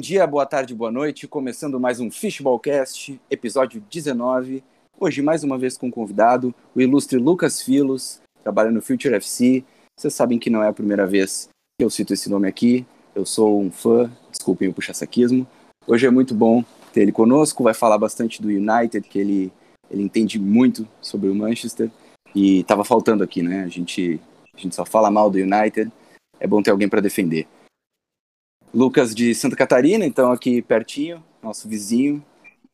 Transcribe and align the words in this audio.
dia, 0.00 0.26
boa 0.26 0.46
tarde, 0.46 0.74
boa 0.74 0.90
noite. 0.90 1.28
Começando 1.28 1.78
mais 1.78 2.00
um 2.00 2.10
Fishballcast, 2.10 3.20
episódio 3.30 3.84
19. 3.90 4.64
Hoje, 4.98 5.20
mais 5.20 5.44
uma 5.44 5.58
vez 5.58 5.76
com 5.76 5.88
um 5.88 5.90
convidado, 5.90 6.54
o 6.74 6.80
ilustre 6.80 7.18
Lucas 7.18 7.60
Filos, 7.60 8.18
trabalha 8.42 8.70
no 8.70 8.80
Future 8.80 9.14
FC. 9.14 9.62
Vocês 9.94 10.14
sabem 10.14 10.38
que 10.38 10.48
não 10.48 10.62
é 10.62 10.68
a 10.68 10.72
primeira 10.72 11.06
vez 11.06 11.50
que 11.78 11.84
eu 11.84 11.90
cito 11.90 12.14
esse 12.14 12.30
nome 12.30 12.48
aqui. 12.48 12.86
Eu 13.14 13.26
sou 13.26 13.60
um 13.60 13.70
fã, 13.70 14.10
desculpem 14.30 14.68
o 14.68 14.72
puxa-saquismo. 14.72 15.46
Hoje 15.86 16.06
é 16.06 16.10
muito 16.10 16.34
bom 16.34 16.64
ter 16.94 17.02
ele 17.02 17.12
conosco, 17.12 17.62
vai 17.62 17.74
falar 17.74 17.98
bastante 17.98 18.40
do 18.40 18.48
United, 18.48 19.06
que 19.06 19.18
ele, 19.18 19.52
ele 19.90 20.02
entende 20.02 20.38
muito 20.38 20.88
sobre 21.02 21.28
o 21.28 21.34
Manchester. 21.34 21.90
E 22.34 22.60
estava 22.60 22.84
faltando 22.84 23.22
aqui, 23.22 23.42
né? 23.42 23.64
A 23.64 23.68
gente, 23.68 24.18
a 24.54 24.58
gente 24.58 24.74
só 24.74 24.86
fala 24.86 25.10
mal 25.10 25.30
do 25.30 25.36
United. 25.36 25.92
É 26.38 26.46
bom 26.46 26.62
ter 26.62 26.70
alguém 26.70 26.88
para 26.88 27.02
defender. 27.02 27.46
Lucas 28.72 29.14
de 29.14 29.34
Santa 29.34 29.56
Catarina, 29.56 30.06
então 30.06 30.30
aqui 30.30 30.62
pertinho, 30.62 31.24
nosso 31.42 31.68
vizinho, 31.68 32.24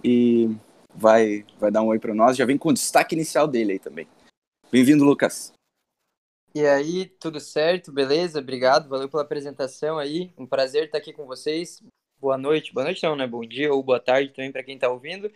e 0.05 0.55
vai, 0.95 1.45
vai 1.59 1.71
dar 1.71 1.81
um 1.81 1.87
oi 1.87 1.99
para 1.99 2.15
nós. 2.15 2.37
Já 2.37 2.45
vem 2.45 2.59
com 2.59 2.69
o 2.69 2.73
destaque 2.73 3.15
inicial 3.15 3.49
dele 3.49 3.73
aí 3.73 3.79
também. 3.79 4.07
Bem-vindo, 4.71 5.05
Lucas. 5.05 5.55
E 6.55 6.67
aí, 6.67 7.07
tudo 7.07 7.41
certo? 7.41 7.93
Beleza? 7.93 8.41
Obrigado, 8.41 8.89
valeu 8.89 9.09
pela 9.09 9.23
apresentação 9.23 9.99
aí. 9.99 10.33
Um 10.37 10.47
prazer 10.47 10.85
estar 10.85 10.99
aqui 10.99 11.13
com 11.13 11.27
vocês. 11.27 11.83
Boa 12.19 12.37
noite, 12.37 12.75
boa 12.75 12.85
noite 12.85 13.03
não, 13.03 13.17
né? 13.17 13.27
Bom 13.27 13.45
dia 13.47 13.73
ou 13.73 13.83
boa 13.83 14.01
tarde 14.01 14.33
também 14.35 14.53
para 14.53 14.63
quem 14.63 14.75
está 14.75 14.89
ouvindo. 14.89 15.31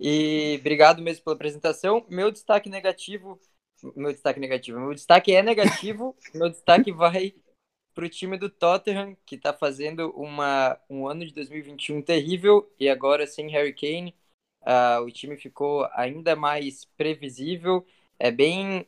E 0.00 0.56
obrigado 0.60 1.02
mesmo 1.02 1.24
pela 1.24 1.36
apresentação. 1.36 2.06
Meu 2.08 2.30
destaque 2.30 2.70
negativo, 2.70 3.38
meu 3.94 4.12
destaque 4.12 4.40
negativo, 4.40 4.78
meu 4.78 4.94
destaque 4.94 5.34
é 5.34 5.42
negativo. 5.42 6.16
meu 6.34 6.48
destaque 6.48 6.92
vai 6.92 7.34
para 7.98 8.06
o 8.06 8.08
time 8.08 8.38
do 8.38 8.48
Tottenham, 8.48 9.16
que 9.26 9.34
está 9.34 9.52
fazendo 9.52 10.10
uma, 10.10 10.78
um 10.88 11.08
ano 11.08 11.26
de 11.26 11.34
2021 11.34 12.00
terrível 12.00 12.72
e 12.78 12.88
agora 12.88 13.26
sem 13.26 13.50
Harry 13.50 13.74
Kane, 13.74 14.14
uh, 14.62 15.02
o 15.02 15.10
time 15.10 15.36
ficou 15.36 15.84
ainda 15.92 16.36
mais 16.36 16.84
previsível. 16.96 17.84
É 18.16 18.30
bem 18.30 18.86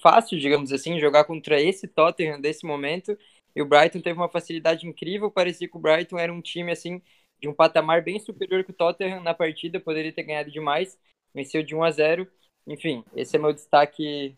fácil, 0.00 0.38
digamos 0.38 0.72
assim, 0.72 1.00
jogar 1.00 1.24
contra 1.24 1.60
esse 1.60 1.88
Tottenham 1.88 2.40
desse 2.40 2.64
momento. 2.64 3.18
E 3.56 3.60
o 3.60 3.66
Brighton 3.66 4.00
teve 4.00 4.20
uma 4.20 4.28
facilidade 4.28 4.86
incrível. 4.86 5.32
Parecia 5.32 5.68
que 5.68 5.76
o 5.76 5.80
Brighton 5.80 6.16
era 6.16 6.32
um 6.32 6.40
time 6.40 6.70
assim 6.70 7.02
de 7.40 7.48
um 7.48 7.54
patamar 7.54 8.04
bem 8.04 8.20
superior 8.20 8.62
que 8.62 8.70
o 8.70 8.74
Tottenham 8.74 9.20
na 9.20 9.34
partida, 9.34 9.80
poderia 9.80 10.12
ter 10.12 10.22
ganhado 10.22 10.52
demais. 10.52 10.96
Venceu 11.34 11.60
de 11.60 11.74
1 11.74 11.82
a 11.82 11.90
0. 11.90 12.30
Enfim, 12.68 13.04
esse 13.16 13.34
é 13.34 13.38
meu 13.40 13.52
destaque 13.52 14.36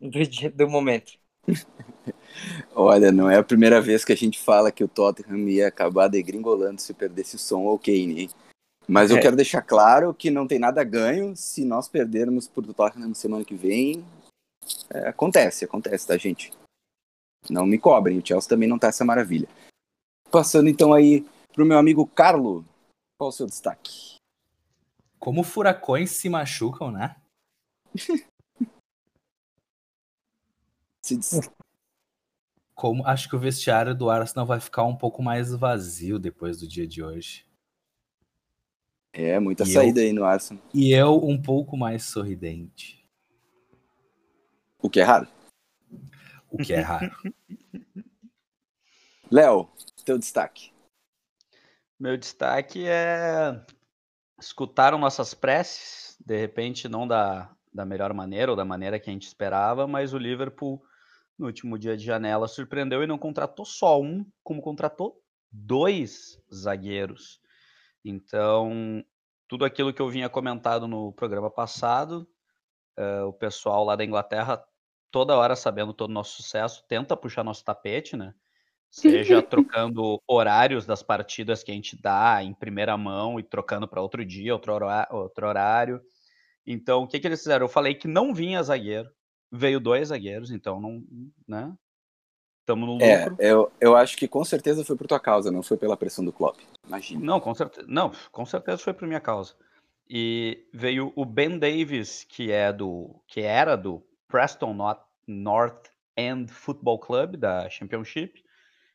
do, 0.00 0.18
do 0.56 0.66
momento. 0.66 1.19
Olha, 2.74 3.12
não 3.12 3.30
é 3.30 3.36
a 3.36 3.42
primeira 3.42 3.80
vez 3.80 4.04
que 4.04 4.12
a 4.12 4.16
gente 4.16 4.40
fala 4.40 4.72
que 4.72 4.84
o 4.84 4.88
Tottenham 4.88 5.48
ia 5.48 5.68
acabar 5.68 6.08
degringolando 6.08 6.80
se 6.80 6.94
perdesse 6.94 7.36
o 7.36 7.38
som 7.38 7.62
ou 7.62 7.78
Kane, 7.78 8.22
hein? 8.22 8.30
Mas 8.88 9.10
eu 9.10 9.18
é. 9.18 9.20
quero 9.20 9.36
deixar 9.36 9.62
claro 9.62 10.14
que 10.14 10.30
não 10.30 10.46
tem 10.46 10.58
nada 10.58 10.82
ganho 10.82 11.36
se 11.36 11.64
nós 11.64 11.88
perdermos 11.88 12.48
por 12.48 12.66
Tottenham 12.66 13.08
na 13.08 13.14
semana 13.14 13.44
que 13.44 13.54
vem. 13.54 14.04
É, 14.90 15.08
acontece, 15.08 15.64
acontece, 15.64 16.06
tá, 16.06 16.16
gente? 16.16 16.52
Não 17.48 17.66
me 17.66 17.78
cobrem, 17.78 18.18
o 18.18 18.26
Chelsea 18.26 18.48
também 18.48 18.68
não 18.68 18.78
tá 18.78 18.88
essa 18.88 19.04
maravilha. 19.04 19.48
Passando 20.30 20.68
então 20.68 20.92
aí 20.92 21.26
pro 21.52 21.64
meu 21.64 21.78
amigo 21.78 22.06
Carlo, 22.06 22.64
qual 23.18 23.30
o 23.30 23.32
seu 23.32 23.46
destaque? 23.46 24.16
Como 25.18 25.42
furacões 25.42 26.10
se 26.12 26.28
machucam, 26.28 26.90
né? 26.90 27.16
se 31.22 31.40
Como 32.74 33.06
acho 33.06 33.28
que 33.28 33.36
o 33.36 33.38
vestiário 33.38 33.94
do 33.94 34.10
Arsenal 34.10 34.46
vai 34.46 34.60
ficar 34.60 34.84
um 34.84 34.96
pouco 34.96 35.22
mais 35.22 35.52
vazio 35.52 36.18
depois 36.18 36.58
do 36.58 36.68
dia 36.68 36.86
de 36.86 37.02
hoje. 37.02 37.46
É, 39.12 39.38
muita 39.40 39.64
e 39.64 39.66
saída 39.66 40.00
eu, 40.00 40.06
aí 40.06 40.12
no 40.12 40.24
Arsenal. 40.24 40.62
E 40.72 40.92
eu 40.92 41.16
um 41.24 41.40
pouco 41.40 41.76
mais 41.76 42.04
sorridente. 42.04 43.04
O 44.80 44.88
que 44.88 45.00
é 45.00 45.02
raro. 45.02 45.28
O 46.50 46.58
que 46.58 46.72
é 46.72 46.80
raro. 46.80 47.10
Léo, 49.30 49.68
teu 50.04 50.18
destaque. 50.18 50.72
Meu 51.98 52.16
destaque 52.16 52.86
é 52.86 53.64
escutaram 54.40 54.98
nossas 54.98 55.34
preces, 55.34 56.16
de 56.24 56.36
repente 56.36 56.88
não 56.88 57.06
da, 57.06 57.50
da 57.72 57.84
melhor 57.84 58.12
maneira 58.14 58.50
ou 58.50 58.56
da 58.56 58.64
maneira 58.64 58.98
que 58.98 59.10
a 59.10 59.12
gente 59.12 59.26
esperava, 59.26 59.86
mas 59.86 60.14
o 60.14 60.18
Liverpool 60.18 60.82
no 61.40 61.46
último 61.46 61.78
dia 61.78 61.96
de 61.96 62.04
janela 62.04 62.46
surpreendeu 62.46 63.02
e 63.02 63.06
não 63.06 63.16
contratou 63.16 63.64
só 63.64 63.98
um, 64.00 64.24
como 64.44 64.60
contratou 64.60 65.18
dois 65.50 66.38
zagueiros. 66.52 67.40
Então, 68.04 69.02
tudo 69.48 69.64
aquilo 69.64 69.92
que 69.92 70.02
eu 70.02 70.08
vinha 70.08 70.28
comentado 70.28 70.86
no 70.86 71.12
programa 71.14 71.50
passado, 71.50 72.28
uh, 72.98 73.24
o 73.26 73.32
pessoal 73.32 73.84
lá 73.84 73.96
da 73.96 74.04
Inglaterra, 74.04 74.62
toda 75.10 75.36
hora 75.36 75.56
sabendo 75.56 75.94
todo 75.94 76.10
o 76.10 76.14
nosso 76.14 76.42
sucesso, 76.42 76.84
tenta 76.86 77.16
puxar 77.16 77.42
nosso 77.42 77.64
tapete, 77.64 78.16
né? 78.16 78.34
Seja 78.90 79.40
trocando 79.42 80.20
horários 80.26 80.84
das 80.84 81.02
partidas 81.02 81.62
que 81.62 81.70
a 81.70 81.74
gente 81.74 82.00
dá 82.00 82.42
em 82.42 82.52
primeira 82.52 82.96
mão 82.98 83.40
e 83.40 83.42
trocando 83.42 83.88
para 83.88 84.02
outro 84.02 84.24
dia, 84.26 84.52
outro, 84.52 84.74
outro 85.10 85.46
horário. 85.46 86.02
Então, 86.66 87.02
o 87.02 87.08
que, 87.08 87.18
que 87.18 87.26
eles 87.26 87.40
fizeram? 87.40 87.64
Eu 87.64 87.70
falei 87.70 87.94
que 87.94 88.06
não 88.06 88.34
vinha 88.34 88.62
zagueiro, 88.62 89.10
veio 89.50 89.80
dois 89.80 90.08
zagueiros, 90.08 90.50
então 90.50 90.80
não, 90.80 91.04
né? 91.46 91.74
Estamos 92.60 92.88
no 92.88 93.02
é, 93.02 93.24
lucro. 93.24 93.36
É, 93.42 93.52
eu, 93.52 93.72
eu 93.80 93.96
acho 93.96 94.16
que 94.16 94.28
com 94.28 94.44
certeza 94.44 94.84
foi 94.84 94.96
por 94.96 95.06
tua 95.06 95.18
causa, 95.18 95.50
não 95.50 95.62
foi 95.62 95.76
pela 95.76 95.96
pressão 95.96 96.24
do 96.24 96.32
Klopp. 96.32 96.60
Imagina. 96.86 97.24
Não, 97.24 97.40
com 97.40 97.54
certeza, 97.54 97.86
não, 97.88 98.12
com 98.30 98.46
certeza 98.46 98.78
foi 98.78 98.92
por 98.92 99.08
minha 99.08 99.20
causa. 99.20 99.54
E 100.08 100.66
veio 100.72 101.12
o 101.16 101.24
Ben 101.24 101.58
Davis, 101.58 102.24
que 102.24 102.50
é 102.50 102.72
do, 102.72 103.20
que 103.26 103.40
era 103.40 103.76
do 103.76 104.04
Preston 104.28 104.76
North 105.26 105.88
End 106.16 106.50
Football 106.52 106.98
Club 106.98 107.36
da 107.36 107.68
Championship, 107.70 108.44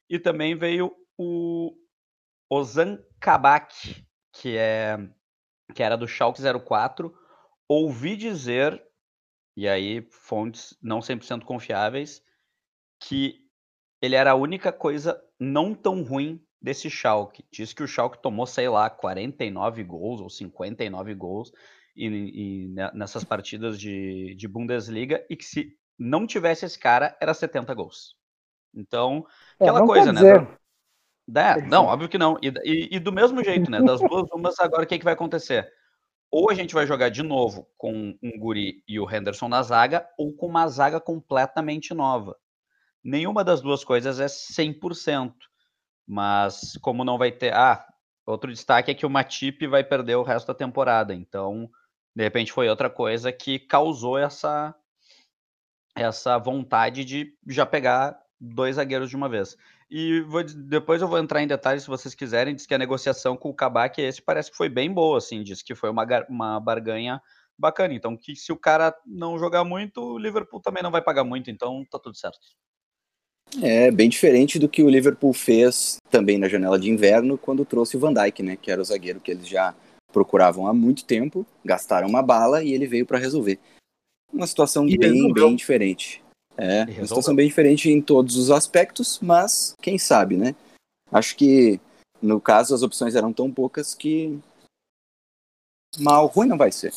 e 0.09 0.19
também 0.19 0.55
veio 0.55 0.95
o 1.17 1.75
Ozan 2.49 2.99
Kabak, 3.19 4.05
que 4.31 4.57
é 4.57 4.97
que 5.73 5.81
era 5.81 5.97
do 5.97 6.07
Schalke 6.07 6.41
04. 6.41 7.13
Ouvi 7.67 8.15
dizer 8.15 8.81
e 9.55 9.67
aí 9.67 10.05
fontes 10.11 10.77
não 10.81 10.99
100% 10.99 11.43
confiáveis, 11.43 12.21
que 12.99 13.45
ele 14.01 14.15
era 14.15 14.31
a 14.31 14.35
única 14.35 14.71
coisa 14.71 15.21
não 15.39 15.73
tão 15.73 16.03
ruim 16.03 16.43
desse 16.61 16.89
Schalke. 16.89 17.45
Diz 17.51 17.73
que 17.73 17.83
o 17.83 17.87
Schalke 17.87 18.21
tomou, 18.21 18.45
sei 18.45 18.67
lá, 18.67 18.89
49 18.89 19.83
gols 19.83 20.21
ou 20.21 20.29
59 20.29 21.13
gols 21.13 21.51
e, 21.95 22.05
e 22.07 22.67
nessas 22.93 23.23
partidas 23.23 23.79
de, 23.79 24.35
de 24.35 24.47
Bundesliga 24.47 25.25
e 25.29 25.35
que 25.35 25.45
se 25.45 25.77
não 25.97 26.27
tivesse 26.27 26.65
esse 26.65 26.77
cara, 26.77 27.15
era 27.21 27.33
70 27.33 27.73
gols. 27.73 28.15
Então, 28.73 29.25
é, 29.59 29.63
aquela 29.63 29.83
é, 29.83 29.85
coisa, 29.85 30.11
né? 30.11 30.21
Da... 31.27 31.57
É, 31.57 31.61
não, 31.61 31.85
óbvio 31.85 32.09
que 32.09 32.17
não. 32.17 32.37
E, 32.41 32.49
e, 32.63 32.95
e, 32.95 32.99
do 32.99 33.11
mesmo 33.11 33.43
jeito, 33.43 33.71
né? 33.71 33.81
Das 33.81 34.01
duas 34.01 34.29
umas, 34.31 34.59
agora 34.59 34.83
o 34.83 34.85
que, 34.85 34.95
é 34.95 34.97
que 34.97 35.05
vai 35.05 35.13
acontecer? 35.13 35.71
Ou 36.31 36.49
a 36.49 36.53
gente 36.53 36.73
vai 36.73 36.85
jogar 36.85 37.09
de 37.09 37.23
novo 37.23 37.67
com 37.77 38.17
um 38.21 38.39
Guri 38.39 38.83
e 38.87 38.99
o 38.99 39.09
Henderson 39.09 39.47
na 39.47 39.61
zaga, 39.63 40.07
ou 40.17 40.33
com 40.33 40.47
uma 40.47 40.67
zaga 40.67 40.99
completamente 40.99 41.93
nova. 41.93 42.37
Nenhuma 43.03 43.43
das 43.43 43.61
duas 43.61 43.83
coisas 43.83 44.19
é 44.19 44.25
100%. 44.25 45.33
Mas 46.07 46.77
como 46.81 47.03
não 47.03 47.17
vai 47.17 47.31
ter. 47.31 47.53
Ah, 47.53 47.85
outro 48.25 48.51
destaque 48.51 48.91
é 48.91 48.93
que 48.93 49.05
o 49.05 49.09
Matip 49.09 49.65
vai 49.67 49.83
perder 49.83 50.15
o 50.15 50.23
resto 50.23 50.47
da 50.47 50.53
temporada. 50.53 51.13
Então, 51.13 51.69
de 52.15 52.23
repente, 52.23 52.51
foi 52.51 52.69
outra 52.69 52.89
coisa 52.89 53.31
que 53.31 53.59
causou 53.59 54.17
essa, 54.17 54.75
essa 55.95 56.37
vontade 56.37 57.03
de 57.03 57.35
já 57.47 57.65
pegar 57.65 58.19
dois 58.39 58.75
zagueiros 58.75 59.09
de 59.09 59.15
uma 59.15 59.29
vez. 59.29 59.57
E 59.89 60.21
vou, 60.21 60.43
depois 60.43 61.01
eu 61.01 61.07
vou 61.07 61.19
entrar 61.19 61.43
em 61.43 61.47
detalhes 61.47 61.83
se 61.83 61.89
vocês 61.89 62.15
quiserem. 62.15 62.55
Diz 62.55 62.65
que 62.65 62.73
a 62.73 62.77
negociação 62.77 63.37
com 63.37 63.49
o 63.49 63.53
Kabak 63.53 64.01
esse 64.01 64.21
parece 64.21 64.51
que 64.51 64.57
foi 64.57 64.69
bem 64.69 64.91
boa, 64.91 65.17
assim. 65.17 65.43
Diz 65.43 65.61
que 65.61 65.75
foi 65.75 65.89
uma, 65.89 66.05
uma 66.29 66.59
barganha 66.59 67.21
bacana. 67.57 67.93
Então, 67.93 68.17
que 68.17 68.35
se 68.35 68.51
o 68.51 68.57
cara 68.57 68.95
não 69.05 69.37
jogar 69.37 69.63
muito, 69.63 70.01
o 70.01 70.17
Liverpool 70.17 70.59
também 70.59 70.83
não 70.83 70.91
vai 70.91 71.01
pagar 71.01 71.23
muito. 71.23 71.51
Então, 71.51 71.85
tá 71.89 71.99
tudo 71.99 72.17
certo. 72.17 72.39
É, 73.61 73.91
bem 73.91 74.09
diferente 74.09 74.57
do 74.57 74.67
que 74.67 74.83
o 74.83 74.89
Liverpool 74.89 75.31
fez 75.31 75.97
também 76.09 76.37
na 76.37 76.49
janela 76.49 76.79
de 76.79 76.89
inverno 76.89 77.37
quando 77.37 77.63
trouxe 77.63 77.95
o 77.95 77.99
Van 77.99 78.13
Dijk, 78.13 78.41
né? 78.41 78.57
Que 78.57 78.71
era 78.71 78.81
o 78.81 78.85
zagueiro 78.85 79.19
que 79.19 79.31
eles 79.31 79.47
já 79.47 79.73
procuravam 80.11 80.67
há 80.67 80.73
muito 80.73 81.05
tempo, 81.05 81.45
gastaram 81.63 82.07
uma 82.07 82.23
bala 82.23 82.63
e 82.63 82.73
ele 82.73 82.87
veio 82.87 83.05
para 83.05 83.19
resolver. 83.19 83.59
Uma 84.31 84.47
situação 84.47 84.87
e 84.87 84.97
bem, 84.97 85.31
bem 85.31 85.55
diferente. 85.55 86.24
É, 86.57 86.83
uma 86.83 87.07
situação 87.07 87.35
bem 87.35 87.47
diferente 87.47 87.89
em 87.89 88.01
todos 88.01 88.37
os 88.37 88.49
aspectos, 88.49 89.19
mas 89.21 89.75
quem 89.81 89.97
sabe, 89.97 90.37
né? 90.37 90.55
Acho 91.11 91.35
que 91.35 91.79
no 92.21 92.39
caso 92.39 92.73
as 92.73 92.81
opções 92.81 93.15
eram 93.15 93.33
tão 93.33 93.51
poucas 93.51 93.93
que 93.93 94.39
mal 95.99 96.27
ruim 96.27 96.47
não 96.47 96.57
vai 96.57 96.71
ser. 96.71 96.93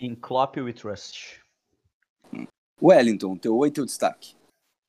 In 0.00 0.14
Klopp 0.14 0.56
we 0.56 0.72
trust. 0.72 1.40
Wellington, 2.80 3.36
teu 3.36 3.56
oi, 3.56 3.70
teu 3.70 3.84
destaque. 3.84 4.34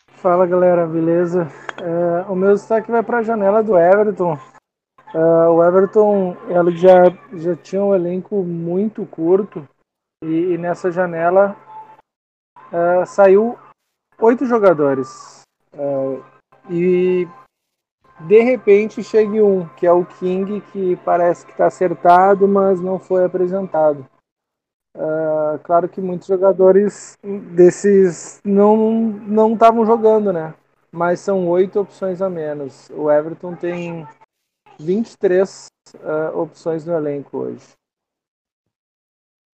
Fala 0.07 0.45
galera, 0.47 0.87
beleza? 0.87 1.47
É, 1.81 2.31
o 2.31 2.35
meu 2.35 2.53
destaque 2.53 2.89
vai 2.89 3.03
para 3.03 3.19
a 3.19 3.23
janela 3.23 3.61
do 3.61 3.77
Everton. 3.77 4.39
Uh, 5.13 5.49
o 5.51 5.63
Everton 5.63 6.35
ela 6.49 6.71
já, 6.71 7.03
já 7.33 7.55
tinha 7.55 7.83
um 7.83 7.93
elenco 7.93 8.43
muito 8.43 9.05
curto 9.05 9.67
e, 10.23 10.53
e 10.53 10.57
nessa 10.57 10.91
janela 10.91 11.55
uh, 12.71 13.05
saiu 13.05 13.59
oito 14.23 14.45
jogadores. 14.45 15.41
Uh, 15.73 16.23
e 16.69 17.27
de 18.21 18.41
repente 18.41 19.03
chega 19.03 19.43
um, 19.43 19.67
que 19.75 19.85
é 19.85 19.91
o 19.91 20.05
King, 20.05 20.61
que 20.71 20.95
parece 20.97 21.45
que 21.45 21.51
está 21.51 21.67
acertado, 21.67 22.47
mas 22.47 22.79
não 22.79 22.97
foi 22.97 23.25
apresentado. 23.25 24.07
Uh, 24.95 25.59
claro 25.63 25.89
que 25.89 25.99
muitos 25.99 26.27
jogadores 26.27 27.17
desses 27.55 28.39
não 28.45 29.53
estavam 29.53 29.85
jogando, 29.85 30.31
né? 30.31 30.53
Mas 30.91 31.19
são 31.19 31.47
oito 31.49 31.79
opções 31.79 32.21
a 32.21 32.29
menos. 32.29 32.89
O 32.91 33.11
Everton 33.11 33.55
tem 33.55 34.07
23 34.79 35.67
uh, 35.95 36.37
opções 36.37 36.85
no 36.85 36.93
elenco 36.93 37.39
hoje. 37.39 37.65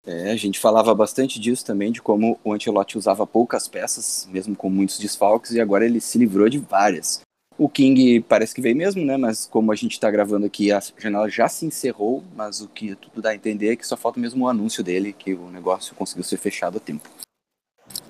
É, 0.05 0.31
a 0.31 0.35
gente 0.35 0.59
falava 0.59 0.93
bastante 0.93 1.39
disso 1.39 1.65
também, 1.65 1.91
de 1.91 2.01
como 2.01 2.39
o 2.43 2.53
Ancelotti 2.53 2.97
usava 2.97 3.25
poucas 3.25 3.67
peças, 3.67 4.27
mesmo 4.31 4.55
com 4.55 4.69
muitos 4.69 4.99
desfalques, 4.99 5.51
e 5.51 5.59
agora 5.59 5.85
ele 5.85 5.99
se 5.99 6.17
livrou 6.17 6.47
de 6.47 6.59
várias. 6.59 7.21
O 7.57 7.69
King 7.69 8.19
parece 8.21 8.53
que 8.53 8.61
veio 8.61 8.75
mesmo, 8.75 9.03
né? 9.03 9.15
Mas 9.15 9.47
como 9.47 9.71
a 9.71 9.75
gente 9.75 9.93
está 9.93 10.11
gravando 10.11 10.45
aqui, 10.45 10.71
a 10.71 10.81
janela 10.97 11.29
já 11.29 11.47
se 11.47 11.65
encerrou, 11.65 12.23
mas 12.35 12.61
o 12.61 12.67
que 12.67 12.95
tudo 12.95 13.21
dá 13.21 13.29
a 13.29 13.35
entender 13.35 13.69
é 13.69 13.75
que 13.75 13.87
só 13.87 13.95
falta 13.95 14.19
mesmo 14.19 14.45
o 14.45 14.47
anúncio 14.49 14.83
dele, 14.83 15.13
que 15.13 15.33
o 15.33 15.49
negócio 15.49 15.95
conseguiu 15.95 16.23
ser 16.23 16.37
fechado 16.37 16.77
a 16.77 16.81
tempo. 16.81 17.09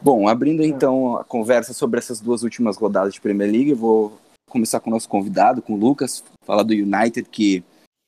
Bom, 0.01 0.27
abrindo 0.27 0.63
é. 0.63 0.67
então 0.67 1.17
a 1.17 1.23
conversa 1.23 1.73
sobre 1.73 1.99
essas 1.99 2.19
duas 2.19 2.43
últimas 2.43 2.75
rodadas 2.75 3.13
de 3.13 3.21
Premier 3.21 3.51
League, 3.51 3.69
eu 3.69 3.77
vou 3.77 4.17
começar 4.49 4.79
com 4.79 4.89
o 4.89 4.93
nosso 4.93 5.07
convidado, 5.07 5.61
com 5.61 5.73
o 5.73 5.77
Lucas, 5.77 6.23
falar 6.43 6.63
do 6.63 6.73
United, 6.73 7.27
que 7.29 7.63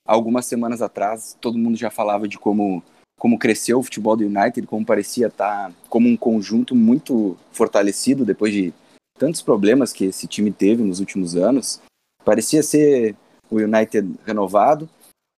algumas 0.08 0.46
semanas 0.46 0.82
atrás 0.82 1.38
todo 1.40 1.58
mundo 1.58 1.78
já 1.78 1.90
falava 1.90 2.28
de 2.28 2.40
como, 2.40 2.82
como 3.20 3.40
cresceu 3.40 3.80
o 3.80 3.84
futebol 3.84 4.16
do 4.16 4.26
United, 4.26 4.68
como 4.68 4.86
parecia 4.86 5.28
estar 5.28 5.70
tá 5.70 5.76
como 5.90 6.08
um 6.08 6.16
conjunto 6.16 6.76
muito 6.76 7.36
fortalecido 7.52 8.24
depois 8.24 8.54
de 8.54 8.74
tantos 9.18 9.42
problemas 9.42 9.92
que 9.92 10.06
esse 10.06 10.28
time 10.28 10.52
teve 10.52 10.84
nos 10.84 11.00
últimos 11.00 11.36
anos. 11.36 11.82
Parecia 12.24 12.62
ser 12.62 13.16
o 13.50 13.58
United 13.58 14.16
renovado. 14.26 14.88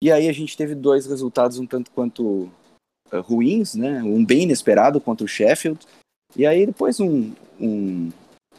E 0.01 0.11
aí 0.11 0.27
a 0.27 0.33
gente 0.33 0.57
teve 0.57 0.75
dois 0.75 1.05
resultados 1.05 1.59
um 1.59 1.65
tanto 1.65 1.91
quanto 1.91 2.49
uh, 3.11 3.21
ruins, 3.21 3.75
né? 3.75 4.01
Um 4.03 4.23
bem 4.25 4.43
inesperado 4.43 4.99
contra 4.99 5.25
o 5.25 5.27
Sheffield. 5.27 5.79
E 6.35 6.45
aí 6.45 6.65
depois 6.65 6.99
um, 6.99 7.33
um, 7.59 8.09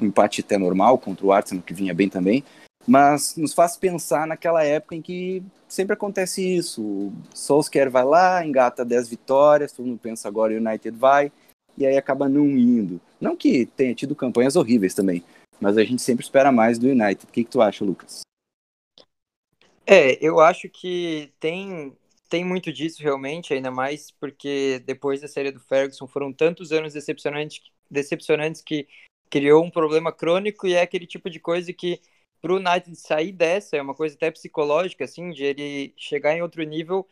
um 0.01 0.07
empate 0.07 0.41
até 0.41 0.59
normal 0.59 0.99
contra 0.99 1.27
o 1.27 1.33
Arsenal, 1.33 1.63
que 1.63 1.75
vinha 1.75 1.95
bem 1.95 2.09
também. 2.09 2.45
Mas 2.87 3.37
nos 3.37 3.53
faz 3.53 3.77
pensar 3.77 4.27
naquela 4.27 4.65
época 4.65 4.95
em 4.95 5.03
que 5.03 5.43
sempre 5.69 5.95
acontece 5.95 6.43
isso. 6.43 6.83
O 6.83 7.13
Solskjaer 7.35 7.91
vai 7.91 8.05
lá, 8.05 8.45
engata 8.45 8.85
10 8.85 9.09
vitórias, 9.09 9.73
todo 9.73 9.87
mundo 9.87 10.01
pensa 10.01 10.29
agora 10.29 10.53
o 10.53 10.57
United 10.57 10.97
vai, 10.97 11.31
e 11.77 11.87
aí 11.87 11.97
acaba 11.97 12.29
não 12.29 12.47
indo. 12.47 13.01
Não 13.21 13.37
que 13.37 13.67
tenha 13.67 13.95
tido 13.95 14.15
campanhas 14.15 14.57
horríveis 14.57 14.95
também, 14.95 15.23
mas 15.61 15.77
a 15.77 15.85
gente 15.85 16.03
sempre 16.03 16.25
espera 16.25 16.51
mais 16.51 16.79
do 16.79 16.89
United. 16.89 17.25
O 17.25 17.29
que, 17.29 17.45
que 17.45 17.51
tu 17.51 17.61
acha, 17.61 17.85
Lucas? 17.85 18.23
É, 19.87 20.25
eu 20.25 20.41
acho 20.41 20.69
que 20.69 21.33
tem, 21.41 21.93
tem 22.29 22.45
muito 22.45 22.73
disso 22.73 23.03
realmente, 23.03 23.53
ainda 23.53 23.71
mais 23.71 24.11
porque 24.11 24.81
depois 24.87 25.21
da 25.21 25.29
série 25.29 25.51
do 25.51 25.61
Ferguson 25.61 26.07
foram 26.07 26.33
tantos 26.33 26.71
anos 26.71 26.95
decepcionantes, 26.95 27.61
decepcionantes 27.91 28.63
que 28.63 28.87
criou 29.29 29.65
um 29.65 29.71
problema 29.71 30.13
crônico 30.13 30.67
e 30.67 30.75
é 30.75 30.83
aquele 30.83 31.07
tipo 31.07 31.29
de 31.29 31.41
coisa 31.41 31.73
que 31.73 32.01
para 32.41 32.53
o 32.53 32.57
United 32.57 32.97
sair 32.97 33.33
dessa 33.33 33.77
é 33.77 33.83
uma 33.83 33.95
coisa 33.95 34.15
até 34.15 34.31
psicológica, 34.31 35.05
assim, 35.05 35.31
de 35.31 35.45
ele 35.45 35.95
chegar 35.97 36.35
em 36.35 36.43
outro 36.43 36.63
nível 36.63 37.07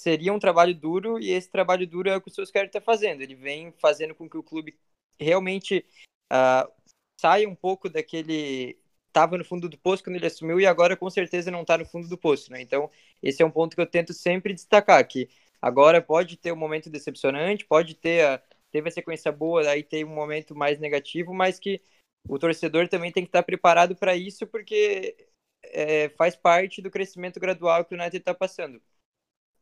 seria 0.00 0.32
um 0.32 0.38
trabalho 0.38 0.74
duro 0.74 1.18
e 1.20 1.30
esse 1.30 1.50
trabalho 1.50 1.86
duro 1.86 2.08
é 2.08 2.16
o 2.16 2.20
que 2.22 2.30
o 2.30 2.34
Solskjaer 2.34 2.66
está 2.66 2.80
fazendo. 2.80 3.20
Ele 3.20 3.34
vem 3.34 3.70
fazendo 3.72 4.14
com 4.14 4.28
que 4.28 4.38
o 4.38 4.42
clube 4.42 4.78
realmente 5.18 5.84
uh, 6.32 6.72
saia 7.20 7.46
um 7.46 7.54
pouco 7.54 7.88
daquele 7.90 8.78
estava 9.08 9.36
no 9.36 9.44
fundo 9.44 9.68
do 9.68 9.76
poço 9.76 10.02
quando 10.04 10.16
ele 10.16 10.26
assumiu 10.26 10.60
e 10.60 10.66
agora 10.66 10.96
com 10.96 11.10
certeza 11.10 11.50
não 11.50 11.62
está 11.62 11.76
no 11.76 11.84
fundo 11.84 12.08
do 12.08 12.16
poço, 12.16 12.50
né? 12.50 12.62
Então 12.62 12.90
esse 13.22 13.42
é 13.42 13.46
um 13.46 13.50
ponto 13.50 13.74
que 13.74 13.82
eu 13.82 13.86
tento 13.86 14.14
sempre 14.14 14.54
destacar 14.54 15.06
que 15.06 15.28
agora 15.60 16.00
pode 16.00 16.36
ter 16.36 16.52
um 16.52 16.56
momento 16.56 16.88
decepcionante, 16.88 17.66
pode 17.66 17.94
ter 17.94 18.24
a, 18.24 18.42
teve 18.70 18.88
a 18.88 18.92
sequência 18.92 19.30
boa, 19.30 19.68
aí 19.68 19.82
tem 19.82 20.04
um 20.04 20.14
momento 20.14 20.54
mais 20.54 20.78
negativo, 20.78 21.34
mas 21.34 21.58
que 21.58 21.82
o 22.28 22.38
torcedor 22.38 22.88
também 22.88 23.12
tem 23.12 23.24
que 23.24 23.28
estar 23.28 23.42
preparado 23.42 23.96
para 23.96 24.16
isso 24.16 24.46
porque 24.46 25.16
é, 25.62 26.08
faz 26.10 26.36
parte 26.36 26.80
do 26.80 26.90
crescimento 26.90 27.40
gradual 27.40 27.84
que 27.84 27.94
o 27.94 27.98
United 27.98 28.18
está 28.18 28.34
passando. 28.34 28.80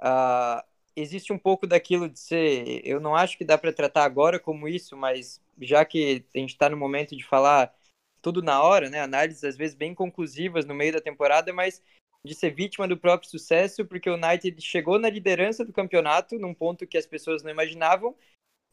Uh, 0.00 0.62
existe 0.94 1.32
um 1.32 1.38
pouco 1.38 1.66
daquilo 1.66 2.08
de 2.08 2.18
ser. 2.18 2.80
Eu 2.84 3.00
não 3.00 3.14
acho 3.14 3.36
que 3.36 3.44
dá 3.44 3.56
para 3.58 3.72
tratar 3.72 4.04
agora 4.04 4.38
como 4.38 4.68
isso, 4.68 4.96
mas 4.96 5.40
já 5.60 5.84
que 5.84 6.24
a 6.34 6.38
gente 6.38 6.50
está 6.50 6.68
no 6.68 6.76
momento 6.76 7.16
de 7.16 7.24
falar 7.24 7.74
tudo 8.20 8.42
na 8.42 8.62
hora, 8.62 8.90
né? 8.90 9.00
Análises 9.00 9.44
às 9.44 9.56
vezes 9.56 9.76
bem 9.76 9.94
conclusivas 9.94 10.64
no 10.64 10.74
meio 10.74 10.92
da 10.92 11.00
temporada, 11.00 11.52
mas 11.52 11.82
de 12.24 12.34
ser 12.34 12.50
vítima 12.50 12.86
do 12.86 12.96
próprio 12.96 13.30
sucesso, 13.30 13.84
porque 13.86 14.10
o 14.10 14.14
United 14.14 14.60
chegou 14.60 14.98
na 14.98 15.08
liderança 15.08 15.64
do 15.64 15.72
campeonato, 15.72 16.38
num 16.38 16.52
ponto 16.52 16.86
que 16.86 16.98
as 16.98 17.06
pessoas 17.06 17.42
não 17.42 17.50
imaginavam, 17.50 18.14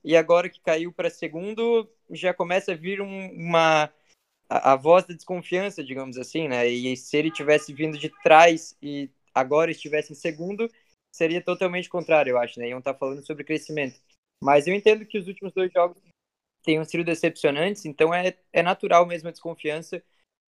e 0.06 0.16
agora 0.16 0.48
que 0.48 0.62
caiu 0.62 0.94
para 0.94 1.10
segundo, 1.10 1.90
já 2.12 2.31
começa 2.31 2.74
a 2.74 2.75
vir 2.75 3.02
um, 3.02 3.31
uma 3.31 3.92
a, 4.48 4.74
a, 4.74 4.75
voz 4.75 5.04
da 5.07 5.16
desconfiança, 5.16 5.84
digamos 5.84 6.16
assim, 6.19 6.48
né? 6.48 6.68
E 6.68 6.96
se 6.96 7.18
ele 7.18 7.31
tivesse 7.31 7.74
vindo 7.74 7.98
de 7.98 8.10
trás 8.22 8.78
e 8.80 9.10
agora 9.34 9.72
estivesse 9.72 10.13
em 10.13 10.16
segundo, 10.16 10.69
seria 11.12 11.42
totalmente 11.42 11.90
contrário, 11.90 12.30
eu 12.31 12.38
acho, 12.38 12.60
né? 12.60 12.69
Iam 12.69 12.78
estar 12.78 12.94
tá 12.94 13.00
falando 13.00 13.25
sobre 13.25 13.44
crescimento. 13.44 14.00
Mas 14.44 14.68
eu 14.68 14.75
entendo 14.75 15.07
que 15.07 15.18
os 15.18 15.28
últimos 15.28 15.52
dois 15.54 15.74
jogos 15.74 16.00
tenham 16.63 16.86
sido 16.86 17.04
decepcionantes, 17.04 17.84
então 17.86 18.13
é, 18.13 18.38
é 18.54 18.62
natural 18.62 19.08
mesmo 19.08 19.30
a 19.30 19.31
desconfiança. 19.31 20.04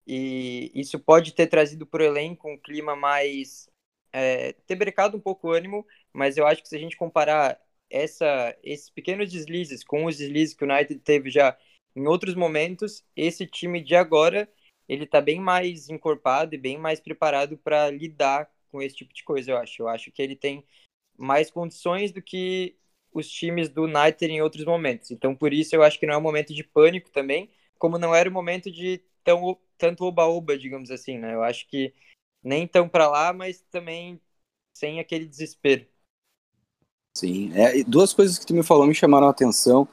E 0.06 0.72
isso 0.76 1.00
pode 1.00 1.34
ter 1.34 1.48
trazido 1.48 1.86
para 1.86 2.04
o 2.04 2.06
elenco 2.06 2.50
um 2.50 2.58
clima 2.58 2.98
mais. 2.98 3.70
É, 4.12 4.54
ter 4.66 4.76
brecado 4.76 5.16
um 5.16 5.22
pouco 5.22 5.48
o 5.48 5.52
ânimo, 5.52 5.88
mas 6.12 6.36
eu 6.36 6.46
acho 6.46 6.62
que 6.62 6.68
se 6.68 6.76
a 6.76 6.80
gente 6.80 6.98
comparar 6.98 7.58
essa, 7.90 8.56
esses 8.64 8.90
pequenos 8.90 9.32
deslizes 9.32 9.84
com 9.84 10.06
os 10.06 10.18
deslizes 10.18 10.54
que 10.54 10.64
o 10.64 10.72
United 10.72 11.00
teve 11.02 11.30
já 11.30 11.58
em 11.96 12.08
outros 12.08 12.36
momentos, 12.36 13.04
esse 13.16 13.48
time 13.48 13.82
de 13.82 13.96
agora 13.96 14.48
ele 14.88 15.04
está 15.04 15.20
bem 15.20 15.40
mais 15.40 15.90
encorpado 15.90 16.56
e 16.56 16.58
bem 16.58 16.78
mais 16.78 17.00
preparado 17.00 17.58
para 17.58 17.90
lidar 17.90 18.50
com 18.72 18.82
esse 18.82 18.96
tipo 18.96 19.14
de 19.14 19.24
coisa, 19.24 19.52
eu 19.52 19.58
acho. 19.58 19.82
Eu 19.82 19.88
acho 19.88 20.12
que 20.12 20.22
ele 20.22 20.36
tem 20.36 20.64
mais 21.18 21.50
condições 21.50 22.12
do 22.12 22.22
que 22.22 22.78
os 23.12 23.28
times 23.28 23.70
do 23.70 23.86
United 23.86 24.32
em 24.32 24.42
outros 24.42 24.64
momentos. 24.66 25.12
Então, 25.12 25.36
por 25.36 25.54
isso, 25.54 25.76
eu 25.76 25.84
acho 25.84 26.00
que 26.00 26.06
não 26.06 26.14
é 26.14 26.18
um 26.18 26.22
momento 26.22 26.54
de 26.54 26.64
pânico 26.64 27.10
também, 27.12 27.50
como 27.78 27.98
não 27.98 28.14
era 28.14 28.30
o 28.30 28.32
um 28.32 28.34
momento 28.34 28.72
de 28.72 29.02
tão, 29.24 29.58
tanto 29.78 30.06
oba-oba, 30.06 30.58
digamos 30.58 30.92
assim, 30.92 31.18
né? 31.18 31.34
Eu 31.34 31.44
acho 31.44 31.68
que 31.68 31.94
nem 32.44 32.68
tão 32.68 32.88
para 32.88 33.10
lá, 33.10 33.34
mas 33.34 33.62
também 33.72 34.22
sem 34.78 35.00
aquele 35.00 35.26
desespero. 35.26 35.88
Sim, 37.18 37.52
é, 37.56 37.84
duas 37.84 38.14
coisas 38.14 38.38
que 38.38 38.46
tu 38.46 38.54
me 38.54 38.62
falou 38.62 38.86
me 38.86 38.94
chamaram 38.94 39.26
a 39.26 39.32
atenção, 39.32 39.88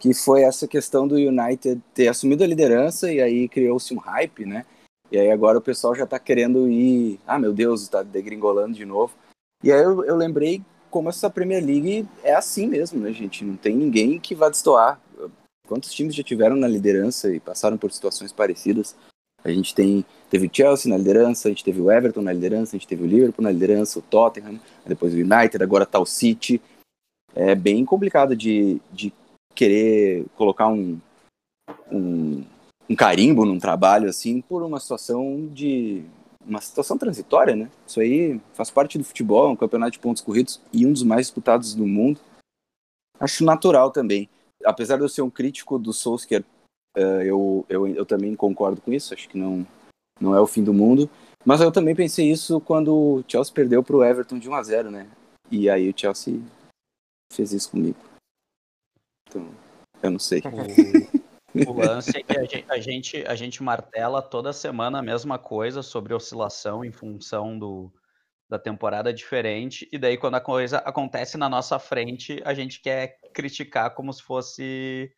que 0.00 0.12
foi 0.12 0.42
essa 0.42 0.66
questão 0.66 1.06
do 1.06 1.14
United 1.14 1.80
ter 1.94 2.08
assumido 2.08 2.42
a 2.42 2.48
liderança 2.48 3.12
e 3.12 3.22
aí 3.22 3.48
criou-se 3.48 3.94
um 3.94 3.98
hype, 3.98 4.44
né? 4.44 4.66
E 5.08 5.16
aí 5.16 5.30
agora 5.30 5.56
o 5.56 5.62
pessoal 5.62 5.94
já 5.94 6.04
tá 6.04 6.18
querendo 6.18 6.68
ir. 6.68 7.20
Ah, 7.24 7.38
meu 7.38 7.52
Deus, 7.52 7.86
tá 7.86 8.02
degringolando 8.02 8.74
de 8.74 8.84
novo. 8.84 9.14
E 9.62 9.70
aí 9.70 9.80
eu, 9.80 10.04
eu 10.04 10.16
lembrei 10.16 10.64
como 10.90 11.08
essa 11.08 11.30
Premier 11.30 11.64
League 11.64 12.08
é 12.24 12.34
assim 12.34 12.66
mesmo, 12.66 12.98
né, 12.98 13.12
gente? 13.12 13.44
Não 13.44 13.56
tem 13.56 13.76
ninguém 13.76 14.18
que 14.18 14.34
vá 14.34 14.48
destoar. 14.48 15.00
Quantos 15.68 15.92
times 15.92 16.12
já 16.12 16.24
tiveram 16.24 16.56
na 16.56 16.66
liderança 16.66 17.32
e 17.32 17.38
passaram 17.38 17.78
por 17.78 17.92
situações 17.92 18.32
parecidas? 18.32 18.96
A 19.44 19.50
gente 19.50 19.74
tem, 19.74 20.04
teve 20.30 20.46
o 20.46 20.50
Chelsea 20.50 20.90
na 20.90 20.96
liderança, 20.96 21.48
a 21.48 21.50
gente 21.50 21.62
teve 21.62 21.78
o 21.80 21.92
Everton 21.92 22.22
na 22.22 22.32
liderança, 22.32 22.74
a 22.74 22.78
gente 22.78 22.88
teve 22.88 23.02
o 23.02 23.06
Liverpool 23.06 23.42
na 23.42 23.50
liderança, 23.50 23.98
o 23.98 24.02
Tottenham, 24.02 24.58
depois 24.86 25.12
o 25.12 25.18
United, 25.18 25.62
agora 25.62 25.84
tá 25.84 26.00
o 26.00 26.06
City. 26.06 26.60
É 27.34 27.54
bem 27.54 27.84
complicado 27.84 28.34
de, 28.34 28.80
de 28.90 29.12
querer 29.54 30.24
colocar 30.34 30.68
um, 30.68 30.98
um, 31.92 32.42
um 32.88 32.96
carimbo 32.96 33.44
num 33.44 33.58
trabalho 33.58 34.08
assim 34.08 34.40
por 34.40 34.62
uma 34.62 34.80
situação 34.80 35.46
de 35.52 36.04
uma 36.46 36.60
situação 36.60 36.96
transitória, 36.96 37.56
né? 37.56 37.70
Isso 37.86 38.00
aí 38.00 38.40
faz 38.52 38.70
parte 38.70 38.98
do 38.98 39.04
futebol, 39.04 39.48
é 39.48 39.50
um 39.50 39.56
campeonato 39.56 39.92
de 39.92 39.98
pontos 39.98 40.22
corridos 40.22 40.60
e 40.72 40.86
um 40.86 40.92
dos 40.92 41.02
mais 41.02 41.26
disputados 41.26 41.74
do 41.74 41.86
mundo. 41.86 42.20
Acho 43.18 43.44
natural 43.44 43.90
também. 43.90 44.28
Apesar 44.64 44.96
de 44.96 45.02
eu 45.02 45.08
ser 45.08 45.22
um 45.22 45.30
crítico 45.30 45.78
do 45.78 45.92
Solskjaer, 45.92 46.44
uh, 46.96 47.22
eu, 47.22 47.66
eu, 47.68 47.86
eu 47.88 48.06
também 48.06 48.34
concordo 48.34 48.80
com 48.80 48.92
isso. 48.92 49.14
Acho 49.14 49.28
que 49.28 49.38
não, 49.38 49.66
não 50.20 50.34
é 50.34 50.40
o 50.40 50.46
fim 50.46 50.62
do 50.62 50.72
mundo. 50.72 51.08
Mas 51.44 51.60
eu 51.60 51.70
também 51.70 51.94
pensei 51.94 52.30
isso 52.30 52.60
quando 52.60 52.94
o 52.94 53.24
Chelsea 53.28 53.52
perdeu 53.52 53.82
para 53.82 53.96
o 53.96 54.04
Everton 54.04 54.38
de 54.38 54.48
1 54.48 54.54
a 54.54 54.62
0 54.62 54.90
né? 54.90 55.10
E 55.50 55.68
aí 55.68 55.90
o 55.90 55.94
Chelsea 55.96 56.40
fez 57.32 57.52
isso 57.52 57.70
comigo. 57.70 57.98
Então, 59.28 59.46
eu 60.02 60.10
não 60.10 60.18
sei. 60.18 60.42
O 61.66 61.72
lance 61.74 62.16
é 62.16 62.22
que 62.22 62.38
a 62.38 62.44
gente, 62.44 62.64
a 62.68 62.78
gente, 62.78 63.26
a 63.26 63.34
gente 63.34 63.62
martela 63.62 64.22
toda 64.22 64.52
semana 64.52 64.98
a 64.98 65.02
mesma 65.02 65.38
coisa 65.38 65.82
sobre 65.82 66.14
oscilação 66.14 66.84
em 66.84 66.90
função 66.90 67.58
do, 67.58 67.92
da 68.48 68.58
temporada 68.58 69.12
diferente, 69.12 69.88
e 69.90 69.98
daí 69.98 70.16
quando 70.16 70.36
a 70.36 70.40
coisa 70.40 70.78
acontece 70.78 71.36
na 71.36 71.48
nossa 71.48 71.78
frente, 71.78 72.40
a 72.44 72.54
gente 72.54 72.80
quer 72.80 73.18
criticar 73.32 73.94
como 73.94 74.12
se 74.12 74.22
fosse 74.22 75.12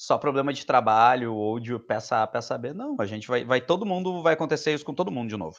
só 0.00 0.16
problema 0.16 0.50
de 0.50 0.64
trabalho 0.64 1.34
ou 1.34 1.60
de 1.60 1.78
peça 1.78 2.22
A, 2.22 2.26
peça 2.26 2.56
B. 2.56 2.72
Não, 2.72 2.96
a 2.98 3.04
gente 3.04 3.28
vai, 3.28 3.44
vai 3.44 3.60
todo 3.60 3.84
mundo 3.84 4.22
vai 4.22 4.32
acontecer 4.32 4.72
isso 4.72 4.82
com 4.84 4.94
todo 4.94 5.10
mundo 5.10 5.28
de 5.28 5.36
novo. 5.36 5.58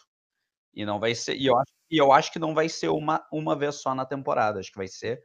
E 0.73 0.83
não 0.83 0.99
vai 0.99 1.13
ser, 1.13 1.35
e 1.35 1.45
eu 1.45 1.55
acho, 1.55 1.71
e 1.91 1.97
eu 1.97 2.11
acho 2.11 2.31
que 2.33 2.39
não 2.39 2.55
vai 2.55 2.67
ser 2.67 2.89
uma, 2.89 3.23
uma 3.31 3.55
vez 3.55 3.75
só 3.75 3.93
na 3.93 4.03
temporada, 4.03 4.59
acho 4.59 4.71
que 4.71 4.79
vai 4.79 4.87
ser 4.87 5.23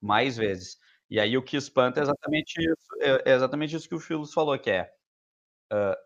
mais 0.00 0.36
vezes. 0.36 0.76
E 1.10 1.18
aí 1.18 1.36
o 1.36 1.42
que 1.42 1.56
espanta 1.56 1.98
é 1.98 2.04
exatamente 2.04 2.54
isso, 2.60 2.86
é, 3.00 3.32
é 3.32 3.34
exatamente 3.34 3.74
isso 3.74 3.88
que 3.88 3.96
o 3.96 4.00
Filos 4.00 4.32
falou, 4.32 4.56
que 4.56 4.70
é 4.70 4.92
uh, 5.72 5.96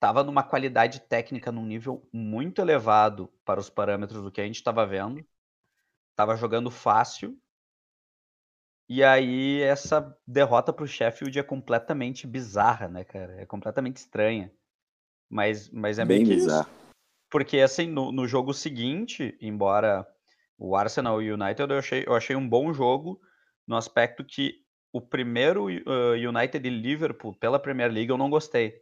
tava 0.00 0.24
numa 0.24 0.42
qualidade 0.42 0.98
técnica 0.98 1.52
num 1.52 1.64
nível 1.64 2.08
muito 2.12 2.60
elevado 2.60 3.32
para 3.44 3.60
os 3.60 3.70
parâmetros 3.70 4.20
do 4.20 4.32
que 4.32 4.40
a 4.40 4.44
gente 4.44 4.56
estava 4.56 4.84
vendo. 4.84 5.24
Tava 6.16 6.36
jogando 6.36 6.72
fácil. 6.72 7.40
E 8.94 9.02
aí 9.02 9.60
essa 9.60 10.16
derrota 10.24 10.72
para 10.72 10.84
o 10.84 10.86
Sheffield 10.86 11.36
é 11.36 11.42
completamente 11.42 12.28
bizarra, 12.28 12.86
né, 12.86 13.02
cara? 13.02 13.40
É 13.40 13.44
completamente 13.44 13.96
estranha. 13.96 14.52
Mas, 15.28 15.68
mas 15.68 15.98
é 15.98 16.04
Bem 16.04 16.22
bizarro. 16.22 16.70
Porque 17.28 17.58
assim, 17.58 17.88
no, 17.88 18.12
no 18.12 18.28
jogo 18.28 18.54
seguinte, 18.54 19.36
embora 19.40 20.06
o 20.56 20.76
Arsenal 20.76 21.20
e 21.20 21.28
o 21.28 21.34
United 21.34 21.72
eu 21.72 21.78
achei, 21.78 22.04
eu 22.06 22.14
achei 22.14 22.36
um 22.36 22.48
bom 22.48 22.72
jogo 22.72 23.20
no 23.66 23.74
aspecto 23.74 24.22
que 24.22 24.60
o 24.92 25.00
primeiro 25.00 25.64
uh, 25.64 26.12
United 26.12 26.64
e 26.64 26.70
Liverpool 26.70 27.34
pela 27.34 27.58
Premier 27.58 27.90
League 27.90 28.10
eu 28.10 28.16
não 28.16 28.30
gostei. 28.30 28.80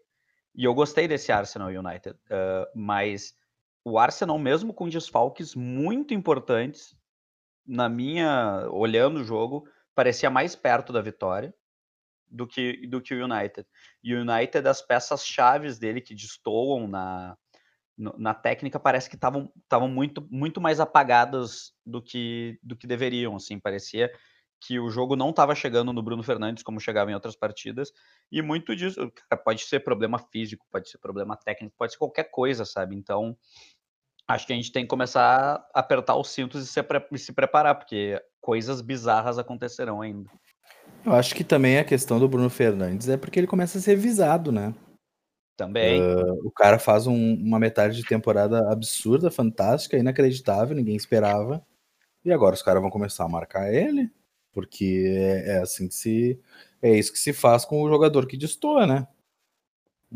E 0.55 0.63
eu 0.63 0.75
gostei 0.75 1.09
desse 1.09 1.33
Arsenal 1.33 1.71
United, 1.71 2.15
uh, 2.27 2.69
mas 2.75 3.35
o 3.83 3.99
Arsenal, 3.99 4.39
mesmo 4.39 4.75
com 4.75 4.91
desfalques 4.91 5.55
muito 5.55 6.13
importantes, 6.13 6.95
na 7.67 7.89
minha, 7.89 8.69
olhando 8.71 9.21
o 9.21 9.25
jogo, 9.25 9.67
parecia 9.95 10.31
mais 10.31 10.57
perto 10.57 10.93
da 10.93 11.01
vitória 11.01 11.55
do 12.29 12.47
que, 12.47 12.87
do 12.87 13.01
que 13.01 13.15
o 13.15 13.25
United. 13.25 13.67
E 14.03 14.15
o 14.15 14.21
United, 14.21 14.67
as 14.67 14.81
peças 14.83 15.25
chaves 15.27 15.79
dele 15.79 16.01
que 16.01 16.15
destoam 16.15 16.89
na, 16.89 17.37
na 17.97 18.35
técnica, 18.35 18.81
parece 18.81 19.09
que 19.09 19.17
estavam 19.17 19.89
muito, 19.89 20.27
muito 20.31 20.61
mais 20.61 20.81
apagadas 20.81 21.73
do 21.85 22.03
que, 22.03 22.59
do 22.63 22.77
que 22.77 22.87
deveriam. 22.87 23.37
Assim, 23.37 23.59
parecia 23.61 24.11
que 24.65 24.79
o 24.79 24.89
jogo 24.91 25.17
não 25.17 25.31
estava 25.31 25.55
chegando 25.55 25.93
no 25.93 26.03
Bruno 26.03 26.23
Fernandes 26.23 26.63
como 26.63 26.81
chegava 26.81 27.11
em 27.11 27.15
outras 27.15 27.35
partidas, 27.35 27.93
e 28.31 28.41
muito 28.41 28.77
disso 28.77 29.11
cara, 29.29 29.43
pode 29.43 29.63
ser 29.63 29.81
problema 29.81 30.19
físico, 30.19 30.65
pode 30.71 30.89
ser 30.89 30.99
problema 30.99 31.37
técnico, 31.37 31.75
pode 31.77 31.93
ser 31.93 31.99
qualquer 31.99 32.31
coisa, 32.31 32.65
sabe? 32.65 32.95
Então, 32.95 33.37
acho 34.33 34.47
que 34.47 34.53
a 34.53 34.57
gente 34.57 34.73
tem 34.73 34.85
que 34.85 34.89
começar 34.89 35.67
a 35.75 35.81
apertar 35.81 36.17
os 36.17 36.31
cintos 36.31 36.65
e 36.65 36.67
se, 36.67 36.81
e 37.13 37.19
se 37.19 37.33
preparar, 37.33 37.75
porque 37.75 38.21
coisas 38.41 38.81
bizarras 38.81 39.39
acontecerão 39.39 40.01
ainda. 40.01 40.31
Eu 41.05 41.13
acho 41.13 41.35
que 41.35 41.45
também 41.45 41.79
a 41.79 41.85
questão 41.85 42.19
do 42.19 42.29
Bruno 42.29 42.49
Fernandes 42.49 43.09
é 43.09 43.17
porque 43.17 43.39
ele 43.39 43.47
começa 43.47 43.79
a 43.79 43.81
ser 43.81 43.97
visado, 43.97 44.53
né? 44.53 44.75
Também. 45.57 46.01
Uh, 46.01 46.47
o 46.47 46.51
cara 46.51 46.79
faz 46.79 47.07
um, 47.07 47.35
uma 47.35 47.59
metade 47.59 47.97
de 47.97 48.05
temporada 48.05 48.73
absurda, 48.73 49.31
fantástica, 49.31 49.99
inacreditável, 49.99 50.75
ninguém 50.75 50.97
esperava. 50.97 51.65
E 52.25 52.33
agora 52.33 52.55
os 52.55 52.63
caras 52.63 52.81
vão 52.81 52.91
começar 52.91 53.25
a 53.25 53.29
marcar 53.29 53.73
ele. 53.73 54.11
Porque 54.53 55.05
é, 55.09 55.57
é, 55.57 55.59
assim 55.59 55.89
que 55.89 55.95
se. 55.95 56.41
É 56.81 56.97
isso 56.97 57.13
que 57.13 57.19
se 57.19 57.33
faz 57.33 57.65
com 57.65 57.83
o 57.83 57.89
jogador 57.89 58.27
que 58.27 58.37
destoa, 58.37 58.87
né? 58.87 59.07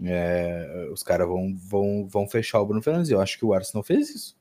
É, 0.05 0.89
os 0.93 1.03
caras 1.03 1.27
vão, 1.27 1.57
vão, 1.57 2.07
vão 2.07 2.29
fechar 2.29 2.61
o 2.61 2.67
Bruno 2.67 2.83
Fernandes. 2.83 3.11
Eu 3.11 3.21
acho 3.21 3.39
que 3.39 3.45
o 3.45 3.55
Arsenal 3.55 3.83
fez 3.83 4.11
isso. 4.11 4.37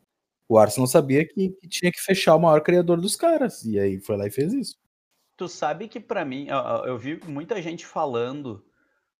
O 0.47 0.57
Arsenal 0.57 0.87
sabia 0.87 1.25
que, 1.27 1.49
que, 1.49 1.67
tinha 1.67 1.91
que 1.91 2.01
fechar 2.01 2.35
o 2.35 2.39
maior 2.39 2.61
criador 2.61 2.99
dos 2.99 3.15
caras. 3.15 3.63
E 3.63 3.79
aí 3.79 3.99
foi 3.99 4.17
lá 4.17 4.27
e 4.27 4.31
fez 4.31 4.53
isso. 4.53 4.77
Tu 5.37 5.47
sabe 5.47 5.87
que 5.87 5.99
para 5.99 6.23
mim, 6.23 6.47
eu, 6.47 6.57
eu, 6.85 6.97
vi 6.97 7.19
muita 7.27 7.61
gente 7.61 7.85
falando 7.85 8.63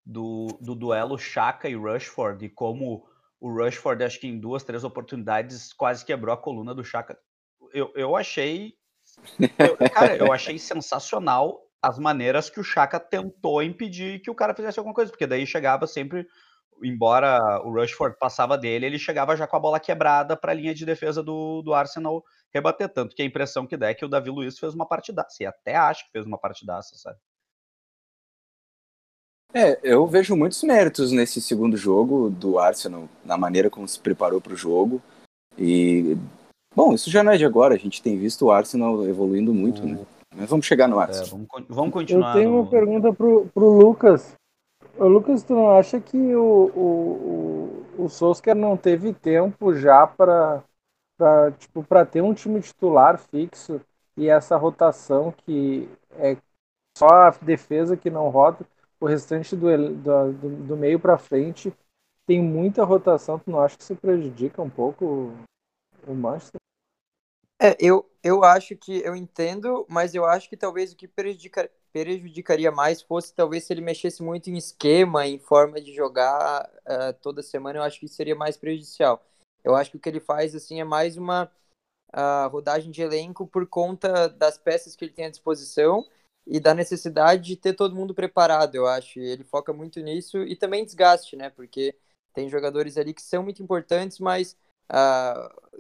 do, 0.06 0.48
do 0.62 0.76
duelo 0.76 1.18
Chaka 1.18 1.68
e 1.68 1.76
Rushford 1.76 2.46
e 2.46 2.50
como 2.50 3.06
o 3.40 3.52
Rushford, 3.52 4.04
acho 4.04 4.20
que 4.20 4.28
em 4.28 4.40
duas, 4.40 4.64
três 4.64 4.84
oportunidades, 4.84 5.74
quase 5.74 6.06
quebrou 6.06 6.34
a 6.34 6.38
coluna 6.38 6.74
do 6.74 6.84
Chaka. 6.84 7.18
Eu, 7.74 7.92
eu 7.96 8.16
achei 8.16 8.76
eu, 9.40 9.78
cara, 9.90 10.18
eu 10.18 10.32
achei 10.32 10.58
sensacional 10.58 11.65
as 11.86 12.00
maneiras 12.00 12.50
que 12.50 12.60
o 12.60 12.64
Chaka 12.64 13.00
tentou 13.00 13.62
impedir 13.62 14.20
que 14.20 14.32
o 14.32 14.36
cara 14.36 14.56
fizesse 14.56 14.80
alguma 14.80 14.96
coisa, 14.96 15.12
porque 15.12 15.28
daí 15.28 15.46
chegava 15.46 15.86
sempre, 15.86 16.28
embora 16.84 17.62
o 17.64 17.72
Rushford 17.72 18.18
passava 18.20 18.58
dele, 18.58 18.88
ele 18.88 18.98
chegava 18.98 19.38
já 19.38 19.46
com 19.46 19.56
a 19.56 19.60
bola 19.60 19.80
quebrada 19.80 20.36
para 20.36 20.52
a 20.52 20.56
linha 20.56 20.74
de 20.74 20.84
defesa 20.84 21.22
do, 21.22 21.62
do 21.62 21.76
Arsenal 21.76 22.24
rebater. 22.52 22.90
Tanto 22.90 23.16
que 23.16 23.22
a 23.22 23.26
impressão 23.26 23.68
que 23.68 23.78
dá 23.78 23.90
é 23.90 23.94
que 23.94 24.04
o 24.04 24.10
Davi 24.10 24.32
Luiz 24.32 24.58
fez 24.58 24.74
uma 24.74 24.88
partidaça, 24.88 25.44
e 25.44 25.46
até 25.46 25.76
acho 25.76 26.06
que 26.06 26.12
fez 26.12 26.26
uma 26.26 26.40
partidaça, 26.40 26.96
sabe? 26.96 27.20
É, 29.54 29.80
eu 29.84 30.08
vejo 30.08 30.36
muitos 30.36 30.64
méritos 30.64 31.12
nesse 31.12 31.40
segundo 31.40 31.78
jogo 31.78 32.32
do 32.32 32.58
Arsenal, 32.58 33.08
na 33.24 33.38
maneira 33.38 33.70
como 33.70 33.88
se 33.88 34.00
preparou 34.00 34.42
para 34.42 34.54
o 34.54 34.58
jogo. 34.58 35.02
E 35.56 36.18
Bom, 36.76 36.94
isso 36.94 37.10
já 37.10 37.24
não 37.24 37.32
é 37.32 37.38
de 37.38 37.46
agora, 37.46 37.74
a 37.74 37.78
gente 37.78 38.02
tem 38.02 38.18
visto 38.18 38.48
o 38.48 38.52
Arsenal 38.52 39.08
evoluindo 39.08 39.54
muito, 39.54 39.86
né? 39.86 40.06
Mas 40.36 40.50
vamos 40.50 40.66
chegar 40.66 40.88
no 40.88 41.00
Arsenal. 41.00 41.26
É, 41.26 41.30
vamos, 41.30 41.48
vamos, 41.70 41.94
continuar. 41.94 42.30
Eu 42.30 42.34
tenho 42.34 42.52
no... 42.52 42.62
uma 42.62 42.70
pergunta 42.70 43.14
pro, 43.14 43.48
pro 43.54 43.70
Lucas. 43.70 44.36
Ô, 44.98 45.08
Lucas, 45.08 45.44
tu 45.44 45.54
não 45.54 45.78
acha 45.78 46.00
que 46.00 46.18
o, 46.36 46.72
o, 46.76 47.86
o, 47.98 48.06
o 48.06 48.10
Solskjaer 48.10 48.56
não 48.56 48.76
teve 48.76 49.14
tempo 49.14 49.74
já 49.74 50.06
para 50.06 50.64
tipo, 51.58 51.86
ter 52.12 52.22
um 52.22 52.34
time 52.34 52.62
titular 52.62 53.18
fixo 53.18 53.82
e 54.18 54.30
essa 54.30 54.58
rotação 54.58 55.34
que 55.46 55.90
é 56.18 56.38
só 56.98 57.08
a 57.08 57.30
defesa 57.42 57.98
que 57.98 58.10
não 58.10 58.30
roda, 58.30 58.66
o 59.00 59.06
restante 59.06 59.56
do, 59.56 59.68
do, 59.96 60.34
do 60.68 60.78
meio 60.78 61.00
para 61.00 61.18
frente 61.18 61.74
tem 62.26 62.42
muita 62.42 62.84
rotação, 62.84 63.38
tu 63.38 63.52
não 63.52 63.60
acha 63.60 63.78
que 63.78 63.84
isso 63.84 63.96
prejudica 63.96 64.62
um 64.62 64.70
pouco 64.70 65.34
o 66.08 66.14
Manchester? 66.14 66.60
É, 67.60 67.76
eu, 67.80 68.10
eu 68.22 68.44
acho 68.44 68.76
que 68.76 68.98
eu 68.98 69.16
entendo, 69.16 69.86
mas 69.90 70.14
eu 70.14 70.26
acho 70.26 70.50
que 70.50 70.58
talvez 70.58 70.92
o 70.92 70.96
que 70.96 71.08
prejudica, 71.08 71.72
prejudicaria 71.94 72.70
mais 72.70 73.02
fosse 73.02 73.34
talvez 73.34 73.64
se 73.64 73.74
ele 73.74 73.82
mexesse 73.82 74.22
muito 74.22 74.50
em 74.50 74.58
esquema, 74.58 75.26
em 75.26 75.40
forma 75.40 75.80
de 75.80 75.94
jogar 75.94 76.70
uh, 76.86 77.14
toda 77.22 77.42
semana, 77.42 77.80
eu 77.80 77.84
acho 77.84 78.00
que 78.00 78.08
seria 78.10 78.36
mais 78.36 78.58
prejudicial. 78.58 79.26
Eu 79.64 79.74
acho 79.76 79.92
que 79.92 79.98
o 79.98 80.00
que 80.00 80.10
ele 80.10 80.20
faz 80.20 80.54
assim 80.54 80.82
é 80.82 80.84
mais 80.84 81.16
uma 81.16 81.50
uh, 82.14 82.50
rodagem 82.50 82.92
de 82.92 83.02
elenco 83.02 83.48
por 83.48 83.66
conta 83.68 84.28
das 84.28 84.58
peças 84.58 84.96
que 84.96 85.06
ele 85.06 85.14
tem 85.14 85.26
à 85.26 85.30
disposição 85.30 86.06
e 86.46 86.60
da 86.60 86.74
necessidade 86.74 87.44
de 87.44 87.56
ter 87.56 87.74
todo 87.74 87.96
mundo 87.96 88.14
preparado, 88.14 88.76
eu 88.76 88.86
acho. 88.86 89.20
Ele 89.20 89.44
foca 89.44 89.74
muito 89.74 90.00
nisso 90.02 90.40
e 90.44 90.56
também 90.56 90.86
desgaste, 90.86 91.36
né? 91.36 91.50
Porque 91.50 91.96
tem 92.34 92.50
jogadores 92.50 92.98
ali 92.98 93.14
que 93.14 93.22
são 93.22 93.44
muito 93.44 93.64
importantes, 93.64 94.20
mas 94.20 94.56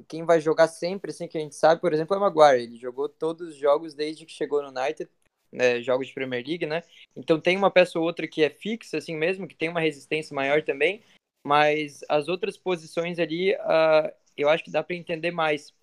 Quem 0.07 0.25
vai 0.25 0.39
jogar 0.41 0.67
sempre, 0.67 1.11
assim, 1.11 1.27
que 1.27 1.37
a 1.37 1.41
gente 1.41 1.55
sabe, 1.55 1.81
por 1.81 1.93
exemplo, 1.93 2.15
é 2.15 2.17
o 2.17 2.21
Maguire. 2.21 2.63
Ele 2.63 2.77
jogou 2.77 3.07
todos 3.07 3.49
os 3.49 3.55
jogos 3.55 3.93
desde 3.93 4.25
que 4.25 4.33
chegou 4.33 4.61
no 4.61 4.69
United, 4.69 5.09
né, 5.51 5.81
jogos 5.81 6.07
de 6.07 6.13
Premier 6.13 6.45
League, 6.45 6.65
né? 6.65 6.83
Então 7.15 7.39
tem 7.39 7.55
uma 7.55 7.71
peça 7.71 7.97
ou 7.97 8.05
outra 8.05 8.27
que 8.27 8.43
é 8.43 8.49
fixa, 8.49 8.97
assim 8.97 9.15
mesmo, 9.15 9.47
que 9.47 9.55
tem 9.55 9.69
uma 9.69 9.79
resistência 9.79 10.35
maior 10.35 10.61
também, 10.63 11.01
mas 11.45 12.01
as 12.09 12.27
outras 12.27 12.57
posições 12.57 13.19
ali, 13.19 13.53
uh, 13.53 14.11
eu 14.35 14.49
acho 14.49 14.63
que 14.63 14.71
dá 14.71 14.83
para 14.83 14.95
entender 14.95 15.31
mais 15.31 15.73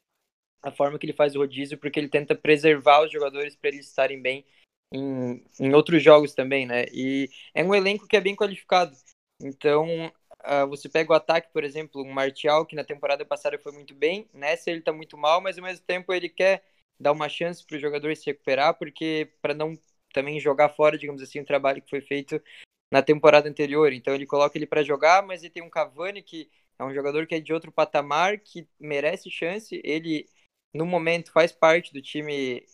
a 0.63 0.71
forma 0.71 0.99
que 0.99 1.07
ele 1.07 1.13
faz 1.13 1.35
o 1.35 1.39
rodízio, 1.39 1.79
porque 1.79 1.99
ele 1.99 2.09
tenta 2.09 2.35
preservar 2.35 3.05
os 3.05 3.11
jogadores 3.11 3.57
para 3.57 3.71
eles 3.71 3.87
estarem 3.87 4.21
bem 4.21 4.45
em, 4.93 5.43
em 5.59 5.75
outros 5.75 6.03
jogos 6.03 6.35
também, 6.35 6.67
né? 6.67 6.85
E 6.93 7.31
é 7.55 7.65
um 7.65 7.75
elenco 7.75 8.07
que 8.07 8.17
é 8.17 8.21
bem 8.21 8.37
qualificado. 8.37 8.95
Então, 9.41 10.13
Uh, 10.45 10.67
você 10.69 10.89
pega 10.89 11.13
o 11.13 11.17
ataque, 11.17 11.53
por 11.53 11.63
exemplo, 11.65 12.03
um 12.03 12.13
Martial, 12.13 12.67
que 12.67 12.75
na 12.75 12.85
temporada 12.85 13.25
passada 13.25 13.59
foi 13.59 13.73
muito 13.73 13.95
bem, 13.95 14.29
nessa 14.35 14.71
ele 14.71 14.81
tá 14.81 14.93
muito 14.93 15.17
mal, 15.17 15.41
mas 15.41 15.57
ao 15.57 15.65
mesmo 15.65 15.85
tempo 15.87 16.13
ele 16.13 16.29
quer 16.29 16.65
dar 16.99 17.13
uma 17.13 17.29
chance 17.29 17.65
para 17.65 17.77
o 17.77 17.81
jogador 17.81 18.15
se 18.17 18.27
recuperar, 18.27 18.75
porque 18.75 19.31
para 19.41 19.55
não 19.55 19.79
também 20.13 20.41
jogar 20.41 20.69
fora, 20.71 20.99
digamos 20.99 21.23
assim, 21.23 21.41
o 21.41 21.45
trabalho 21.45 21.81
que 21.81 21.91
foi 21.91 22.01
feito 22.01 22.41
na 22.91 23.03
temporada 23.03 23.49
anterior. 23.49 23.93
Então 23.93 24.15
ele 24.15 24.27
coloca 24.27 24.59
ele 24.59 24.67
para 24.67 24.83
jogar, 24.83 25.23
mas 25.23 25.43
ele 25.43 25.53
tem 25.53 25.63
um 25.63 25.71
Cavani 25.71 26.23
que 26.23 26.51
é 26.79 26.85
um 26.85 26.93
jogador 26.95 27.27
que 27.27 27.35
é 27.35 27.41
de 27.41 27.53
outro 27.53 27.73
patamar, 27.73 28.39
que 28.39 28.69
merece 28.79 29.31
chance. 29.31 29.81
Ele, 29.85 30.29
no 30.75 30.85
momento, 30.87 31.33
faz 31.33 31.53
parte 31.53 31.93
do 31.93 32.03
time 32.03 32.65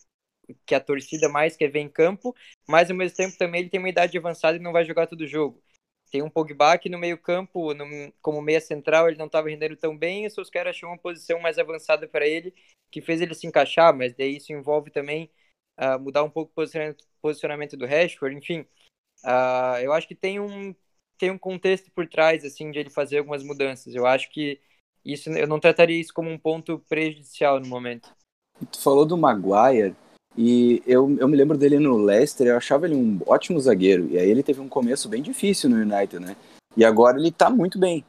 que 0.67 0.75
a 0.75 0.81
torcida 0.81 1.29
mais 1.29 1.57
quer 1.57 1.69
ver 1.69 1.81
em 1.81 1.89
campo, 1.89 2.35
mas 2.67 2.91
ao 2.91 2.97
mesmo 2.97 3.17
tempo 3.17 3.37
também 3.39 3.61
ele 3.63 3.71
tem 3.71 3.79
uma 3.81 3.89
idade 3.89 4.17
avançada 4.17 4.57
e 4.57 4.61
não 4.61 4.73
vai 4.73 4.85
jogar 4.85 5.07
todo 5.07 5.27
jogo. 5.27 5.63
Tem 6.11 6.23
um 6.23 6.31
Pogba 6.31 6.79
que 6.79 6.88
no 6.88 6.99
meio 6.99 7.19
campo, 7.19 7.75
no, 7.75 8.12
como 8.23 8.41
meia 8.41 8.61
central, 8.61 9.09
ele 9.09 9.19
não 9.19 9.27
estava 9.27 9.49
rendendo 9.49 9.77
tão 9.77 9.97
bem, 9.97 10.25
e 10.25 10.27
o 10.27 10.31
Solskjaer 10.31 10.69
achou 10.69 10.88
uma 10.88 10.99
posição 10.99 11.41
mais 11.41 11.59
avançada 11.59 12.09
para 12.09 12.27
ele, 12.27 12.55
que 12.91 13.00
fez 13.00 13.21
ele 13.21 13.35
se 13.35 13.47
encaixar, 13.47 13.95
mas 13.95 14.15
daí 14.15 14.37
isso 14.37 14.53
envolve 14.53 14.91
também 14.91 15.31
uh, 15.79 15.99
mudar 15.99 16.23
um 16.23 16.31
pouco 16.31 16.50
o 16.50 16.55
posicionamento, 16.55 17.05
posicionamento 17.21 17.77
do 17.77 17.87
Rashford, 17.87 18.37
enfim. 18.37 18.61
Uh, 19.25 19.79
eu 19.83 19.93
acho 19.93 20.09
que 20.09 20.15
tem 20.15 20.41
um, 20.41 20.75
tem 21.19 21.31
um 21.31 21.38
contexto 21.38 21.91
por 21.91 22.09
trás, 22.09 22.45
assim, 22.45 22.71
de 22.71 22.79
ele 22.79 22.91
fazer 22.91 23.19
algumas 23.19 23.43
mudanças. 23.43 23.95
Eu 23.95 24.07
acho 24.07 24.31
que 24.31 24.61
isso 25.05 25.31
eu 25.31 25.47
não 25.47 25.61
trataria 25.61 26.00
isso 26.00 26.12
como 26.12 26.31
um 26.31 26.38
ponto 26.38 26.79
prejudicial 26.88 27.61
no 27.61 27.67
momento. 27.67 28.15
Tu 28.71 28.81
falou 28.81 29.07
do 29.07 29.17
Maguire, 29.17 29.95
e 30.40 30.80
eu, 30.87 31.16
eu 31.18 31.26
me 31.26 31.37
lembro 31.37 31.59
dele 31.59 31.80
no 31.80 31.97
Leicester, 31.97 32.47
eu 32.47 32.57
achava 32.57 32.87
ele 32.87 32.95
um 32.95 33.18
ótimo 33.26 33.59
zagueiro. 33.59 34.07
E 34.09 34.16
aí 34.16 34.30
ele 34.30 34.45
teve 34.45 34.61
um 34.61 34.68
começo 34.68 35.09
bem 35.09 35.21
difícil 35.21 35.68
no 35.68 35.75
United, 35.75 36.21
né? 36.21 36.37
E 36.76 36.85
agora 36.85 37.18
ele 37.18 37.33
tá 37.33 37.50
muito 37.50 37.76
bem. 37.76 38.04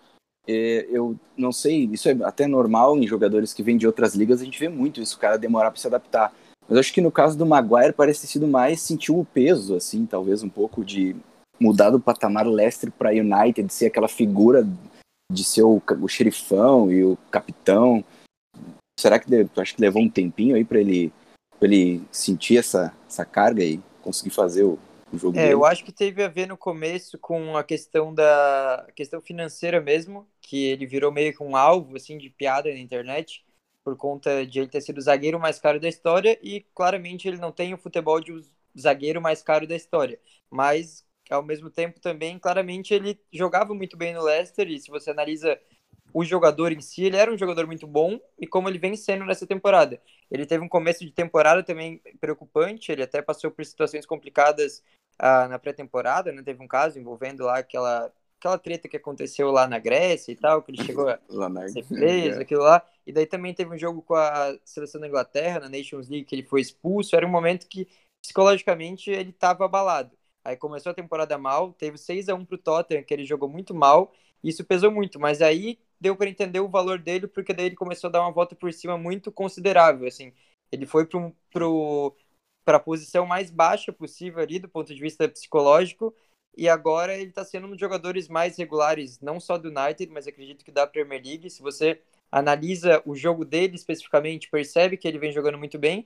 É, 0.48 0.86
eu 0.92 1.16
não 1.36 1.52
sei, 1.52 1.90
isso 1.92 2.08
é 2.08 2.16
até 2.24 2.46
normal 2.46 2.96
em 2.96 3.08
jogadores 3.08 3.52
que 3.52 3.64
vêm 3.64 3.78
de 3.78 3.88
outras 3.88 4.14
ligas, 4.14 4.42
a 4.42 4.46
gente 4.46 4.60
vê 4.60 4.70
muito 4.70 5.02
isso, 5.02 5.18
o 5.18 5.20
cara 5.20 5.38
demorar 5.40 5.72
para 5.72 5.80
se 5.80 5.88
adaptar. 5.88 6.32
Mas 6.68 6.78
acho 6.78 6.94
que 6.94 7.02
no 7.02 7.12
caso 7.12 7.36
do 7.36 7.48
Maguire 7.48 7.94
parece 7.94 8.22
ter 8.22 8.28
sido 8.28 8.48
mais 8.48 8.80
sentir 8.80 9.12
o 9.12 9.26
peso, 9.26 9.76
assim, 9.76 10.06
talvez 10.06 10.44
um 10.44 10.50
pouco 10.50 10.86
de 10.86 11.16
mudar 11.60 11.90
do 11.90 12.00
patamar 12.00 12.46
Leicester 12.46 12.92
para 12.92 13.10
United, 13.10 13.64
de 13.64 13.74
ser 13.74 13.88
aquela 13.88 14.08
figura 14.08 14.68
de 15.32 15.44
ser 15.44 15.64
o, 15.64 15.82
o 16.00 16.08
xerifão 16.08 16.92
e 16.92 17.04
o 17.04 17.18
capitão. 17.32 18.04
Será 19.00 19.18
que 19.18 19.46
tu 19.46 19.62
acha 19.62 19.76
que 19.76 19.82
levou 19.82 20.04
um 20.04 20.10
tempinho 20.10 20.56
aí 20.56 20.64
para 20.64 20.80
ele, 20.80 21.12
ele 21.66 22.02
sentir 22.12 22.58
essa, 22.58 22.94
essa 23.08 23.26
carga 23.26 23.64
e 23.64 23.80
conseguir 24.02 24.32
fazer 24.32 24.64
o, 24.64 24.80
o 25.12 25.18
jogo 25.18 25.38
é, 25.38 25.42
dele? 25.42 25.54
eu 25.54 25.66
acho 25.66 25.84
que 25.84 25.92
teve 25.92 26.24
a 26.24 26.28
ver 26.28 26.48
no 26.48 26.58
começo 26.58 27.18
com 27.18 27.58
a 27.58 27.64
questão 27.64 28.14
da 28.14 28.86
a 28.88 28.92
questão 28.92 29.22
financeira 29.22 29.82
mesmo, 29.82 30.28
que 30.42 30.66
ele 30.66 30.86
virou 30.86 31.12
meio 31.12 31.36
que 31.36 31.44
um 31.44 31.56
alvo 31.56 31.96
assim 31.96 32.18
de 32.18 32.30
piada 32.30 32.70
na 32.70 32.80
internet 32.80 33.44
por 33.84 33.96
conta 33.96 34.46
de 34.46 34.60
ele 34.60 34.68
ter 34.68 34.82
sido 34.82 34.98
o 34.98 35.02
zagueiro 35.02 35.40
mais 35.40 35.60
caro 35.60 35.80
da 35.80 35.88
história 35.88 36.38
e 36.44 36.62
claramente 36.76 37.28
ele 37.28 37.38
não 37.38 37.52
tem 37.52 37.74
o 37.74 37.78
futebol 37.78 38.20
de 38.20 38.34
zagueiro 38.80 39.22
mais 39.22 39.42
caro 39.42 39.68
da 39.68 39.76
história, 39.76 40.20
mas 40.50 41.06
ao 41.30 41.44
mesmo 41.44 41.70
tempo 41.70 42.00
também 42.00 42.38
claramente 42.40 42.94
ele 42.94 43.20
jogava 43.32 43.74
muito 43.74 43.98
bem 43.98 44.14
no 44.14 44.24
Leicester 44.24 44.68
e 44.68 44.80
se 44.80 44.90
você 44.90 45.12
analisa 45.12 45.60
o 46.14 46.24
jogador 46.24 46.72
em 46.72 46.82
si, 46.82 47.04
ele 47.04 47.18
era 47.18 47.32
um 47.32 47.38
jogador 47.38 47.66
muito 47.68 47.86
bom 47.86 48.20
e 48.38 48.48
como 48.48 48.68
ele 48.68 48.80
vem 48.80 48.96
sendo 48.96 49.26
nessa 49.26 49.46
temporada. 49.46 50.02
Ele 50.30 50.46
teve 50.46 50.64
um 50.64 50.70
começo 50.70 51.06
de 51.06 51.12
temporada 51.12 51.64
também 51.64 52.02
preocupante, 52.20 52.92
ele 52.92 53.04
até 53.04 53.22
passou 53.22 53.52
por 53.52 53.66
situações 53.66 54.06
complicadas 54.06 54.84
ah, 55.18 55.48
na 55.48 55.60
pré-temporada, 55.60 56.32
né? 56.32 56.42
Teve 56.44 56.64
um 56.64 56.68
caso 56.68 56.98
envolvendo 56.98 57.44
lá 57.44 57.60
aquela, 57.60 58.12
aquela 58.40 58.58
treta 58.58 58.88
que 58.88 58.98
aconteceu 58.98 59.52
lá 59.52 59.68
na 59.68 59.78
Grécia 59.78 60.32
e 60.32 60.36
tal, 60.36 60.64
que 60.64 60.72
ele 60.72 60.84
chegou 60.84 61.10
a 61.10 61.20
ser 61.70 61.86
preso, 61.86 62.42
aquilo 62.42 62.64
lá. 62.64 62.84
E 63.06 63.12
daí 63.12 63.26
também 63.26 63.54
teve 63.54 63.74
um 63.74 63.78
jogo 63.78 64.02
com 64.02 64.16
a 64.16 64.58
seleção 64.64 65.02
da 65.02 65.08
Inglaterra, 65.08 65.60
na 65.60 65.70
Nations 65.70 66.10
League, 66.10 66.26
que 66.26 66.36
ele 66.36 66.44
foi 66.44 66.62
expulso. 66.62 67.16
Era 67.16 67.26
um 67.26 67.30
momento 67.30 67.68
que, 67.68 67.88
psicologicamente, 68.22 69.12
ele 69.12 69.32
estava 69.32 69.66
abalado. 69.66 70.18
Aí 70.44 70.56
começou 70.56 70.92
a 70.92 70.96
temporada 70.96 71.38
mal, 71.38 71.74
teve 71.74 71.98
6 71.98 72.30
a 72.30 72.36
1 72.36 72.46
pro 72.46 72.58
Tottenham, 72.58 73.04
que 73.04 73.14
ele 73.14 73.26
jogou 73.26 73.50
muito 73.50 73.76
mal, 73.76 74.14
isso 74.44 74.64
pesou 74.64 74.92
muito, 74.92 75.20
mas 75.20 75.42
aí 75.42 75.80
deu 76.00 76.16
para 76.16 76.30
entender 76.30 76.60
o 76.60 76.70
valor 76.70 77.00
dele, 77.00 77.28
porque 77.28 77.54
daí 77.54 77.68
ele 77.68 77.76
começou 77.76 78.08
a 78.08 78.12
dar 78.12 78.22
uma 78.22 78.32
volta 78.32 78.56
por 78.56 78.72
cima 78.74 78.98
muito 78.98 79.32
considerável, 79.32 80.08
assim. 80.08 80.34
Ele 80.72 80.86
foi 80.86 81.06
pro, 81.06 81.36
pro, 81.52 82.16
para 82.64 82.78
a 82.78 82.80
posição 82.80 83.26
mais 83.26 83.52
baixa 83.52 83.92
possível 83.92 84.42
ali 84.42 84.60
do 84.60 84.70
ponto 84.70 84.94
de 84.94 85.02
vista 85.02 85.28
psicológico 85.28 86.16
e 86.58 86.68
agora 86.68 87.16
ele 87.16 87.30
está 87.30 87.46
sendo 87.46 87.68
um 87.68 87.72
dos 87.72 87.80
jogadores 87.80 88.28
mais 88.28 88.58
regulares, 88.58 89.20
não 89.22 89.40
só 89.40 89.58
do 89.58 89.70
United, 89.70 90.12
mas 90.12 90.28
acredito 90.28 90.66
que 90.66 90.72
da 90.72 90.86
Premier 90.86 91.24
League. 91.24 91.50
Se 91.50 91.62
você 91.62 92.02
analisa 92.32 93.02
o 93.06 93.16
jogo 93.16 93.46
dele 93.46 93.76
especificamente, 93.76 94.50
percebe 94.50 94.98
que 94.98 95.08
ele 95.08 95.20
vem 95.20 95.32
jogando 95.32 95.58
muito 95.58 95.80
bem. 95.80 96.06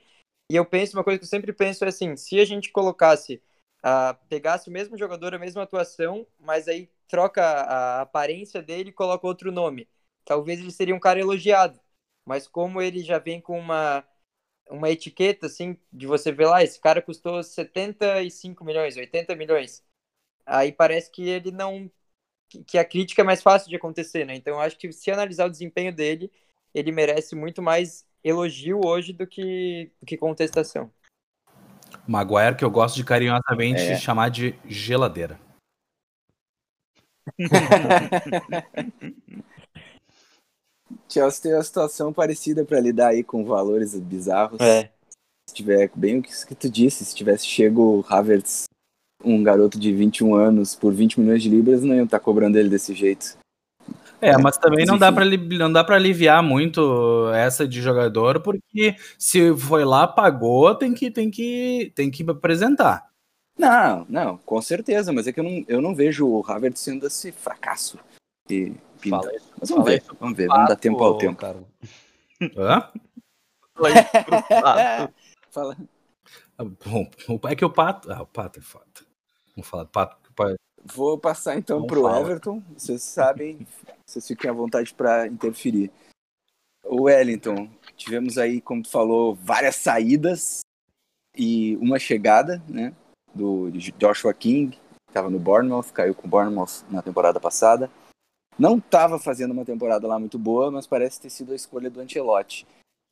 E 0.51 0.55
eu 0.55 0.65
penso, 0.65 0.95
uma 0.95 1.03
coisa 1.03 1.17
que 1.17 1.25
eu 1.25 1.29
sempre 1.29 1.53
penso 1.53 1.83
é 1.85 1.87
assim, 1.87 2.15
se 2.15 2.39
a 2.39 2.45
gente 2.45 2.71
colocasse, 2.71 3.41
uh, 3.83 4.15
pegasse 4.29 4.69
o 4.69 4.71
mesmo 4.71 4.97
jogador, 4.97 5.33
a 5.33 5.39
mesma 5.39 5.63
atuação, 5.63 6.27
mas 6.39 6.67
aí 6.67 6.89
troca 7.07 7.43
a 7.43 8.01
aparência 8.01 8.61
dele 8.61 8.89
e 8.89 8.93
coloca 8.93 9.27
outro 9.27 9.51
nome, 9.51 9.87
talvez 10.25 10.59
ele 10.59 10.71
seria 10.71 10.95
um 10.95 10.99
cara 10.99 11.19
elogiado. 11.19 11.79
Mas 12.25 12.47
como 12.47 12.81
ele 12.81 13.03
já 13.03 13.19
vem 13.19 13.41
com 13.41 13.59
uma 13.59 14.05
uma 14.69 14.89
etiqueta, 14.89 15.47
assim, 15.47 15.77
de 15.91 16.07
você 16.07 16.31
ver 16.31 16.47
lá, 16.47 16.63
esse 16.63 16.79
cara 16.79 17.01
custou 17.01 17.43
75 17.43 18.63
milhões, 18.63 18.97
80 18.97 19.35
milhões. 19.35 19.83
Aí 20.45 20.71
parece 20.71 21.11
que 21.11 21.27
ele 21.27 21.51
não. 21.51 21.89
que 22.67 22.77
a 22.77 22.85
crítica 22.85 23.21
é 23.21 23.25
mais 23.25 23.41
fácil 23.41 23.69
de 23.69 23.75
acontecer, 23.75 24.25
né? 24.25 24.35
Então 24.35 24.55
eu 24.55 24.59
acho 24.59 24.77
que 24.77 24.91
se 24.91 25.11
analisar 25.11 25.45
o 25.45 25.51
desempenho 25.51 25.93
dele, 25.93 26.31
ele 26.73 26.91
merece 26.91 27.35
muito 27.35 27.61
mais 27.61 28.05
elogio 28.23 28.81
hoje 28.83 29.13
do 29.13 29.27
que, 29.27 29.91
do 29.99 30.05
que 30.05 30.17
contestação. 30.17 30.91
Maguire, 32.07 32.55
que 32.55 32.65
eu 32.65 32.71
gosto 32.71 32.95
de 32.95 33.03
carinhosamente 33.03 33.81
é. 33.81 33.97
chamar 33.97 34.29
de 34.29 34.55
geladeira. 34.65 35.39
Chelsea 41.09 41.41
tem 41.41 41.53
uma 41.53 41.63
situação 41.63 42.13
parecida 42.13 42.65
para 42.65 42.79
lidar 42.79 43.09
aí 43.09 43.23
com 43.23 43.45
valores 43.45 43.97
bizarros. 43.99 44.59
É. 44.59 44.89
Se 45.49 45.55
tiver 45.55 45.89
bem 45.95 46.19
o 46.19 46.23
que 46.23 46.55
tu 46.55 46.69
disse, 46.69 47.05
se 47.05 47.15
tivesse 47.15 47.45
chego 47.45 48.05
Havertz, 48.09 48.65
um 49.23 49.43
garoto 49.43 49.79
de 49.79 49.93
21 49.93 50.35
anos, 50.35 50.75
por 50.75 50.93
20 50.93 51.19
milhões 51.19 51.41
de 51.41 51.49
libras, 51.49 51.83
não 51.83 51.95
iam 51.95 52.05
estar 52.05 52.19
tá 52.19 52.23
cobrando 52.23 52.57
ele 52.57 52.69
desse 52.69 52.93
jeito. 52.93 53.37
É, 54.21 54.37
mas 54.37 54.57
também 54.57 54.85
não 54.85 54.97
dá 54.97 55.11
para 55.11 55.25
não 55.25 55.71
dá 55.71 55.83
para 55.83 55.97
aliviar 55.97 56.41
muito 56.41 57.29
essa 57.33 57.67
de 57.67 57.81
jogador, 57.81 58.39
porque 58.39 58.95
se 59.19 59.53
foi 59.57 59.83
lá 59.83 60.07
pagou, 60.07 60.73
tem 60.73 60.93
que 60.93 61.11
tem 61.11 61.29
que 61.29 61.91
tem 61.93 62.09
que 62.09 62.23
apresentar. 62.29 63.12
Não, 63.57 64.05
não, 64.09 64.37
com 64.39 64.61
certeza, 64.61 65.13
mas 65.13 65.27
é 65.27 65.33
que 65.33 65.39
eu 65.39 65.43
não, 65.43 65.65
eu 65.67 65.81
não 65.81 65.95
vejo 65.95 66.27
o 66.27 66.43
Havertz 66.45 66.79
sendo 66.79 67.07
esse 67.07 67.31
fracasso. 67.31 67.99
E 68.49 68.73
pinta. 68.99 69.21
Fala, 69.21 69.31
Mas 69.59 69.69
vamos 69.69 69.85
ver, 69.85 70.03
vamos 70.19 70.37
ver, 70.37 70.47
vamos 70.47 70.69
dar 70.69 70.75
tempo 70.75 71.03
ao 71.03 71.17
tempo. 71.17 71.39
Cara. 71.39 71.63
Hã? 72.57 72.91
Fala. 75.51 75.77
Ah, 76.55 76.65
bom, 76.65 77.09
é 77.49 77.55
que 77.55 77.65
o 77.65 77.69
Pato. 77.69 78.11
Ah, 78.11 78.21
o 78.21 78.27
Pato 78.27 78.59
é 78.59 78.61
foda. 78.61 78.85
Vamos 79.55 79.67
falar 79.67 79.85
do 79.85 79.89
Pato. 79.89 80.17
Vou 80.85 81.17
passar 81.17 81.57
então 81.57 81.87
para 81.87 81.99
o 81.99 82.15
Everton. 82.15 82.61
Vocês 82.77 83.01
sabem, 83.01 83.65
vocês 84.05 84.27
fiquem 84.27 84.51
à 84.51 84.53
vontade 84.53 84.93
para 84.93 85.25
interferir. 85.25 85.91
O 86.85 87.03
Wellington, 87.03 87.69
tivemos 87.95 88.37
aí, 88.37 88.61
como 88.61 88.83
tu 88.83 88.89
falou, 88.89 89.33
várias 89.33 89.77
saídas 89.77 90.59
e 91.35 91.75
uma 91.77 91.97
chegada, 91.97 92.61
né? 92.67 92.93
Do 93.33 93.71
Joshua 93.97 94.33
King, 94.33 94.77
estava 95.07 95.29
no 95.29 95.39
Bournemouth, 95.39 95.91
caiu 95.93 96.13
com 96.13 96.27
o 96.27 96.29
Bournemouth 96.29 96.83
na 96.89 97.01
temporada 97.01 97.39
passada. 97.39 97.89
Não 98.57 98.77
estava 98.77 99.17
fazendo 99.17 99.51
uma 99.51 99.65
temporada 99.65 100.07
lá 100.07 100.19
muito 100.19 100.37
boa, 100.37 100.69
mas 100.69 100.85
parece 100.85 101.21
ter 101.21 101.29
sido 101.29 101.53
a 101.53 101.55
escolha 101.55 101.89
do 101.89 101.99
Ancelotti. 101.99 102.67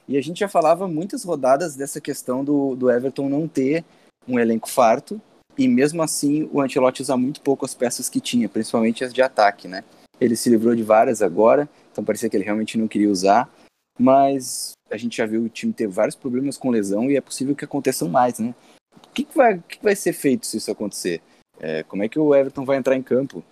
E 0.07 0.17
a 0.17 0.21
gente 0.21 0.39
já 0.39 0.47
falava 0.47 0.87
muitas 0.87 1.23
rodadas 1.23 1.75
dessa 1.75 2.01
questão 2.01 2.43
do, 2.43 2.75
do 2.75 2.91
Everton 2.91 3.29
não 3.29 3.47
ter 3.47 3.83
um 4.27 4.39
elenco 4.39 4.69
farto, 4.69 5.21
e 5.57 5.67
mesmo 5.67 6.01
assim 6.01 6.49
o 6.51 6.61
Ancelotti 6.61 7.01
usa 7.01 7.17
muito 7.17 7.41
pouco 7.41 7.65
as 7.65 7.73
peças 7.73 8.09
que 8.09 8.21
tinha, 8.21 8.47
principalmente 8.47 9.03
as 9.03 9.13
de 9.13 9.21
ataque, 9.21 9.67
né? 9.67 9.83
Ele 10.19 10.35
se 10.35 10.49
livrou 10.49 10.75
de 10.75 10.83
várias 10.83 11.21
agora, 11.21 11.67
então 11.91 12.03
parecia 12.03 12.29
que 12.29 12.37
ele 12.37 12.43
realmente 12.43 12.77
não 12.77 12.87
queria 12.87 13.09
usar, 13.09 13.51
mas 13.99 14.73
a 14.89 14.97
gente 14.97 15.17
já 15.17 15.25
viu 15.25 15.43
o 15.43 15.49
time 15.49 15.73
ter 15.73 15.87
vários 15.87 16.15
problemas 16.15 16.57
com 16.57 16.69
lesão 16.69 17.09
e 17.09 17.15
é 17.15 17.21
possível 17.21 17.55
que 17.55 17.65
aconteçam 17.65 18.07
mais, 18.07 18.39
né? 18.39 18.53
Que, 19.13 19.23
que, 19.23 19.35
vai, 19.35 19.59
que 19.67 19.83
vai 19.83 19.95
ser 19.95 20.13
feito 20.13 20.45
se 20.45 20.57
isso 20.57 20.71
acontecer? 20.71 21.21
É, 21.59 21.83
como 21.83 22.03
é 22.03 22.09
que 22.09 22.17
o 22.17 22.33
Everton 22.33 22.65
vai 22.65 22.77
entrar 22.77 22.95
em 22.95 23.03
campo? 23.03 23.43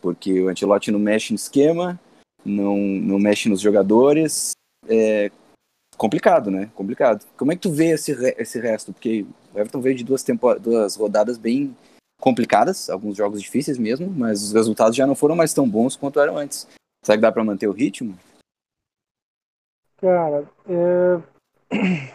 porque 0.00 0.40
o 0.40 0.48
Ancelotti 0.48 0.90
não 0.90 0.98
mexe 0.98 1.32
no 1.32 1.36
esquema, 1.36 2.00
não, 2.44 2.76
não 2.76 3.18
mexe 3.18 3.48
nos 3.48 3.60
jogadores. 3.60 4.52
É 4.88 5.30
complicado, 5.96 6.50
né? 6.50 6.70
Complicado. 6.74 7.26
Como 7.36 7.50
é 7.50 7.56
que 7.56 7.62
tu 7.62 7.72
vê 7.72 7.88
esse, 7.88 8.12
esse 8.38 8.60
resto? 8.60 8.92
Porque 8.92 9.26
o 9.52 9.58
Everton 9.58 9.80
veio 9.80 9.96
de 9.96 10.04
duas, 10.04 10.24
duas 10.60 10.96
rodadas 10.96 11.36
bem 11.36 11.76
complicadas, 12.20 12.88
alguns 12.88 13.16
jogos 13.16 13.42
difíceis 13.42 13.78
mesmo, 13.78 14.08
mas 14.08 14.42
os 14.42 14.52
resultados 14.52 14.96
já 14.96 15.06
não 15.06 15.14
foram 15.14 15.36
mais 15.36 15.52
tão 15.52 15.68
bons 15.68 15.96
quanto 15.96 16.20
eram 16.20 16.36
antes. 16.36 16.66
Será 17.04 17.16
que 17.16 17.22
dá 17.22 17.32
para 17.32 17.44
manter 17.44 17.68
o 17.68 17.72
ritmo? 17.72 18.16
Cara, 20.00 20.48
é... 20.68 21.20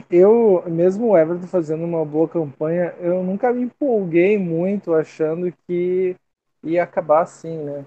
eu, 0.09 0.63
mesmo 0.69 1.09
o 1.09 1.17
Everton 1.17 1.47
fazendo 1.47 1.83
uma 1.83 2.05
boa 2.05 2.27
campanha, 2.27 2.95
eu 2.99 3.23
nunca 3.23 3.51
me 3.53 3.63
empolguei 3.63 4.37
muito 4.37 4.93
achando 4.93 5.51
que 5.67 6.15
ia 6.63 6.83
acabar 6.83 7.21
assim, 7.23 7.57
né? 7.57 7.85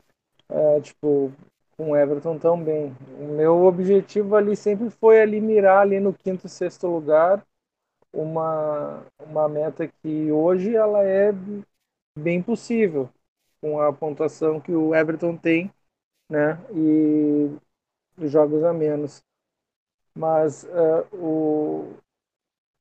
É, 0.51 0.81
tipo, 0.81 1.33
com 1.77 1.91
o 1.93 1.97
Everton 1.97 2.39
também. 2.39 2.95
O 3.21 3.29
meu 3.37 3.65
objetivo 3.65 4.37
ali 4.37 4.57
sempre 4.57 4.91
foi 4.91 5.21
ali 5.23 5.41
mirar 5.41 5.83
ali 5.83 6.01
no 6.01 6.13
quinto, 6.15 6.49
sexto 6.49 6.87
lugar, 6.89 7.45
uma, 8.13 9.05
uma 9.21 9.49
meta 9.49 9.89
que 9.89 10.31
hoje 10.33 10.75
ela 10.77 11.05
é 11.05 11.33
bem 12.19 12.43
possível, 12.43 13.09
com 13.61 13.81
a 13.81 13.93
pontuação 13.93 14.61
que 14.61 14.73
o 14.73 14.95
Everton 14.95 15.37
tem, 15.37 15.73
né? 16.31 16.59
E 16.75 17.51
jogos 18.29 18.65
a 18.65 18.73
menos. 18.73 19.23
Mas 20.17 20.65
uh, 20.65 21.17
o, 21.17 21.95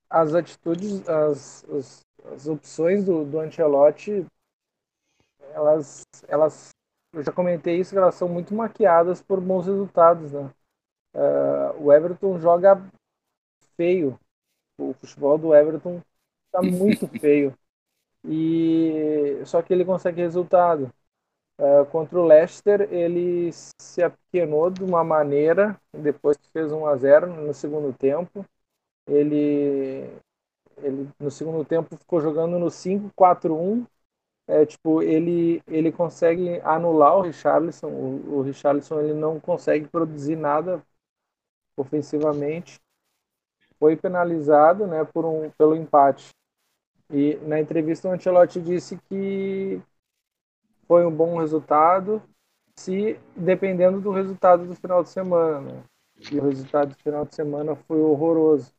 as 0.10 0.34
atitudes, 0.34 1.08
as, 1.08 1.65
as, 1.65 2.02
as 2.34 2.48
opções 2.48 3.04
do, 3.06 3.26
do 3.26 3.39
Ancelotti 3.39 4.26
elas, 5.56 6.04
elas, 6.28 6.69
eu 7.13 7.24
já 7.24 7.32
comentei 7.32 7.80
isso, 7.80 7.98
elas 7.98 8.15
são 8.15 8.28
muito 8.28 8.54
maquiadas 8.54 9.21
por 9.21 9.39
bons 9.39 9.65
resultados, 9.65 10.32
né? 10.32 10.52
Uh, 11.13 11.84
o 11.86 11.93
Everton 11.93 12.39
joga 12.39 12.82
feio. 13.78 14.19
O 14.78 14.93
futebol 14.93 15.38
do 15.38 15.56
Everton 15.56 16.02
está 16.48 16.62
muito 16.63 17.08
feio. 17.08 17.54
E 18.26 19.41
só 19.45 19.62
que 19.62 19.74
ele 19.74 19.86
consegue 19.86 20.21
resultado. 20.21 20.91
Uh, 21.58 21.86
contra 21.86 22.20
o 22.20 22.26
Leicester, 22.26 22.82
ele 22.91 23.50
se 23.54 24.04
apequenou 24.04 24.70
de 24.70 24.84
uma 24.84 25.06
maneira, 25.06 25.80
depois 25.94 26.36
que 26.36 26.50
fez 26.50 26.70
1 26.72 26.86
a 26.86 26.96
0 26.98 27.28
no 27.28 27.54
segundo 27.54 27.94
tempo. 27.94 28.46
Ele, 29.08 30.10
ele 30.78 31.10
no 31.20 31.32
segundo 31.32 31.63
tempo 31.63 31.96
ficou 31.96 32.22
jogando 32.22 32.60
no 32.60 32.70
5-4-1. 32.70 33.86
É, 34.48 34.65
tipo, 34.65 35.02
ele, 35.02 35.62
ele 35.68 35.91
consegue 35.91 36.60
anular 36.62 37.18
o 37.18 37.22
Richarlison. 37.22 37.88
O, 37.88 38.39
o 38.39 38.41
Richarlison 38.41 39.00
ele 39.00 39.13
não 39.13 39.39
consegue 39.39 39.88
produzir 39.88 40.36
nada 40.36 40.84
ofensivamente. 41.78 42.80
Foi 43.80 43.96
penalizado 43.96 44.88
né, 44.88 45.04
por 45.06 45.26
um, 45.26 45.50
pelo 45.52 45.76
empate. 45.76 46.30
E 47.10 47.36
na 47.44 47.60
entrevista 47.60 48.08
o 48.08 48.12
Ancelotti 48.12 48.62
disse 48.62 48.98
que 49.10 49.82
foi 50.88 51.06
um 51.06 51.12
bom 51.12 51.39
resultado, 51.39 52.21
se 52.76 53.19
dependendo 53.36 54.02
do 54.02 54.12
resultado 54.12 54.65
do 54.65 54.76
final 54.76 55.04
de 55.04 55.10
semana. 55.10 55.62
Né? 55.62 55.84
E 56.32 56.39
o 56.39 56.43
resultado 56.43 56.89
do 56.89 56.95
final 56.95 57.26
de 57.26 57.36
semana 57.36 57.76
foi 57.76 58.00
horroroso. 58.00 58.74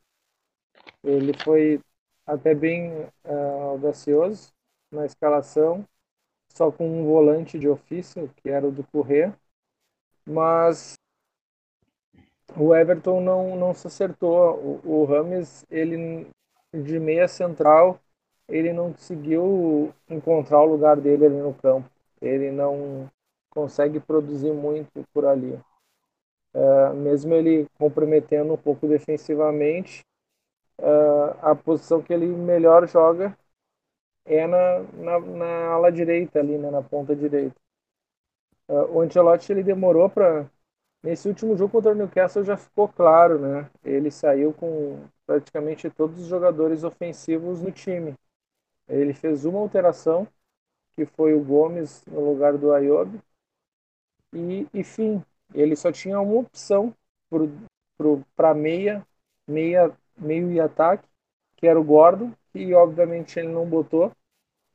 Ele 1.03 1.33
foi 1.43 1.79
até 2.25 2.53
bem 2.53 2.91
uh, 3.25 3.61
audacioso 3.71 4.51
na 4.91 5.05
escalação, 5.05 5.85
só 6.49 6.71
com 6.71 6.87
um 6.87 7.05
volante 7.05 7.57
de 7.57 7.67
ofício, 7.67 8.29
que 8.37 8.49
era 8.49 8.67
o 8.67 8.71
do 8.71 8.83
Correr, 8.83 9.33
mas 10.25 10.95
o 12.55 12.75
Everton 12.75 13.21
não, 13.21 13.55
não 13.55 13.73
se 13.73 13.87
acertou. 13.87 14.81
O, 14.83 15.05
Rames, 15.05 15.65
ele 15.69 16.27
de 16.73 16.99
meia 16.99 17.27
central, 17.27 17.99
ele 18.47 18.73
não 18.73 18.91
conseguiu 18.91 19.93
encontrar 20.09 20.61
o 20.61 20.65
lugar 20.65 20.99
dele 20.99 21.25
ali 21.25 21.37
no 21.37 21.53
campo. 21.53 21.89
Ele 22.21 22.51
não 22.51 23.09
consegue 23.49 23.99
produzir 23.99 24.53
muito 24.53 25.05
por 25.13 25.25
ali. 25.25 25.59
Uh, 26.53 26.93
mesmo 26.95 27.33
ele 27.33 27.67
comprometendo 27.77 28.53
um 28.53 28.57
pouco 28.57 28.87
defensivamente, 28.87 30.03
uh, 30.79 31.37
a 31.41 31.55
posição 31.55 32.01
que 32.01 32.13
ele 32.13 32.27
melhor 32.27 32.87
joga 32.87 33.37
é 34.25 34.45
na, 34.47 34.79
na, 34.93 35.19
na 35.19 35.67
ala 35.73 35.91
direita 35.91 36.39
ali, 36.39 36.57
né, 36.57 36.69
na 36.71 36.81
ponta 36.81 37.15
direita. 37.15 37.55
Uh, 38.67 38.97
o 38.97 39.01
Ancelotti 39.01 39.51
ele 39.51 39.63
demorou 39.63 40.09
para 40.09 40.45
nesse 41.03 41.27
último 41.27 41.55
jogo 41.57 41.71
contra 41.73 41.91
o 41.91 41.95
Newcastle 41.95 42.43
já 42.43 42.57
ficou 42.57 42.87
claro, 42.87 43.39
né? 43.39 43.69
Ele 43.83 44.11
saiu 44.11 44.53
com 44.53 44.99
praticamente 45.25 45.89
todos 45.89 46.19
os 46.19 46.27
jogadores 46.27 46.83
ofensivos 46.83 47.61
no 47.61 47.71
time. 47.71 48.15
Ele 48.89 49.13
fez 49.13 49.45
uma 49.45 49.59
alteração, 49.59 50.27
que 50.97 51.05
foi 51.05 51.35
o 51.35 51.43
Gomes 51.43 52.03
no 52.07 52.31
lugar 52.31 52.57
do 52.57 52.73
Ayob. 52.73 53.19
E, 54.33 54.67
enfim, 54.73 55.23
ele 55.53 55.75
só 55.75 55.91
tinha 55.91 56.19
uma 56.19 56.39
opção 56.39 56.91
para 58.35 58.55
meia, 58.55 59.05
meia, 59.47 59.95
meio 60.17 60.51
e 60.51 60.59
ataque, 60.59 61.07
que 61.55 61.67
era 61.67 61.79
o 61.79 61.83
Gordon, 61.83 62.33
e 62.53 62.73
obviamente 62.73 63.37
ele 63.37 63.49
não 63.49 63.69
botou, 63.69 64.11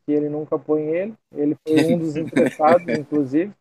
que 0.05 0.13
ele 0.13 0.29
nunca 0.29 0.57
põe 0.57 0.83
ele. 0.85 1.15
Ele 1.33 1.57
foi 1.67 1.93
um 1.93 1.99
dos 1.99 2.17
emprestados, 2.17 2.87
inclusive. 2.97 3.53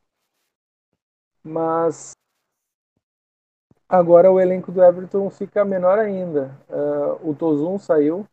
Mas 1.43 2.11
agora 3.89 4.31
o 4.31 4.39
elenco 4.39 4.71
do 4.71 4.83
Everton 4.83 5.31
fica 5.31 5.65
menor 5.65 5.97
ainda. 5.97 6.55
Uh, 6.69 7.31
o 7.31 7.35
Tozun 7.35 7.79
saiu, 7.79 8.27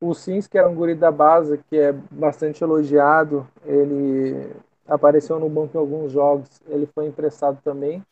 o 0.00 0.14
Sims, 0.14 0.48
que 0.48 0.56
era 0.56 0.68
um 0.68 0.74
guri 0.74 0.94
da 0.94 1.12
base, 1.12 1.58
que 1.68 1.76
é 1.76 1.92
bastante 1.92 2.64
elogiado, 2.64 3.46
ele 3.64 4.50
apareceu 4.86 5.38
no 5.38 5.48
banco 5.48 5.76
em 5.76 5.80
alguns 5.80 6.10
jogos, 6.10 6.48
ele 6.66 6.86
foi 6.86 7.06
emprestado 7.06 7.60
também. 7.62 8.04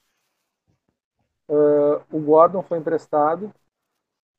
Uh, 1.49 2.05
o 2.13 2.21
Gordon 2.21 2.63
foi 2.63 2.79
emprestado. 2.79 3.51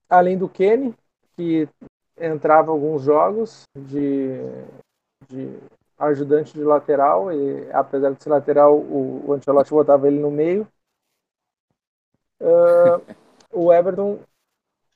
Além 0.08 0.38
do 0.38 0.48
Kenny, 0.48 0.96
que 1.36 1.68
entrava 2.18 2.72
alguns 2.72 3.02
jogos 3.02 3.64
de, 3.76 4.38
de 5.28 5.58
ajudante 5.98 6.54
de 6.54 6.64
lateral, 6.64 7.32
e 7.32 7.72
apesar 7.72 8.12
de 8.12 8.24
ser 8.24 8.30
lateral, 8.30 8.78
o, 8.78 9.28
o 9.28 9.34
Ancelotti 9.34 9.72
botava 9.72 10.08
ele 10.08 10.20
no 10.20 10.30
meio. 10.30 10.68
Uh, 12.40 13.16
o 13.52 13.74
Everton 13.74 14.20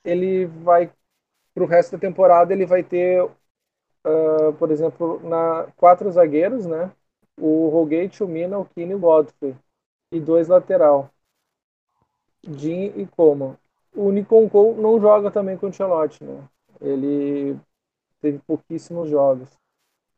ele 0.04 0.46
vai 0.46 0.90
para 1.54 1.64
o 1.64 1.66
resto 1.66 1.92
da 1.92 1.98
temporada 1.98 2.52
ele 2.52 2.66
vai 2.66 2.82
ter, 2.82 3.22
uh, 3.22 4.52
por 4.58 4.70
exemplo, 4.70 5.20
na 5.26 5.68
quatro 5.76 6.10
zagueiros, 6.10 6.66
né? 6.66 6.90
O 7.38 7.68
Rogate, 7.68 8.22
o 8.22 8.28
Mina, 8.28 8.58
o 8.58 8.64
Kine 8.64 8.92
e 8.92 8.94
o 8.94 8.98
Godfrey. 8.98 9.56
E 10.12 10.20
dois 10.20 10.48
lateral. 10.48 11.10
Jim 12.42 12.92
e 12.96 13.06
Coman. 13.06 13.56
O 13.94 14.10
Nikonko 14.10 14.74
não 14.74 15.00
joga 15.00 15.30
também 15.30 15.56
com 15.56 15.66
o 15.66 15.68
Ancelotti, 15.68 16.22
né? 16.24 16.42
Ele 16.80 17.58
teve 18.20 18.38
pouquíssimos 18.40 19.08
jogos. 19.08 19.48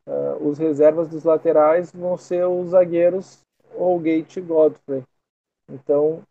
Uh, 0.05 0.47
os 0.47 0.57
reservas 0.57 1.07
dos 1.07 1.23
laterais 1.23 1.91
vão 1.91 2.17
ser 2.17 2.47
os 2.47 2.69
zagueiros 2.69 3.43
Holgate 3.75 4.39
e 4.39 4.41
Godfrey. 4.41 5.03
Então, 5.69 6.23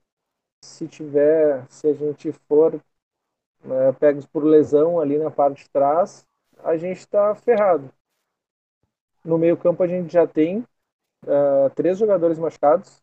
se 0.62 0.88
tiver, 0.88 1.64
se 1.68 1.86
a 1.86 1.92
gente 1.92 2.32
for 2.48 2.80
né, 3.64 3.92
pegos 3.98 4.26
por 4.26 4.44
lesão 4.44 5.00
ali 5.00 5.18
na 5.18 5.30
parte 5.30 5.64
de 5.64 5.70
trás, 5.70 6.26
a 6.62 6.76
gente 6.76 6.98
está 6.98 7.34
ferrado. 7.34 7.90
No 9.24 9.38
meio 9.38 9.56
campo 9.56 9.82
a 9.82 9.86
gente 9.86 10.12
já 10.12 10.26
tem 10.26 10.58
uh, 11.24 11.70
três 11.74 11.98
jogadores 11.98 12.38
machucados, 12.38 13.02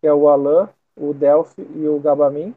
que 0.00 0.06
é 0.06 0.12
o 0.12 0.28
Alain, 0.28 0.68
o 0.96 1.12
Delphi 1.12 1.62
e 1.74 1.88
o 1.88 1.98
Gabamin, 1.98 2.54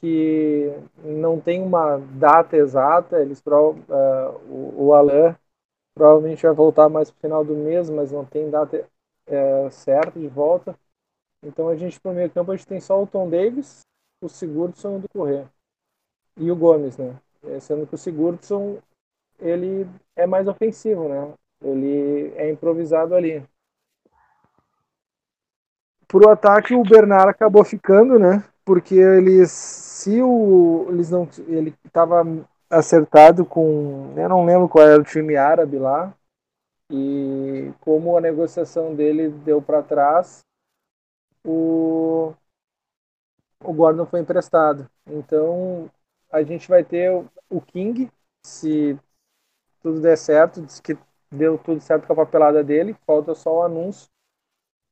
que 0.00 0.72
não 1.04 1.40
tem 1.40 1.62
uma 1.62 1.98
data 1.98 2.56
exata, 2.56 3.20
eles 3.20 3.40
uh, 3.40 3.72
o, 4.48 4.86
o 4.86 4.94
Alain 4.94 5.34
provavelmente 5.94 6.42
vai 6.42 6.52
voltar 6.52 6.88
mais 6.88 7.10
para 7.10 7.18
o 7.18 7.20
final 7.20 7.44
do 7.44 7.54
mês, 7.54 7.88
mas 7.88 8.12
não 8.12 8.24
tem 8.24 8.50
data 8.50 8.86
uh, 9.28 9.70
certa 9.70 10.18
de 10.18 10.28
volta. 10.28 10.76
Então 11.42 11.68
a 11.68 11.76
gente, 11.76 11.98
no 12.04 12.12
meio 12.12 12.30
campo, 12.30 12.52
a 12.52 12.56
gente 12.56 12.66
tem 12.66 12.80
só 12.80 13.02
o 13.02 13.06
Tom 13.06 13.28
Davis, 13.28 13.82
o 14.20 14.28
Sigurdsson 14.28 14.98
e 14.98 15.04
o 15.04 15.08
Correr 15.08 15.46
e 16.36 16.50
o 16.50 16.56
Gomes, 16.56 16.96
né? 16.96 17.16
É, 17.44 17.60
sendo 17.60 17.86
que 17.86 17.94
o 17.94 17.98
Sigurdsson 17.98 18.78
ele 19.38 19.86
é 20.14 20.26
mais 20.26 20.46
ofensivo, 20.46 21.08
né? 21.08 21.32
Ele 21.60 22.32
é 22.36 22.50
improvisado 22.50 23.14
ali. 23.14 23.44
Pro 26.06 26.28
ataque 26.28 26.74
o 26.74 26.82
Bernard 26.82 27.30
acabou 27.30 27.64
ficando, 27.64 28.18
né? 28.18 28.44
Porque 28.64 28.94
eles 28.94 29.50
se 29.50 30.22
o 30.22 30.86
eles 30.90 31.10
não 31.10 31.28
ele 31.48 31.74
estava 31.84 32.24
acertado 32.70 33.44
com, 33.44 34.14
eu 34.16 34.28
não 34.28 34.44
lembro 34.44 34.68
qual 34.68 34.86
era 34.86 35.00
o 35.00 35.04
time 35.04 35.36
árabe 35.36 35.78
lá. 35.78 36.14
E 36.90 37.72
como 37.80 38.16
a 38.16 38.20
negociação 38.20 38.94
dele 38.94 39.30
deu 39.30 39.62
para 39.62 39.82
trás, 39.82 40.44
o 41.44 42.34
o 43.64 43.72
Gordon 43.72 44.06
foi 44.06 44.20
emprestado. 44.20 44.88
Então, 45.06 45.88
a 46.32 46.42
gente 46.42 46.68
vai 46.68 46.82
ter 46.82 47.10
o 47.50 47.60
King, 47.60 48.10
se 48.44 48.98
tudo 49.82 50.00
der 50.00 50.16
certo, 50.16 50.62
diz 50.62 50.80
que 50.80 50.96
deu 51.30 51.58
tudo 51.58 51.80
certo 51.80 52.06
com 52.06 52.12
a 52.14 52.16
papelada 52.16 52.64
dele, 52.64 52.96
falta 53.06 53.34
só 53.34 53.58
o 53.58 53.62
anúncio. 53.62 54.08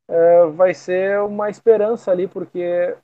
É, 0.09 0.47
vai 0.47 0.75
ser 0.75 1.21
uma 1.21 1.49
esperança 1.49 2.11
ali, 2.11 2.29
porque 2.29 2.97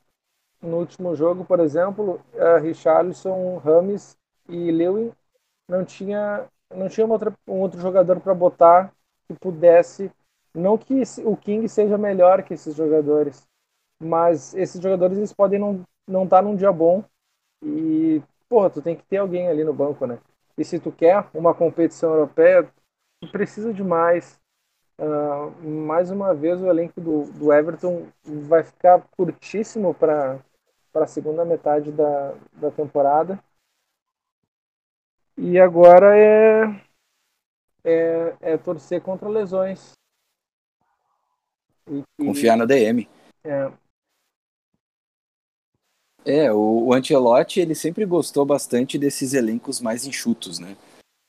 no 0.61 0.79
último 0.79 1.15
jogo, 1.15 1.45
por 1.45 1.61
exemplo, 1.61 2.21
Richarlison, 2.61 3.59
Rames 3.59 4.17
e 4.49 4.71
Lewin 4.71 5.13
não 5.69 5.85
tinha 5.85 6.49
não 6.75 6.89
tinha 6.89 7.07
outra, 7.07 7.33
um 7.47 7.61
outro 7.61 7.81
jogador 7.81 8.21
para 8.21 8.35
botar 8.35 8.93
que 9.27 9.35
pudesse 9.35 10.11
não 10.55 10.77
que 10.77 11.03
o 11.25 11.37
King 11.37 11.69
seja 11.69 11.97
melhor 11.99 12.43
que 12.43 12.55
esses 12.55 12.75
jogadores, 12.75 13.47
mas 14.01 14.55
esses 14.55 14.81
jogadores 14.81 15.19
eles 15.19 15.33
podem 15.33 15.59
não 15.59 15.85
não 16.09 16.25
estar 16.25 16.39
tá 16.39 16.43
num 16.43 16.57
dia 16.57 16.73
bom 16.73 17.05
e, 17.63 18.23
porra, 18.57 18.71
tu 18.71 18.81
tem 18.81 18.97
que 18.97 19.03
ter 19.03 19.19
alguém 19.19 19.49
ali 19.49 19.63
no 19.63 19.75
banco, 19.75 20.07
né? 20.07 20.19
E 20.57 20.65
se 20.65 20.81
tu 20.81 20.91
quer 20.91 21.29
uma 21.35 21.55
competição 21.55 22.15
europeia, 22.15 22.67
tu 23.21 23.31
precisa 23.31 23.71
de 23.71 23.85
mais. 23.85 24.41
Uh, 24.99 25.69
mais 25.69 26.11
uma 26.11 26.33
vez, 26.33 26.59
o 26.63 26.67
elenco 26.67 26.99
do, 26.99 27.25
do 27.33 27.53
Everton 27.53 28.09
vai 28.25 28.65
ficar 28.65 29.03
curtíssimo 29.15 29.93
para 29.93 30.41
a 30.95 31.07
segunda 31.07 31.45
metade 31.45 31.93
da, 31.93 32.33
da 32.55 32.71
temporada. 32.71 33.39
E 35.37 35.61
agora 35.61 36.17
é, 36.17 36.65
é, 37.85 38.37
é 38.41 38.57
torcer 38.57 39.03
contra 39.03 39.29
lesões. 39.29 39.93
E, 41.91 42.03
Confiar 42.25 42.57
na 42.57 42.65
DM. 42.65 43.07
É, 43.45 43.71
É, 46.27 46.53
o, 46.53 46.87
o 46.87 46.93
Ancelotti, 46.93 47.61
ele 47.61 47.75
sempre 47.75 48.05
gostou 48.05 48.45
bastante 48.45 48.99
desses 48.99 49.33
elencos 49.33 49.81
mais 49.81 50.05
enxutos, 50.05 50.59
né? 50.59 50.77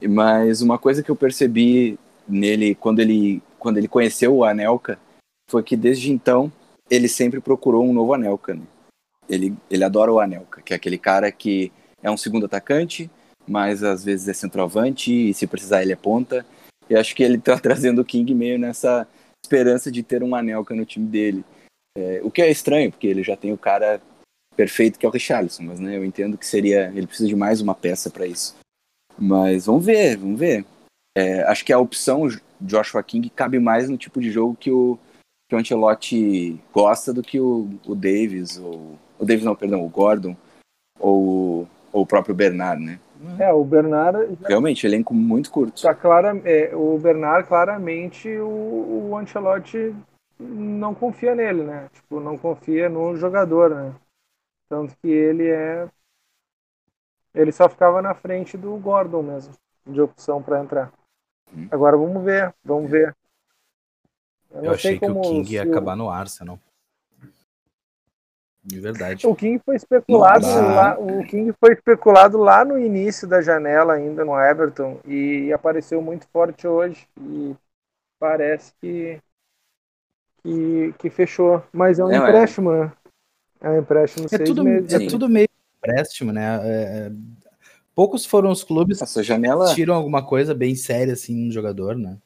Mas 0.10 0.62
uma 0.62 0.80
coisa 0.80 1.04
que 1.04 1.12
eu 1.12 1.16
percebi 1.16 2.00
nele 2.28 2.74
quando 2.74 3.00
ele, 3.00 3.42
quando 3.60 3.78
ele 3.78 3.88
conheceu 3.88 4.36
o 4.36 4.44
Anelka 4.44 5.00
foi 5.50 5.62
que 5.62 5.78
desde 5.78 6.12
então 6.12 6.52
ele 6.90 7.08
sempre 7.08 7.40
procurou 7.40 7.86
um 7.86 7.94
novo 7.94 8.14
Anelka, 8.14 8.56
né? 8.56 8.64
Ele, 9.30 9.56
ele 9.70 9.84
adora 9.84 10.12
o 10.12 10.20
Anelka, 10.20 10.62
que 10.64 10.74
é 10.74 10.76
aquele 10.76 10.98
cara 10.98 11.32
que 11.32 11.72
é 12.02 12.10
um 12.10 12.18
segundo 12.18 12.48
atacante, 12.48 13.10
mas 13.48 13.84
às 13.84 14.04
vezes 14.04 14.28
é 14.28 14.34
centroavante 14.34 15.12
e 15.12 15.34
se 15.34 15.46
precisar 15.46 15.84
ele 15.84 15.94
é 15.94 15.98
ponta. 15.98 16.44
E 16.90 16.96
acho 16.96 17.16
que 17.16 17.22
ele 17.22 17.38
tá 17.38 17.58
trazendo 17.60 18.02
o 18.02 18.06
King 18.06 18.34
meio 18.34 18.58
nessa 18.58 19.08
esperança 19.44 19.92
de 19.92 20.02
ter 20.02 20.24
um 20.24 20.34
Anelka 20.34 20.74
no 20.74 20.86
time 20.86 21.06
dele. 21.06 21.46
É, 21.96 22.20
o 22.24 22.32
que 22.32 22.42
é 22.42 22.50
estranho, 22.50 22.92
porque 22.92 23.08
ele 23.08 23.24
já 23.24 23.36
tem 23.36 23.54
o 23.54 23.58
cara 23.58 24.02
perfeito 24.58 24.98
que 24.98 25.06
é 25.06 25.10
o 25.10 25.12
Richarlison, 25.12 25.64
mas 25.64 25.80
né, 25.80 25.96
eu 25.96 26.04
entendo 26.04 26.38
que 26.38 26.46
seria. 26.46 26.92
Ele 26.94 27.06
precisa 27.06 27.30
de 27.30 27.36
mais 27.36 27.62
uma 27.62 27.76
peça 27.76 28.10
para 28.10 28.26
isso. 28.26 28.56
Mas 29.18 29.68
vamos 29.68 29.86
ver, 29.86 30.18
vamos 30.18 30.40
ver. 30.40 30.66
É, 31.16 31.44
acho 31.44 31.64
que 31.64 31.72
a 31.72 31.80
opção 31.80 32.28
Joshua 32.60 33.02
King 33.04 33.30
cabe 33.30 33.60
mais 33.60 33.88
no 33.88 33.98
tipo 33.98 34.20
de 34.20 34.32
jogo 34.32 34.58
que 34.60 34.72
o, 34.72 34.98
que 35.48 35.56
o 35.56 35.60
Ancelotti 35.60 36.60
gosta 36.74 37.14
do 37.14 37.22
que 37.22 37.40
o, 37.40 37.70
o 37.86 37.96
Davis, 37.96 38.58
ou. 38.58 38.98
O 39.20 39.26
Davis 39.26 39.44
não, 39.44 39.56
perdão, 39.56 39.84
o 39.84 39.90
Gordon, 39.90 40.36
ou, 41.00 41.68
ou 41.92 42.04
o 42.04 42.06
próprio 42.06 42.36
Bernard, 42.36 42.84
né? 42.84 43.00
É, 43.40 43.52
o 43.52 43.64
Bernard. 43.64 44.38
Realmente, 44.46 44.86
elenco 44.86 45.14
muito 45.14 45.50
curto. 45.50 45.82
Tá 45.82 45.94
clara, 45.96 46.40
é, 46.46 46.76
o 46.76 47.00
Bernard, 47.00 47.48
claramente, 47.48 48.30
o, 48.30 49.10
o 49.10 49.18
Ancelotti 49.18 49.96
não 50.40 50.94
confia 50.94 51.34
nele, 51.34 51.64
né? 51.64 51.90
Tipo, 51.92 52.20
não 52.20 52.38
confia 52.38 52.90
no 52.90 53.16
jogador, 53.16 53.72
né? 53.72 53.94
Tanto 54.70 54.96
que 54.98 55.08
ele 55.10 55.48
é. 55.50 55.90
Ele 57.34 57.54
só 57.54 57.70
ficava 57.70 58.02
na 58.02 58.14
frente 58.14 58.58
do 58.58 58.76
Gordon 58.78 59.22
mesmo, 59.24 59.54
de 59.86 60.02
opção 60.02 60.44
para 60.44 60.60
entrar. 60.60 60.92
Hum. 61.54 61.68
Agora 61.72 61.98
vamos 61.98 62.24
ver, 62.24 62.54
vamos 62.64 62.92
ver. 62.92 63.16
Eu, 64.62 64.64
não 64.64 64.74
sei 64.76 64.94
achei 64.94 65.00
que 65.00 65.10
o 65.10 65.18
King 65.20 65.54
ia 65.54 65.64
o- 65.64 65.64
acabar 65.64 65.96
no 65.96 66.10
Arsenal. 66.10 66.60
De 68.64 68.80
verdade. 68.80 69.26
O 69.26 69.36
King 69.36 69.60
foi 69.64 69.76
especulado 69.76 70.46
Nossa. 70.46 70.62
lá, 70.74 70.98
o 71.00 71.24
King 71.26 71.54
foi 71.60 71.74
especulado 71.74 72.38
lá 72.38 72.64
no 72.64 72.78
início 72.80 73.28
da 73.28 73.42
janela 73.42 73.94
ainda 73.94 74.24
no 74.24 74.40
Everton 74.40 75.00
e 75.06 75.52
apareceu 75.54 76.02
muito 76.02 76.28
forte 76.30 76.68
hoje 76.68 77.08
e 77.20 77.56
parece 78.20 78.74
que 78.82 79.20
que, 80.42 80.94
que 80.98 81.10
fechou, 81.10 81.64
mas 81.72 82.00
é 82.00 82.04
um 82.06 82.12
É, 82.12 82.18
empréstimo, 82.22 82.72
né? 82.72 82.92
É 83.62 83.70
um 83.70 83.80
empréstimo 83.80 84.26
É 84.26 84.30
seis 84.38 84.50
tudo, 84.50 84.64
meses. 84.64 84.94
é 84.94 85.00
Sim. 85.00 85.08
tudo 85.08 85.30
meio 85.30 85.48
empréstimo, 85.78 86.32
né? 86.32 86.60
É, 86.64 87.08
é, 87.08 87.12
poucos 87.96 88.26
foram 88.26 88.52
os 88.52 88.64
clubes 88.64 89.02
Essa 89.02 89.24
janela, 89.24 89.70
que 89.70 89.76
tiram 89.76 89.96
alguma 89.96 90.24
coisa 90.26 90.54
bem 90.54 90.76
séria 90.76 91.14
assim 91.14 91.36
no 91.46 91.52
jogador, 91.52 91.96
né? 91.96 92.18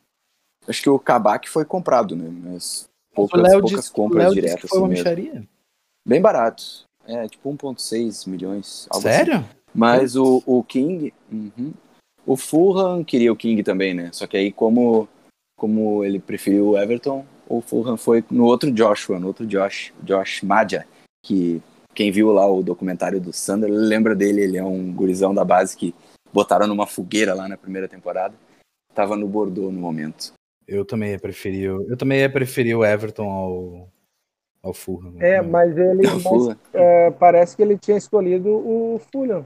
acho 0.68 0.82
que 0.82 0.90
o 0.90 1.00
Kabak 1.00 1.50
foi 1.50 1.66
comprado, 1.66 2.16
né? 2.16 2.30
Mas 2.30 2.88
poucas, 3.14 3.40
o 3.40 3.44
Léo 3.44 3.60
poucas 3.62 3.80
disse, 3.80 3.92
o 3.92 3.94
compras 3.94 4.34
diretas 4.34 4.62
que 4.62 4.68
foi 4.68 4.78
assim 4.78 4.84
uma 4.84 4.88
mesmo. 4.90 5.04
micharia. 5.04 5.44
Bem 6.06 6.22
barato. 6.22 6.64
É, 7.06 7.28
tipo 7.28 7.52
1.6 7.52 8.30
milhões. 8.30 8.88
algo 8.90 9.08
assim. 9.08 9.18
Sério? 9.18 9.46
Mas 9.74 10.16
o, 10.16 10.44
o 10.46 10.64
King. 10.64 11.14
uhum. 11.32 11.74
O 12.26 12.38
Fulham 12.38 13.04
queria 13.04 13.34
o 13.34 13.36
King 13.36 13.64
também, 13.64 13.94
né? 13.96 14.10
Só 14.14 14.28
que 14.28 14.38
aí, 14.38 14.52
como, 14.52 15.10
como 15.58 16.04
ele 16.06 16.20
preferiu 16.20 16.70
o 16.70 16.78
Everton, 16.78 17.26
o 17.50 17.62
Fulham 17.62 17.98
foi 17.98 18.24
no 18.30 18.46
outro 18.46 18.72
Joshua, 18.72 19.20
no 19.20 19.28
outro 19.28 19.46
Josh, 19.48 19.92
Josh 20.04 20.44
Madja, 20.44 20.86
que 21.22 21.62
quem 21.94 22.12
viu 22.12 22.32
lá 22.32 22.48
o 22.48 22.64
documentário 22.64 23.20
do 23.20 23.34
Sander 23.34 23.70
lembra 23.70 24.16
dele, 24.16 24.42
ele 24.42 24.58
é 24.58 24.64
um 24.64 24.92
gurizão 24.94 25.34
da 25.34 25.44
base 25.44 25.76
que 25.76 25.94
botaram 26.34 26.68
numa 26.68 26.88
fogueira 26.88 27.34
lá 27.34 27.48
na 27.48 27.58
primeira 27.58 27.88
temporada. 27.88 28.36
Tava 28.94 29.16
no 29.16 29.28
Bordeaux 29.28 29.74
no 29.74 29.80
momento. 29.80 30.34
Eu 30.68 30.86
também 30.86 31.12
ia 31.12 31.20
preferir, 31.20 31.72
o- 31.72 31.84
eu 31.90 31.98
também 31.98 32.20
ia 32.20 32.32
preferir 32.32 32.78
o 32.78 32.86
Everton 32.86 33.30
ao 33.30 33.90
ao 34.64 34.74
Fulham. 34.74 35.14
É, 35.20 35.42
mas 35.42 35.78
ele 35.78 36.04
mas, 36.24 36.50
é, 36.74 37.12
parece 37.12 37.56
que 37.56 37.62
ele 37.62 37.78
tinha 37.78 37.98
escolhido 37.98 38.50
o 38.50 39.00
Fulham. 39.12 39.46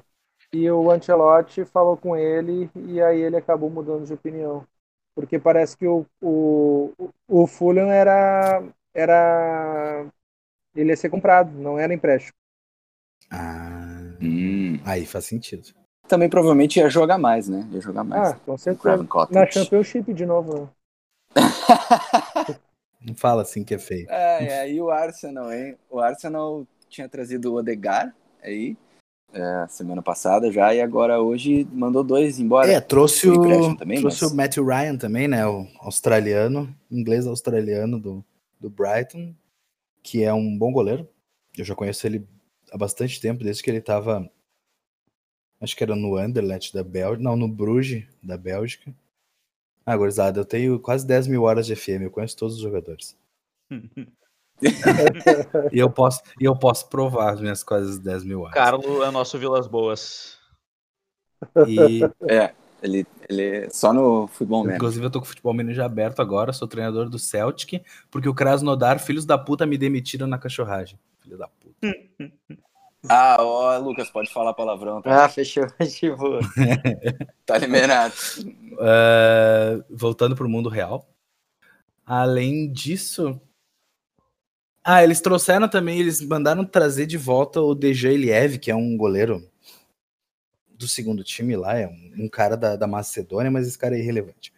E 0.54 0.70
o 0.72 0.90
Ancelotti 0.90 1.66
falou 1.66 1.98
com 1.98 2.16
ele 2.16 2.70
e 2.76 3.02
aí 3.02 3.20
ele 3.22 3.36
acabou 3.38 3.70
mudando 3.70 4.06
de 4.06 4.14
opinião. 4.14 4.66
Porque 5.14 5.40
parece 5.40 5.78
que 5.78 5.88
o, 5.88 6.06
o, 6.22 6.92
o 7.28 7.48
Fulham 7.48 7.90
era, 7.92 8.64
era. 8.94 10.06
Ele 10.76 10.90
ia 10.90 10.98
ser 10.98 11.10
comprado, 11.10 11.52
não 11.58 11.80
era 11.80 11.94
empréstimo. 11.94 12.34
Ah, 13.32 14.02
Hum. 14.22 14.80
aí 14.86 15.06
faz 15.06 15.26
sentido. 15.26 15.70
Também 16.08 16.30
provavelmente 16.30 16.78
ia 16.80 16.90
jogar 16.90 17.18
mais, 17.18 17.48
né? 17.50 17.68
Ia 17.72 17.82
jogar 17.82 18.04
mais. 18.04 18.32
Ah, 18.34 18.40
com 18.46 18.58
certeza. 18.58 19.08
Na 19.32 19.46
Championship 19.50 20.14
de 20.14 20.26
novo. 20.26 20.62
né? 20.62 20.70
Não 23.02 23.14
fala 23.16 23.42
assim 23.44 23.64
que 23.64 23.74
é 23.76 23.80
feio. 23.80 24.08
É, 24.10 24.46
é, 24.48 24.72
e 24.72 24.82
o 24.82 24.90
Arsenal, 24.90 25.52
hein? 25.54 25.78
O 25.90 26.00
Arsenal 26.00 26.66
tinha 26.90 27.08
trazido 27.10 27.52
o 27.52 27.56
Odegar 27.58 28.16
aí, 28.44 28.76
é, 29.34 29.66
semana 29.68 30.02
passada 30.02 30.52
já, 30.52 30.74
e 30.74 30.82
agora 30.82 31.20
hoje 31.22 31.68
mandou 31.72 32.04
dois 32.04 32.40
embora. 32.40 32.72
É, 32.72 32.80
trouxe 32.82 33.28
o, 33.30 33.76
também, 33.76 34.00
trouxe 34.00 34.24
mas- 34.24 34.32
o 34.32 34.36
Matthew 34.36 34.66
Ryan 34.66 34.98
também, 34.98 35.28
né? 35.28 35.46
O 35.46 35.68
australiano, 35.80 36.74
inglês 36.90 37.28
australiano 37.28 38.00
do, 38.00 38.26
do 38.60 38.70
Brighton, 38.70 39.36
que 40.06 40.24
é 40.24 40.32
um 40.32 40.56
bom 40.56 40.72
goleiro. 40.72 41.10
Eu 41.58 41.66
já 41.66 41.74
conheço 41.74 42.06
ele 42.06 42.28
há 42.72 42.78
bastante 42.78 43.20
tempo, 43.20 43.44
desde 43.44 43.64
que 43.64 43.72
ele 43.72 43.82
tava. 43.82 44.30
Acho 45.60 45.76
que 45.76 45.84
era 45.84 45.96
no 45.96 46.16
Anderlecht 46.16 46.72
da 46.72 46.84
Bélgica. 46.84 47.24
Não, 47.24 47.36
no 47.36 47.48
Bruges 47.48 48.06
da 48.22 48.38
Bélgica. 48.38 48.94
Ah, 49.84 49.98
gurizada, 49.98 50.40
eu 50.40 50.46
tenho 50.46 50.80
quase 50.80 51.06
10 51.08 51.28
mil 51.28 51.44
horas 51.44 51.66
de 51.66 51.76
FM, 51.76 52.04
eu 52.04 52.12
conheço 52.12 52.38
todos 52.38 52.56
os 52.56 52.62
jogadores. 52.62 53.18
E 55.74 55.78
eu 55.78 55.92
posso, 55.92 56.22
e 56.40 56.46
eu 56.46 56.58
posso 56.58 56.88
provar 56.88 57.34
as 57.34 57.42
minhas 57.42 57.62
quase 57.62 58.00
10 58.00 58.24
mil 58.24 58.40
horas. 58.40 58.54
Carlo 58.54 59.04
é 59.04 59.10
o 59.10 59.12
nosso 59.12 59.38
Vilas 59.38 59.68
Boas. 59.68 60.38
E, 61.68 62.00
É, 62.26 62.56
ele, 62.82 63.06
ele 63.30 63.70
só 63.70 63.94
no 63.94 64.28
futebol 64.28 64.64
mesmo. 64.64 64.76
Inclusive, 64.76 65.06
eu 65.06 65.10
tô 65.10 65.20
com 65.20 65.26
o 65.26 65.30
futebol 65.30 65.54
manager 65.54 65.84
aberto 65.84 66.22
agora, 66.22 66.54
sou 66.54 66.68
treinador 66.68 67.10
do 67.10 67.20
Celtic, 67.20 67.82
porque 68.12 68.30
o 68.30 68.34
Krasnodar, 68.34 69.00
filhos 69.00 69.26
da 69.26 69.38
puta, 69.38 69.66
me 69.66 69.78
demitiram 69.78 70.28
na 70.28 70.38
cachorragem. 70.38 71.00
Filho 71.22 71.38
da 71.38 71.48
puta. 71.48 71.76
Ah, 73.08 73.38
ó, 73.40 73.78
Lucas, 73.78 74.10
pode 74.10 74.32
falar 74.32 74.54
palavrão, 74.54 75.02
tá? 75.02 75.26
Ah, 75.26 75.30
fechou. 75.30 75.68
Boa. 76.18 76.40
Tá 77.46 77.58
liberado. 77.58 78.14
Eh, 78.80 79.84
voltando 79.90 80.36
pro 80.36 80.50
mundo 80.50 80.70
real. 80.70 81.08
Além 82.06 82.72
disso. 82.72 83.40
Ah, 84.84 85.04
eles 85.04 85.20
trouxeram 85.20 85.68
também, 85.68 86.00
eles 86.00 86.22
mandaram 86.22 86.64
trazer 86.64 87.06
de 87.08 87.18
volta 87.18 87.60
o 87.60 87.74
DJ 87.74 88.14
Eliev, 88.14 88.60
que 88.60 88.70
é 88.70 88.76
um 88.76 88.96
goleiro 88.96 89.44
do 90.78 90.88
segundo 90.88 91.24
time 91.24 91.56
lá, 91.56 91.78
é 91.78 91.88
um, 91.88 92.26
um 92.26 92.30
cara 92.30 92.56
da, 92.56 92.76
da 92.76 92.88
Macedônia, 92.88 93.52
mas 93.52 93.68
esse 93.68 93.78
cara 93.78 93.96
é 93.96 94.00
irrelevante. 94.00 94.54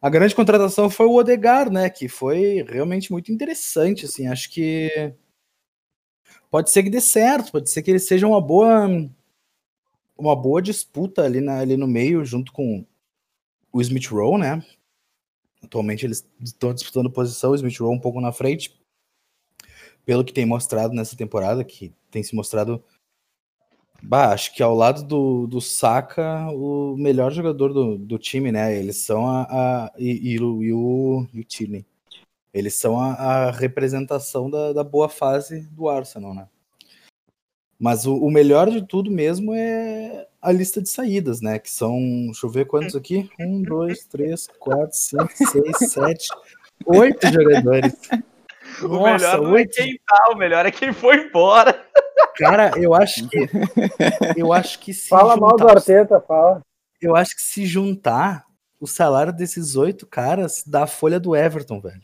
A 0.00 0.08
grande 0.08 0.34
contratação 0.34 0.88
foi 0.88 1.06
o 1.06 1.14
Odegar, 1.14 1.70
né? 1.70 1.90
Que 1.90 2.08
foi 2.08 2.64
realmente 2.68 3.10
muito 3.10 3.32
interessante, 3.32 4.04
assim. 4.04 4.28
Acho 4.28 4.48
que 4.50 5.12
pode 6.50 6.70
ser 6.70 6.84
que 6.84 6.90
dê 6.90 7.00
certo, 7.00 7.52
pode 7.52 7.68
ser 7.68 7.82
que 7.82 7.90
ele 7.90 7.98
seja 7.98 8.26
uma 8.26 8.40
boa 8.40 8.88
uma 10.16 10.34
boa 10.34 10.60
disputa 10.60 11.22
ali, 11.22 11.40
na, 11.40 11.60
ali 11.60 11.76
no 11.76 11.86
meio, 11.86 12.24
junto 12.24 12.52
com 12.52 12.84
o 13.72 13.80
Smith 13.80 14.08
Rowe, 14.08 14.38
né? 14.38 14.64
Atualmente 15.62 16.04
eles 16.04 16.28
estão 16.42 16.74
disputando 16.74 17.10
posição, 17.10 17.52
o 17.52 17.54
Smith 17.54 17.78
Rowe 17.78 17.94
um 17.94 18.00
pouco 18.00 18.20
na 18.20 18.32
frente. 18.32 18.76
Pelo 20.04 20.24
que 20.24 20.32
tem 20.32 20.46
mostrado 20.46 20.94
nessa 20.94 21.16
temporada, 21.16 21.64
que 21.64 21.92
tem 22.10 22.22
se 22.22 22.34
mostrado. 22.34 22.82
Bah, 24.02 24.32
acho 24.32 24.54
que 24.54 24.62
ao 24.62 24.74
lado 24.74 25.02
do, 25.02 25.46
do 25.46 25.60
Saka, 25.60 26.48
o 26.52 26.96
melhor 26.96 27.32
jogador 27.32 27.72
do, 27.72 27.98
do 27.98 28.18
time, 28.18 28.52
né? 28.52 28.76
Eles 28.76 28.98
são 28.98 29.26
a. 29.28 29.42
a 29.50 29.92
e, 29.98 30.34
e 30.34 30.40
o, 30.40 30.62
e, 30.62 30.72
o, 30.72 31.26
e 31.34 31.40
o. 31.40 31.84
Eles 32.54 32.74
são 32.74 32.98
a, 32.98 33.12
a 33.12 33.50
representação 33.50 34.48
da, 34.48 34.72
da 34.72 34.84
boa 34.84 35.08
fase 35.08 35.66
do 35.72 35.88
Arsenal, 35.88 36.34
né? 36.34 36.48
Mas 37.78 38.06
o, 38.06 38.16
o 38.16 38.30
melhor 38.30 38.70
de 38.70 38.84
tudo 38.86 39.10
mesmo 39.10 39.52
é 39.54 40.26
a 40.40 40.50
lista 40.50 40.80
de 40.80 40.88
saídas, 40.88 41.40
né? 41.40 41.58
Que 41.58 41.70
são, 41.70 41.98
deixa 42.26 42.46
eu 42.46 42.50
ver 42.50 42.66
quantos 42.66 42.96
aqui: 42.96 43.28
um, 43.38 43.62
dois, 43.62 44.04
três, 44.06 44.46
quatro, 44.58 44.96
cinco, 44.96 45.30
seis, 45.36 45.90
sete, 45.90 46.28
oito 46.86 47.26
jogadores. 47.26 47.94
O 48.82 48.88
Nossa, 48.88 49.12
melhor 49.12 49.42
não 49.42 49.48
é 49.48 49.52
oito. 49.52 49.74
quem 49.74 49.98
tá, 50.06 50.30
o 50.32 50.36
melhor 50.36 50.66
é 50.66 50.70
quem 50.70 50.92
foi 50.92 51.16
embora. 51.24 51.87
Cara, 52.38 52.72
eu 52.76 52.94
acho 52.94 53.28
que. 53.28 53.38
Eu 54.36 54.52
acho 54.52 54.78
que 54.78 54.94
se. 54.94 55.08
Fala 55.08 55.36
mal 55.36 55.56
do 55.56 55.58
juntar- 55.60 55.76
Arteta, 55.76 56.20
fala. 56.20 56.60
Eu 57.00 57.16
acho 57.16 57.34
que 57.34 57.42
se 57.42 57.66
juntar 57.66 58.44
o 58.80 58.86
salário 58.86 59.32
desses 59.32 59.74
oito 59.76 60.06
caras 60.06 60.62
dá 60.66 60.84
a 60.84 60.86
folha 60.86 61.18
do 61.18 61.34
Everton, 61.34 61.80
velho. 61.80 62.02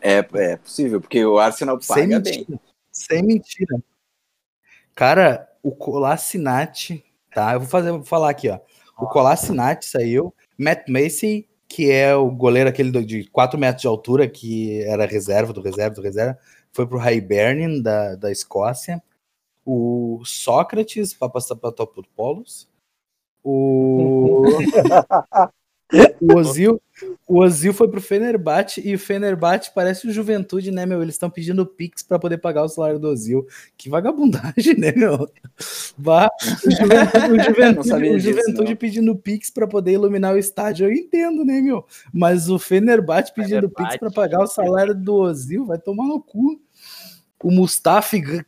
É, 0.00 0.18
é 0.34 0.56
possível, 0.56 1.00
porque 1.00 1.24
o 1.24 1.38
Arsenal 1.38 1.80
Sem 1.80 2.08
paga 2.08 2.20
bem. 2.20 2.38
mentira. 2.38 2.60
Sem 2.92 3.22
mentira. 3.22 3.78
Cara, 4.94 5.48
o 5.62 5.70
Colasinati, 5.72 7.04
tá? 7.32 7.52
Eu 7.54 7.60
vou 7.60 7.68
fazer, 7.68 7.90
vou 7.92 8.04
falar 8.04 8.30
aqui, 8.30 8.48
ó. 8.48 8.58
O 8.98 9.06
Colasinati 9.06 9.86
saiu, 9.86 10.34
Matt 10.58 10.88
Macy, 10.88 11.48
que 11.68 11.90
é 11.90 12.14
o 12.16 12.30
goleiro 12.30 12.68
aquele 12.68 12.90
de 13.04 13.28
4 13.30 13.58
metros 13.58 13.82
de 13.82 13.88
altura, 13.88 14.28
que 14.28 14.82
era 14.84 15.06
reserva 15.06 15.52
do 15.52 15.60
reserva 15.62 15.94
do 15.94 16.02
reserva, 16.02 16.36
foi 16.72 16.86
pro 16.86 17.00
Hibernian 17.10 17.80
da, 17.80 18.16
da 18.16 18.32
Escócia. 18.32 19.00
O 19.70 20.22
Sócrates, 20.24 21.12
Papastapatopoulos. 21.12 22.66
O 23.44 24.44
O 26.20 26.36
Ozil, 26.36 26.80
o 27.26 27.40
Ozil 27.40 27.72
foi 27.74 27.88
pro 27.88 28.00
Fenerbahçe 28.00 28.86
e 28.86 28.94
o 28.94 28.98
Fenerbahçe 28.98 29.70
parece 29.74 30.06
o 30.06 30.10
Juventude, 30.10 30.70
né, 30.70 30.86
meu? 30.86 31.02
Eles 31.02 31.14
estão 31.14 31.28
pedindo 31.28 31.66
Pix 31.66 32.02
para 32.02 32.18
poder 32.18 32.38
pagar 32.38 32.64
o 32.64 32.68
salário 32.68 32.98
do 32.98 33.08
Ozil. 33.08 33.46
Que 33.76 33.90
vagabundagem, 33.90 34.76
né, 34.80 34.92
meu? 34.92 35.28
Bah, 35.98 36.28
o 36.42 36.70
Juventude, 36.70 37.32
o 37.32 37.40
Juventude, 37.44 38.10
o 38.10 38.18
Juventude 38.18 38.74
pedindo 38.74 39.16
Pix 39.16 39.50
para 39.50 39.66
poder 39.66 39.92
iluminar 39.92 40.34
o 40.34 40.38
estádio, 40.38 40.86
eu 40.86 40.92
entendo, 40.92 41.44
né, 41.44 41.60
meu? 41.60 41.86
Mas 42.12 42.48
o 42.48 42.58
Fenerbahçe 42.58 43.34
pedindo 43.34 43.68
Fenerbahçe. 43.68 43.90
Pix 43.90 43.96
para 43.98 44.10
pagar 44.10 44.42
o 44.42 44.46
salário 44.46 44.94
do 44.94 45.14
Ozil, 45.14 45.66
vai 45.66 45.78
tomar 45.78 46.06
no 46.06 46.22
cu. 46.22 46.58
O 47.42 47.50
Mustafi. 47.50 48.44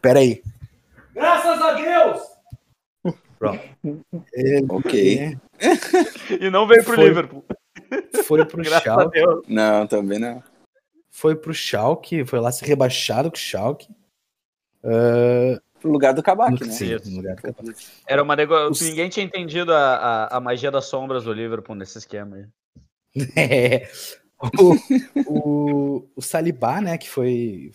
Peraí. 0.00 0.42
Graças 1.14 1.60
a 1.60 1.72
Deus! 1.72 2.32
Pronto. 3.38 3.60
É, 4.34 4.60
ok. 4.68 5.36
e 6.40 6.50
não 6.50 6.66
veio 6.66 6.84
pro 6.84 6.94
foi, 6.94 7.04
Liverpool. 7.08 7.44
Foi 8.24 8.44
pro 8.46 8.62
Schalke. 8.64 9.20
Não, 9.48 9.86
também 9.86 10.20
não. 10.20 10.42
Foi 11.10 11.34
pro 11.34 11.52
Schalke, 11.52 12.24
foi 12.24 12.38
lá 12.38 12.52
se 12.52 12.64
rebaixado 12.64 13.30
com 13.30 13.36
o 13.36 13.40
Schalke. 13.40 13.88
Uh, 14.84 15.60
pro 15.80 15.90
lugar 15.90 16.14
do 16.14 16.22
Kabak, 16.22 16.64
né? 16.64 16.72
Sim, 16.72 16.96
no 17.10 17.16
lugar 17.16 17.34
do 17.34 17.42
Kabak. 17.42 17.74
Era 18.06 18.22
uma 18.22 18.36
nego... 18.36 18.54
Os... 18.68 18.80
Ninguém 18.80 19.08
tinha 19.08 19.26
entendido 19.26 19.72
a, 19.72 19.96
a, 19.96 20.36
a, 20.36 20.40
magia 20.40 20.70
das 20.70 20.84
sombras 20.84 21.24
do 21.24 21.32
Liverpool 21.32 21.74
nesse 21.74 21.98
esquema 21.98 22.36
aí. 22.36 22.46
É. 23.36 23.88
O, 24.58 24.74
o, 25.26 26.08
o 26.16 26.22
Salibá, 26.22 26.80
né, 26.80 26.98
que 26.98 27.08
foi 27.08 27.70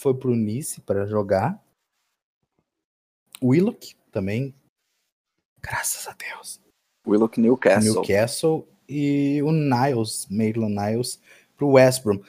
foi 0.00 0.14
pro 0.14 0.34
Nice 0.34 0.80
para 0.80 1.06
jogar. 1.06 1.62
Willock, 3.42 3.94
também. 4.10 4.54
Graças 5.62 6.08
a 6.08 6.14
Deus. 6.14 6.60
Willock 7.06 7.40
Newcastle. 7.40 7.94
Newcastle 7.94 8.68
e 8.88 9.42
o 9.42 9.52
Niles, 9.52 10.26
Maitland 10.30 10.74
Niles, 10.74 11.20
pro 11.56 11.70
West 11.70 12.02
Brom. 12.02 12.20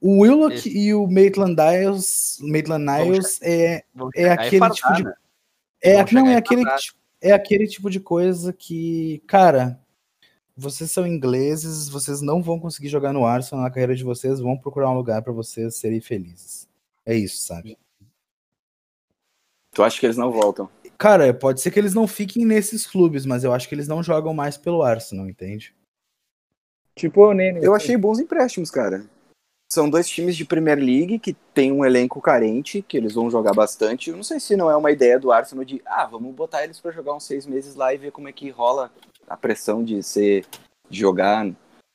O 0.00 0.20
Willock 0.20 0.54
Esse. 0.54 0.78
e 0.78 0.94
o 0.94 1.06
Maitland 1.06 1.56
Niles, 1.56 2.38
Maitland 2.40 2.84
Niles 2.84 3.40
é, 3.42 3.84
é 4.14 4.30
aquele 4.30 4.70
tipo 4.70 4.92
de. 4.94 5.04
É, 5.82 6.12
não, 6.12 6.26
é 6.26 6.36
aquele, 6.36 6.62
é 7.20 7.32
aquele 7.32 7.66
tipo 7.66 7.90
de 7.90 8.00
coisa 8.00 8.52
que, 8.52 9.22
cara, 9.26 9.80
vocês 10.56 10.90
são 10.90 11.06
ingleses, 11.06 11.88
vocês 11.88 12.20
não 12.20 12.42
vão 12.42 12.58
conseguir 12.58 12.88
jogar 12.88 13.12
no 13.12 13.24
Arsenal 13.24 13.64
na 13.64 13.70
carreira 13.70 13.94
de 13.94 14.04
vocês, 14.04 14.40
vão 14.40 14.58
procurar 14.58 14.90
um 14.90 14.96
lugar 14.96 15.22
para 15.22 15.32
vocês 15.32 15.76
serem 15.76 16.00
felizes. 16.00 16.69
É 17.04 17.14
isso, 17.14 17.42
sabe? 17.42 17.78
Tu 19.72 19.82
acha 19.82 19.98
que 19.98 20.06
eles 20.06 20.16
não 20.16 20.30
voltam? 20.30 20.68
Cara, 20.98 21.32
pode 21.32 21.60
ser 21.60 21.70
que 21.70 21.78
eles 21.78 21.94
não 21.94 22.06
fiquem 22.06 22.44
nesses 22.44 22.86
clubes, 22.86 23.24
mas 23.24 23.44
eu 23.44 23.52
acho 23.52 23.68
que 23.68 23.74
eles 23.74 23.88
não 23.88 24.02
jogam 24.02 24.34
mais 24.34 24.56
pelo 24.56 24.82
Arsenal, 24.82 25.28
entende? 25.28 25.74
Tipo 26.94 27.28
o 27.28 27.32
Nene. 27.32 27.64
Eu 27.64 27.74
achei 27.74 27.96
bons 27.96 28.18
empréstimos, 28.18 28.70
cara. 28.70 29.06
São 29.72 29.88
dois 29.88 30.08
times 30.08 30.36
de 30.36 30.44
Premier 30.44 30.78
League 30.78 31.18
que 31.20 31.32
tem 31.54 31.70
um 31.70 31.84
elenco 31.84 32.20
carente, 32.20 32.82
que 32.82 32.96
eles 32.96 33.14
vão 33.14 33.30
jogar 33.30 33.54
bastante. 33.54 34.10
Eu 34.10 34.16
não 34.16 34.24
sei 34.24 34.40
se 34.40 34.56
não 34.56 34.68
é 34.68 34.76
uma 34.76 34.90
ideia 34.90 35.18
do 35.18 35.30
Arsenal 35.30 35.64
de, 35.64 35.80
ah, 35.86 36.06
vamos 36.06 36.34
botar 36.34 36.64
eles 36.64 36.80
para 36.80 36.90
jogar 36.90 37.14
uns 37.14 37.24
seis 37.24 37.46
meses 37.46 37.76
lá 37.76 37.94
e 37.94 37.98
ver 37.98 38.10
como 38.10 38.28
é 38.28 38.32
que 38.32 38.50
rola 38.50 38.92
a 39.28 39.36
pressão 39.36 39.84
de 39.84 40.02
ser 40.02 40.44
de 40.90 40.98
jogar 40.98 41.48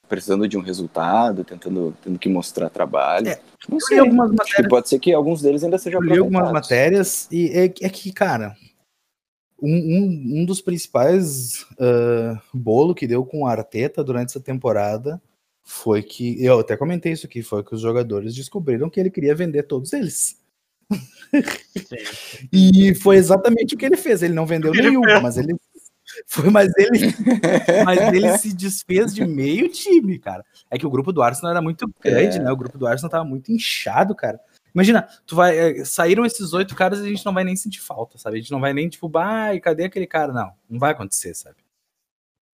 precisando 0.08 0.48
de 0.48 0.58
um 0.58 0.62
resultado, 0.62 1.44
tentando 1.44 1.96
tendo 2.04 2.20
que 2.20 2.30
mostrar 2.30 2.70
trabalho. 2.70 3.30
É, 3.30 3.39
não 3.68 3.80
sei. 3.80 4.00
Algumas 4.00 4.32
matérias... 4.32 4.70
Pode 4.70 4.89
ser 4.89 5.00
que 5.00 5.13
alguns 5.13 5.41
deles 5.41 5.63
ainda 5.63 5.78
sejam 5.78 6.02
Eu 6.04 6.10
li 6.10 6.18
algumas 6.20 6.52
matérias 6.52 7.28
e 7.32 7.50
é, 7.50 7.65
é 7.65 7.89
que, 7.89 8.12
cara, 8.12 8.56
um, 9.62 9.74
um, 9.74 10.41
um 10.41 10.46
dos 10.46 10.62
principais 10.62 11.63
uh, 11.74 12.39
bolo 12.54 12.94
que 12.94 13.08
deu 13.08 13.26
com 13.26 13.41
o 13.41 13.48
Arteta 13.48 14.04
durante 14.04 14.30
essa 14.30 14.39
temporada 14.39 15.22
foi 15.63 16.04
que, 16.04 16.44
eu 16.44 16.60
até 16.60 16.78
comentei 16.78 17.12
isso 17.12 17.26
aqui, 17.26 17.41
foi 17.41 17.63
que 17.63 17.74
os 17.74 17.82
jogadores 17.82 18.36
descobriram 18.36 18.89
que 18.89 19.00
ele 19.00 19.10
queria 19.10 19.34
vender 19.34 19.63
todos 19.63 19.94
eles. 19.94 20.38
e 22.54 22.94
foi 22.96 23.18
exatamente 23.18 23.74
o 23.74 23.78
que 23.78 23.86
ele 23.86 23.98
fez. 23.98 24.22
Ele 24.22 24.36
não 24.36 24.46
vendeu 24.46 24.72
nenhum, 24.72 25.02
mas 25.24 25.38
ele 25.38 25.56
foi, 26.28 26.49
mas 26.49 26.71
ele, 26.78 27.13
mas 27.86 28.13
ele 28.13 28.38
se 28.38 28.54
desfez 28.54 29.13
de 29.13 29.25
meio 29.25 29.69
time, 29.69 30.19
cara. 30.19 30.43
É 30.69 30.78
que 30.78 30.86
o 30.86 30.89
grupo 30.89 31.12
do 31.12 31.21
Arsenal 31.21 31.51
era 31.51 31.62
muito 31.62 31.89
grande, 32.01 32.38
é. 32.38 32.39
né? 32.39 32.51
O 32.51 32.58
grupo 32.58 32.78
do 32.78 32.88
Arsenal 32.88 33.10
tava 33.10 33.23
muito 33.23 33.51
inchado, 33.51 34.15
cara. 34.15 34.39
Imagina, 34.73 35.08
tu 35.25 35.36
vai. 35.36 35.58
Eh, 35.58 35.86
saíram 35.86 36.25
esses 36.25 36.51
oito 36.51 36.75
caras 36.75 36.99
e 36.99 37.04
a 37.04 37.08
gente 37.08 37.25
não 37.25 37.34
vai 37.34 37.45
nem 37.45 37.56
sentir 37.56 37.80
falta, 37.80 38.17
sabe? 38.17 38.38
A 38.38 38.39
gente 38.41 38.51
não 38.51 38.60
vai 38.60 38.73
nem, 38.73 38.89
tipo, 38.89 39.08
bah, 39.08 39.58
cadê 39.62 39.86
aquele 39.86 40.06
cara? 40.06 40.34
Não, 40.34 40.51
não 40.69 40.80
vai 40.80 40.91
acontecer, 40.91 41.34
sabe? 41.34 41.58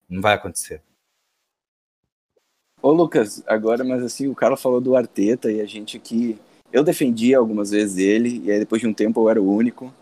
Não 0.08 0.22
vai 0.22 0.36
acontecer. 0.36 0.84
Ô, 2.82 2.92
Lucas, 2.92 3.44
agora, 3.48 3.84
mas 3.84 4.04
assim, 4.04 4.28
o 4.28 4.36
cara 4.36 4.58
falou 4.58 4.80
do 4.80 4.96
Arteta 4.96 5.52
e 5.52 5.62
a 5.62 5.66
gente 5.66 5.98
aqui. 5.98 6.40
Eu 6.72 6.84
defendia 6.84 7.38
algumas 7.38 7.72
vezes 7.72 7.98
ele, 7.98 8.42
e 8.46 8.52
aí 8.52 8.60
depois 8.60 8.82
de 8.82 8.88
um 8.88 8.94
tempo 8.94 9.22
eu 9.22 9.30
era 9.30 9.42
o 9.42 9.52
único. 9.52 9.94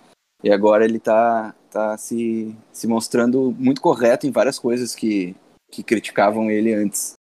E 0.43 0.51
agora 0.51 0.85
ele 0.85 0.99
tá, 0.99 1.53
tá 1.69 1.97
se, 1.97 2.55
se 2.71 2.87
mostrando 2.87 3.53
muito 3.57 3.81
correto 3.81 4.25
em 4.25 4.31
várias 4.31 4.57
coisas 4.57 4.95
que, 4.95 5.35
que 5.71 5.83
criticavam 5.83 6.49
ele 6.49 6.73
antes. 6.73 7.13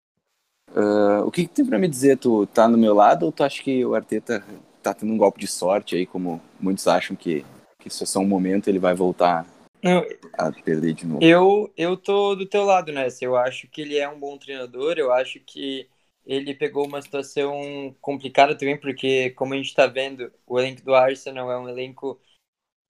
Uh, 0.72 1.26
o 1.26 1.32
que, 1.32 1.48
que 1.48 1.54
tem 1.54 1.66
para 1.66 1.80
me 1.80 1.88
dizer? 1.88 2.18
Tu 2.18 2.46
tá 2.48 2.68
no 2.68 2.78
meu 2.78 2.94
lado 2.94 3.26
ou 3.26 3.32
tu 3.32 3.44
acha 3.44 3.64
que 3.64 3.84
o 3.86 3.96
Arteta 3.96 4.44
tá 4.84 4.94
tendo 4.94 5.12
um 5.12 5.18
golpe 5.18 5.40
de 5.40 5.48
sorte 5.48 5.96
aí, 5.96 6.06
como 6.06 6.42
muitos 6.60 6.88
acham 6.88 7.16
que, 7.16 7.44
que 7.80 7.88
isso 7.88 8.04
é 8.04 8.06
só 8.06 8.20
um 8.20 8.28
momento, 8.28 8.68
ele 8.68 8.80
vai 8.80 8.94
voltar 8.94 9.46
Não, 9.84 10.06
a 10.38 10.52
perder 10.52 10.94
de 10.94 11.06
novo. 11.06 11.24
Eu, 11.24 11.72
eu 11.76 11.98
tô 11.98 12.36
do 12.36 12.46
teu 12.46 12.64
lado 12.64 12.92
nessa. 12.92 13.26
Eu 13.26 13.36
acho 13.36 13.68
que 13.68 13.82
ele 13.82 13.98
é 13.98 14.08
um 14.08 14.20
bom 14.20 14.38
treinador, 14.38 14.96
eu 14.98 15.12
acho 15.12 15.40
que 15.40 15.90
ele 16.26 16.54
pegou 16.54 16.86
uma 16.86 17.02
situação 17.02 17.96
complicada 18.02 18.54
também, 18.54 18.78
porque, 18.78 19.32
como 19.32 19.54
a 19.54 19.58
gente 19.58 19.74
tá 19.74 19.88
vendo, 19.88 20.32
o 20.46 20.60
elenco 20.60 20.84
do 20.84 20.94
Arsenal 20.94 21.50
é 21.52 21.58
um 21.58 21.70
elenco 21.70 22.20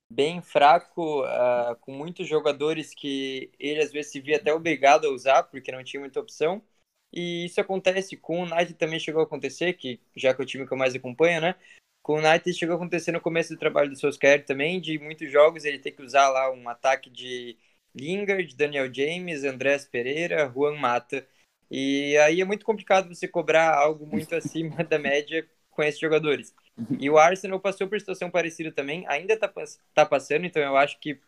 bem 0.09 0.41
fraco, 0.41 1.23
uh, 1.23 1.75
com 1.81 1.91
muitos 1.91 2.27
jogadores 2.27 2.93
que 2.93 3.51
ele 3.59 3.81
às 3.81 3.91
vezes 3.91 4.11
se 4.11 4.19
via 4.19 4.37
até 4.37 4.53
obrigado 4.53 5.05
a 5.05 5.11
usar, 5.11 5.43
porque 5.43 5.71
não 5.71 5.83
tinha 5.83 5.99
muita 5.99 6.19
opção. 6.19 6.63
E 7.11 7.45
isso 7.45 7.59
acontece 7.61 8.17
com 8.17 8.41
o 8.41 8.43
United 8.43 8.73
também 8.75 8.99
chegou 8.99 9.21
a 9.21 9.23
acontecer, 9.25 9.73
que 9.73 9.99
já 10.15 10.33
que 10.33 10.41
é 10.41 10.43
o 10.43 10.47
time 10.47 10.67
que 10.67 10.73
eu 10.73 10.77
mais 10.77 10.95
acompanho, 10.95 11.41
né? 11.41 11.55
Com 12.01 12.13
o 12.15 12.17
United 12.19 12.53
chegou 12.53 12.73
a 12.73 12.77
acontecer 12.77 13.11
no 13.11 13.21
começo 13.21 13.53
do 13.53 13.59
trabalho 13.59 13.89
do 13.89 13.97
Solskjaer 13.97 14.45
também, 14.45 14.79
de 14.79 14.97
muitos 14.99 15.31
jogos 15.31 15.65
ele 15.65 15.79
ter 15.79 15.91
que 15.91 16.01
usar 16.01 16.29
lá 16.29 16.51
um 16.51 16.69
ataque 16.69 17.09
de 17.09 17.57
Lingard, 17.95 18.55
Daniel 18.55 18.93
James, 18.93 19.43
Andrés 19.43 19.85
Pereira, 19.85 20.51
Juan 20.53 20.77
Mata. 20.77 21.27
E 21.69 22.17
aí 22.19 22.41
é 22.41 22.45
muito 22.45 22.65
complicado 22.65 23.13
você 23.13 23.27
cobrar 23.27 23.75
algo 23.75 24.05
muito 24.05 24.33
acima 24.35 24.83
da 24.83 24.99
média 24.99 25.47
com 25.69 25.83
esses 25.83 25.99
jogadores. 25.99 26.53
E 26.99 27.09
o 27.09 27.17
Arsenal 27.17 27.59
passou 27.59 27.87
por 27.87 27.99
situação 27.99 28.29
parecida 28.29 28.71
também, 28.71 29.05
ainda 29.07 29.33
está 29.33 29.51
tá 29.93 30.05
passando, 30.05 30.45
então 30.45 30.61
eu 30.61 30.77
acho 30.77 30.99
que 30.99 31.19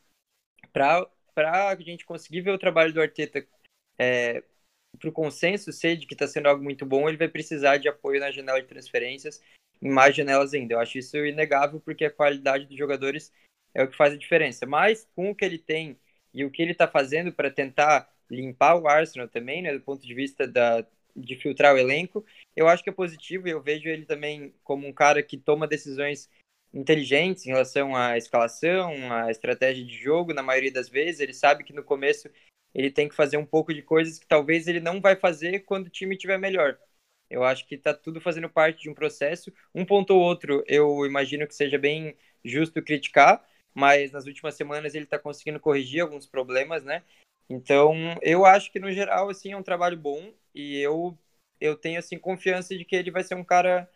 para 0.72 1.10
a 1.36 1.76
gente 1.76 2.06
conseguir 2.06 2.42
ver 2.42 2.52
o 2.52 2.60
trabalho 2.60 2.94
do 2.94 3.02
Arteta 3.02 3.46
é, 3.98 4.44
para 5.00 5.10
o 5.10 5.14
consenso 5.14 5.72
ser 5.72 5.98
de 5.98 6.06
que 6.06 6.14
está 6.14 6.28
sendo 6.28 6.48
algo 6.48 6.64
muito 6.64 6.86
bom, 6.86 7.08
ele 7.08 7.18
vai 7.18 7.28
precisar 7.28 7.78
de 7.78 7.88
apoio 7.88 8.20
na 8.20 8.32
janela 8.32 8.62
de 8.62 8.68
transferências 8.68 9.42
em 9.82 9.90
mais 9.90 10.16
janelas 10.16 10.54
ainda. 10.54 10.74
Eu 10.76 10.80
acho 10.80 10.98
isso 10.98 11.18
inegável 11.18 11.80
porque 11.80 12.06
a 12.06 12.12
qualidade 12.12 12.66
dos 12.66 12.78
jogadores 12.78 13.32
é 13.74 13.84
o 13.84 13.88
que 13.88 13.96
faz 13.96 14.14
a 14.14 14.18
diferença. 14.18 14.66
Mas 14.66 15.08
com 15.16 15.32
o 15.32 15.36
que 15.36 15.46
ele 15.46 15.58
tem 15.58 15.98
e 16.34 16.44
o 16.44 16.52
que 16.52 16.62
ele 16.62 16.72
está 16.72 16.88
fazendo 16.88 17.32
para 17.32 17.50
tentar 17.50 18.12
limpar 18.30 18.76
o 18.76 18.88
Arsenal 18.88 19.28
também, 19.28 19.62
né, 19.62 19.74
do 19.74 19.82
ponto 19.82 20.06
de 20.06 20.14
vista 20.14 20.48
da, 20.48 20.86
de 21.20 21.36
filtrar 21.36 21.76
o 21.76 21.78
elenco, 21.78 22.26
eu 22.56 22.68
acho 22.68 22.84
que 22.84 22.90
é 22.90 22.94
positivo 22.94 23.48
e 23.48 23.52
eu 23.52 23.62
vejo 23.62 23.88
ele 23.88 24.06
também 24.06 24.54
como 24.64 24.88
um 24.88 24.94
cara 24.94 25.22
que 25.22 25.38
toma 25.38 25.68
decisões 25.68 26.30
inteligentes 26.74 27.46
em 27.46 27.50
relação 27.50 27.96
à 27.96 28.18
escalação, 28.18 28.92
à 29.12 29.32
estratégia 29.32 29.84
de 29.84 29.96
jogo, 29.96 30.34
na 30.34 30.44
maioria 30.44 30.72
das 30.72 30.90
vezes. 30.90 31.22
Ele 31.22 31.34
sabe 31.34 31.64
que 31.64 31.74
no 31.74 31.84
começo 31.84 32.30
ele 32.74 32.92
tem 32.92 33.10
que 33.10 33.16
fazer 33.16 33.38
um 33.38 33.46
pouco 33.46 33.74
de 33.74 33.82
coisas 33.82 34.20
que 34.20 34.28
talvez 34.28 34.68
ele 34.68 34.80
não 34.80 35.02
vai 35.02 35.16
fazer 35.16 35.60
quando 35.62 35.88
o 35.88 35.90
time 35.90 36.16
estiver 36.16 36.38
melhor. 36.38 36.78
Eu 37.30 37.44
acho 37.44 37.66
que 37.68 37.76
está 37.76 37.94
tudo 37.94 38.20
fazendo 38.20 38.50
parte 38.50 38.84
de 38.84 38.90
um 38.90 38.94
processo. 38.94 39.54
Um 39.74 39.86
ponto 39.86 40.14
ou 40.14 40.22
outro, 40.22 40.64
eu 40.68 41.06
imagino 41.06 41.48
que 41.48 41.56
seja 41.56 41.78
bem 41.78 42.16
justo 42.44 42.82
criticar, 42.82 43.46
mas 43.74 44.12
nas 44.12 44.26
últimas 44.26 44.56
semanas 44.56 44.96
ele 44.96 45.04
está 45.04 45.20
conseguindo 45.20 45.60
corrigir 45.60 46.02
alguns 46.02 46.26
problemas, 46.26 46.84
né? 46.84 47.04
Então, 47.50 47.94
eu 48.22 48.46
acho 48.46 48.72
que 48.72 48.80
no 48.80 48.92
geral 48.92 49.30
assim 49.30 49.52
é 49.52 49.58
um 49.58 49.64
trabalho 49.64 49.98
bom 49.98 50.32
e 50.60 50.82
eu 50.82 51.18
eu 51.60 51.76
tenho 51.76 52.00
assim 52.00 52.18
confiança 52.18 52.78
de 52.78 52.86
que 52.86 52.96
ele 52.96 53.12
vai 53.12 53.24
ser 53.24 53.36
um 53.36 53.44
cara 53.44 53.90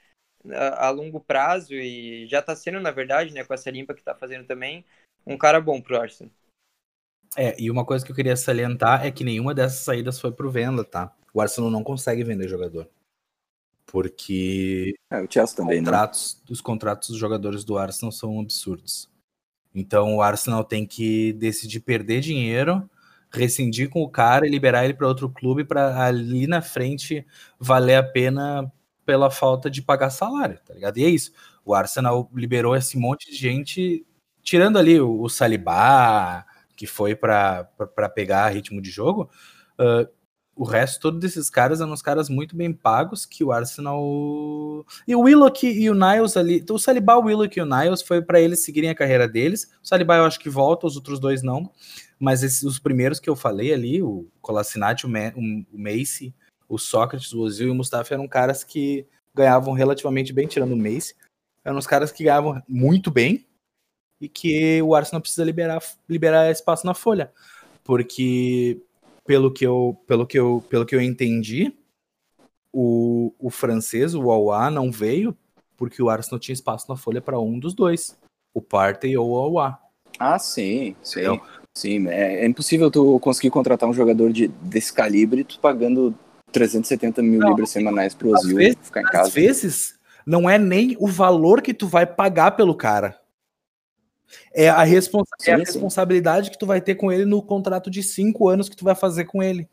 a, 0.52 0.88
a 0.88 0.90
longo 0.90 1.20
prazo 1.20 1.74
e 1.74 2.28
já 2.28 2.40
está 2.40 2.56
sendo, 2.56 2.80
na 2.80 2.92
verdade, 2.92 3.34
né, 3.34 3.44
com 3.44 3.54
essa 3.54 3.72
limpa 3.72 3.94
que 3.94 4.02
está 4.02 4.14
fazendo 4.14 4.46
também, 4.46 4.84
um 5.26 5.38
cara 5.38 5.62
bom 5.62 5.82
pro 5.82 6.00
Arsenal. 6.00 6.32
É, 7.36 7.56
e 7.60 7.72
uma 7.72 7.86
coisa 7.86 8.06
que 8.06 8.12
eu 8.12 8.16
queria 8.16 8.36
salientar 8.36 9.06
é 9.06 9.12
que 9.12 9.24
nenhuma 9.24 9.54
dessas 9.54 9.80
saídas 9.80 10.20
foi 10.20 10.32
pro 10.32 10.52
venda, 10.52 10.84
tá? 10.84 11.16
O 11.34 11.42
Arsenal 11.42 11.72
não 11.72 11.84
consegue 11.84 12.24
vender 12.24 12.48
jogador. 12.48 12.88
Porque 13.88 14.94
é, 15.12 15.22
o 15.22 15.32
Chelsea 15.32 15.56
também, 15.56 15.80
contratos, 15.80 16.42
os 16.50 16.62
contratos 16.62 17.10
dos 17.10 17.18
jogadores 17.18 17.64
do 17.64 17.78
Arsenal 17.78 18.12
são 18.12 18.40
absurdos. 18.40 19.10
Então 19.74 20.16
o 20.16 20.22
Arsenal 20.22 20.64
tem 20.64 20.86
que 20.86 21.34
decidir 21.34 21.80
perder 21.80 22.22
dinheiro, 22.22 22.88
rescindir 23.34 23.90
com 23.90 24.02
o 24.02 24.10
cara 24.10 24.46
e 24.46 24.50
liberar 24.50 24.86
ele 24.86 24.94
para 24.94 25.08
outro 25.08 25.30
clube 25.30 25.64
para 25.64 26.06
ali 26.06 26.46
na 26.46 26.62
frente 26.62 27.26
valer 27.60 27.96
a 27.96 28.04
pena 28.04 28.72
pela 29.06 29.32
falta 29.32 29.70
de 29.70 29.82
pagar 29.82 30.10
salário, 30.10 30.60
tá 30.66 30.74
ligado? 30.74 30.98
E 30.98 31.04
é 31.04 31.10
isso. 31.10 31.32
O 31.66 31.74
Arsenal 31.74 32.30
liberou 32.34 32.76
esse 32.76 32.98
monte 32.98 33.32
de 33.32 33.38
gente, 33.38 34.06
tirando 34.42 34.78
ali 34.78 35.00
o, 35.00 35.22
o 35.22 35.30
Salibá, 35.30 36.46
que 36.76 36.86
foi 36.86 37.16
para 37.16 37.68
pegar 38.14 38.50
ritmo 38.50 38.82
de 38.82 38.90
jogo. 38.90 39.30
Uh, 39.80 40.08
o 40.56 40.64
resto, 40.64 41.02
todos 41.02 41.20
desses 41.20 41.50
caras 41.50 41.82
eram 41.82 41.92
uns 41.92 42.02
caras 42.02 42.30
muito 42.30 42.56
bem 42.56 42.72
pagos 42.72 43.26
que 43.26 43.44
o 43.44 43.52
Arsenal. 43.52 44.86
E 45.08 45.16
o 45.16 45.22
Willock 45.22 45.66
e 45.66 45.90
o 45.90 45.96
Niles 45.96 46.38
ali. 46.38 46.64
O 46.70 46.78
Saliba, 46.78 47.18
o 47.18 47.24
Willock 47.24 47.58
e 47.58 47.62
o 47.62 47.66
Niles 47.66 48.04
foi 48.04 48.22
para 48.22 48.40
eles 48.40 48.64
seguirem 48.64 48.90
a 48.90 48.96
carreira 48.96 49.28
deles. 49.28 49.72
O 49.84 49.88
Saliba 49.88 50.16
eu 50.16 50.26
acho 50.26 50.40
que 50.40 50.50
volta, 50.50 50.86
os 50.86 50.96
outros 50.96 51.20
dois 51.20 51.42
não. 51.42 51.72
Mas 52.20 52.44
esses, 52.44 52.62
os 52.64 52.78
primeiros 52.78 53.20
que 53.20 53.30
eu 53.30 53.36
falei 53.36 53.74
ali, 53.74 54.02
o 54.04 54.28
Colassinati, 54.42 55.08
o, 55.08 55.10
o 55.10 55.78
Macy, 55.78 56.34
o 56.70 56.78
Sócrates, 56.78 57.34
o 57.34 57.42
Ozil 57.42 57.70
e 57.70 57.72
o 57.72 57.76
Mustafa 57.76 58.14
eram 58.14 58.28
caras 58.28 58.64
que 58.64 59.08
ganhavam 59.34 59.74
relativamente 59.74 60.32
bem, 60.32 60.48
tirando 60.48 60.74
o 60.74 60.78
Macy. 60.78 61.16
Eram 61.66 61.80
os 61.80 61.88
caras 61.88 62.12
que 62.12 62.24
ganhavam 62.24 62.62
muito 62.68 63.10
bem 63.10 63.48
e 64.22 64.30
que 64.30 64.82
o 64.84 64.94
Arsenal 64.94 65.22
precisa 65.22 65.44
liberar, 65.44 65.82
liberar 66.08 66.52
espaço 66.52 66.86
na 66.86 66.94
folha. 66.94 67.32
Porque 67.84 68.82
pelo 69.26 69.52
que 69.52 69.66
eu, 69.66 69.98
pelo 70.08 70.26
que 70.26 70.38
eu, 70.38 70.64
pelo 70.70 70.86
que 70.86 70.96
eu 70.96 71.02
entendi, 71.02 71.74
o, 72.72 73.34
o 73.40 73.50
francês, 73.50 74.16
o 74.16 74.32
Aouar, 74.32 74.72
não 74.72 74.92
veio 74.92 75.38
porque 75.78 76.02
o 76.02 76.10
Arsenal 76.10 76.40
tinha 76.40 76.54
espaço 76.54 76.86
na 76.88 76.96
folha 76.96 77.22
para 77.22 77.40
um 77.40 77.60
dos 77.60 77.74
dois, 77.74 78.18
o 78.54 78.62
Partey 78.62 79.18
ou 79.18 79.32
o 79.32 79.38
Aouar. 79.38 79.82
Ah, 80.20 80.40
sim, 80.40 80.96
sim. 81.04 81.40
Sim, 81.76 82.08
é, 82.08 82.44
é, 82.44 82.46
impossível 82.46 82.92
tu 82.92 83.20
conseguir 83.20 83.50
contratar 83.50 83.90
um 83.90 83.94
jogador 83.94 84.32
de, 84.32 84.48
desse 84.48 84.94
calibre 84.94 85.44
tu 85.44 85.60
pagando 85.60 86.14
370 86.52 87.22
mil 87.24 87.40
não, 87.40 87.50
libras 87.50 87.72
semanais 87.72 88.14
pro 88.14 88.30
Ozil 88.30 88.58
ficar 88.82 89.02
em 89.02 89.06
casa. 89.06 89.28
Às 89.28 89.34
vezes, 89.34 90.00
não 90.26 90.48
é 90.48 90.60
nem 90.60 90.96
o 91.00 91.08
valor 91.08 91.64
que 91.64 91.74
tu 91.74 91.88
vai 91.88 92.06
pagar 92.06 92.52
pelo 92.52 92.76
cara. 92.76 93.20
É 94.54 94.70
a, 94.70 94.84
responsa 94.84 95.32
sim, 95.40 95.52
é 95.52 95.54
a 95.54 95.58
responsabilidade 95.58 96.52
que 96.52 96.58
tu 96.58 96.66
vai 96.66 96.82
ter 96.82 96.96
com 96.96 97.12
ele 97.12 97.26
no 97.26 97.42
contrato 97.42 97.90
de 97.90 98.04
cinco 98.04 98.48
anos 98.48 98.70
que 98.70 98.76
tu 98.76 98.86
vai 98.86 98.96
fazer 98.96 99.26
com 99.26 99.42
ele. 99.42 99.68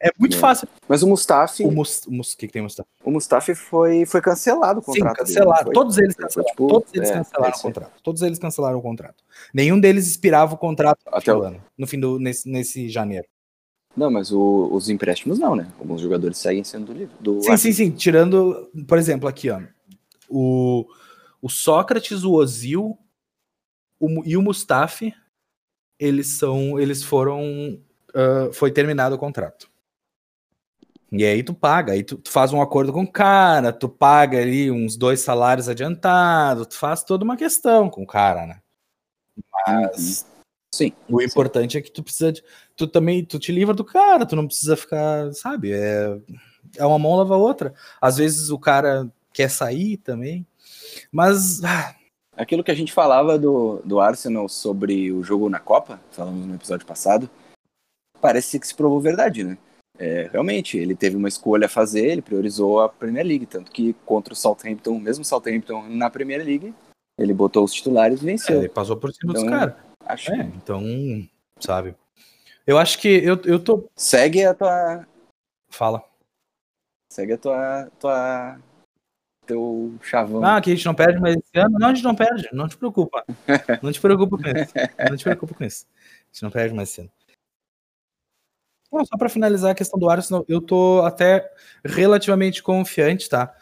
É 0.00 0.10
muito 0.16 0.36
é. 0.36 0.38
fácil. 0.38 0.68
Mas 0.88 1.02
o 1.02 1.08
Mustafi. 1.08 1.64
O, 1.64 1.72
Mus, 1.72 2.02
o 2.06 2.12
Mus, 2.12 2.34
que, 2.34 2.46
que 2.46 2.52
tem 2.52 2.62
Mustafi? 2.62 2.88
O 3.04 3.10
Mustafi 3.10 3.54
foi, 3.54 4.06
foi 4.06 4.20
cancelado 4.20 4.78
o 4.78 4.82
contrato. 4.82 5.26
Sim, 5.26 5.34
cancelado. 5.34 5.64
Dele, 5.64 5.74
Todos 5.74 5.98
eles 5.98 6.14
cancelaram. 6.14 6.50
Tipo, 6.50 6.68
todos 6.68 6.94
eles 6.94 7.10
é, 7.10 7.14
cancelaram 7.14 7.58
o 7.58 7.60
contrato. 7.60 7.92
Todos 8.02 8.22
eles 8.22 8.38
cancelaram 8.38 8.78
o 8.78 8.82
contrato. 8.82 9.24
Nenhum 9.52 9.80
deles 9.80 10.06
expirava 10.06 10.54
o 10.54 10.58
contrato 10.58 11.00
Até 11.06 11.34
o 11.34 11.42
ano, 11.42 11.60
no 11.76 11.86
fim 11.86 11.98
do 11.98 12.18
nesse, 12.18 12.48
nesse 12.48 12.88
janeiro. 12.88 13.26
Não, 13.96 14.10
mas 14.10 14.30
o, 14.30 14.68
os 14.70 14.88
empréstimos 14.88 15.40
não, 15.40 15.56
né? 15.56 15.66
Alguns 15.80 16.00
jogadores 16.00 16.38
seguem 16.38 16.62
sendo 16.62 16.86
do 16.86 16.92
livro. 16.92 17.14
Do 17.18 17.42
sim, 17.42 17.56
sim, 17.56 17.72
sim. 17.72 17.90
Tirando, 17.90 18.70
por 18.86 18.96
exemplo, 18.96 19.28
aqui, 19.28 19.50
ó. 19.50 19.60
O, 20.30 20.86
o 21.40 21.48
Sócrates, 21.48 22.24
o 22.24 22.32
Ozil 22.32 22.98
o, 23.98 24.24
e 24.24 24.36
o 24.36 24.42
Mustafi, 24.42 25.14
eles 25.98 26.28
são, 26.38 26.78
eles 26.78 27.02
foram, 27.02 27.80
uh, 28.14 28.52
foi 28.52 28.70
terminado 28.70 29.14
o 29.14 29.18
contrato. 29.18 29.68
E 31.10 31.24
aí 31.24 31.42
tu 31.42 31.54
paga, 31.54 31.94
aí 31.94 32.02
tu, 32.02 32.18
tu, 32.18 32.30
faz 32.30 32.52
um 32.52 32.60
acordo 32.60 32.92
com 32.92 33.02
o 33.02 33.10
cara, 33.10 33.72
tu 33.72 33.88
paga 33.88 34.38
ali 34.38 34.70
uns 34.70 34.94
dois 34.94 35.20
salários 35.20 35.68
adiantados, 35.68 36.66
tu 36.66 36.74
faz 36.74 37.02
toda 37.02 37.24
uma 37.24 37.36
questão 37.36 37.88
com 37.88 38.02
o 38.02 38.06
cara, 38.06 38.46
né? 38.46 38.60
Mas 39.66 40.22
uhum. 40.22 40.42
sim, 40.74 40.92
o 41.08 41.22
importante 41.22 41.72
sim. 41.72 41.78
é 41.78 41.82
que 41.82 41.90
tu 41.90 42.02
precisa 42.02 42.30
de, 42.32 42.44
tu 42.76 42.86
também 42.86 43.24
tu 43.24 43.38
te 43.38 43.50
livra 43.50 43.74
do 43.74 43.84
cara, 43.84 44.26
tu 44.26 44.36
não 44.36 44.46
precisa 44.46 44.76
ficar, 44.76 45.32
sabe? 45.32 45.72
É, 45.72 46.18
é 46.76 46.84
uma 46.84 46.98
mão 46.98 47.16
lava 47.16 47.34
a 47.34 47.38
outra. 47.38 47.72
Às 48.00 48.18
vezes 48.18 48.50
o 48.50 48.58
cara 48.58 49.10
quer 49.32 49.48
sair 49.48 49.96
também. 49.96 50.46
Mas. 51.12 51.62
Ah, 51.64 51.94
Aquilo 52.38 52.62
que 52.62 52.70
a 52.70 52.74
gente 52.74 52.92
falava 52.92 53.36
do, 53.36 53.82
do 53.84 53.98
Arsenal 53.98 54.48
sobre 54.48 55.10
o 55.10 55.24
jogo 55.24 55.48
na 55.48 55.58
Copa, 55.58 56.00
falamos 56.12 56.46
no 56.46 56.54
episódio 56.54 56.86
passado, 56.86 57.28
parece 58.20 58.60
que 58.60 58.66
se 58.68 58.76
provou 58.76 59.00
verdade, 59.00 59.42
né? 59.42 59.58
É, 59.98 60.28
realmente, 60.30 60.78
ele 60.78 60.94
teve 60.94 61.16
uma 61.16 61.26
escolha 61.26 61.66
a 61.66 61.68
fazer, 61.68 62.06
ele 62.06 62.22
priorizou 62.22 62.80
a 62.80 62.88
Premier 62.88 63.26
League, 63.26 63.44
tanto 63.44 63.72
que 63.72 63.92
contra 64.06 64.32
o 64.32 64.36
Southampton, 64.36 65.00
mesmo 65.00 65.22
o 65.22 65.26
Southampton 65.26 65.88
na 65.88 66.08
Premier 66.08 66.44
League, 66.44 66.72
ele 67.18 67.34
botou 67.34 67.64
os 67.64 67.72
titulares 67.72 68.22
e 68.22 68.26
venceu. 68.26 68.54
É, 68.54 68.58
ele 68.60 68.68
passou 68.68 68.96
por 68.96 69.12
cima 69.12 69.32
então, 69.32 69.42
dos 69.42 69.50
caras. 69.50 69.74
Acho... 70.06 70.32
É, 70.32 70.42
então, 70.54 70.80
sabe. 71.58 71.96
Eu 72.64 72.78
acho 72.78 73.00
que 73.00 73.08
eu, 73.08 73.42
eu 73.46 73.58
tô. 73.58 73.88
Segue 73.96 74.44
a 74.44 74.54
tua. 74.54 75.04
Fala. 75.68 76.04
Segue 77.12 77.32
a 77.32 77.38
tua, 77.38 77.90
tua 77.98 78.60
teu 79.48 79.94
chavão. 80.02 80.44
Ah, 80.44 80.60
que 80.60 80.70
a 80.70 80.74
gente 80.74 80.84
não 80.84 80.94
perde 80.94 81.18
mais 81.18 81.34
esse 81.34 81.58
ano? 81.58 81.78
Não, 81.78 81.88
a 81.88 81.94
gente 81.94 82.04
não 82.04 82.14
perde, 82.14 82.48
não 82.52 82.68
te 82.68 82.76
preocupa. 82.76 83.24
Não 83.82 83.90
te 83.90 84.00
preocupa 84.00 84.36
com 84.36 84.48
isso. 84.48 84.74
Não 85.10 85.16
te 85.16 85.24
preocupa 85.24 85.54
com 85.54 85.64
isso. 85.64 85.86
A 85.96 86.32
gente 86.32 86.42
não 86.42 86.50
perde 86.50 86.74
mais 86.74 86.90
esse 86.90 87.00
ano. 87.00 87.10
Bom, 88.90 89.04
só 89.04 89.16
para 89.16 89.28
finalizar 89.28 89.72
a 89.72 89.74
questão 89.74 89.98
do 89.98 90.08
Arsenal, 90.08 90.44
eu 90.48 90.60
tô 90.60 91.02
até 91.04 91.50
relativamente 91.84 92.62
confiante, 92.62 93.28
tá? 93.28 93.54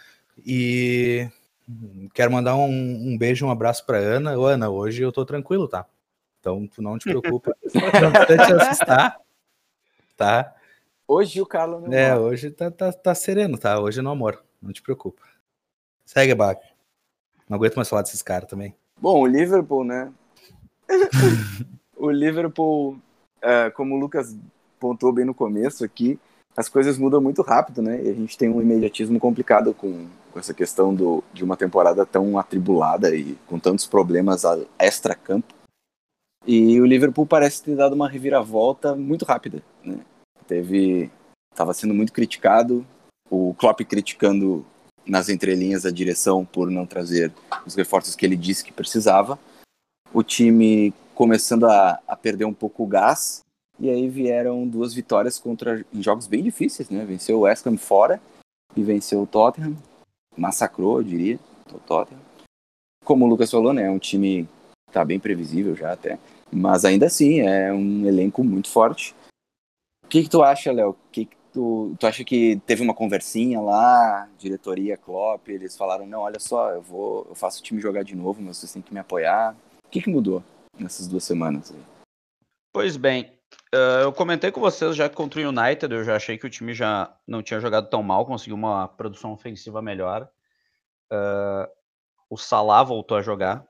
E 0.44 1.28
quero 2.14 2.30
mandar 2.30 2.54
um, 2.56 2.68
um 2.68 3.18
beijo, 3.18 3.46
um 3.46 3.50
abraço 3.50 3.84
para 3.86 3.98
Ana. 3.98 4.38
Ô, 4.38 4.46
Ana, 4.46 4.68
hoje 4.68 5.02
eu 5.02 5.10
tô 5.10 5.24
tranquilo, 5.24 5.66
tá? 5.68 5.86
Então 6.40 6.66
tu 6.66 6.82
não 6.82 6.98
te 6.98 7.04
preocupa. 7.04 7.56
não 7.64 8.12
te 8.46 8.52
assustar, 8.52 9.18
tá? 10.16 10.54
Hoje 11.08 11.40
o 11.40 11.46
Carlos 11.46 11.92
É, 11.92 12.16
hoje 12.16 12.50
tá, 12.50 12.70
tá, 12.70 12.92
tá 12.92 13.14
sereno, 13.14 13.56
tá? 13.58 13.80
Hoje 13.80 14.02
não 14.02 14.12
amor. 14.12 14.44
Não 14.60 14.72
te 14.72 14.82
preocupa. 14.82 15.22
Segue, 16.06 16.34
Bac. 16.34 16.62
Não 17.48 17.56
aguento 17.56 17.74
mais 17.74 17.88
falar 17.88 18.02
desses 18.02 18.22
caras 18.22 18.48
também. 18.48 18.74
Bom, 19.00 19.20
o 19.20 19.26
Liverpool, 19.26 19.84
né? 19.84 20.12
o 21.96 22.10
Liverpool, 22.10 22.98
é, 23.42 23.70
como 23.70 23.96
o 23.96 23.98
Lucas 23.98 24.34
pontuou 24.78 25.12
bem 25.12 25.24
no 25.24 25.34
começo 25.34 25.84
aqui, 25.84 26.18
as 26.56 26.68
coisas 26.68 26.96
mudam 26.96 27.20
muito 27.20 27.42
rápido, 27.42 27.82
né? 27.82 28.02
E 28.02 28.08
a 28.08 28.14
gente 28.14 28.38
tem 28.38 28.48
um 28.48 28.62
imediatismo 28.62 29.18
complicado 29.18 29.74
com, 29.74 30.06
com 30.32 30.38
essa 30.38 30.54
questão 30.54 30.94
do, 30.94 31.22
de 31.32 31.44
uma 31.44 31.56
temporada 31.56 32.06
tão 32.06 32.38
atribulada 32.38 33.14
e 33.14 33.36
com 33.46 33.58
tantos 33.58 33.86
problemas 33.86 34.44
extra-campo. 34.78 35.54
E 36.46 36.80
o 36.80 36.86
Liverpool 36.86 37.26
parece 37.26 37.62
ter 37.62 37.74
dado 37.74 37.94
uma 37.94 38.08
reviravolta 38.08 38.94
muito 38.94 39.24
rápida, 39.24 39.62
né? 39.84 39.98
Teve... 40.46 41.10
Estava 41.52 41.72
sendo 41.72 41.94
muito 41.94 42.12
criticado, 42.12 42.86
o 43.30 43.54
Klopp 43.54 43.80
criticando 43.80 44.64
nas 45.06 45.28
entrelinhas 45.28 45.86
a 45.86 45.90
direção 45.90 46.44
por 46.44 46.70
não 46.70 46.84
trazer 46.84 47.32
os 47.64 47.74
reforços 47.74 48.16
que 48.16 48.26
ele 48.26 48.36
disse 48.36 48.64
que 48.64 48.72
precisava. 48.72 49.38
O 50.12 50.22
time 50.22 50.92
começando 51.14 51.66
a, 51.66 52.00
a 52.06 52.16
perder 52.16 52.44
um 52.44 52.54
pouco 52.54 52.84
o 52.84 52.86
gás. 52.86 53.40
E 53.78 53.90
aí 53.90 54.08
vieram 54.08 54.66
duas 54.66 54.94
vitórias 54.94 55.38
contra 55.38 55.84
em 55.92 56.02
jogos 56.02 56.26
bem 56.26 56.42
difíceis, 56.42 56.88
né? 56.88 57.04
Venceu 57.04 57.38
o 57.38 57.40
West 57.42 57.66
Ham 57.66 57.76
fora 57.76 58.20
e 58.74 58.82
venceu 58.82 59.22
o 59.22 59.26
Tottenham. 59.26 59.76
Massacrou, 60.36 60.98
eu 60.98 61.02
diria, 61.02 61.38
o 61.72 61.78
Tottenham. 61.78 62.20
Como 63.04 63.24
o 63.24 63.28
Lucas 63.28 63.50
falou, 63.50 63.72
né? 63.72 63.84
É 63.84 63.90
um 63.90 63.98
time 63.98 64.48
que 64.86 64.92
tá 64.92 65.04
bem 65.04 65.18
previsível 65.18 65.76
já 65.76 65.92
até. 65.92 66.18
Mas 66.50 66.84
ainda 66.84 67.06
assim, 67.06 67.40
é 67.40 67.72
um 67.72 68.06
elenco 68.06 68.42
muito 68.42 68.70
forte. 68.70 69.14
O 70.04 70.08
que, 70.08 70.22
que 70.22 70.30
tu 70.30 70.42
acha, 70.42 70.72
Léo? 70.72 70.90
O 70.90 70.96
que, 71.10 71.26
que 71.26 71.35
Tu, 71.56 71.96
tu 71.98 72.06
acha 72.06 72.22
que 72.22 72.60
teve 72.66 72.82
uma 72.82 72.92
conversinha 72.92 73.62
lá, 73.62 74.28
diretoria, 74.36 74.94
Klopp, 74.94 75.48
eles 75.48 75.74
falaram, 75.74 76.06
não, 76.06 76.20
olha 76.20 76.38
só, 76.38 76.70
eu 76.72 76.82
vou, 76.82 77.24
eu 77.30 77.34
faço 77.34 77.60
o 77.60 77.62
time 77.62 77.80
jogar 77.80 78.02
de 78.02 78.14
novo, 78.14 78.42
mas 78.42 78.58
vocês 78.58 78.74
têm 78.74 78.82
que 78.82 78.92
me 78.92 79.00
apoiar. 79.00 79.56
O 79.86 79.88
que, 79.88 80.02
que 80.02 80.10
mudou 80.10 80.44
nessas 80.78 81.08
duas 81.08 81.24
semanas 81.24 81.72
aí? 81.72 81.80
Pois 82.74 82.98
bem, 82.98 83.32
uh, 83.74 84.02
eu 84.02 84.12
comentei 84.12 84.52
com 84.52 84.60
vocês 84.60 84.94
já 84.94 85.08
que 85.08 85.16
contra 85.16 85.40
o 85.40 85.48
United, 85.48 85.94
eu 85.94 86.04
já 86.04 86.16
achei 86.16 86.36
que 86.36 86.46
o 86.46 86.50
time 86.50 86.74
já 86.74 87.16
não 87.26 87.42
tinha 87.42 87.58
jogado 87.58 87.88
tão 87.88 88.02
mal, 88.02 88.26
conseguiu 88.26 88.56
uma 88.56 88.86
produção 88.86 89.32
ofensiva 89.32 89.80
melhor. 89.80 90.28
Uh, 91.10 91.66
o 92.28 92.36
Salah 92.36 92.82
voltou 92.82 93.16
a 93.16 93.22
jogar 93.22 93.66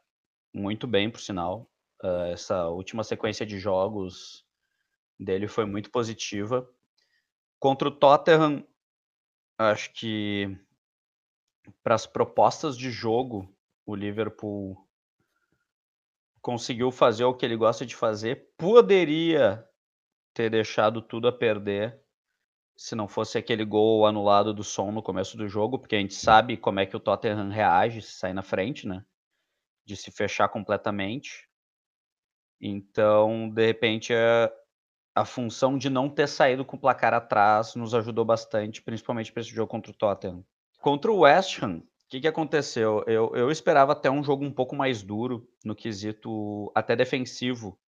muito 0.52 0.88
bem, 0.88 1.08
por 1.08 1.20
sinal. 1.20 1.70
Uh, 2.02 2.32
essa 2.32 2.66
última 2.66 3.04
sequência 3.04 3.46
de 3.46 3.60
jogos 3.60 4.44
dele 5.20 5.46
foi 5.46 5.64
muito 5.64 5.88
positiva. 5.88 6.68
Contra 7.58 7.88
o 7.88 7.90
Tottenham, 7.90 8.66
acho 9.58 9.92
que 9.92 10.58
para 11.82 11.94
as 11.94 12.06
propostas 12.06 12.76
de 12.76 12.90
jogo, 12.90 13.52
o 13.84 13.94
Liverpool 13.94 14.76
conseguiu 16.40 16.90
fazer 16.90 17.24
o 17.24 17.34
que 17.34 17.44
ele 17.44 17.56
gosta 17.56 17.84
de 17.84 17.96
fazer. 17.96 18.52
Poderia 18.56 19.66
ter 20.32 20.50
deixado 20.50 21.00
tudo 21.00 21.26
a 21.26 21.32
perder 21.32 22.00
se 22.76 22.94
não 22.94 23.08
fosse 23.08 23.38
aquele 23.38 23.64
gol 23.64 24.06
anulado 24.06 24.52
do 24.52 24.62
som 24.62 24.92
no 24.92 25.02
começo 25.02 25.36
do 25.36 25.48
jogo, 25.48 25.78
porque 25.78 25.96
a 25.96 25.98
gente 25.98 26.14
sabe 26.14 26.56
como 26.56 26.78
é 26.78 26.84
que 26.84 26.96
o 26.96 27.00
Tottenham 27.00 27.48
reage 27.48 28.02
se 28.02 28.12
sair 28.12 28.34
na 28.34 28.42
frente, 28.42 28.86
né? 28.86 29.04
De 29.84 29.96
se 29.96 30.10
fechar 30.10 30.48
completamente. 30.48 31.48
Então, 32.60 33.48
de 33.48 33.66
repente, 33.66 34.12
a, 35.16 35.24
função 35.24 35.78
de 35.78 35.88
não 35.88 36.08
ter 36.08 36.28
saído 36.28 36.64
com 36.64 36.76
o 36.76 36.80
placar 36.80 37.14
atrás 37.14 37.74
nos 37.74 37.94
ajudou 37.94 38.24
bastante, 38.24 38.82
principalmente 38.82 39.32
para 39.32 39.40
esse 39.40 39.50
jogo 39.50 39.70
contra 39.70 39.90
o 39.90 39.94
Tottenham. 39.94 40.44
Contra 40.80 41.10
o 41.10 41.20
West 41.20 41.62
Ham, 41.62 41.78
o 41.78 42.08
que, 42.08 42.20
que 42.20 42.28
aconteceu? 42.28 43.02
Eu, 43.06 43.34
eu 43.34 43.50
esperava 43.50 43.92
até 43.92 44.10
um 44.10 44.22
jogo 44.22 44.44
um 44.44 44.52
pouco 44.52 44.76
mais 44.76 45.02
duro, 45.02 45.48
no 45.64 45.74
quesito 45.74 46.70
até 46.74 46.94
defensivo 46.94 47.78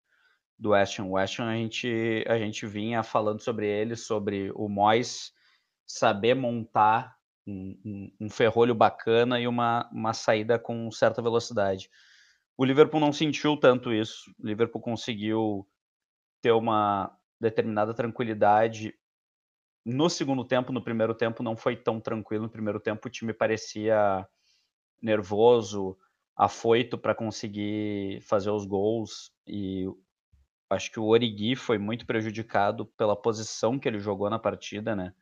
do 0.58 0.70
West 0.70 0.98
Ham. 0.98 1.04
O 1.04 1.12
West 1.12 1.38
Ham 1.38 1.48
a 1.48 1.54
gente, 1.54 2.24
a 2.26 2.38
gente 2.38 2.66
vinha 2.66 3.02
falando 3.02 3.40
sobre 3.40 3.68
ele, 3.68 3.94
sobre 3.94 4.50
o 4.54 4.68
Moyes 4.68 5.32
saber 5.86 6.34
montar 6.34 7.16
um, 7.46 7.78
um, 7.84 8.12
um, 8.22 8.30
ferrolho 8.30 8.74
bacana 8.74 9.40
e 9.40 9.46
uma, 9.46 9.88
uma 9.90 10.12
saída 10.12 10.58
com 10.58 10.90
certa 10.90 11.22
velocidade. 11.22 11.88
O 12.56 12.64
Liverpool 12.64 13.00
não 13.00 13.12
sentiu 13.12 13.56
tanto 13.56 13.92
isso. 13.92 14.34
O 14.38 14.46
Liverpool 14.46 14.82
conseguiu 14.82 15.66
ter 16.42 16.52
uma 16.52 17.16
determinada 17.40 17.94
tranquilidade 17.94 18.94
no 19.88 20.10
segundo 20.10 20.44
tempo, 20.44 20.70
no 20.70 20.82
primeiro 20.82 21.14
tempo 21.14 21.42
não 21.42 21.56
foi 21.56 21.74
tão 21.74 21.98
tranquilo. 21.98 22.44
No 22.44 22.50
primeiro 22.50 22.78
tempo 22.78 23.08
o 23.08 23.10
time 23.10 23.32
parecia 23.32 24.26
nervoso, 25.00 25.96
afoito 26.36 26.98
para 26.98 27.14
conseguir 27.14 28.20
fazer 28.20 28.50
os 28.50 28.66
gols 28.66 29.32
e 29.46 29.86
acho 30.68 30.90
que 30.92 31.00
o 31.00 31.06
Origi 31.06 31.56
foi 31.56 31.78
muito 31.78 32.04
prejudicado 32.04 32.84
pela 32.84 33.16
posição 33.16 33.78
que 33.78 33.88
ele 33.88 33.98
jogou 33.98 34.28
na 34.28 34.38
partida, 34.38 34.94
né? 34.94 35.14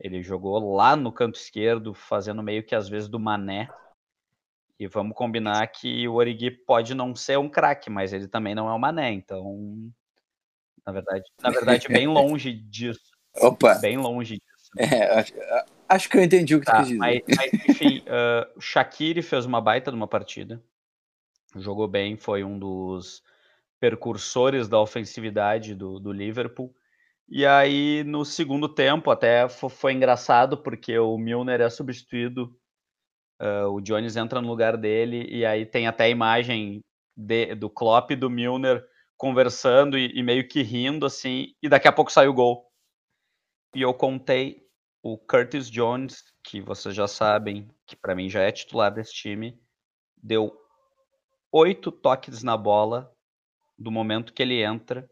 Ele 0.00 0.20
jogou 0.20 0.74
lá 0.74 0.96
no 0.96 1.12
canto 1.12 1.38
esquerdo, 1.38 1.94
fazendo 1.94 2.42
meio 2.42 2.64
que 2.64 2.74
às 2.74 2.88
vezes 2.88 3.08
do 3.08 3.20
mané. 3.20 3.68
E 4.80 4.88
vamos 4.88 5.16
combinar 5.16 5.64
que 5.68 6.08
o 6.08 6.14
Origi 6.14 6.50
pode 6.50 6.92
não 6.92 7.14
ser 7.14 7.38
um 7.38 7.48
craque, 7.48 7.88
mas 7.88 8.12
ele 8.12 8.26
também 8.26 8.52
não 8.52 8.68
é 8.68 8.74
um 8.74 8.78
mané, 8.80 9.12
então 9.12 9.92
na 10.86 10.92
verdade, 10.92 11.24
na 11.40 11.50
verdade 11.50 11.88
bem 11.88 12.06
longe 12.08 12.52
disso. 12.52 13.12
Opa. 13.36 13.74
Bem 13.76 13.96
longe 13.96 14.34
disso. 14.34 14.70
É, 14.78 15.18
acho, 15.18 15.32
acho, 15.88 16.08
que 16.08 16.16
eu 16.16 16.22
entendi 16.22 16.54
o 16.54 16.60
que 16.60 16.66
tá, 16.66 16.72
tu 16.72 16.78
quis 16.78 16.88
dizer. 16.88 16.98
Mas, 16.98 17.22
mas 17.36 17.52
enfim, 17.68 17.98
uh, 18.08 18.58
o 18.58 18.60
Shaqiri 18.60 19.22
fez 19.22 19.44
uma 19.44 19.60
baita 19.60 19.90
de 19.90 19.96
uma 19.96 20.08
partida. 20.08 20.62
Jogou 21.56 21.86
bem, 21.86 22.16
foi 22.16 22.42
um 22.42 22.58
dos 22.58 23.22
percursores 23.78 24.68
da 24.68 24.80
ofensividade 24.80 25.74
do, 25.74 25.98
do 25.98 26.12
Liverpool. 26.12 26.74
E 27.28 27.46
aí, 27.46 28.04
no 28.04 28.24
segundo 28.24 28.68
tempo, 28.68 29.10
até 29.10 29.48
foi 29.48 29.92
engraçado, 29.92 30.56
porque 30.56 30.98
o 30.98 31.16
Milner 31.18 31.60
é 31.60 31.70
substituído, 31.70 32.54
uh, 33.40 33.68
o 33.68 33.80
Jones 33.80 34.16
entra 34.16 34.40
no 34.40 34.48
lugar 34.48 34.76
dele, 34.76 35.26
e 35.30 35.44
aí 35.44 35.64
tem 35.64 35.86
até 35.86 36.04
a 36.04 36.10
imagem 36.10 36.82
de, 37.16 37.54
do 37.54 37.70
Klopp 37.70 38.10
e 38.10 38.16
do 38.16 38.30
Milner 38.30 38.84
conversando 39.22 39.96
e, 39.96 40.10
e, 40.18 40.20
meio 40.20 40.48
que 40.48 40.62
rindo, 40.62 41.06
assim, 41.06 41.54
e 41.62 41.68
daqui 41.68 41.86
a 41.86 41.92
pouco 41.92 42.10
sai 42.10 42.26
o 42.26 42.34
gol 42.34 42.68
e 43.72 43.80
eu 43.80 43.94
contei 43.94 44.68
o 45.00 45.16
Curtis 45.16 45.70
Jones, 45.70 46.24
que 46.42 46.60
vocês 46.60 46.92
já 46.92 47.06
sabem, 47.06 47.70
que 47.86 47.94
para 47.94 48.16
mim 48.16 48.28
já 48.28 48.42
é 48.42 48.50
titular 48.50 48.92
desse 48.92 49.14
time, 49.14 49.62
deu 50.16 50.60
oito 51.52 51.92
toques 51.92 52.42
na 52.42 52.56
bola 52.56 53.14
do 53.78 53.92
momento 53.92 54.32
que 54.32 54.42
ele 54.42 54.60
entra 54.60 55.08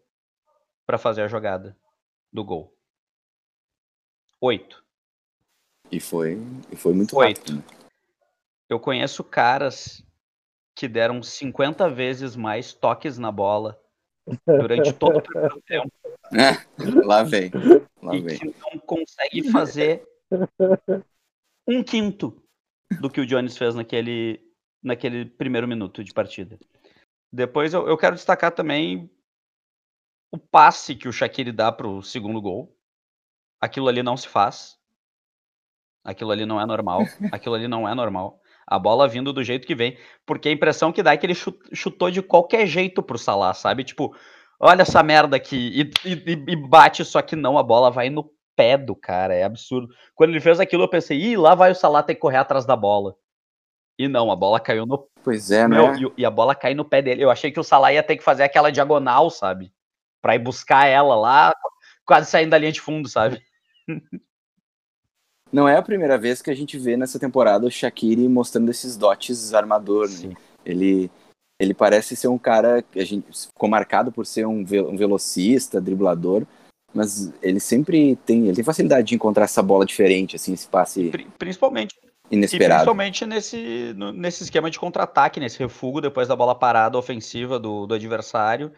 para 0.85 0.99
fazer 0.99 1.23
a 1.23 1.29
jogada 1.29 1.79
do 2.33 2.43
gol. 2.43 2.77
Oito. 4.41 4.85
E 5.89 6.01
foi, 6.01 6.37
e 6.69 6.75
foi 6.75 6.95
muito 6.95 7.17
oito. 7.17 7.39
rápido. 7.39 7.57
Né? 7.59 7.89
Eu 8.69 8.81
conheço 8.81 9.23
caras 9.23 10.05
que 10.75 10.89
deram 10.89 11.23
50 11.23 11.89
vezes 11.91 12.35
mais 12.35 12.73
toques 12.73 13.17
na 13.17 13.31
bola 13.31 13.81
durante 14.47 14.93
todo 14.93 15.19
o 15.19 15.23
primeiro 15.23 15.61
tempo. 15.63 15.91
É, 16.33 17.05
lá 17.05 17.23
vem. 17.23 17.51
Lá 18.03 18.15
e 18.15 18.21
vem. 18.21 18.39
que 18.39 18.47
não 18.47 18.79
consegue 18.81 19.51
fazer 19.51 20.07
um 21.67 21.83
quinto 21.83 22.43
do 23.01 23.11
que 23.11 23.21
o 23.21 23.27
Jones 23.27 23.57
fez 23.57 23.75
naquele, 23.75 24.41
naquele 24.83 25.25
primeiro 25.25 25.67
minuto 25.67 26.03
de 26.03 26.13
partida. 26.13 26.59
Depois 27.33 27.73
eu, 27.73 27.87
eu 27.87 27.97
quero 27.97 28.17
destacar 28.17 28.53
também 28.53 29.11
o 30.33 30.39
passe 30.39 30.95
que 30.95 31.09
o 31.09 31.13
Shaqiri 31.13 31.53
dá 31.53 31.71
para 31.71 31.89
o 31.89 32.03
segundo 32.03 32.41
gol. 32.41 32.77
Aquilo 33.61 33.89
ali 33.89 34.03
não 34.03 34.17
se 34.17 34.29
faz. 34.29 34.79
Aquilo 36.05 36.31
ali 36.31 36.47
não 36.47 36.61
é 36.61 36.67
normal. 36.67 37.03
Aquilo 37.33 37.55
ali 37.55 37.69
não 37.69 37.89
é 37.89 37.95
normal. 37.95 38.41
A 38.71 38.79
bola 38.79 39.09
vindo 39.09 39.33
do 39.33 39.43
jeito 39.43 39.67
que 39.67 39.75
vem. 39.75 39.99
Porque 40.25 40.49
a 40.49 40.53
impressão 40.53 40.93
que 40.93 41.03
dá 41.03 41.13
é 41.13 41.17
que 41.17 41.27
ele 41.27 41.35
chutou 41.35 42.09
de 42.09 42.23
qualquer 42.23 42.69
jeito 42.69 43.03
pro 43.03 43.19
Salah, 43.19 43.53
sabe? 43.53 43.83
Tipo, 43.83 44.15
olha 44.61 44.83
essa 44.83 45.03
merda 45.03 45.37
aqui. 45.37 45.91
E, 46.05 46.09
e, 46.09 46.45
e 46.53 46.57
bate, 46.57 47.05
só 47.05 47.21
que 47.21 47.35
não, 47.35 47.59
a 47.59 47.65
bola 47.65 47.91
vai 47.91 48.09
no 48.09 48.31
pé 48.55 48.79
do 48.79 48.95
cara. 48.95 49.35
É 49.35 49.43
absurdo. 49.43 49.93
Quando 50.15 50.31
ele 50.31 50.41
fez 50.41 50.61
aquilo, 50.61 50.85
eu 50.85 50.89
pensei, 50.89 51.19
ih, 51.19 51.37
lá 51.37 51.57
vai 51.57 51.73
o 51.73 51.75
Salah 51.75 52.05
ter 52.05 52.15
que 52.15 52.21
correr 52.21 52.37
atrás 52.37 52.65
da 52.65 52.77
bola. 52.77 53.17
E 53.99 54.07
não, 54.07 54.31
a 54.31 54.37
bola 54.37 54.61
caiu 54.61 54.87
no. 54.87 55.09
Pois 55.25 55.51
é, 55.51 55.67
Meu, 55.67 55.93
né? 55.93 55.99
E, 56.17 56.25
a 56.25 56.31
bola 56.31 56.55
cai 56.55 56.73
no 56.73 56.85
pé 56.85 57.03
dele. 57.03 57.25
Eu 57.25 57.31
achei 57.31 57.51
que 57.51 57.59
o 57.59 57.65
Salah 57.65 57.93
ia 57.93 58.05
ter 58.05 58.17
que 58.17 58.23
fazer 58.23 58.45
aquela 58.45 58.71
diagonal, 58.71 59.31
sabe? 59.31 59.73
Pra 60.23 60.37
ir 60.37 60.39
buscar 60.39 60.87
ela 60.87 61.17
lá, 61.17 61.53
quase 62.07 62.31
saindo 62.31 62.51
da 62.51 62.59
linha 62.59 62.73
de 62.73 62.81
fundo, 62.81 63.09
sabe? 63.09 63.43
Não 65.53 65.69
é 65.69 65.77
a 65.77 65.83
primeira 65.83 66.17
vez 66.17 66.41
que 66.41 66.51
a 66.51 66.55
gente 66.55 66.79
vê 66.79 66.97
nessa 66.97 67.19
temporada 67.19 67.67
o 67.67 67.71
Shaqiri 67.71 68.29
mostrando 68.29 68.71
esses 68.71 68.97
dotes 68.97 69.53
armador, 69.53 70.09
né? 70.09 70.35
Ele, 70.65 71.11
ele 71.59 71.75
parece 71.75 72.15
ser 72.15 72.29
um 72.29 72.39
cara 72.39 72.83
que 72.83 73.01
a 73.01 73.05
gente 73.05 73.27
ficou 73.49 73.69
marcado 73.69 74.13
por 74.13 74.27
ser 74.27 74.47
um, 74.47 74.61
um 74.61 74.97
velocista, 74.97 75.81
driblador, 75.81 76.47
mas 76.95 77.33
ele 77.43 77.61
sempre 77.61 78.17
tem, 78.25 78.47
ele 78.47 78.55
tem 78.55 78.65
facilidade 78.65 79.09
de 79.09 79.15
encontrar 79.15 79.45
essa 79.45 79.63
bola 79.63 79.85
diferente, 79.85 80.37
assim, 80.37 80.53
esse 80.53 80.69
passe 80.69 81.11
principalmente 81.39 81.97
inesperado. 82.31 82.65
E 82.65 82.77
principalmente 82.77 83.27
nesse, 83.27 83.95
nesse 84.15 84.45
esquema 84.45 84.71
de 84.71 84.79
contra-ataque, 84.79 85.41
nesse 85.41 85.59
refugo 85.59 86.01
depois 86.01 86.29
da 86.29 86.37
bola 86.37 86.55
parada 86.55 86.99
ofensiva 86.99 87.59
do, 87.59 87.87
do 87.87 87.95
adversário 87.95 88.73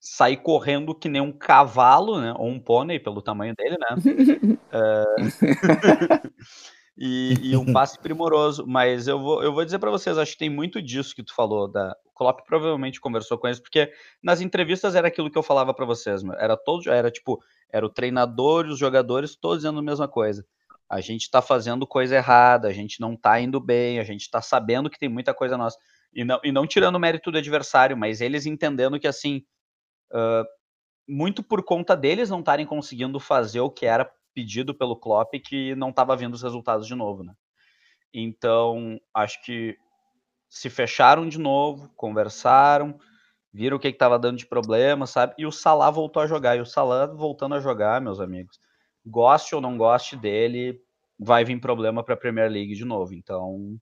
sair 0.00 0.36
correndo 0.36 0.94
que 0.94 1.08
nem 1.08 1.20
um 1.20 1.32
cavalo, 1.32 2.20
né? 2.20 2.32
Ou 2.36 2.48
um 2.48 2.60
pônei, 2.60 3.00
pelo 3.00 3.22
tamanho 3.22 3.54
dele, 3.54 3.76
né? 3.78 4.58
é... 4.72 5.04
e, 6.96 7.50
e, 7.50 7.56
um 7.56 7.72
passe 7.72 7.98
primoroso. 7.98 8.64
Mas 8.66 9.08
eu 9.08 9.18
vou, 9.18 9.42
eu 9.42 9.52
vou 9.52 9.64
dizer 9.64 9.78
para 9.78 9.90
vocês, 9.90 10.16
acho 10.16 10.32
que 10.32 10.38
tem 10.38 10.50
muito 10.50 10.80
disso 10.80 11.14
que 11.14 11.22
tu 11.22 11.34
falou. 11.34 11.68
Da... 11.68 11.96
O 12.04 12.10
Klopp 12.12 12.40
provavelmente 12.46 13.00
conversou 13.00 13.38
com 13.38 13.48
eles, 13.48 13.58
porque 13.58 13.92
nas 14.22 14.40
entrevistas 14.40 14.94
era 14.94 15.08
aquilo 15.08 15.30
que 15.30 15.38
eu 15.38 15.42
falava 15.42 15.74
para 15.74 15.86
vocês, 15.86 16.22
meu. 16.22 16.34
Era 16.34 16.56
todo, 16.56 16.88
era 16.90 17.10
tipo, 17.10 17.42
era 17.72 17.84
o 17.84 17.90
treinador 17.90 18.66
e 18.66 18.70
os 18.70 18.78
jogadores 18.78 19.34
todos 19.34 19.58
dizendo 19.58 19.80
a 19.80 19.82
mesma 19.82 20.06
coisa. 20.06 20.46
A 20.88 21.00
gente 21.00 21.22
está 21.22 21.42
fazendo 21.42 21.86
coisa 21.86 22.16
errada, 22.16 22.68
a 22.68 22.72
gente 22.72 22.98
não 23.00 23.12
está 23.12 23.38
indo 23.38 23.60
bem, 23.60 23.98
a 23.98 24.04
gente 24.04 24.22
está 24.22 24.40
sabendo 24.40 24.88
que 24.88 24.98
tem 24.98 25.08
muita 25.08 25.34
coisa 25.34 25.56
nossa. 25.56 25.76
E 26.14 26.24
não, 26.24 26.40
e 26.42 26.50
não 26.50 26.66
tirando 26.66 26.96
o 26.96 27.00
mérito 27.00 27.30
do 27.30 27.36
adversário, 27.36 27.96
mas 27.96 28.22
eles 28.22 28.46
entendendo 28.46 28.98
que 28.98 29.06
assim 29.06 29.44
Uh, 30.12 30.44
muito 31.06 31.42
por 31.42 31.64
conta 31.64 31.96
deles 31.96 32.30
não 32.30 32.40
estarem 32.40 32.66
conseguindo 32.66 33.18
fazer 33.18 33.60
o 33.60 33.70
que 33.70 33.86
era 33.86 34.10
pedido 34.34 34.74
pelo 34.74 34.96
Klopp 34.96 35.34
que 35.44 35.74
não 35.74 35.90
estava 35.90 36.16
vindo 36.16 36.34
os 36.34 36.42
resultados 36.42 36.86
de 36.86 36.94
novo, 36.94 37.24
né? 37.24 37.34
Então, 38.12 39.00
acho 39.12 39.42
que 39.42 39.76
se 40.48 40.70
fecharam 40.70 41.28
de 41.28 41.38
novo, 41.38 41.90
conversaram, 41.96 42.98
viram 43.52 43.76
o 43.76 43.80
que 43.80 43.88
estava 43.88 44.18
dando 44.18 44.38
de 44.38 44.46
problema, 44.46 45.06
sabe? 45.06 45.34
E 45.38 45.46
o 45.46 45.52
Salah 45.52 45.90
voltou 45.90 46.22
a 46.22 46.26
jogar. 46.26 46.56
E 46.56 46.60
o 46.60 46.66
Salah 46.66 47.06
voltando 47.06 47.54
a 47.54 47.60
jogar, 47.60 48.00
meus 48.00 48.20
amigos, 48.20 48.58
goste 49.04 49.54
ou 49.54 49.60
não 49.60 49.76
goste 49.76 50.16
dele, 50.16 50.80
vai 51.18 51.44
vir 51.44 51.60
problema 51.60 52.02
para 52.02 52.14
a 52.14 52.18
Premier 52.18 52.50
League 52.50 52.74
de 52.74 52.84
novo. 52.84 53.14
Então, 53.14 53.76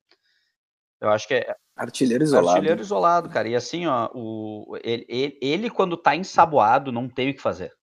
eu 1.01 1.11
acho 1.11 1.29
que 1.29 1.35
é, 1.35 1.57
Artilheiro 1.77 2.25
isolado. 2.25 2.57
Artilheiro 2.57 2.81
isolado, 2.81 3.29
cara. 3.29 3.49
E 3.49 3.55
assim, 3.55 3.87
ó, 3.87 4.11
o, 4.15 4.79
ele, 4.83 5.39
ele, 5.43 5.69
quando 5.69 5.97
tá 5.97 6.17
ensaboado, 6.17 6.91
não 6.91 7.07
tem 7.07 7.31
o 7.31 7.35
que 7.35 7.41
fazer. 7.41 7.77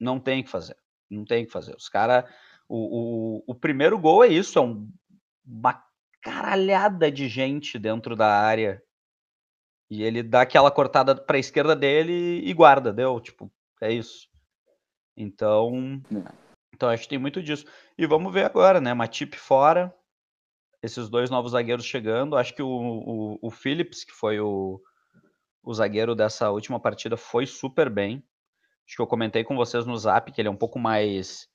Não 0.00 0.18
tem 0.18 0.40
o 0.40 0.44
que 0.44 0.50
fazer. 0.50 0.76
Não 1.10 1.24
tem 1.24 1.42
o 1.44 1.46
que 1.46 1.52
fazer. 1.52 1.76
Os 1.76 1.88
caras. 1.88 2.24
O, 2.66 3.38
o, 3.38 3.44
o, 3.46 3.54
primeiro 3.54 3.98
gol 3.98 4.24
é 4.24 4.28
isso, 4.28 4.58
é 4.58 4.62
um, 4.62 4.90
uma 5.46 5.84
caralhada 6.20 7.12
de 7.12 7.28
gente 7.28 7.78
dentro 7.78 8.16
da 8.16 8.26
área. 8.26 8.82
E 9.88 10.02
ele 10.02 10.22
dá 10.22 10.40
aquela 10.40 10.70
cortada 10.70 11.14
pra 11.14 11.38
esquerda 11.38 11.76
dele 11.76 12.40
e 12.42 12.52
guarda, 12.54 12.92
deu? 12.92 13.20
Tipo, 13.20 13.52
é 13.80 13.92
isso. 13.92 14.28
Então. 15.16 16.02
É. 16.10 16.32
Então 16.74 16.88
acho 16.88 17.04
que 17.04 17.10
tem 17.10 17.18
muito 17.18 17.42
disso. 17.42 17.66
E 17.96 18.06
vamos 18.06 18.32
ver 18.32 18.44
agora, 18.44 18.80
né? 18.80 18.92
Matip 18.92 19.36
fora. 19.36 19.94
Esses 20.86 21.08
dois 21.08 21.28
novos 21.28 21.52
zagueiros 21.52 21.84
chegando. 21.84 22.36
Acho 22.36 22.54
que 22.54 22.62
o, 22.62 22.68
o, 22.68 23.38
o 23.42 23.50
Phillips, 23.50 24.04
que 24.04 24.12
foi 24.12 24.40
o, 24.40 24.80
o 25.62 25.74
zagueiro 25.74 26.14
dessa 26.14 26.50
última 26.50 26.80
partida, 26.80 27.16
foi 27.16 27.44
super 27.44 27.90
bem. 27.90 28.24
Acho 28.86 28.96
que 28.96 29.02
eu 29.02 29.06
comentei 29.06 29.44
com 29.44 29.56
vocês 29.56 29.84
no 29.84 29.96
zap 29.98 30.30
que 30.30 30.40
ele 30.40 30.48
é 30.48 30.50
um 30.50 30.56
pouco 30.56 30.78
mais, 30.78 31.48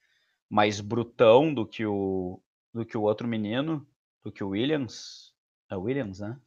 mais 0.49 0.81
brutão 0.81 1.53
do 1.53 1.65
que, 1.65 1.85
o, 1.85 2.41
do 2.73 2.85
que 2.85 2.97
o 2.97 3.01
outro 3.01 3.27
menino, 3.27 3.87
do 4.23 4.31
que 4.31 4.43
o 4.43 4.49
Williams. 4.49 5.33
É 5.69 5.77
o 5.77 5.83
Williams, 5.83 6.19
né? 6.19 6.37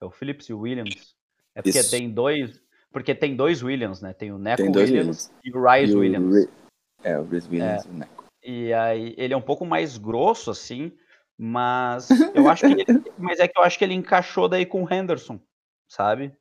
É 0.00 0.04
o 0.04 0.10
Phillips 0.10 0.48
e 0.48 0.52
o 0.52 0.60
Williams. 0.60 1.16
É 1.54 1.62
porque 1.62 1.78
Isso. 1.78 1.90
tem 1.90 2.10
dois. 2.10 2.62
Porque 2.92 3.14
tem 3.14 3.34
dois 3.34 3.62
Williams, 3.62 4.02
né? 4.02 4.12
Tem 4.12 4.30
o 4.30 4.38
Neco 4.38 4.62
Tem 4.62 4.70
dois 4.70 4.90
Williams, 4.90 5.32
e 5.42 5.50
o 5.50 5.62
Rice 5.62 5.92
E 5.92 5.96
o 5.96 5.98
Williams. 6.00 6.48
É, 7.02 7.18
o 7.18 7.24
Rhys 7.24 7.48
Williams 7.48 7.84
e 7.84 7.88
o 7.88 7.92
Neco. 7.94 8.24
E 8.42 8.72
aí 8.72 9.14
ele 9.16 9.34
é 9.34 9.36
um 9.36 9.42
pouco 9.42 9.64
mais 9.64 9.96
grosso, 9.98 10.50
assim, 10.50 10.92
mas 11.38 12.08
eu 12.34 12.48
acho 12.48 12.66
que 12.66 12.72
ele- 12.72 13.14
mas 13.18 13.38
é 13.38 13.48
que 13.48 13.58
eu 13.58 13.62
acho 13.64 13.78
que 13.78 13.84
ele 13.84 13.94
encaixou 13.94 14.48
daí 14.48 14.64
com 14.66 14.82
o 14.84 14.92
Henderson, 14.92 15.40
sabe? 15.88 16.36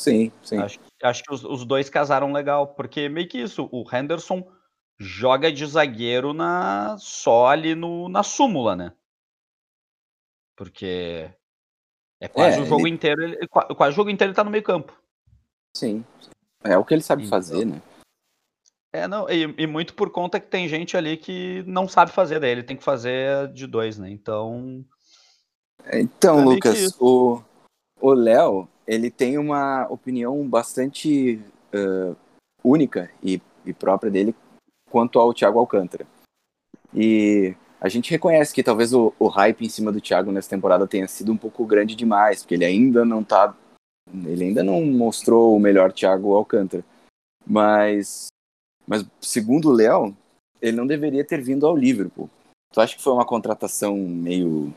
Sim, 0.00 0.30
sim. 0.42 0.58
Acho, 0.58 0.78
acho 1.02 1.22
que 1.24 1.32
os, 1.32 1.44
os 1.44 1.64
dois 1.64 1.90
casaram 1.90 2.32
legal, 2.32 2.68
porque 2.74 3.08
meio 3.08 3.28
que 3.28 3.38
isso, 3.38 3.68
o 3.72 3.84
Henderson 3.92 4.48
joga 4.98 5.50
de 5.52 5.64
zagueiro 5.66 6.32
na 6.32 6.96
só 6.98 7.46
ali 7.48 7.74
no, 7.74 8.08
na 8.08 8.22
súmula, 8.22 8.74
né? 8.76 8.92
Porque 10.56 11.30
é 12.20 12.28
quase 12.28 12.58
É, 12.58 12.62
o 12.62 12.66
jogo 12.66 12.86
ele- 12.86 12.94
inteiro, 12.94 13.22
ele, 13.22 13.46
qua- 13.48 13.66
quase 13.74 13.92
o 13.92 13.96
jogo 13.96 14.10
inteiro 14.10 14.30
ele 14.30 14.36
tá 14.36 14.42
no 14.44 14.50
meio 14.50 14.62
campo. 14.64 14.96
Sim. 15.76 16.04
É 16.64 16.76
o 16.76 16.84
que 16.84 16.94
ele 16.94 17.02
sabe 17.02 17.22
Então. 17.22 17.30
fazer, 17.38 17.64
né? 17.64 17.80
É, 18.92 19.06
não, 19.06 19.28
e, 19.28 19.54
e 19.58 19.66
muito 19.66 19.94
por 19.94 20.10
conta 20.10 20.40
que 20.40 20.46
tem 20.46 20.66
gente 20.66 20.96
ali 20.96 21.16
que 21.16 21.62
não 21.66 21.86
sabe 21.86 22.10
fazer, 22.10 22.40
daí 22.40 22.50
ele 22.50 22.62
tem 22.62 22.76
que 22.76 22.84
fazer 22.84 23.48
de 23.52 23.66
dois, 23.66 23.98
né? 23.98 24.10
Então, 24.10 24.84
Então, 25.92 26.40
É 26.40 26.44
Lucas, 26.44 26.96
o 26.98 27.42
o 28.00 28.12
Léo, 28.12 28.68
ele 28.86 29.10
tem 29.10 29.38
uma 29.38 29.86
opinião 29.90 30.48
bastante 30.48 31.40
ãh, 31.72 32.14
única 32.62 33.10
e, 33.22 33.40
e 33.64 33.72
própria 33.72 34.10
dele 34.10 34.34
quanto 34.90 35.18
ao 35.18 35.34
Thiago 35.34 35.58
Alcântara. 35.58 36.06
E 36.94 37.54
a 37.80 37.88
gente 37.88 38.10
reconhece 38.10 38.54
que 38.54 38.62
talvez 38.62 38.92
o, 38.94 39.12
o 39.18 39.28
hype 39.28 39.64
em 39.64 39.68
cima 39.68 39.92
do 39.92 40.00
Thiago 40.00 40.32
nessa 40.32 40.48
temporada 40.48 40.86
tenha 40.86 41.06
sido 41.06 41.32
um 41.32 41.36
pouco 41.36 41.66
grande 41.66 41.94
demais, 41.94 42.42
porque 42.42 42.54
ele 42.54 42.64
ainda 42.64 43.04
não 43.04 43.22
tá. 43.22 43.54
Ele 44.24 44.44
ainda 44.44 44.62
não 44.62 44.82
mostrou 44.84 45.54
o 45.54 45.60
melhor 45.60 45.92
Thiago 45.92 46.34
Alcântara. 46.34 46.84
Mas, 47.46 48.27
mas 48.88 49.04
segundo 49.20 49.68
o 49.68 49.72
Léo, 49.72 50.16
ele 50.60 50.76
não 50.76 50.86
deveria 50.86 51.24
ter 51.24 51.42
vindo 51.42 51.66
ao 51.66 51.76
Liverpool. 51.76 52.30
Tu 52.72 52.80
acha 52.80 52.96
que 52.96 53.02
foi 53.02 53.12
uma 53.12 53.26
contratação 53.26 53.96
meio, 53.96 54.72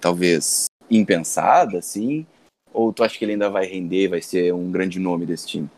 talvez, 0.00 0.66
impensada, 0.90 1.78
assim? 1.78 2.26
Ou 2.72 2.92
tu 2.92 3.02
acha 3.02 3.18
que 3.18 3.24
ele 3.24 3.32
ainda 3.32 3.48
vai 3.48 3.64
render, 3.64 4.08
vai 4.08 4.20
ser 4.20 4.52
um 4.52 4.70
grande 4.70 4.98
nome 4.98 5.24
desse 5.24 5.46
time? 5.46 5.70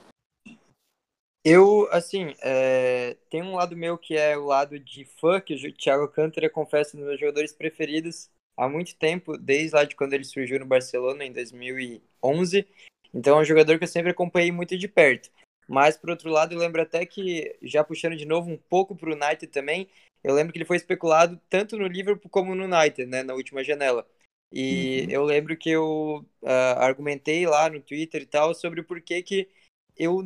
Eu, 1.45 1.89
assim, 1.93 2.34
é, 2.43 3.16
tem 3.30 3.41
um 3.41 3.55
lado 3.55 3.76
meu 3.76 3.97
que 3.97 4.16
é 4.16 4.37
o 4.37 4.47
lado 4.47 4.80
de 4.80 5.05
fã, 5.05 5.41
que 5.41 5.55
o 5.55 5.72
Thiago 5.72 6.03
Alcântara, 6.03 6.51
confesso, 6.51 6.97
um 6.97 7.01
dos 7.01 7.09
meus 7.09 7.20
jogadores 7.20 7.53
preferidos 7.53 8.28
há 8.57 8.68
muito 8.68 8.97
tempo, 8.97 9.39
desde 9.39 9.76
lá 9.76 9.84
de 9.84 9.95
quando 9.95 10.14
ele 10.14 10.24
surgiu 10.24 10.59
no 10.59 10.66
Barcelona, 10.66 11.24
em 11.24 11.32
2011. 11.32 12.66
Então 13.14 13.39
é 13.39 13.43
um 13.43 13.45
jogador 13.45 13.78
que 13.78 13.84
eu 13.84 13.89
sempre 13.89 14.11
acompanhei 14.11 14.51
muito 14.51 14.76
de 14.76 14.89
perto. 14.89 15.30
Mas, 15.69 15.97
por 15.97 16.11
outro 16.11 16.31
lado, 16.31 16.55
eu 16.55 16.59
lembro 16.59 16.81
até 16.83 17.05
que, 17.07 17.57
já 17.62 17.83
puxando 17.85 18.17
de 18.17 18.25
novo 18.25 18.51
um 18.51 18.57
pouco 18.57 18.95
para 18.97 19.11
o 19.11 19.12
United 19.14 19.49
também, 19.49 19.89
eu 20.23 20.35
lembro 20.35 20.53
que 20.53 20.59
ele 20.59 20.64
foi 20.64 20.77
especulado 20.77 21.41
tanto 21.49 21.77
no 21.79 21.87
Liverpool 21.87 22.31
como 22.31 22.55
no 22.55 22.64
United, 22.64 23.07
né, 23.07 23.23
na 23.23 23.35
última 23.35 23.62
janela. 23.64 24.07
E 24.53 25.07
Uhum. 25.07 25.11
eu 25.11 25.25
lembro 25.25 25.57
que 25.57 25.71
eu 25.71 26.25
ah, 26.45 26.85
argumentei 26.87 27.47
lá 27.47 27.69
no 27.69 27.81
Twitter 27.81 28.23
e 28.23 28.27
tal 28.27 28.55
sobre 28.55 28.81
o 28.81 28.85
porquê 28.85 29.23
que 29.23 29.49
eu 29.97 30.23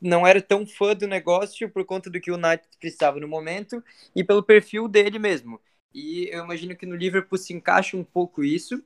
não 0.00 0.26
era 0.26 0.40
tão 0.40 0.66
fã 0.66 0.94
do 0.94 1.06
negócio 1.06 1.68
por 1.70 1.84
conta 1.84 2.08
do 2.10 2.20
que 2.20 2.30
o 2.30 2.34
United 2.34 2.68
precisava 2.78 3.18
no 3.20 3.26
momento 3.28 3.82
e 4.14 4.22
pelo 4.22 4.42
perfil 4.42 4.86
dele 4.88 5.18
mesmo. 5.18 5.60
E 5.92 6.28
eu 6.30 6.44
imagino 6.44 6.76
que 6.76 6.86
no 6.86 6.94
Liverpool 6.96 7.38
se 7.38 7.52
encaixa 7.52 7.96
um 7.96 8.04
pouco 8.04 8.44
isso, 8.44 8.82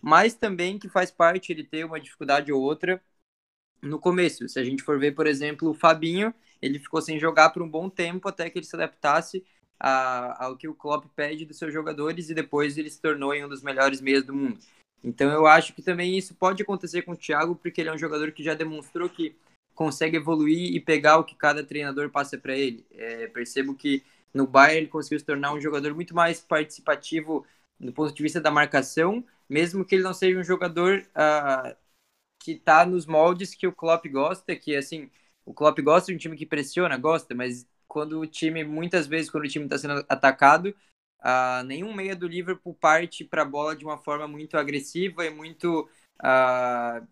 mas 0.00 0.34
também 0.34 0.78
que 0.78 0.88
faz 0.88 1.10
parte 1.10 1.52
ele 1.52 1.64
ter 1.64 1.84
uma 1.84 2.00
dificuldade 2.00 2.52
ou 2.52 2.62
outra 2.62 3.02
no 3.88 3.98
começo. 3.98 4.48
Se 4.48 4.58
a 4.58 4.64
gente 4.64 4.82
for 4.82 4.98
ver, 4.98 5.12
por 5.12 5.26
exemplo, 5.26 5.70
o 5.70 5.74
Fabinho, 5.74 6.34
ele 6.60 6.78
ficou 6.78 7.00
sem 7.00 7.18
jogar 7.18 7.50
por 7.50 7.62
um 7.62 7.68
bom 7.68 7.88
tempo 7.88 8.28
até 8.28 8.48
que 8.50 8.58
ele 8.58 8.66
se 8.66 8.74
adaptasse 8.76 9.44
a- 9.78 10.44
ao 10.46 10.56
que 10.56 10.68
o 10.68 10.74
Klopp 10.74 11.06
pede 11.14 11.44
dos 11.44 11.58
seus 11.58 11.72
jogadores 11.72 12.30
e 12.30 12.34
depois 12.34 12.78
ele 12.78 12.90
se 12.90 13.00
tornou 13.00 13.34
um 13.34 13.48
dos 13.48 13.62
melhores 13.62 14.00
meias 14.00 14.24
do 14.24 14.34
mundo. 14.34 14.58
Então 15.02 15.30
eu 15.30 15.46
acho 15.46 15.74
que 15.74 15.82
também 15.82 16.16
isso 16.16 16.34
pode 16.34 16.62
acontecer 16.62 17.02
com 17.02 17.12
o 17.12 17.16
Thiago, 17.16 17.54
porque 17.56 17.80
ele 17.80 17.90
é 17.90 17.92
um 17.92 17.98
jogador 17.98 18.32
que 18.32 18.42
já 18.42 18.54
demonstrou 18.54 19.08
que 19.08 19.36
consegue 19.74 20.16
evoluir 20.16 20.74
e 20.74 20.80
pegar 20.80 21.18
o 21.18 21.24
que 21.24 21.34
cada 21.34 21.62
treinador 21.62 22.08
passa 22.10 22.38
para 22.38 22.56
ele. 22.56 22.86
É, 22.92 23.26
percebo 23.26 23.74
que 23.74 24.02
no 24.32 24.46
Bayern 24.46 24.78
ele 24.78 24.86
conseguiu 24.88 25.18
se 25.18 25.24
tornar 25.24 25.52
um 25.52 25.60
jogador 25.60 25.94
muito 25.94 26.14
mais 26.14 26.40
participativo 26.40 27.44
do 27.78 27.92
ponto 27.92 28.14
de 28.14 28.22
vista 28.22 28.40
da 28.40 28.50
marcação, 28.50 29.24
mesmo 29.48 29.84
que 29.84 29.94
ele 29.96 30.04
não 30.04 30.14
seja 30.14 30.38
um 30.38 30.44
jogador 30.44 31.04
ah, 31.14 31.76
que 32.44 32.52
está 32.52 32.84
nos 32.84 33.06
moldes 33.06 33.54
que 33.54 33.66
o 33.66 33.72
Klopp 33.72 34.04
gosta, 34.08 34.54
que 34.54 34.76
assim, 34.76 35.10
o 35.46 35.54
Klopp 35.54 35.78
gosta 35.80 36.12
de 36.12 36.14
um 36.14 36.18
time 36.18 36.36
que 36.36 36.44
pressiona, 36.44 36.98
gosta, 36.98 37.34
mas 37.34 37.66
quando 37.88 38.20
o 38.20 38.26
time, 38.26 38.62
muitas 38.62 39.06
vezes, 39.06 39.30
quando 39.30 39.44
o 39.44 39.48
time 39.48 39.64
está 39.64 39.78
sendo 39.78 40.04
atacado, 40.10 40.76
ah, 41.20 41.62
nenhum 41.64 41.94
meia 41.94 42.14
do 42.14 42.28
Liverpool 42.28 42.74
parte 42.74 43.24
para 43.24 43.42
a 43.42 43.46
bola 43.46 43.74
de 43.74 43.82
uma 43.82 43.96
forma 43.96 44.28
muito 44.28 44.58
agressiva 44.58 45.24
e 45.24 45.30
muito 45.30 45.88
ah, 46.22 47.02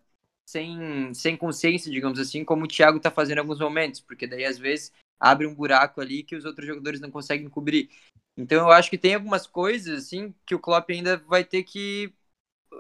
sem, 0.45 1.15
sem 1.15 1.35
consciência, 1.35 1.91
digamos 1.91 2.19
assim, 2.19 2.45
como 2.45 2.65
o 2.65 2.69
Thiago 2.69 2.99
está 2.99 3.11
fazendo 3.11 3.39
em 3.39 3.41
alguns 3.41 3.59
momentos, 3.59 4.03
porque 4.03 4.27
daí 4.27 4.45
às 4.45 4.59
vezes 4.59 4.93
abre 5.19 5.47
um 5.47 5.55
buraco 5.55 6.03
ali 6.03 6.23
que 6.23 6.37
os 6.37 6.45
outros 6.45 6.67
jogadores 6.67 7.01
não 7.01 7.11
conseguem 7.11 7.49
cobrir. 7.49 7.89
Então 8.37 8.59
eu 8.67 8.71
acho 8.71 8.91
que 8.91 8.99
tem 8.99 9.15
algumas 9.15 9.47
coisas 9.47 10.05
assim 10.05 10.35
que 10.45 10.55
o 10.55 10.61
Klopp 10.61 10.91
ainda 10.91 11.17
vai 11.17 11.43
ter 11.43 11.63
que 11.63 12.13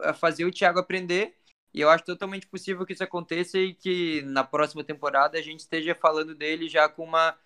ah, 0.02 0.12
fazer 0.12 0.44
o 0.44 0.52
Thiago 0.52 0.78
aprender. 0.78 1.34
E 1.74 1.80
eu 1.80 1.90
acho 1.90 2.04
totalmente 2.04 2.46
possível 2.46 2.84
que 2.86 2.92
isso 2.92 3.04
aconteça 3.04 3.58
e 3.58 3.74
que 3.74 4.22
na 4.22 4.44
próxima 4.44 4.84
temporada 4.84 5.38
a 5.38 5.42
gente 5.42 5.60
esteja 5.60 5.94
falando 5.94 6.34
dele 6.34 6.68
já 6.68 6.88
com 6.88 7.04
uma 7.04 7.36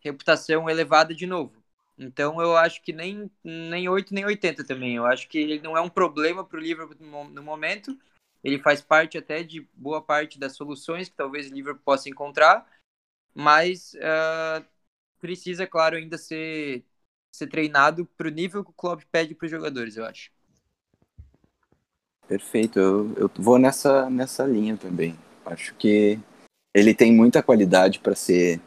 reputação 0.00 0.68
elevada 0.68 1.14
de 1.14 1.26
novo. 1.26 1.62
Então 1.98 2.40
eu 2.40 2.56
acho 2.56 2.82
que 2.82 2.92
nem, 2.92 3.30
nem 3.44 3.88
8 3.88 4.14
nem 4.14 4.24
80 4.24 4.64
também. 4.64 4.96
Eu 4.96 5.06
acho 5.06 5.28
que 5.28 5.38
ele 5.38 5.60
não 5.60 5.76
é 5.76 5.80
um 5.80 5.88
problema 5.90 6.44
para 6.44 6.58
o 6.58 6.60
Liverpool 6.62 6.96
no, 7.00 7.06
mo- 7.06 7.30
no 7.30 7.42
momento. 7.42 7.98
Ele 8.44 8.58
faz 8.58 8.80
parte 8.80 9.18
até 9.18 9.42
de 9.42 9.62
boa 9.74 10.00
parte 10.02 10.38
das 10.38 10.54
soluções 10.56 11.08
que 11.08 11.16
talvez 11.16 11.50
o 11.50 11.54
Liverpool 11.54 11.82
possa 11.84 12.08
encontrar, 12.08 12.66
mas 13.34 13.94
ah, 14.02 14.64
precisa, 15.20 15.66
claro, 15.66 15.96
ainda 15.96 16.18
ser, 16.18 16.84
ser 17.32 17.48
treinado 17.48 18.06
para 18.06 18.28
o 18.28 18.30
nível 18.30 18.64
que 18.64 18.70
o 18.70 18.74
Klopp 18.74 19.02
pede 19.12 19.34
para 19.34 19.46
os 19.46 19.50
jogadores, 19.50 19.96
eu 19.96 20.04
acho. 20.06 20.30
Perfeito, 22.28 22.78
eu, 22.78 23.14
eu 23.16 23.30
vou 23.36 23.58
nessa, 23.58 24.10
nessa 24.10 24.44
linha 24.44 24.76
também. 24.76 25.18
Acho 25.46 25.74
que 25.74 26.20
ele 26.74 26.94
tem 26.94 27.10
muita 27.10 27.42
qualidade 27.42 27.98
para 28.00 28.14
ser, 28.14 28.60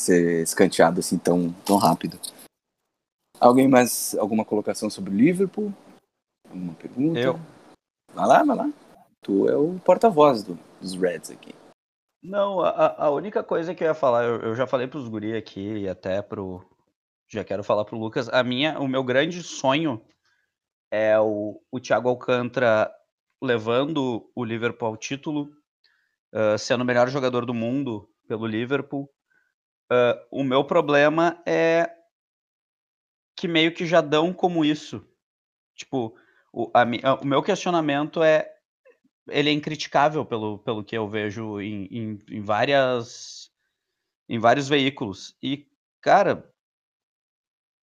ser 0.00 0.44
escanteado 0.44 1.00
assim 1.00 1.18
tão, 1.18 1.52
tão 1.64 1.76
rápido. 1.76 2.18
Alguém 3.40 3.66
mais, 3.66 4.14
alguma 4.14 4.44
colocação 4.44 4.88
sobre 4.88 5.12
o 5.12 5.16
Liverpool? 5.16 5.74
Alguma 6.48 6.74
pergunta? 6.74 7.18
Eu. 7.18 7.40
Vai 8.14 8.26
lá, 8.26 8.44
vai 8.44 8.56
lá. 8.56 8.70
Tu 9.22 9.48
é 9.48 9.56
o 9.56 9.78
porta-voz 9.80 10.44
do- 10.44 10.58
dos 10.80 10.94
Reds 10.94 11.30
aqui. 11.30 11.52
Não, 12.22 12.60
a, 12.60 13.06
a 13.06 13.10
única 13.10 13.42
coisa 13.42 13.74
que 13.74 13.82
eu 13.82 13.88
ia 13.88 13.94
falar, 13.94 14.24
eu, 14.24 14.40
eu 14.42 14.54
já 14.54 14.66
falei 14.66 14.86
pros 14.86 15.08
guri 15.08 15.34
aqui 15.36 15.78
e 15.78 15.88
até 15.88 16.22
pro. 16.22 16.64
Já 17.28 17.42
quero 17.42 17.64
falar 17.64 17.84
pro 17.84 17.98
Lucas. 17.98 18.28
A 18.28 18.44
minha, 18.44 18.78
o 18.78 18.86
meu 18.86 19.02
grande 19.02 19.42
sonho 19.42 20.00
é 20.90 21.18
o, 21.20 21.60
o 21.70 21.80
Thiago 21.80 22.08
Alcântara 22.08 22.92
levando 23.42 24.30
o 24.34 24.44
Liverpool 24.44 24.88
ao 24.88 24.96
título, 24.96 25.50
ah, 26.32 26.58
sendo 26.58 26.82
o 26.82 26.84
melhor 26.86 27.08
jogador 27.08 27.46
do 27.46 27.54
mundo 27.54 28.08
pelo 28.28 28.46
Liverpool. 28.46 29.10
Ah, 29.90 30.18
o 30.30 30.44
meu 30.44 30.64
problema 30.64 31.42
é 31.46 31.90
que 33.36 33.48
meio 33.48 33.72
que 33.72 33.86
já 33.86 34.00
dão 34.00 34.32
como 34.32 34.64
isso. 34.64 35.04
Tipo, 35.76 36.16
o, 36.52 36.70
a 36.74 36.84
mi- 36.84 37.00
a- 37.02 37.14
o 37.16 37.26
meu 37.26 37.42
questionamento 37.42 38.22
é 38.22 38.50
ele 39.28 39.50
é 39.50 39.52
incriticável 39.52 40.24
pelo, 40.24 40.58
pelo 40.60 40.84
que 40.84 40.96
eu 40.96 41.08
vejo 41.08 41.60
em, 41.60 41.86
em, 41.86 42.18
em 42.30 42.42
várias 42.42 43.50
em 44.28 44.38
vários 44.38 44.68
veículos 44.68 45.36
e 45.42 45.66
cara 46.00 46.50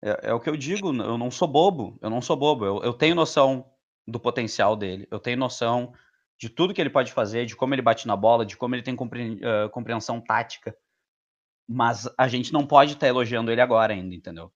é, 0.07 0.29
é 0.29 0.33
o 0.33 0.39
que 0.39 0.49
eu 0.49 0.55
digo 0.57 0.89
eu 0.95 1.17
não 1.17 1.29
sou 1.31 1.47
bobo 1.47 1.97
eu 2.01 2.09
não 2.09 2.21
sou 2.21 2.35
bobo 2.35 2.65
eu, 2.65 2.83
eu 2.83 2.93
tenho 2.93 3.15
noção 3.15 3.65
do 4.07 4.19
potencial 4.19 4.75
dele 4.75 5.07
eu 5.11 5.19
tenho 5.19 5.37
noção 5.37 5.93
de 6.39 6.49
tudo 6.49 6.73
que 6.73 6.79
ele 6.81 6.89
pode 6.89 7.11
fazer 7.11 7.45
de 7.45 7.55
como 7.55 7.73
ele 7.73 7.81
bate 7.81 8.07
na 8.07 8.15
bola 8.15 8.45
de 8.45 8.55
como 8.57 8.75
ele 8.75 8.83
tem 8.83 8.95
compre- 8.95 9.39
eh, 9.41 9.69
compreensão 9.69 10.21
tática 10.21 10.75
mas 11.69 12.07
a 12.17 12.27
gente 12.27 12.53
não 12.53 12.65
pode 12.65 12.93
estar 12.93 13.07
elogiando 13.07 13.51
ele 13.51 13.61
agora 13.61 13.93
ainda 13.93 14.15
entendeu 14.15 14.51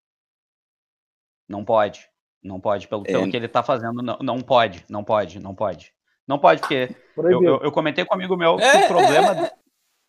não 1.49 1.66
pode 1.66 2.10
Não 2.43 2.60
pode, 2.60 2.88
pelo, 2.88 3.04
É. 3.06 3.30
que 3.30 3.38
ele 3.38 3.47
tá 3.47 3.62
fazendo, 3.62 4.02
não, 4.02 4.18
não 4.20 4.39
pode, 4.41 4.84
não 4.89 5.04
pode, 5.04 5.39
não 5.39 5.54
pode. 5.54 5.93
Não 6.28 6.39
pode, 6.39 6.60
porque 6.62 6.89
eu, 7.18 7.43
eu, 7.43 7.60
eu 7.62 7.72
comentei 7.72 8.04
com 8.04 8.16
um 8.16 8.18
amigo 8.18 8.36
meu 8.36 8.58
que 8.58 8.64
É, 8.64 8.86
o 8.86 8.88
problema. 8.88 9.52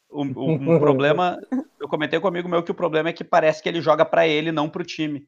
O, 0.09 0.23
o- 0.23 0.53
um 0.53 0.79
problema. 0.79 1.39
Eu 1.83 1.89
comentei 1.89 2.21
com 2.21 2.29
amigo 2.29 2.49
meu 2.49 2.63
que 2.63 2.71
o 2.71 2.75
problema 2.75 3.09
é 3.09 3.13
que 3.13 3.25
parece 3.25 3.61
que 3.61 3.69
ele 3.69 3.81
joga 3.81 4.05
pra 4.05 4.25
ele, 4.25 4.53
não 4.53 4.71
pro 4.71 4.85
time. 4.85 5.27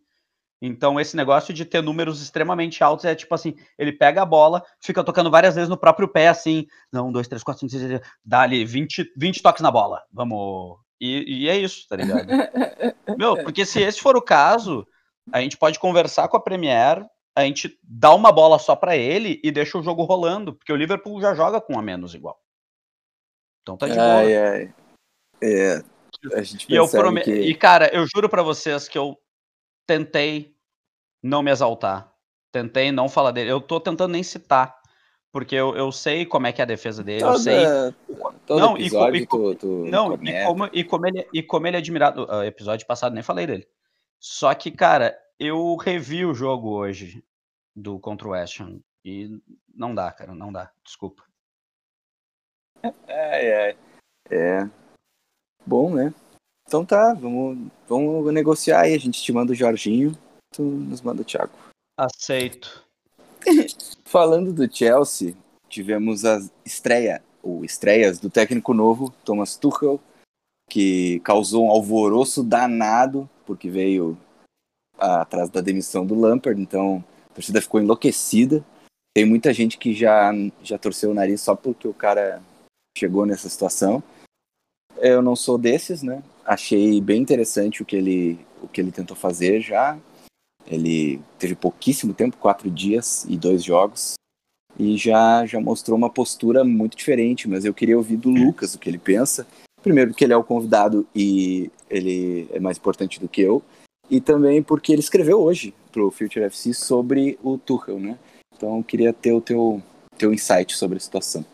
Então, 0.62 1.00
esse 1.00 1.16
negócio 1.16 1.52
de 1.52 1.64
ter 1.64 1.82
números 1.82 2.22
extremamente 2.22 2.82
altos 2.84 3.04
é 3.04 3.12
tipo 3.12 3.34
assim: 3.34 3.56
ele 3.76 3.92
pega 3.92 4.22
a 4.22 4.26
bola, 4.26 4.62
fica 4.80 5.02
tocando 5.02 5.32
várias 5.32 5.56
vezes 5.56 5.68
no 5.68 5.76
próprio 5.76 6.06
pé, 6.06 6.28
assim. 6.28 6.64
Não, 6.92 7.08
um, 7.08 7.12
dois, 7.12 7.26
três, 7.26 7.42
quatro, 7.42 7.58
cinco, 7.58 7.72
seis, 7.72 7.82
sete, 7.82 8.06
dá 8.24 8.42
ali 8.42 8.64
20, 8.64 9.12
20 9.16 9.42
toques 9.42 9.62
na 9.62 9.70
bola. 9.70 10.00
Vamos. 10.12 10.78
E, 11.00 11.42
e 11.42 11.48
é 11.48 11.56
isso, 11.56 11.88
tá 11.88 11.96
ligado? 11.96 12.28
Meu, 13.18 13.34
porque 13.42 13.66
se 13.66 13.82
esse 13.82 14.00
for 14.00 14.16
o 14.16 14.22
caso, 14.22 14.86
a 15.32 15.40
gente 15.40 15.56
pode 15.56 15.80
conversar 15.80 16.28
com 16.28 16.36
a 16.36 16.40
Premier, 16.40 17.04
a 17.34 17.42
gente 17.42 17.76
dá 17.82 18.14
uma 18.14 18.30
bola 18.30 18.60
só 18.60 18.76
pra 18.76 18.96
ele 18.96 19.40
e 19.42 19.50
deixa 19.50 19.76
o 19.76 19.82
jogo 19.82 20.04
rolando, 20.04 20.54
porque 20.54 20.72
o 20.72 20.76
Liverpool 20.76 21.20
já 21.20 21.34
joga 21.34 21.60
com 21.60 21.74
um 21.74 21.78
a 21.80 21.82
menos 21.82 22.14
igual. 22.14 22.38
Então 23.62 23.76
tá 23.76 23.88
de 23.88 23.94
boa. 23.94 24.06
Ai, 24.06 24.36
ai. 24.36 24.74
É, 25.42 25.82
a 26.32 26.42
gente 26.42 26.66
E 26.72 26.74
eu 26.76 26.88
prome... 26.88 27.20
que... 27.22 27.32
E, 27.32 27.54
cara, 27.54 27.92
eu 27.94 28.06
juro 28.06 28.28
pra 28.28 28.42
vocês 28.42 28.88
que 28.88 28.96
eu 28.96 29.18
tentei 29.86 30.56
não 31.22 31.42
me 31.42 31.50
exaltar. 31.50 32.12
Tentei 32.52 32.92
não 32.92 33.08
falar 33.08 33.32
dele. 33.32 33.50
Eu 33.50 33.60
tô 33.60 33.80
tentando 33.80 34.12
nem 34.12 34.22
citar. 34.22 34.78
Porque 35.32 35.56
eu, 35.56 35.74
eu 35.76 35.90
sei 35.90 36.24
como 36.24 36.46
é 36.46 36.52
que 36.52 36.60
é 36.60 36.64
a 36.64 36.66
defesa 36.66 37.02
dele. 37.02 37.24
Eu 37.24 37.36
sei. 37.36 37.64
Toda, 37.64 37.94
todo 38.46 38.60
Não, 38.60 38.76
e 38.78 38.88
co- 38.88 39.08
episódio 39.08 39.16
e 39.16 39.26
co- 39.26 39.54
tu, 39.54 39.56
tu 39.56 39.66
Não, 39.90 40.14
e 40.14 40.44
como, 40.44 40.70
e, 40.72 40.84
como 40.84 41.06
ele, 41.08 41.28
e 41.32 41.42
como 41.42 41.66
ele 41.66 41.76
é 41.76 41.80
admirado. 41.80 42.26
ah, 42.30 42.46
episódio 42.46 42.86
passado 42.86 43.12
nem 43.14 43.22
falei 43.22 43.44
dele. 43.44 43.66
Só 44.20 44.54
que, 44.54 44.70
cara, 44.70 45.18
eu 45.38 45.74
revi 45.74 46.24
o 46.24 46.32
jogo 46.34 46.70
hoje 46.70 47.24
do 47.74 47.98
contra 47.98 48.28
o 48.28 48.30
West 48.30 48.60
Ham. 48.60 48.78
E 49.04 49.28
não 49.74 49.92
dá, 49.92 50.12
cara, 50.12 50.32
não 50.36 50.52
dá. 50.52 50.70
Desculpa. 50.84 51.24
Ai, 53.08 53.52
ai. 53.52 53.76
É. 54.30 54.70
Bom, 55.66 55.94
né? 55.94 56.12
Então 56.66 56.84
tá, 56.84 57.14
vamos, 57.14 57.58
vamos 57.88 58.32
negociar 58.32 58.82
aí. 58.82 58.94
A 58.94 58.98
gente 58.98 59.22
te 59.22 59.32
manda 59.32 59.52
o 59.52 59.54
Jorginho, 59.56 60.16
tu 60.52 60.62
nos 60.62 61.00
manda 61.00 61.22
o 61.22 61.24
Thiago. 61.24 61.52
Aceito. 61.98 62.84
Falando 64.04 64.52
do 64.52 64.72
Chelsea, 64.72 65.36
tivemos 65.68 66.24
a 66.24 66.40
estreia, 66.64 67.22
ou 67.42 67.64
estreias 67.64 68.18
do 68.18 68.30
técnico 68.30 68.72
novo, 68.72 69.12
Thomas 69.24 69.56
Tuchel, 69.56 70.00
que 70.70 71.20
causou 71.20 71.66
um 71.66 71.70
alvoroço 71.70 72.42
danado, 72.42 73.28
porque 73.44 73.68
veio 73.68 74.16
atrás 74.98 75.50
da 75.50 75.60
demissão 75.60 76.06
do 76.06 76.18
Lampard, 76.18 76.60
então 76.60 77.04
a 77.30 77.34
torcida 77.34 77.60
ficou 77.60 77.80
enlouquecida. 77.80 78.64
Tem 79.14 79.24
muita 79.24 79.52
gente 79.52 79.78
que 79.78 79.92
já, 79.92 80.32
já 80.62 80.78
torceu 80.78 81.10
o 81.10 81.14
nariz 81.14 81.40
só 81.40 81.54
porque 81.54 81.86
o 81.86 81.94
cara 81.94 82.42
chegou 82.96 83.26
nessa 83.26 83.48
situação. 83.48 84.02
Eu 85.06 85.20
não 85.20 85.36
sou 85.36 85.58
desses, 85.58 86.02
né? 86.02 86.22
Achei 86.46 86.98
bem 86.98 87.20
interessante 87.20 87.82
o 87.82 87.84
que 87.84 87.94
ele, 87.94 88.38
o 88.62 88.66
que 88.66 88.80
ele 88.80 88.90
tentou 88.90 89.14
fazer 89.14 89.60
já. 89.60 89.98
Ele 90.66 91.20
teve 91.38 91.54
pouquíssimo 91.54 92.14
tempo, 92.14 92.38
quatro 92.38 92.70
dias 92.70 93.26
e 93.28 93.36
dois 93.36 93.62
jogos, 93.62 94.14
e 94.78 94.96
já, 94.96 95.44
já 95.44 95.60
mostrou 95.60 95.94
uma 95.94 96.08
postura 96.08 96.64
muito 96.64 96.96
diferente. 96.96 97.46
Mas 97.46 97.66
eu 97.66 97.74
queria 97.74 97.98
ouvir 97.98 98.16
do 98.16 98.30
Lucas 98.30 98.74
o 98.74 98.78
que 98.78 98.88
ele 98.88 98.96
pensa. 98.96 99.46
Primeiro, 99.82 100.12
porque 100.12 100.24
ele 100.24 100.32
é 100.32 100.36
o 100.38 100.42
convidado 100.42 101.06
e 101.14 101.70
ele 101.90 102.48
é 102.50 102.58
mais 102.58 102.78
importante 102.78 103.20
do 103.20 103.28
que 103.28 103.42
eu, 103.42 103.62
e 104.08 104.22
também 104.22 104.62
porque 104.62 104.90
ele 104.90 105.00
escreveu 105.00 105.38
hoje 105.38 105.74
pro 105.92 106.10
Future 106.10 106.46
FC 106.46 106.72
sobre 106.72 107.38
o 107.42 107.58
Tuchel, 107.58 108.00
né? 108.00 108.18
Então 108.56 108.78
eu 108.78 108.82
queria 108.82 109.12
ter 109.12 109.34
o 109.34 109.40
teu, 109.42 109.82
teu 110.16 110.32
insight 110.32 110.74
sobre 110.74 110.96
a 110.96 111.00
situação. 111.00 111.44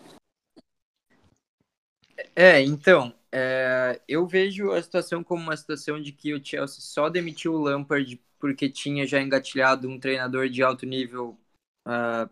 É, 2.36 2.62
então, 2.62 3.12
é, 3.32 4.00
eu 4.08 4.26
vejo 4.26 4.72
a 4.72 4.82
situação 4.82 5.22
como 5.22 5.42
uma 5.42 5.56
situação 5.56 6.00
de 6.00 6.12
que 6.12 6.34
o 6.34 6.44
Chelsea 6.44 6.80
só 6.80 7.08
demitiu 7.08 7.54
o 7.54 7.60
Lampard 7.60 8.20
porque 8.38 8.68
tinha 8.68 9.06
já 9.06 9.20
engatilhado 9.20 9.88
um 9.88 10.00
treinador 10.00 10.48
de 10.48 10.62
alto 10.62 10.86
nível 10.86 11.38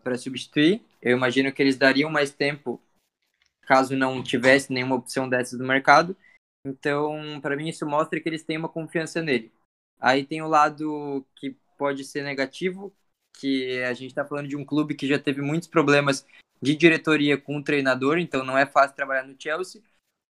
para 0.03 0.17
substituir. 0.17 0.81
Eu 1.01 1.15
imagino 1.15 1.51
que 1.51 1.61
eles 1.61 1.77
dariam 1.77 2.09
mais 2.09 2.31
tempo 2.31 2.81
caso 3.61 3.95
não 3.95 4.23
tivesse 4.23 4.73
nenhuma 4.73 4.95
opção 4.95 5.29
dessas 5.29 5.59
no 5.59 5.67
mercado. 5.67 6.17
Então, 6.65 7.39
para 7.39 7.55
mim, 7.55 7.69
isso 7.69 7.85
mostra 7.85 8.19
que 8.19 8.27
eles 8.27 8.43
têm 8.43 8.57
uma 8.57 8.67
confiança 8.67 9.21
nele. 9.21 9.51
Aí 9.99 10.25
tem 10.25 10.41
o 10.41 10.47
lado 10.47 11.25
que 11.35 11.55
pode 11.77 12.03
ser 12.03 12.23
negativo, 12.23 12.91
que 13.37 13.81
a 13.83 13.93
gente 13.93 14.09
está 14.09 14.25
falando 14.25 14.47
de 14.47 14.55
um 14.55 14.65
clube 14.65 14.95
que 14.95 15.07
já 15.07 15.19
teve 15.19 15.41
muitos 15.41 15.67
problemas 15.67 16.25
de 16.61 16.75
diretoria 16.75 17.37
com 17.37 17.57
o 17.57 17.63
treinador, 17.63 18.17
então 18.17 18.43
não 18.43 18.57
é 18.57 18.65
fácil 18.65 18.95
trabalhar 18.95 19.23
no 19.23 19.39
Chelsea, 19.39 19.81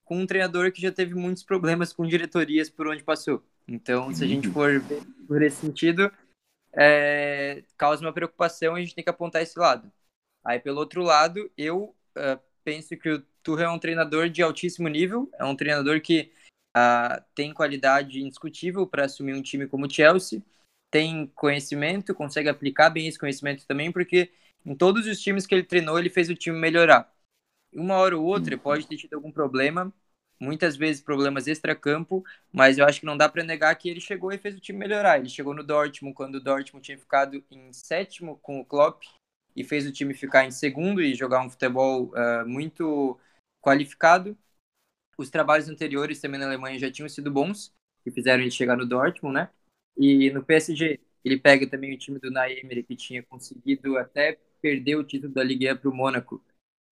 com 0.10 0.18
um 0.18 0.26
treinador 0.26 0.72
que 0.72 0.82
já 0.82 0.92
teve 0.92 1.14
muitos 1.14 1.44
problemas 1.44 1.94
com 1.94 2.04
diretorias 2.04 2.68
por 2.68 2.88
onde 2.88 3.04
passou. 3.04 3.44
Então, 3.68 4.12
se 4.12 4.24
a 4.24 4.28
gente 4.28 4.50
for 4.50 4.80
ver 4.80 5.04
por 5.28 5.40
esse 5.44 5.58
sentido, 5.58 6.12
é, 6.74 7.64
causa 7.78 8.04
uma 8.04 8.12
preocupação 8.12 8.76
e 8.76 8.82
a 8.82 8.84
gente 8.84 8.96
tem 8.96 9.04
que 9.04 9.10
apontar 9.12 9.44
esse 9.44 9.60
lado. 9.60 9.92
Aí, 10.44 10.60
pelo 10.60 10.80
outro 10.80 11.04
lado, 11.04 11.52
eu 11.56 11.96
uh, 12.18 12.42
penso 12.64 12.98
que 12.98 13.08
o 13.08 13.22
Tuchel 13.44 13.68
é 13.68 13.72
um 13.72 13.78
treinador 13.78 14.30
de 14.30 14.42
altíssimo 14.42 14.88
nível, 14.88 15.30
é 15.38 15.46
um 15.46 15.56
treinador 15.56 16.02
que 16.02 16.32
uh, 16.76 17.24
tem 17.36 17.54
qualidade 17.54 18.20
indiscutível 18.20 18.88
para 18.88 19.06
assumir 19.06 19.36
um 19.36 19.44
time 19.44 19.68
como 19.68 19.86
o 19.86 19.90
Chelsea, 19.92 20.42
tem 20.90 21.28
conhecimento, 21.36 22.16
consegue 22.16 22.50
aplicar 22.50 22.90
bem 22.90 23.08
esse 23.08 23.20
conhecimento 23.20 23.64
também, 23.68 23.92
porque 23.92 24.32
em 24.66 24.74
todos 24.74 25.06
os 25.06 25.22
times 25.22 25.46
que 25.46 25.54
ele 25.54 25.64
treinou, 25.64 26.00
ele 26.00 26.10
fez 26.10 26.32
o 26.32 26.36
time 26.36 26.58
melhorar. 26.58 27.14
Uma 27.72 27.98
hora 27.98 28.18
ou 28.18 28.26
outra 28.26 28.58
pode 28.58 28.88
ter 28.88 28.98
tido 28.98 29.14
algum 29.14 29.32
problema, 29.32 29.94
muitas 30.40 30.76
vezes 30.76 31.02
problemas 31.02 31.48
extra-campo, 31.48 32.24
mas 32.52 32.78
eu 32.78 32.86
acho 32.86 33.02
que 33.02 33.06
não 33.06 33.18
dá 33.18 33.28
para 33.28 33.44
negar 33.44 33.76
que 33.76 33.90
ele 33.90 34.00
chegou 34.00 34.32
e 34.32 34.38
fez 34.38 34.56
o 34.56 34.60
time 34.60 34.80
melhorar. 34.80 35.20
Ele 35.20 35.30
chegou 35.30 35.54
no 35.54 35.64
Dortmund 35.64 36.16
quando 36.16 36.36
o 36.36 36.40
Dortmund 36.40 36.84
tinha 36.84 36.98
ficado 36.98 37.44
em 37.52 37.74
sétimo 37.74 38.38
com 38.38 38.60
o 38.60 38.66
Klopp 38.66 39.04
e 39.56 39.64
fez 39.64 39.86
o 39.86 39.92
time 39.92 40.14
ficar 40.14 40.46
em 40.46 40.52
segundo 40.52 41.02
e 41.02 41.14
jogar 41.14 41.42
um 41.42 41.50
futebol 41.50 42.14
uh, 42.14 42.48
muito 42.48 43.20
qualificado. 43.62 44.38
Os 45.18 45.30
trabalhos 45.30 45.68
anteriores 45.68 46.22
também 46.22 46.40
na 46.40 46.46
Alemanha 46.46 46.80
já 46.80 46.90
tinham 46.90 47.10
sido 47.10 47.30
bons, 47.30 47.74
que 48.04 48.12
fizeram 48.12 48.42
ele 48.42 48.52
chegar 48.52 48.78
no 48.78 48.86
Dortmund, 48.86 49.36
né? 49.36 49.50
E 49.98 50.30
no 50.32 50.44
PSG, 50.44 51.00
ele 51.26 51.38
pega 51.38 51.68
também 51.68 51.94
o 51.94 51.98
time 51.98 52.20
do 52.20 52.32
Naemer, 52.32 52.86
que 52.86 52.96
tinha 52.96 53.22
conseguido 53.22 53.98
até 53.98 54.40
perder 54.62 54.96
o 54.96 55.04
título 55.04 55.34
da 55.34 55.44
Liga 55.44 55.76
para 55.76 55.90
o 55.90 55.94
Mônaco, 55.94 56.42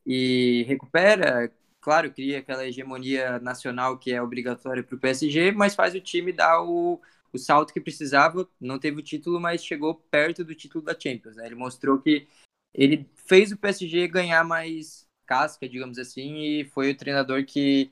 e 0.06 0.64
recupera, 0.64 1.52
claro, 1.88 2.11
cria 2.11 2.39
aquela 2.39 2.67
hegemonia 2.67 3.39
nacional 3.39 3.97
que 3.97 4.11
é 4.11 4.21
obrigatória 4.21 4.83
para 4.83 4.93
o 4.93 4.99
PSG, 4.99 5.53
mas 5.53 5.73
faz 5.73 5.95
o 5.95 6.01
time 6.01 6.33
dar 6.33 6.61
o, 6.61 6.99
o 7.31 7.38
salto 7.38 7.71
que 7.71 7.79
precisava, 7.79 8.45
não 8.59 8.77
teve 8.77 8.99
o 8.99 9.01
título, 9.01 9.39
mas 9.39 9.63
chegou 9.63 9.95
perto 9.95 10.43
do 10.43 10.53
título 10.53 10.83
da 10.83 10.99
Champions, 10.99 11.38
né? 11.38 11.45
Ele 11.45 11.55
mostrou 11.55 11.97
que 11.97 12.27
ele 12.73 13.09
fez 13.25 13.53
o 13.53 13.57
PSG 13.57 14.05
ganhar 14.09 14.43
mais 14.43 15.07
casca, 15.25 15.67
digamos 15.69 15.97
assim, 15.97 16.35
e 16.39 16.65
foi 16.65 16.91
o 16.91 16.97
treinador 16.97 17.45
que, 17.45 17.89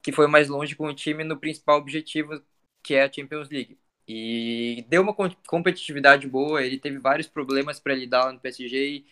que 0.00 0.12
foi 0.12 0.28
mais 0.28 0.48
longe 0.48 0.76
com 0.76 0.86
o 0.86 0.94
time 0.94 1.24
no 1.24 1.36
principal 1.36 1.78
objetivo, 1.78 2.40
que 2.84 2.94
é 2.94 3.02
a 3.02 3.12
Champions 3.12 3.48
League. 3.50 3.76
E 4.06 4.86
deu 4.88 5.02
uma 5.02 5.16
competitividade 5.48 6.28
boa, 6.28 6.62
ele 6.62 6.78
teve 6.78 6.98
vários 6.98 7.26
problemas 7.26 7.80
para 7.80 7.96
lidar 7.96 8.26
lá 8.26 8.32
no 8.32 8.38
PSG 8.38 8.76
e, 8.88 9.06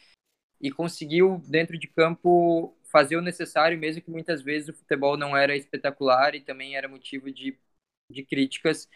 e 0.60 0.70
conseguiu, 0.70 1.42
dentro 1.44 1.76
de 1.76 1.88
campo, 1.88 2.72
fazer 2.92 3.16
o 3.16 3.22
necessário, 3.22 3.78
mesmo 3.78 4.02
que 4.02 4.10
muitas 4.10 4.42
vezes 4.42 4.68
o 4.68 4.74
futebol 4.74 5.16
não 5.16 5.34
era 5.34 5.56
espetacular 5.56 6.34
e 6.34 6.42
também 6.42 6.76
era 6.76 6.86
motivo 6.86 7.32
de, 7.32 7.58
de 8.10 8.22
críticas, 8.22 8.86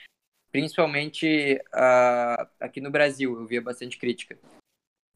principalmente 0.53 1.61
uh, 1.74 2.47
aqui 2.61 2.80
no 2.80 2.90
Brasil, 2.90 3.34
eu 3.34 3.47
via 3.47 3.62
bastante 3.62 3.99
crítica. 3.99 4.38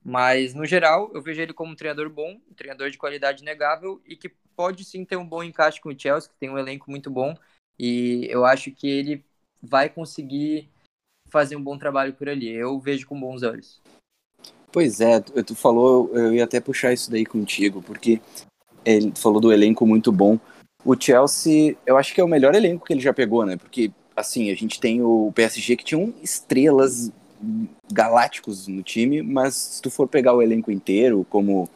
Mas, 0.03 0.55
no 0.55 0.65
geral, 0.65 1.11
eu 1.15 1.21
vejo 1.21 1.43
ele 1.43 1.53
como 1.53 1.73
um 1.73 1.77
treinador 1.77 2.09
bom, 2.09 2.41
um 2.51 2.55
treinador 2.55 2.91
de 2.91 2.97
qualidade 2.97 3.45
negável 3.45 4.01
e 4.07 4.17
que 4.17 4.31
pode 4.57 4.83
sim 4.83 5.05
ter 5.05 5.17
um 5.17 5.27
bom 5.27 5.43
encaixe 5.43 5.79
com 5.79 5.91
o 5.91 5.99
Chelsea, 5.99 6.31
que 6.31 6.39
tem 6.39 6.49
um 6.49 6.59
elenco 6.59 6.91
muito 6.91 7.11
bom. 7.11 7.37
E 7.79 8.27
eu 8.31 8.47
acho 8.47 8.71
que 8.71 8.89
ele 8.89 9.23
vai 9.63 9.91
conseguir 9.91 10.71
fazer 11.29 11.55
um 11.55 11.63
bom 11.63 11.77
trabalho 11.77 12.15
por 12.15 12.31
ali. 12.31 12.49
Eu 12.49 12.81
vejo 12.81 13.07
com 13.07 13.21
bons 13.21 13.43
olhos. 13.43 13.81
Pois 14.73 15.01
é, 15.01 15.21
tu, 15.21 15.55
falou, 15.55 16.17
eu 16.17 16.33
ia 16.33 16.45
até 16.45 16.61
puxar 16.61 16.93
isso 16.93 17.11
daí 17.11 17.27
contigo, 17.27 17.83
porque 17.83 18.21
ele 18.85 19.13
falou 19.17 19.41
do 19.41 19.53
elenco 19.53 19.87
muito 19.87 20.11
bom. 20.13 20.39
O 20.85 20.95
Chelsea, 20.99 21.77
eu 21.87 21.97
acho 21.97 22.15
que 22.15 22.21
é 22.21 22.25
o 22.25 22.29
melhor 22.29 22.55
elenco 22.55 22.87
que 22.87 22.93
ele 22.93 23.01
já 23.01 23.13
pegou, 23.13 23.45
né? 23.45 23.57
Porque, 23.57 23.93
assim, 24.17 24.51
a 24.51 24.55
gente 24.55 24.81
tem 24.81 25.03
o 25.03 25.31
PSG 25.35 25.77
que 25.77 25.85
tinha 25.85 26.13
estrelas 26.23 27.13
galácticos 27.93 28.67
no 28.69 28.83
time, 28.83 29.23
mas 29.23 29.55
se 29.55 29.83
tu 29.83 29.91
for 29.91 30.07
pegar 30.09 30.35
o 30.35 30.43
elenco 30.43 30.71
inteiro, 30.71 31.27
como 31.29 31.69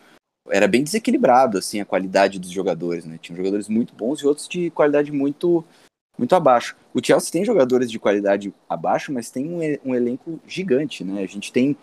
era 0.50 0.68
bem 0.68 0.84
desequilibrado, 0.84 1.58
assim, 1.58 1.80
a 1.80 1.86
qualidade 1.86 2.38
dos 2.38 2.50
jogadores, 2.50 3.04
né? 3.04 3.18
Tinha 3.20 3.36
jogadores 3.36 3.68
muito 3.68 3.94
bons 3.94 4.20
e 4.20 4.26
outros 4.26 4.48
de 4.48 4.70
qualidade 4.70 5.10
muito 5.10 5.64
muito 6.16 6.36
abaixo. 6.36 6.76
O 6.92 7.04
Chelsea 7.04 7.32
tem 7.32 7.44
jogadores 7.44 7.90
de 7.90 7.98
qualidade 7.98 8.54
abaixo, 8.68 9.12
mas 9.12 9.30
tem 9.30 9.48
um, 9.48 9.90
um 9.90 9.94
elenco 9.94 10.38
gigante, 10.46 11.02
né? 11.02 11.22
A 11.22 11.26
gente 11.26 11.52
tem 11.52 11.76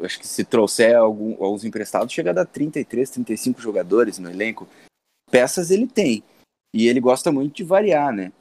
acho 0.00 0.18
que 0.18 0.26
se 0.26 0.44
trouxer 0.44 0.96
algum, 0.96 1.32
alguns 1.42 1.64
emprestados, 1.64 2.12
chega 2.12 2.30
a 2.30 2.34
dar 2.34 2.46
33, 2.46 3.10
35 3.10 3.60
jogadores 3.60 4.18
no 4.18 4.30
elenco. 4.30 4.68
Peças 5.30 5.70
ele 5.70 5.86
tem. 5.86 6.22
E 6.74 6.88
ele 6.88 7.00
gosta 7.00 7.30
muito 7.30 7.54
de 7.54 7.64
variar, 7.64 8.12
né? 8.12 8.32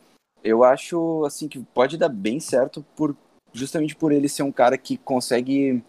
Eu 0.44 0.64
acho 0.64 1.24
assim 1.26 1.48
que 1.48 1.60
pode 1.60 1.98
dar 1.98 2.10
bem 2.10 2.40
certo 2.40 2.86
por 2.96 3.16
justamente 3.54 3.96
por 3.96 4.12
ele 4.12 4.30
ser 4.30 4.44
um 4.44 4.52
cara 4.52 4.78
que 4.78 4.98
consegue 4.98 5.84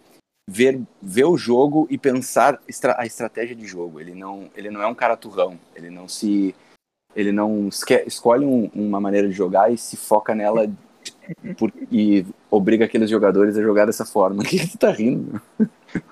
ver, 0.49 0.81
ver 1.01 1.25
o 1.25 1.37
jogo 1.37 1.87
e 1.89 1.97
pensar 1.97 2.61
estra 2.69 2.95
a 2.99 3.07
estratégia 3.07 3.55
de 3.55 3.67
jogo. 3.67 4.01
Ele 4.01 4.15
não, 4.15 4.51
ele 4.57 4.71
não 4.71 4.83
é 4.83 4.87
um 4.87 4.95
cara 4.95 5.17
turrão. 5.17 5.59
Ele 5.75 5.91
não 5.91 6.09
se 6.09 6.55
ele 7.15 7.31
não 7.31 7.69
escolhe 8.07 8.45
um, 8.45 8.71
uma 8.75 8.99
maneira 9.01 9.29
de 9.29 9.35
jogar 9.35 9.71
e 9.71 9.77
se 9.77 9.97
foca 9.97 10.35
nela 10.35 10.67
por, 11.57 11.73
e 11.91 12.27
obriga 12.51 12.85
aqueles 12.85 13.09
jogadores 13.09 13.57
a 13.57 13.63
jogar 13.63 13.87
dessa 13.87 14.05
forma. 14.05 14.43
O 14.43 14.45
que, 14.47 14.67
tu 14.67 14.79
tá 14.79 14.91
rindo? 14.91 15.41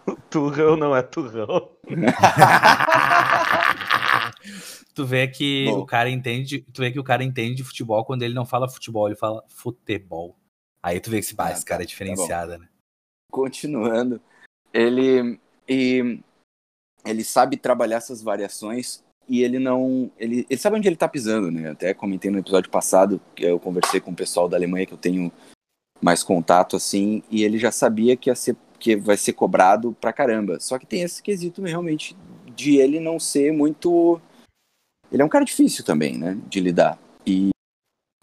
O 0.06 0.16
turrão 0.28 0.76
não 0.76 0.94
é 0.94 1.02
turrão. 1.02 1.70
tu 4.94 5.04
vê 5.04 5.28
que 5.28 5.66
Bom. 5.66 5.80
o 5.80 5.86
cara 5.86 6.10
entende, 6.10 6.60
tu 6.72 6.82
vê 6.82 6.90
que 6.90 7.00
o 7.00 7.04
cara 7.04 7.24
entende 7.24 7.56
de 7.56 7.64
futebol 7.64 8.04
quando 8.04 8.22
ele 8.22 8.34
não 8.34 8.46
fala 8.46 8.68
futebol, 8.68 9.06
ele 9.06 9.16
fala 9.16 9.44
futebol. 9.48 10.36
Aí 10.82 11.00
tu 11.00 11.10
vê 11.10 11.18
que 11.18 11.26
esse, 11.26 11.34
ah, 11.38 11.52
esse 11.52 11.64
cara 11.64 11.82
é 11.82 11.84
tá, 11.84 11.88
tá 11.88 11.90
diferenciado, 11.90 12.52
tá 12.52 12.58
né? 12.58 12.68
Continuando, 13.30 14.20
ele 14.72 15.38
e 15.68 16.20
ele 17.04 17.24
sabe 17.24 17.56
trabalhar 17.56 17.98
essas 17.98 18.22
variações 18.22 19.04
e 19.30 19.44
ele 19.44 19.60
não. 19.60 20.10
Ele, 20.18 20.44
ele 20.50 20.60
sabe 20.60 20.76
onde 20.76 20.88
ele 20.88 20.96
tá 20.96 21.06
pisando, 21.06 21.52
né? 21.52 21.70
Até 21.70 21.94
comentei 21.94 22.32
no 22.32 22.40
episódio 22.40 22.68
passado 22.68 23.20
que 23.36 23.44
eu 23.44 23.60
conversei 23.60 24.00
com 24.00 24.10
o 24.10 24.16
pessoal 24.16 24.48
da 24.48 24.56
Alemanha 24.56 24.84
que 24.84 24.92
eu 24.92 24.98
tenho 24.98 25.30
mais 26.02 26.24
contato, 26.24 26.74
assim, 26.74 27.22
e 27.30 27.44
ele 27.44 27.56
já 27.56 27.70
sabia 27.70 28.16
que, 28.16 28.28
ia 28.28 28.34
ser, 28.34 28.56
que 28.78 28.96
vai 28.96 29.16
ser 29.16 29.34
cobrado 29.34 29.96
pra 30.00 30.12
caramba. 30.12 30.58
Só 30.58 30.80
que 30.80 30.86
tem 30.86 31.02
esse 31.02 31.22
quesito 31.22 31.62
realmente 31.62 32.16
de 32.56 32.78
ele 32.78 32.98
não 32.98 33.20
ser 33.20 33.52
muito. 33.52 34.20
Ele 35.12 35.22
é 35.22 35.24
um 35.24 35.28
cara 35.28 35.44
difícil 35.44 35.84
também, 35.84 36.18
né? 36.18 36.36
De 36.48 36.58
lidar. 36.58 36.98
E, 37.24 37.50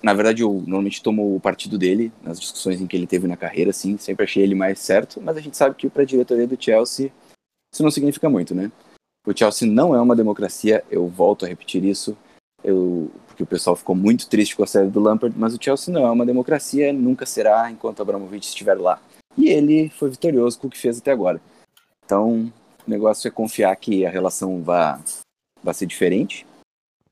na 0.03 0.13
verdade, 0.13 0.41
eu 0.41 0.51
normalmente 0.51 1.01
tomo 1.01 1.37
o 1.37 1.39
partido 1.39 1.77
dele 1.77 2.11
nas 2.21 2.37
discussões 2.37 2.81
em 2.81 2.87
que 2.87 2.97
ele 2.97 3.07
teve 3.07 3.27
na 3.27 3.37
carreira, 3.37 3.69
assim. 3.69 3.97
Sempre 3.97 4.25
achei 4.25 4.43
ele 4.43 4.55
mais 4.55 4.79
certo, 4.79 5.21
mas 5.21 5.37
a 5.37 5.41
gente 5.41 5.55
sabe 5.55 5.75
que 5.75 5.89
pra 5.89 6.03
diretoria 6.03 6.47
do 6.47 6.61
Chelsea 6.61 7.13
isso 7.73 7.83
não 7.83 7.91
significa 7.91 8.29
muito, 8.29 8.53
né? 8.53 8.69
O 9.27 9.37
Chelsea 9.37 9.69
não 9.69 9.93
é 9.93 9.99
uma 9.99 10.15
democracia, 10.15 10.85
eu 10.89 11.05
volto 11.09 11.43
a 11.43 11.49
repetir 11.49 11.83
isso, 11.83 12.17
eu, 12.63 13.11
porque 13.27 13.43
o 13.43 13.45
pessoal 13.45 13.75
ficou 13.75 13.93
muito 13.93 14.29
triste 14.29 14.55
com 14.55 14.63
a 14.63 14.67
série 14.67 14.87
do 14.89 15.01
Lampard, 15.01 15.37
mas 15.37 15.53
o 15.53 15.61
Chelsea 15.61 15.93
não 15.93 16.07
é 16.07 16.09
uma 16.09 16.25
democracia, 16.25 16.93
nunca 16.93 17.25
será 17.25 17.69
enquanto 17.69 18.01
Abramovich 18.01 18.47
estiver 18.47 18.75
lá. 18.75 19.01
E 19.37 19.49
ele 19.49 19.89
foi 19.89 20.09
vitorioso 20.09 20.57
com 20.57 20.67
o 20.67 20.69
que 20.69 20.77
fez 20.77 20.99
até 20.99 21.11
agora. 21.11 21.41
Então, 22.05 22.49
o 22.87 22.89
negócio 22.89 23.27
é 23.27 23.31
confiar 23.31 23.75
que 23.75 24.05
a 24.05 24.09
relação 24.09 24.63
vai, 24.63 24.97
vai 25.61 25.73
ser 25.73 25.87
diferente 25.87 26.47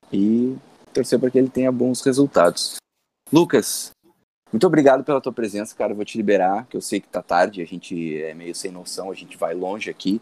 e 0.09 0.55
torcer 0.93 1.19
para 1.19 1.29
que 1.29 1.37
ele 1.37 1.49
tenha 1.49 1.69
bons 1.69 2.01
resultados. 2.01 2.77
Lucas, 3.29 3.91
muito 4.53 4.65
obrigado 4.65 5.03
pela 5.03 5.19
tua 5.19 5.33
presença, 5.33 5.75
cara. 5.75 5.91
Eu 5.91 5.97
vou 5.97 6.05
te 6.05 6.15
liberar, 6.15 6.65
que 6.67 6.77
eu 6.77 6.81
sei 6.81 7.01
que 7.01 7.09
tá 7.09 7.21
tarde, 7.21 7.61
a 7.61 7.65
gente 7.65 8.23
é 8.23 8.33
meio 8.33 8.55
sem 8.55 8.71
noção, 8.71 9.11
a 9.11 9.13
gente 9.13 9.35
vai 9.35 9.53
longe 9.53 9.89
aqui. 9.89 10.21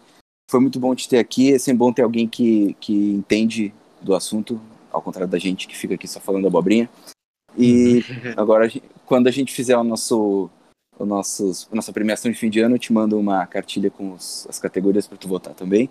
Foi 0.49 0.59
muito 0.59 0.79
bom 0.79 0.93
te 0.93 1.07
ter 1.09 1.19
aqui. 1.19 1.53
É 1.53 1.59
sempre 1.59 1.79
bom 1.79 1.93
ter 1.93 2.03
alguém 2.03 2.27
que, 2.27 2.75
que 2.79 2.93
entende 2.93 3.73
do 4.01 4.13
assunto, 4.15 4.61
ao 4.91 5.01
contrário 5.01 5.29
da 5.29 5.39
gente 5.39 5.67
que 5.67 5.75
fica 5.75 5.95
aqui 5.95 6.07
só 6.07 6.19
falando 6.19 6.47
abobrinha. 6.47 6.89
E 7.57 7.97
uhum. 7.97 8.33
agora, 8.35 8.67
quando 9.05 9.27
a 9.27 9.31
gente 9.31 9.53
fizer 9.53 9.77
o 9.77 9.83
nosso, 9.83 10.49
o 10.97 11.05
nossos, 11.05 11.67
a 11.71 11.75
nossa 11.75 11.93
premiação 11.93 12.31
de 12.31 12.37
fim 12.37 12.49
de 12.49 12.59
ano, 12.59 12.75
eu 12.75 12.79
te 12.79 12.91
mando 12.91 13.19
uma 13.19 13.45
cartilha 13.45 13.89
com 13.89 14.13
os, 14.13 14.47
as 14.49 14.59
categorias 14.59 15.07
para 15.07 15.17
tu 15.17 15.27
votar 15.27 15.53
também. 15.53 15.89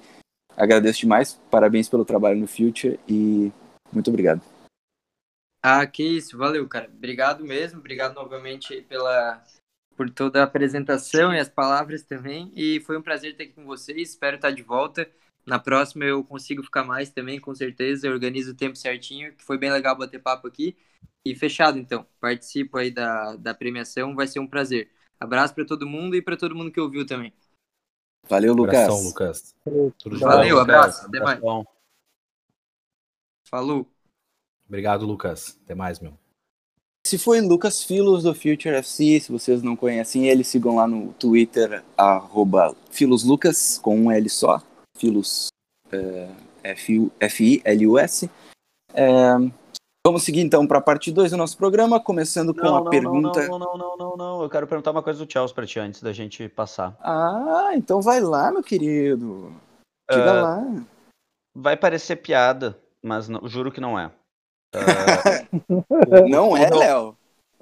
Agradeço 0.57 1.01
demais, 1.01 1.41
parabéns 1.51 1.89
pelo 1.89 2.05
trabalho 2.05 2.39
no 2.39 2.47
Future 2.47 2.99
e 3.09 3.51
muito 3.93 4.09
obrigado. 4.09 4.43
Ah, 5.63 5.87
que 5.87 6.03
isso, 6.03 6.37
valeu, 6.37 6.67
cara. 6.69 6.91
Obrigado 6.93 7.45
mesmo, 7.45 7.79
obrigado 7.79 8.15
novamente 8.15 8.83
pela, 8.83 9.43
por 10.03 10.11
toda 10.11 10.41
a 10.41 10.45
apresentação 10.45 11.33
e 11.33 11.39
as 11.39 11.49
palavras 11.49 12.03
também. 12.03 12.51
E 12.57 12.81
foi 12.81 12.99
um 12.99 13.03
prazer 13.03 13.33
estar 13.33 13.45
aqui 13.45 13.53
com 13.53 13.65
vocês. 13.65 14.11
Espero 14.11 14.35
estar 14.35 14.51
de 14.51 14.63
volta. 14.63 15.09
Na 15.47 15.61
próxima 15.61 16.05
eu 16.05 16.25
consigo 16.25 16.61
ficar 16.61 16.83
mais 16.83 17.11
também, 17.11 17.39
com 17.39 17.55
certeza. 17.55 18.09
Eu 18.09 18.13
organizo 18.13 18.51
o 18.51 18.57
tempo 18.57 18.75
certinho, 18.75 19.33
que 19.33 19.45
foi 19.45 19.57
bem 19.57 19.71
legal 19.71 19.97
bater 19.97 20.21
papo 20.21 20.49
aqui. 20.49 20.77
E 21.25 21.37
fechado, 21.37 21.79
então. 21.79 22.05
Participo 22.21 22.79
aí 22.79 22.91
da, 22.91 23.37
da 23.37 23.55
premiação, 23.55 24.13
vai 24.15 24.27
ser 24.27 24.41
um 24.41 24.47
prazer. 24.47 24.91
Abraço 25.21 25.55
para 25.55 25.65
todo 25.65 25.87
mundo 25.87 26.17
e 26.17 26.23
para 26.23 26.37
todo 26.37 26.55
mundo 26.55 26.73
que 26.73 26.81
ouviu 26.81 27.07
também. 27.07 27.33
Valeu, 28.29 28.55
Lucas. 28.55 28.75
Abração, 28.75 29.03
Lucas. 29.03 29.55
Valeu, 30.19 30.59
abraço. 30.59 31.07
Até 31.07 31.21
mais. 31.21 31.41
Falou. 33.49 33.89
Obrigado, 34.67 35.07
Lucas. 35.07 35.61
Até 35.63 35.77
mais, 35.77 36.01
meu. 36.01 36.22
Esse 37.05 37.19
foi 37.19 37.41
Lucas 37.41 37.83
Filos 37.83 38.23
do 38.23 38.33
Future 38.33 38.77
FC. 38.77 39.21
Se 39.21 39.33
vocês 39.33 39.63
não 39.63 39.75
conhecem 39.75 40.29
ele, 40.29 40.45
sigam 40.45 40.77
lá 40.77 40.87
no 40.87 41.13
Twitter, 41.15 41.83
arroba 41.97 42.75
FilosLucas, 42.91 43.79
com 43.79 43.99
um 43.99 44.11
L 44.11 44.29
só. 44.31 44.63
Filos, 44.97 45.49
é, 45.91 46.29
F-I-L-U-S. 46.63 48.31
É, 48.95 49.35
vamos 50.07 50.23
seguir 50.23 50.41
então 50.41 50.65
para 50.67 50.79
a 50.79 50.83
parte 50.83 51.11
2 51.11 51.33
do 51.33 51.37
nosso 51.37 51.57
programa, 51.57 51.99
começando 51.99 52.55
com 52.55 52.63
não, 52.63 52.77
a 52.77 52.85
não, 52.85 52.91
pergunta. 52.91 53.49
Não, 53.49 53.59
não, 53.59 53.77
não, 53.77 53.97
não, 53.97 54.17
não, 54.17 54.43
Eu 54.43 54.49
quero 54.49 54.69
perguntar 54.69 54.93
uma 54.93 55.03
coisa 55.03 55.25
do 55.25 55.31
Chelsea 55.31 55.55
para 55.55 55.67
ti 55.67 55.81
antes 55.81 56.01
da 56.01 56.13
gente 56.13 56.49
passar. 56.49 56.97
Ah, 57.01 57.73
então 57.75 58.01
vai 58.01 58.21
lá, 58.21 58.53
meu 58.53 58.63
querido. 58.63 59.53
Diga 60.09 60.33
uh, 60.33 60.43
lá. 60.43 60.85
Vai 61.55 61.77
parecer 61.77 62.17
piada, 62.17 62.79
mas 63.03 63.29
não, 63.29 63.47
juro 63.49 63.73
que 63.73 63.81
não 63.81 63.99
é. 63.99 64.11
Uh, 64.75 66.29
não 66.29 66.57
é, 66.57 66.71
Léo? 66.71 67.17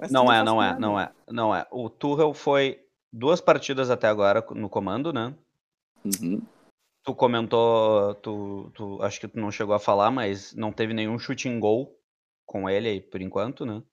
Não 0.09 0.31
é, 0.31 0.43
não 0.43 0.63
é, 0.63 0.79
não 0.79 0.99
é, 0.99 1.11
não 1.29 1.55
é. 1.55 1.67
O 1.69 1.89
Tuchel 1.89 2.33
foi 2.33 2.83
duas 3.11 3.41
partidas 3.41 3.89
até 3.89 4.07
agora 4.07 4.43
no 4.51 4.69
comando, 4.69 5.13
né? 5.13 5.33
Uhum. 6.03 6.41
Tu 7.03 7.15
comentou, 7.15 8.15
tu, 8.15 8.71
tu, 8.73 9.01
acho 9.03 9.19
que 9.19 9.27
tu 9.27 9.39
não 9.39 9.51
chegou 9.51 9.75
a 9.75 9.79
falar, 9.79 10.09
mas 10.09 10.53
não 10.55 10.71
teve 10.71 10.93
nenhum 10.93 11.19
chute 11.19 11.47
em 11.47 11.59
gol 11.59 11.99
com 12.45 12.69
ele 12.69 12.87
aí 12.87 13.01
por 13.01 13.21
enquanto, 13.21 13.65
né? 13.65 13.83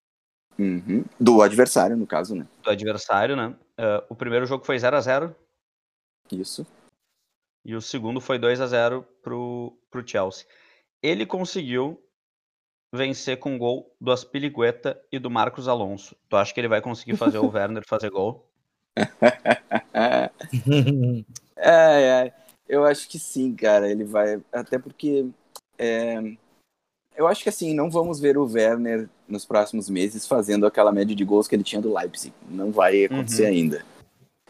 Uhum. 0.59 1.05
Do 1.19 1.43
adversário, 1.43 1.97
no 1.97 2.07
caso, 2.07 2.35
né? 2.35 2.47
Do 2.62 2.71
adversário, 2.71 3.37
né? 3.37 3.55
Uh, 3.79 4.05
o 4.09 4.14
primeiro 4.14 4.47
jogo 4.47 4.64
foi 4.64 4.79
0 4.79 4.97
a 4.97 5.01
0 5.01 5.37
Isso. 6.33 6.66
E 7.64 7.75
o 7.75 7.81
segundo 7.81 8.21
foi 8.21 8.39
2 8.39 8.61
a 8.61 8.66
0 8.66 9.03
pro, 9.23 9.79
pro 9.91 10.07
Chelsea. 10.07 10.47
Ele 11.03 11.25
conseguiu 11.25 12.03
vencer 12.93 13.39
com 13.39 13.59
gol 13.59 13.95
do 14.01 14.11
Aspiligueta 14.11 15.01
e 15.12 15.18
do 15.18 15.30
Marcos 15.30 15.68
Alonso. 15.68 16.16
Tu 16.28 16.36
acha 16.36 16.53
que 16.53 16.61
ele 16.61 16.68
vai 16.68 16.80
conseguir 16.80 17.16
fazer 17.16 17.39
o 17.39 17.49
Werner 17.53 17.84
fazer 17.86 18.11
gol? 18.11 18.47
é, 19.95 20.30
é, 21.57 22.32
eu 22.68 22.84
acho 22.84 23.09
que 23.09 23.18
sim, 23.18 23.55
cara. 23.55 23.91
Ele 23.91 24.05
vai. 24.05 24.41
Até 24.53 24.78
porque. 24.78 25.26
É, 25.78 26.20
eu 27.16 27.26
acho 27.26 27.43
que 27.43 27.49
assim, 27.49 27.74
não 27.74 27.91
vamos 27.91 28.20
ver 28.20 28.36
o 28.39 28.45
Werner 28.45 29.09
nos 29.28 29.45
próximos 29.45 29.91
meses 29.91 30.26
fazendo 30.26 30.66
aquela 30.66 30.93
média 30.93 31.14
de 31.14 31.24
gols 31.24 31.49
que 31.49 31.55
ele 31.55 31.64
tinha 31.64 31.82
do 31.82 31.93
Leipzig. 31.93 32.32
Não 32.49 32.70
vai 32.70 33.05
acontecer 33.05 33.45
uhum. 33.45 33.49
ainda. 33.49 33.84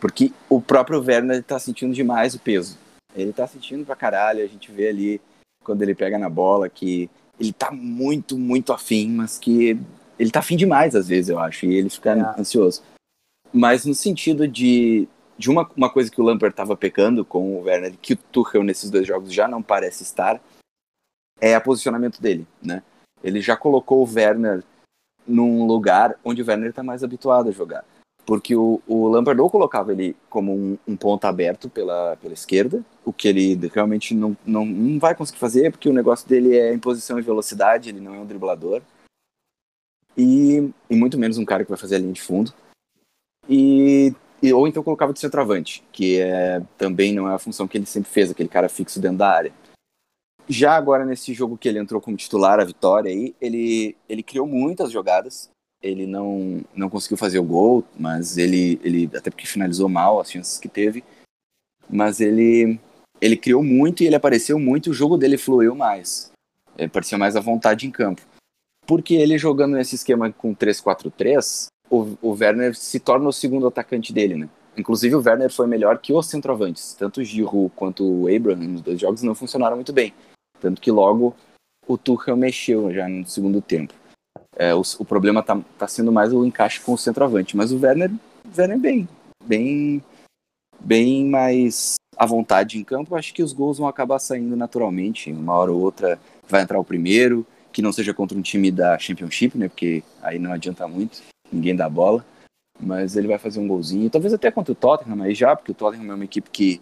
Porque 0.01 0.33
o 0.49 0.61
próprio 0.61 1.03
Werner 1.03 1.43
tá 1.43 1.59
sentindo 1.59 1.95
demais 1.95 2.35
o 2.35 2.39
peso. 2.39 2.79
Ele 3.15 3.33
tá 3.33 3.47
sentindo 3.47 3.85
pra 3.85 3.97
caralho. 3.97 4.45
A 4.45 4.47
gente 4.47 4.71
vê 4.71 4.89
ali 4.89 5.21
quando 5.65 5.83
ele 5.83 5.95
pega 5.95 6.19
na 6.19 6.31
bola 6.31 6.69
que 6.69 7.11
ele 7.39 7.53
tá 7.53 7.71
muito, 7.71 8.39
muito 8.39 8.73
afim, 8.73 9.09
mas 9.09 9.39
que 9.39 9.79
ele 10.19 10.31
tá 10.31 10.41
afim 10.41 10.57
demais 10.57 10.95
às 10.95 11.09
vezes, 11.09 11.29
eu 11.29 11.39
acho, 11.39 11.67
e 11.67 11.75
ele 11.75 11.91
fica 11.91 12.11
é. 12.11 12.41
ansioso. 12.41 12.83
Mas 13.53 13.85
no 13.85 13.95
sentido 13.95 14.47
de, 14.47 15.09
de 15.39 15.51
uma, 15.51 15.69
uma 15.77 15.91
coisa 15.91 16.11
que 16.11 16.21
o 16.21 16.25
Lampard 16.25 16.55
tava 16.55 16.77
pecando 16.77 17.25
com 17.25 17.57
o 17.57 17.63
Werner, 17.63 17.97
que 18.01 18.15
o 18.15 18.17
Tuchel 18.17 18.63
nesses 18.63 18.91
dois 18.91 19.07
jogos 19.07 19.33
já 19.33 19.49
não 19.49 19.63
parece 19.63 20.03
estar, 20.03 20.41
é 21.41 21.57
o 21.57 21.63
posicionamento 21.63 22.21
dele, 22.21 22.47
né? 22.63 22.83
Ele 23.23 23.41
já 23.41 23.57
colocou 23.57 24.05
o 24.05 24.13
Werner 24.13 24.63
num 25.27 25.67
lugar 25.67 26.17
onde 26.25 26.43
o 26.43 26.47
Werner 26.47 26.73
tá 26.73 26.83
mais 26.83 27.05
habituado 27.05 27.49
a 27.49 27.53
jogar 27.53 27.85
porque 28.29 28.55
o, 28.55 28.83
o 28.87 29.09
Lampard 29.09 29.41
ou 29.41 29.49
colocava 29.49 29.91
ele 29.91 30.15
como 30.29 30.55
um, 30.55 30.79
um 30.87 30.95
ponto 30.95 31.25
aberto 31.25 31.71
pela, 31.71 32.15
pela 32.17 32.35
esquerda, 32.35 32.85
o 33.03 33.11
que 33.11 33.27
ele 33.27 33.55
realmente 33.73 34.15
não, 34.15 34.37
não, 34.45 34.67
não 34.67 34.99
vai 34.99 35.15
conseguir 35.15 35.39
fazer, 35.39 35.71
porque 35.71 35.89
o 35.89 35.95
negócio 35.95 36.29
dele 36.29 36.55
é 36.55 36.75
em 36.75 36.79
posição 36.79 37.19
e 37.19 37.23
velocidade, 37.23 37.89
ele 37.89 38.01
não 38.01 38.15
é 38.15 38.19
um 38.19 38.27
driblador, 38.27 38.83
e, 40.15 40.71
e 40.91 40.95
muito 40.95 41.17
menos 41.19 41.39
um 41.39 41.45
cara 41.47 41.65
que 41.65 41.71
vai 41.71 41.79
fazer 41.79 41.97
a 41.97 42.01
linha 42.01 42.13
de 42.13 42.21
fundo, 42.21 42.53
e, 43.49 44.13
e 44.43 44.53
ou 44.53 44.69
então 44.69 44.83
colocava 44.83 45.15
de 45.15 45.21
centroavante, 45.21 45.83
que 45.91 46.21
é, 46.21 46.63
também 46.77 47.15
não 47.15 47.31
é 47.31 47.35
a 47.35 47.39
função 47.39 47.67
que 47.67 47.79
ele 47.79 47.87
sempre 47.87 48.11
fez, 48.11 48.31
aquele 48.31 48.51
cara 48.51 48.69
fixo 48.69 49.01
dentro 49.01 49.17
da 49.17 49.31
área. 49.31 49.55
Já 50.47 50.77
agora, 50.77 51.07
nesse 51.07 51.33
jogo 51.33 51.57
que 51.57 51.67
ele 51.67 51.79
entrou 51.79 51.99
como 51.99 52.15
titular, 52.15 52.61
a 52.61 52.65
vitória 52.65 53.11
aí, 53.11 53.35
ele, 53.41 53.97
ele 54.07 54.23
criou 54.23 54.47
muitas 54.47 54.93
jogadas, 54.93 55.49
ele 55.83 56.07
não, 56.07 56.61
não 56.75 56.91
conseguiu 56.91 57.17
fazer 57.17 57.39
o 57.39 57.45
gol, 57.45 57.85
mas 57.99 58.37
ele, 58.37 58.81
ele 58.83 59.11
até 59.15 59.31
porque 59.31 59.47
finalizou 59.47 59.89
mal 59.89 60.21
as 60.21 60.31
chances 60.31 60.59
que 60.59 60.69
teve. 60.69 61.05
mas 61.89 62.21
ele 62.21 62.79
ele 63.21 63.37
criou 63.37 63.63
muito 63.63 64.03
e 64.03 64.07
ele 64.07 64.15
apareceu 64.15 64.59
muito, 64.59 64.91
o 64.91 64.95
jogo 64.95 65.17
dele 65.17 65.37
fluiu 65.37 65.75
mais. 65.75 66.31
Ele 66.77 66.89
parecia 66.89 67.19
mais 67.19 67.35
à 67.35 67.41
vontade 67.41 67.87
em 67.87 67.91
campo. 67.91 68.23
Porque 68.87 69.15
ele 69.15 69.37
jogando 69.37 69.75
nesse 69.75 69.97
esquema 69.97 70.33
com 70.33 70.55
3-4-3, 70.55 71.67
o, 71.91 72.17
o 72.23 72.31
Werner 72.31 72.77
se 72.77 73.01
torna 73.01 73.29
o 73.29 73.33
segundo 73.33 73.67
atacante 73.67 74.13
dele, 74.13 74.37
né? 74.37 74.49
Inclusive 74.77 75.17
o 75.17 75.23
Werner 75.23 75.51
foi 75.51 75.67
melhor 75.67 75.99
que 75.99 76.13
os 76.13 76.27
centroavantes. 76.27 76.95
Tanto 76.95 77.21
o 77.21 77.25
Giroud 77.25 77.73
quanto 77.75 78.05
o 78.05 78.35
Abraham 78.35 78.69
nos 78.69 78.83
dois 78.83 79.01
jogos 79.01 79.23
não 79.23 79.35
funcionaram 79.35 79.77
muito 79.77 79.93
bem. 79.93 80.15
Tanto 80.61 80.81
que 80.81 80.91
logo 80.91 81.35
o 81.87 81.99
Tuchel 81.99 82.37
mexeu 82.37 82.93
já 82.93 83.09
no 83.09 83.27
segundo 83.27 83.61
tempo. 83.61 83.93
É, 84.57 84.75
o, 84.75 84.83
o, 84.99 85.05
problema 85.05 85.43
tá, 85.43 85.61
tá 85.79 85.87
sendo 85.87 86.13
mais 86.13 86.33
o 86.33 86.45
encaixe 86.45 86.81
com 86.81 86.93
o 86.93 86.99
centroavante. 86.99 87.57
Mas 87.57 87.73
o 87.73 87.79
Werner, 87.79 88.11
Werner 88.57 88.79
bem, 88.79 89.09
bem, 89.45 90.03
bem 90.81 91.25
mais 91.27 91.97
à 92.17 92.27
vontade 92.27 92.79
em 92.79 92.85
campo. 92.85 93.17
Acho 93.17 93.33
que 93.33 93.43
os 93.43 93.53
gols 93.53 93.79
vão 93.79 93.89
acabar 93.89 94.19
saindo 94.19 94.57
naturalmente. 94.57 95.33
Uma 95.33 95.55
hora 95.55 95.73
ou 95.73 95.81
outra 95.81 96.19
vai 96.49 96.63
entrar 96.63 96.79
o 96.79 96.85
primeiro, 96.85 97.47
que 97.73 97.83
não 97.83 97.93
seja 97.93 98.15
contra 98.15 98.37
um 98.37 98.43
time 98.43 98.71
da 98.71 98.99
Championship, 98.99 99.57
né? 99.57 99.69
Porque 99.69 100.03
aí 100.23 100.39
não 100.39 100.53
adianta 100.53 100.89
muito, 100.89 101.23
ninguém 101.53 101.77
dá 101.77 101.89
bola 101.89 102.25
mas 102.81 103.17
ele 103.17 103.27
vai 103.27 103.39
fazer 103.39 103.59
um 103.59 103.67
golzinho, 103.67 104.09
talvez 104.09 104.33
até 104.33 104.51
contra 104.51 104.73
o 104.73 104.77
Tottenham 104.77 105.21
aí 105.23 105.35
já, 105.35 105.57
porque 105.57 105.73
o 105.73 105.75
Tottenham 105.75 106.13
é 106.13 106.15
uma 106.15 106.25
equipe 106.25 106.49
que 106.51 106.81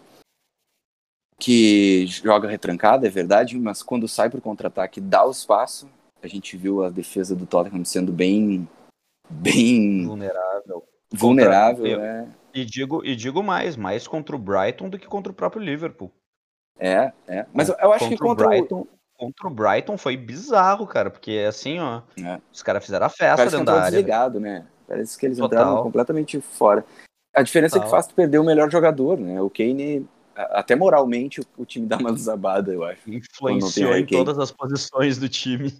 que 1.39 2.07
joga 2.07 2.49
retrancada, 2.49 3.05
é 3.05 3.11
verdade, 3.11 3.59
mas 3.59 3.83
quando 3.83 4.07
sai 4.07 4.27
para 4.27 4.39
o 4.39 4.41
contra-ataque 4.41 4.99
dá 4.99 5.23
o 5.23 5.29
espaço. 5.29 5.87
A 6.21 6.27
gente 6.27 6.57
viu 6.57 6.83
a 6.83 6.89
defesa 6.89 7.35
do 7.35 7.45
Tottenham 7.45 7.85
sendo 7.85 8.11
bem 8.11 8.67
bem 9.29 10.05
vulnerável. 10.05 10.83
Vulnerável, 11.11 11.97
contra... 11.97 12.05
é. 12.05 12.27
E 12.53 12.65
digo, 12.65 13.05
e 13.05 13.15
digo 13.15 13.43
mais, 13.43 13.77
mais 13.77 14.07
contra 14.07 14.35
o 14.35 14.39
Brighton 14.39 14.89
do 14.89 14.97
que 14.97 15.07
contra 15.07 15.31
o 15.31 15.35
próprio 15.35 15.61
Liverpool. 15.61 16.11
É, 16.79 17.11
é. 17.27 17.45
Mas 17.53 17.69
eu, 17.69 17.75
eu 17.79 17.91
acho 17.93 18.05
contra 18.05 18.17
que 18.17 18.23
contra 18.23 18.45
o 18.45 18.49
Brighton, 18.49 18.79
o... 18.81 18.87
contra 19.17 19.47
o 19.47 19.51
Brighton 19.51 19.97
foi 19.97 20.17
bizarro, 20.17 20.87
cara, 20.87 21.09
porque 21.09 21.45
assim, 21.47 21.79
ó, 21.79 22.01
é. 22.19 22.39
os 22.51 22.61
caras 22.63 22.83
fizeram 22.83 23.05
a 23.05 23.09
festa 23.09 23.45
dentro 23.45 23.65
da 23.65 23.73
área. 23.73 23.91
desligado, 23.91 24.39
né? 24.39 24.65
Parece 24.87 25.17
que 25.17 25.25
eles 25.25 25.37
Total. 25.37 25.59
entraram 25.59 25.83
completamente 25.83 26.39
fora. 26.39 26.85
A 27.35 27.41
diferença 27.41 27.73
Total. 27.73 27.83
é 27.83 27.85
que 27.85 27.91
faz 27.91 28.07
tu 28.07 28.15
perder 28.15 28.39
o 28.39 28.43
melhor 28.43 28.71
jogador, 28.71 29.19
né? 29.19 29.41
O 29.41 29.49
Kane, 29.49 30.07
até 30.35 30.75
moralmente, 30.75 31.41
o, 31.57 31.65
time 31.65 31.85
dá 31.85 31.97
uma 31.97 32.11
desabada, 32.13 32.73
eu 32.73 32.83
acho. 32.83 33.01
Influenciou 33.09 33.95
em 33.95 34.05
todas 34.05 34.39
as 34.39 34.51
posições 34.51 35.17
do 35.17 35.27
time. 35.27 35.73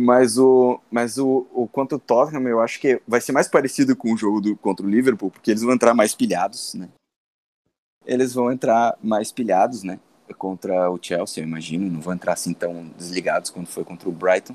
Mas 0.00 0.38
o, 0.38 0.80
mas 0.88 1.18
o, 1.18 1.44
o 1.52 1.66
quanto 1.66 1.96
o 1.96 1.98
Tottenham, 1.98 2.46
eu 2.46 2.60
acho 2.60 2.78
que 2.78 3.02
vai 3.04 3.20
ser 3.20 3.32
mais 3.32 3.48
parecido 3.48 3.96
com 3.96 4.12
o 4.12 4.16
jogo 4.16 4.40
do, 4.40 4.56
contra 4.56 4.86
o 4.86 4.88
Liverpool, 4.88 5.28
porque 5.28 5.50
eles 5.50 5.62
vão 5.62 5.74
entrar 5.74 5.92
mais 5.92 6.14
pilhados, 6.14 6.74
né? 6.74 6.88
Eles 8.06 8.32
vão 8.32 8.52
entrar 8.52 8.96
mais 9.02 9.32
pilhados, 9.32 9.82
né? 9.82 9.98
Contra 10.38 10.88
o 10.88 10.98
Chelsea, 11.02 11.42
eu 11.42 11.48
imagino. 11.48 11.90
Não 11.90 12.00
vão 12.00 12.14
entrar 12.14 12.34
assim 12.34 12.54
tão 12.54 12.86
desligados 12.96 13.50
quanto 13.50 13.70
foi 13.70 13.84
contra 13.84 14.08
o 14.08 14.12
Brighton. 14.12 14.54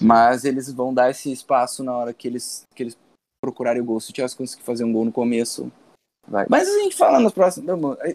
Mas 0.00 0.46
eles 0.46 0.72
vão 0.72 0.94
dar 0.94 1.10
esse 1.10 1.30
espaço 1.30 1.84
na 1.84 1.94
hora 1.94 2.14
que 2.14 2.26
eles, 2.26 2.62
que 2.74 2.82
eles 2.82 2.96
procurarem 3.44 3.82
o 3.82 3.84
gol. 3.84 4.00
Se 4.00 4.12
o 4.12 4.16
Chelsea 4.16 4.38
conseguir 4.38 4.62
fazer 4.62 4.84
um 4.84 4.92
gol 4.92 5.04
no 5.04 5.12
começo, 5.12 5.70
vai. 6.26 6.46
Mas 6.48 6.66
a 6.66 6.78
gente 6.78 6.96
fala 6.96 7.20
nos 7.20 7.34
próximos. 7.34 7.68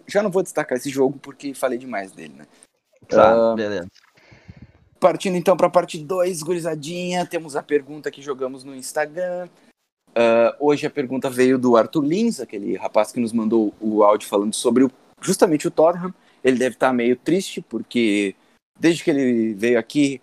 Já 0.06 0.20
não 0.20 0.30
vou 0.30 0.42
destacar 0.42 0.76
esse 0.76 0.90
jogo 0.90 1.16
porque 1.20 1.54
falei 1.54 1.78
demais 1.78 2.10
dele, 2.10 2.34
né? 2.34 2.46
Tá, 3.06 3.54
beleza. 3.54 3.86
Partindo 5.06 5.36
então 5.36 5.56
para 5.56 5.68
a 5.68 5.70
parte 5.70 5.98
2, 5.98 6.42
gurizadinha, 6.42 7.24
temos 7.24 7.54
a 7.54 7.62
pergunta 7.62 8.10
que 8.10 8.20
jogamos 8.20 8.64
no 8.64 8.74
Instagram. 8.74 9.48
Uh, 10.08 10.50
hoje 10.58 10.84
a 10.84 10.90
pergunta 10.90 11.30
veio 11.30 11.56
do 11.56 11.76
Arthur 11.76 12.04
Lins, 12.04 12.40
aquele 12.40 12.74
rapaz 12.74 13.12
que 13.12 13.20
nos 13.20 13.32
mandou 13.32 13.72
o 13.80 14.02
áudio 14.02 14.28
falando 14.28 14.52
sobre 14.52 14.82
o, 14.82 14.90
justamente 15.22 15.68
o 15.68 15.70
Tottenham. 15.70 16.12
Ele 16.42 16.58
deve 16.58 16.74
estar 16.74 16.92
meio 16.92 17.14
triste 17.14 17.60
porque 17.60 18.34
desde 18.80 19.04
que 19.04 19.10
ele 19.10 19.54
veio 19.54 19.78
aqui 19.78 20.20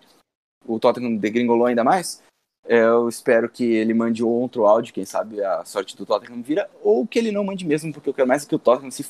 o 0.66 0.78
Tottenham 0.78 1.16
degringolou 1.16 1.64
ainda 1.64 1.82
mais. 1.82 2.22
Eu 2.68 3.08
espero 3.08 3.48
que 3.48 3.64
ele 3.64 3.94
mande 3.94 4.22
outro 4.22 4.66
áudio, 4.66 4.92
quem 4.92 5.06
sabe 5.06 5.42
a 5.42 5.64
sorte 5.64 5.96
do 5.96 6.04
Tottenham 6.04 6.42
vira, 6.42 6.68
ou 6.82 7.06
que 7.06 7.18
ele 7.18 7.32
não 7.32 7.42
mande 7.42 7.64
mesmo, 7.64 7.90
porque 7.90 8.10
eu 8.10 8.14
quero 8.14 8.28
mais 8.28 8.44
que 8.44 8.54
o 8.54 8.58
Tottenham 8.58 8.90
se. 8.90 9.06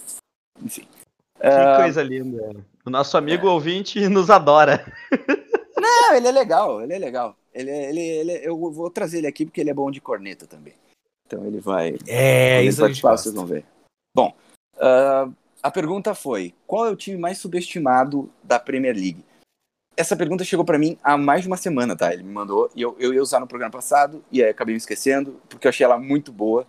Enfim. 0.62 0.87
Que 1.41 1.49
uh... 1.49 1.77
coisa 1.79 2.01
linda. 2.01 2.64
O 2.87 2.91
nosso 2.91 3.16
amigo 3.16 3.49
é. 3.49 3.51
ouvinte 3.51 4.09
nos 4.09 4.31
adora. 4.31 4.87
Não, 5.85 6.14
ele 6.14 6.28
é 6.28 6.32
legal, 6.32 6.82
ele 6.82 6.93
é 6.95 6.99
legal. 6.99 7.37
Ele, 7.53 7.70
ele, 7.70 8.01
ele, 8.01 8.32
eu 8.47 8.57
vou 8.57 8.91
trazer 8.91 9.18
ele 9.18 9.26
aqui 9.26 9.45
porque 9.45 9.61
ele 9.61 9.70
é 9.70 9.74
bom 9.74 9.91
de 9.91 10.01
corneta 10.01 10.47
também. 10.47 10.74
Então 11.26 11.45
ele 11.47 11.61
vai. 11.61 11.97
É, 12.07 12.62
isso 12.62 12.80
participar, 12.80 13.16
vocês 13.16 13.35
vão 13.35 13.47
ver. 13.47 13.64
Bom, 14.14 14.35
uh, 14.76 15.32
a 15.62 15.70
pergunta 15.70 16.14
foi: 16.14 16.55
qual 16.66 16.87
é 16.87 16.91
o 16.91 16.97
time 16.97 17.16
mais 17.16 17.39
subestimado 17.39 18.30
da 18.43 18.59
Premier 18.59 18.95
League? 18.95 19.24
essa 19.97 20.16
pergunta 20.16 20.45
chegou 20.45 20.64
para 20.64 20.78
mim 20.78 20.99
há 21.03 21.16
mais 21.16 21.43
de 21.43 21.47
uma 21.47 21.57
semana, 21.57 21.97
tá? 21.97 22.12
Ele 22.12 22.22
me 22.22 22.32
mandou 22.32 22.70
e 22.74 22.82
eu, 22.82 22.97
eu 22.99 23.14
ia 23.14 23.22
usar 23.22 23.41
no 23.41 23.47
programa 23.47 23.72
passado 23.72 24.24
e 24.30 24.43
aí 24.43 24.51
acabei 24.51 24.74
me 24.74 24.78
esquecendo 24.78 25.41
porque 25.49 25.66
eu 25.66 25.70
achei 25.70 25.85
ela 25.85 25.99
muito 25.99 26.32
boa, 26.32 26.66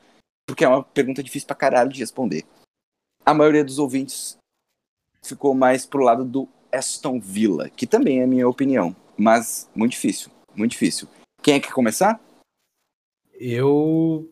porque 0.48 0.64
é 0.64 0.68
uma 0.68 0.84
pergunta 0.84 1.24
difícil 1.24 1.48
pra 1.48 1.56
caralho 1.56 1.92
de 1.92 2.00
responder. 2.00 2.44
A 3.26 3.34
maioria 3.34 3.64
dos 3.64 3.80
ouvintes 3.80 4.38
ficou 5.24 5.56
mais 5.56 5.86
pro 5.86 6.04
lado 6.04 6.24
do 6.24 6.48
Aston 6.72 7.20
Villa, 7.20 7.70
que 7.70 7.88
também 7.88 8.22
é 8.22 8.24
a 8.24 8.28
minha 8.28 8.48
opinião, 8.48 8.96
mas 9.18 9.70
muito 9.76 9.92
difícil, 9.92 10.32
muito 10.56 10.72
difícil. 10.72 11.08
Quem 11.42 11.56
é 11.56 11.60
que 11.60 11.68
quer 11.68 11.74
começar? 11.74 12.20
Eu 13.34 14.32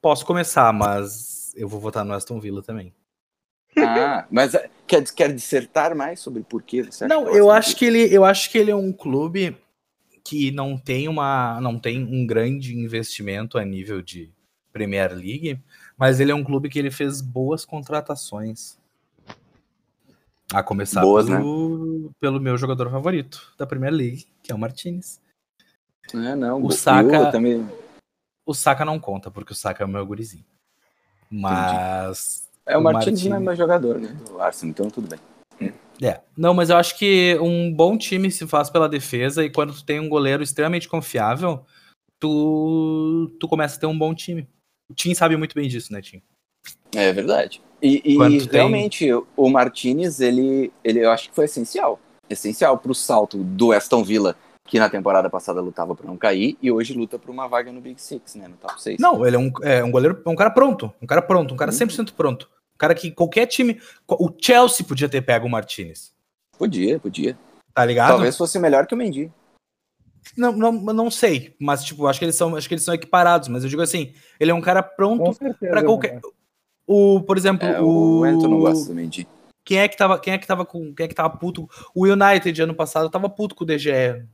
posso 0.00 0.24
começar, 0.24 0.72
mas 0.72 1.52
eu 1.56 1.68
vou 1.68 1.80
votar 1.80 2.04
no 2.04 2.12
Aston 2.12 2.38
Villa 2.40 2.62
também. 2.62 2.92
Ah, 3.76 4.26
mas 4.30 4.54
é, 4.54 4.70
quer, 4.86 5.02
quer 5.12 5.32
dissertar 5.32 5.96
mais 5.96 6.20
sobre 6.20 6.42
por 6.42 6.62
que 6.62 6.82
você 6.82 7.06
Não, 7.08 7.28
eu 7.28 7.50
acho 7.50 7.76
que 7.76 7.84
ele, 7.84 8.14
eu 8.14 8.24
acho 8.24 8.50
que 8.50 8.56
ele 8.56 8.70
é 8.70 8.76
um 8.76 8.92
clube 8.92 9.56
que 10.22 10.50
não 10.50 10.78
tem 10.78 11.08
uma, 11.08 11.60
não 11.60 11.78
tem 11.78 12.02
um 12.02 12.26
grande 12.26 12.76
investimento 12.76 13.58
a 13.58 13.64
nível 13.64 14.00
de 14.00 14.32
Premier 14.72 15.12
League, 15.12 15.60
mas 15.96 16.18
ele 16.18 16.32
é 16.32 16.34
um 16.34 16.42
clube 16.44 16.68
que 16.68 16.78
ele 16.78 16.90
fez 16.90 17.20
boas 17.20 17.64
contratações. 17.64 18.78
A 20.54 20.62
começar 20.62 21.00
boas, 21.00 21.26
pelo, 21.26 22.04
né? 22.04 22.10
pelo 22.20 22.40
meu 22.40 22.56
jogador 22.56 22.90
favorito 22.90 23.52
da 23.58 23.66
Premier 23.66 23.92
League, 23.92 24.26
que 24.42 24.52
é 24.52 24.54
o 24.54 24.58
Martinez. 24.58 25.20
É, 26.12 26.34
não, 26.34 26.62
o 26.62 26.70
Saka 26.70 27.30
também. 27.30 27.68
O 28.46 28.54
Saka 28.54 28.84
não 28.84 29.00
conta, 29.00 29.30
porque 29.30 29.52
o 29.52 29.56
Saka 29.56 29.82
é 29.82 29.86
o 29.86 29.88
meu 29.88 30.04
gurizinho. 30.06 30.44
Mas 31.30 32.48
é, 32.66 32.76
o, 32.76 32.80
o 32.80 32.82
Martins 32.82 33.24
não 33.24 33.36
é 33.36 33.40
mais 33.40 33.58
jogador, 33.58 33.98
né? 33.98 34.16
Do 34.26 34.40
Arsenal, 34.40 34.70
então 34.70 34.90
tudo 34.90 35.08
bem. 35.08 35.20
É, 36.02 36.20
não, 36.36 36.52
mas 36.52 36.70
eu 36.70 36.76
acho 36.76 36.98
que 36.98 37.38
um 37.40 37.72
bom 37.72 37.96
time 37.96 38.30
se 38.30 38.46
faz 38.46 38.68
pela 38.68 38.88
defesa 38.88 39.44
e 39.44 39.50
quando 39.50 39.72
tu 39.72 39.84
tem 39.84 40.00
um 40.00 40.08
goleiro 40.08 40.42
extremamente 40.42 40.88
confiável, 40.88 41.64
tu, 42.18 43.32
tu 43.38 43.46
começa 43.46 43.76
a 43.76 43.80
ter 43.80 43.86
um 43.86 43.96
bom 43.96 44.14
time. 44.14 44.48
O 44.88 44.94
Tim 44.94 45.14
sabe 45.14 45.36
muito 45.36 45.54
bem 45.54 45.68
disso, 45.68 45.92
né, 45.92 46.02
Tim? 46.02 46.20
É 46.94 47.12
verdade. 47.12 47.62
E, 47.82 48.00
e 48.04 48.38
realmente, 48.46 49.06
tem... 49.06 49.22
o 49.36 49.50
Martinez, 49.50 50.20
ele, 50.20 50.72
ele 50.82 51.04
eu 51.04 51.10
acho 51.10 51.28
que 51.28 51.34
foi 51.34 51.44
essencial. 51.44 52.00
Essencial 52.30 52.78
pro 52.78 52.94
salto 52.94 53.38
do 53.38 53.72
Aston 53.72 54.02
Villa 54.02 54.36
que 54.66 54.78
na 54.78 54.88
temporada 54.88 55.28
passada 55.28 55.60
lutava 55.60 55.94
para 55.94 56.06
não 56.06 56.16
cair 56.16 56.56
e 56.60 56.72
hoje 56.72 56.94
luta 56.94 57.18
por 57.18 57.30
uma 57.30 57.46
vaga 57.46 57.70
no 57.70 57.80
Big 57.80 58.00
Six, 58.00 58.34
né? 58.36 58.48
No 58.48 58.56
top 58.56 58.82
6. 58.82 58.98
Não, 58.98 59.26
ele 59.26 59.36
é 59.36 59.38
um, 59.38 59.52
é 59.62 59.84
um 59.84 59.90
goleiro, 59.90 60.20
um 60.26 60.34
cara 60.34 60.50
pronto. 60.50 60.92
Um 61.02 61.06
cara 61.06 61.20
pronto, 61.20 61.52
um 61.52 61.56
cara 61.56 61.70
100% 61.70 61.98
uhum. 61.98 62.04
pronto. 62.16 62.48
Um 62.74 62.78
cara 62.78 62.94
que 62.94 63.10
qualquer 63.10 63.46
time. 63.46 63.80
O 64.08 64.30
Chelsea 64.40 64.86
podia 64.86 65.08
ter 65.08 65.20
pego 65.20 65.46
o 65.46 65.50
Martinez. 65.50 66.12
Podia, 66.58 66.98
podia. 66.98 67.38
Tá 67.74 67.84
ligado? 67.84 68.10
Talvez 68.10 68.36
fosse 68.36 68.58
melhor 68.58 68.86
que 68.86 68.94
o 68.94 68.96
Mendy. 68.96 69.30
Não, 70.36 70.52
não, 70.52 70.72
não 70.72 71.10
sei, 71.10 71.54
mas 71.60 71.84
tipo, 71.84 72.06
acho 72.06 72.18
que 72.18 72.24
eles 72.24 72.34
são, 72.34 72.56
acho 72.56 72.66
que 72.66 72.72
eles 72.72 72.84
são 72.84 72.94
equiparados, 72.94 73.48
mas 73.48 73.62
eu 73.62 73.68
digo 73.68 73.82
assim, 73.82 74.14
ele 74.40 74.50
é 74.50 74.54
um 74.54 74.60
cara 74.60 74.82
pronto 74.82 75.36
para 75.60 75.84
qualquer 75.84 76.18
o, 76.86 77.20
por 77.22 77.36
exemplo, 77.36 77.66
é, 77.66 77.80
o 77.80 78.20
o 78.20 78.26
Ento 78.26 78.48
não 78.48 78.60
gosta 78.60 78.88
do 78.88 78.94
Mendy. 78.94 79.26
Quem 79.64 79.78
é 79.78 79.88
que 79.88 79.96
tava, 79.96 80.18
quem 80.18 80.34
é 80.34 80.38
que 80.38 80.46
tava 80.46 80.64
com, 80.66 80.94
quem 80.94 81.04
é 81.04 81.08
que 81.08 81.14
tava 81.14 81.30
puto? 81.36 81.68
O 81.94 82.06
United 82.06 82.60
ano 82.62 82.74
passado 82.74 83.08
tava 83.08 83.28
puto 83.30 83.54
com 83.54 83.64
o 83.64 83.66
DGE 83.66 84.26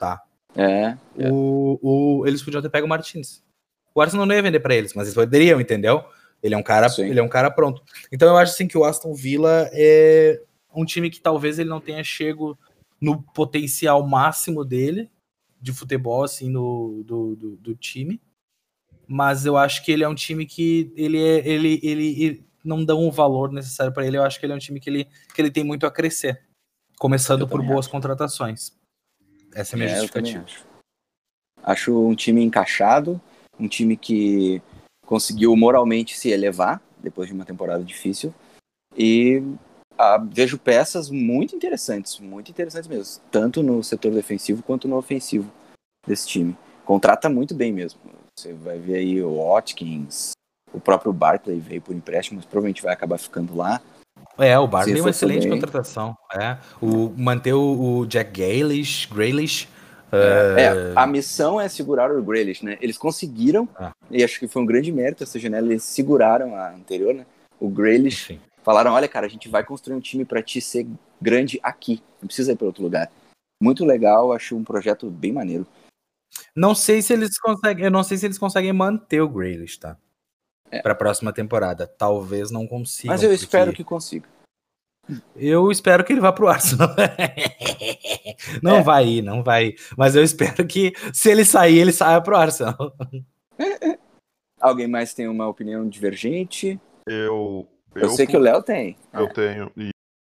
tá? 0.00 0.22
É. 0.56 0.96
é. 1.18 1.30
O, 1.30 1.78
o, 1.82 2.26
eles 2.26 2.42
podiam 2.42 2.62
ter 2.62 2.70
pego 2.70 2.86
o 2.86 2.88
Martins. 2.88 3.42
O 3.94 4.00
Arsenal 4.00 4.24
não 4.26 4.34
ia 4.34 4.42
vender 4.42 4.60
para 4.60 4.74
eles, 4.74 4.94
mas 4.94 5.06
eles 5.06 5.14
poderiam, 5.14 5.60
entendeu? 5.60 6.02
Ele 6.42 6.54
é 6.54 6.58
um 6.58 6.62
cara, 6.62 6.86
ele 6.98 7.20
é 7.20 7.22
um 7.22 7.28
cara 7.28 7.50
pronto. 7.50 7.82
Então 8.10 8.28
eu 8.28 8.36
acho 8.36 8.54
assim 8.54 8.66
que 8.66 8.78
o 8.78 8.84
Aston 8.84 9.14
Villa 9.14 9.68
é 9.72 10.40
um 10.74 10.84
time 10.84 11.10
que 11.10 11.20
talvez 11.20 11.58
ele 11.58 11.68
não 11.68 11.80
tenha 11.80 12.02
chego 12.02 12.58
no 13.00 13.22
potencial 13.22 14.06
máximo 14.06 14.64
dele 14.64 15.10
de 15.60 15.72
futebol 15.72 16.24
assim 16.24 16.48
no, 16.48 17.02
do, 17.04 17.36
do, 17.36 17.56
do 17.56 17.74
time, 17.74 18.20
mas 19.12 19.44
eu 19.44 19.56
acho 19.56 19.84
que 19.84 19.90
ele 19.90 20.04
é 20.04 20.08
um 20.08 20.14
time 20.14 20.46
que 20.46 20.92
ele 20.94 21.20
é, 21.20 21.44
ele, 21.44 21.80
ele, 21.82 22.22
ele 22.22 22.44
não 22.64 22.84
dá 22.84 22.94
um 22.94 23.10
valor 23.10 23.50
necessário 23.50 23.92
para 23.92 24.06
ele. 24.06 24.16
Eu 24.16 24.22
acho 24.22 24.38
que 24.38 24.46
ele 24.46 24.52
é 24.52 24.56
um 24.56 24.60
time 24.60 24.78
que 24.78 24.88
ele, 24.88 25.08
que 25.34 25.42
ele 25.42 25.50
tem 25.50 25.64
muito 25.64 25.84
a 25.84 25.90
crescer, 25.90 26.40
começando 26.96 27.48
por 27.48 27.60
boas 27.60 27.86
acho. 27.86 27.90
contratações. 27.90 28.72
Essa 29.52 29.74
é 29.74 29.74
a 29.74 29.78
minha 29.78 29.90
é, 29.90 29.94
justificativa. 29.94 30.44
Acho. 30.44 30.64
acho 31.60 32.08
um 32.08 32.14
time 32.14 32.40
encaixado, 32.40 33.20
um 33.58 33.66
time 33.66 33.96
que 33.96 34.62
conseguiu 35.04 35.56
moralmente 35.56 36.16
se 36.16 36.30
elevar 36.30 36.80
depois 37.02 37.26
de 37.26 37.34
uma 37.34 37.44
temporada 37.44 37.82
difícil. 37.82 38.32
E 38.96 39.42
ah, 39.98 40.18
vejo 40.18 40.56
peças 40.56 41.10
muito 41.10 41.56
interessantes, 41.56 42.20
muito 42.20 42.52
interessantes 42.52 42.88
mesmo, 42.88 43.20
tanto 43.28 43.60
no 43.60 43.82
setor 43.82 44.12
defensivo 44.12 44.62
quanto 44.62 44.86
no 44.86 44.96
ofensivo 44.96 45.50
desse 46.06 46.28
time. 46.28 46.56
Contrata 46.84 47.28
muito 47.28 47.56
bem 47.56 47.72
mesmo. 47.72 48.00
Você 48.40 48.54
vai 48.54 48.78
ver 48.78 48.94
aí 48.96 49.22
o 49.22 49.36
Watkins, 49.36 50.30
o 50.72 50.80
próprio 50.80 51.12
Barkley 51.12 51.60
veio 51.60 51.82
por 51.82 51.94
empréstimo, 51.94 52.38
mas 52.38 52.46
provavelmente 52.46 52.82
vai 52.82 52.94
acabar 52.94 53.18
ficando 53.18 53.54
lá. 53.54 53.82
É, 54.38 54.58
o 54.58 54.66
Barkley 54.66 54.98
é 54.98 55.00
uma 55.02 55.10
excelente 55.10 55.42
bem. 55.42 55.50
contratação. 55.50 56.16
É. 56.34 56.56
O, 56.80 57.10
manter 57.10 57.52
o, 57.52 57.98
o 57.98 58.06
Jack 58.06 58.30
Grealish, 58.32 59.06
Grealish 59.12 59.68
É, 60.10 60.62
é, 60.62 60.92
a 60.96 61.06
missão 61.06 61.60
é 61.60 61.68
segurar 61.68 62.10
o 62.10 62.22
Grealish, 62.22 62.64
né? 62.64 62.78
Eles 62.80 62.96
conseguiram, 62.96 63.68
Ah. 63.78 63.92
e 64.10 64.24
acho 64.24 64.40
que 64.40 64.48
foi 64.48 64.62
um 64.62 64.66
grande 64.66 64.90
mérito 64.90 65.22
essa 65.22 65.38
janela, 65.38 65.66
eles 65.68 65.84
seguraram 65.84 66.56
a 66.56 66.70
anterior, 66.70 67.14
né? 67.14 67.26
O 67.60 67.68
Grealish, 67.68 68.32
enfim. 68.32 68.40
falaram, 68.62 68.92
olha 68.92 69.06
cara, 69.06 69.26
a 69.26 69.30
gente 69.30 69.50
vai 69.50 69.62
construir 69.62 69.94
um 69.96 70.00
time 70.00 70.24
pra 70.24 70.42
ti 70.42 70.62
ser 70.62 70.86
grande 71.20 71.60
aqui, 71.62 72.02
não 72.22 72.26
precisa 72.26 72.52
ir 72.52 72.56
pra 72.56 72.66
outro 72.66 72.82
lugar. 72.82 73.10
Muito 73.62 73.84
legal, 73.84 74.32
acho 74.32 74.56
um 74.56 74.64
projeto 74.64 75.10
bem 75.10 75.30
maneiro. 75.30 75.66
Não 76.54 76.74
sei 76.74 77.02
se 77.02 77.12
eles 77.12 77.38
conseguem, 77.38 77.84
eu 77.84 77.90
não 77.90 78.02
sei 78.02 78.16
se 78.18 78.26
eles 78.26 78.38
conseguem 78.38 78.72
manter 78.72 79.20
o 79.20 79.28
Grealish, 79.28 79.78
tá? 79.78 79.96
É. 80.70 80.80
Pra 80.82 80.94
próxima 80.94 81.32
temporada. 81.32 81.86
Talvez 81.86 82.50
não 82.50 82.66
consigam. 82.66 83.12
Mas 83.12 83.22
eu 83.22 83.30
porque 83.30 83.44
espero 83.44 83.72
que 83.72 83.84
consiga. 83.84 84.28
Eu 85.34 85.72
espero 85.72 86.04
que 86.04 86.12
ele 86.12 86.20
vá 86.20 86.32
pro 86.32 86.48
Arsenal. 86.48 86.88
não 88.62 88.76
É. 88.76 88.82
vai 88.82 89.06
ir, 89.06 89.22
não 89.22 89.42
vai 89.42 89.66
ir. 89.68 89.80
Mas 89.96 90.14
eu 90.14 90.22
espero 90.22 90.64
que 90.66 90.92
se 91.12 91.30
ele 91.30 91.44
sair, 91.44 91.78
ele 91.78 91.92
saia 91.92 92.20
pro 92.20 92.36
Arsenal. 92.36 92.94
Alguém 94.60 94.86
mais 94.86 95.14
tem 95.14 95.26
uma 95.26 95.48
opinião 95.48 95.88
divergente? 95.88 96.78
Eu, 97.06 97.66
Eu, 97.94 98.10
sei 98.10 98.26
que 98.26 98.36
o 98.36 98.40
Léo 98.40 98.62
tem. 98.62 98.96
Eu 99.12 99.28
tenho. 99.32 99.72
E, 99.76 99.90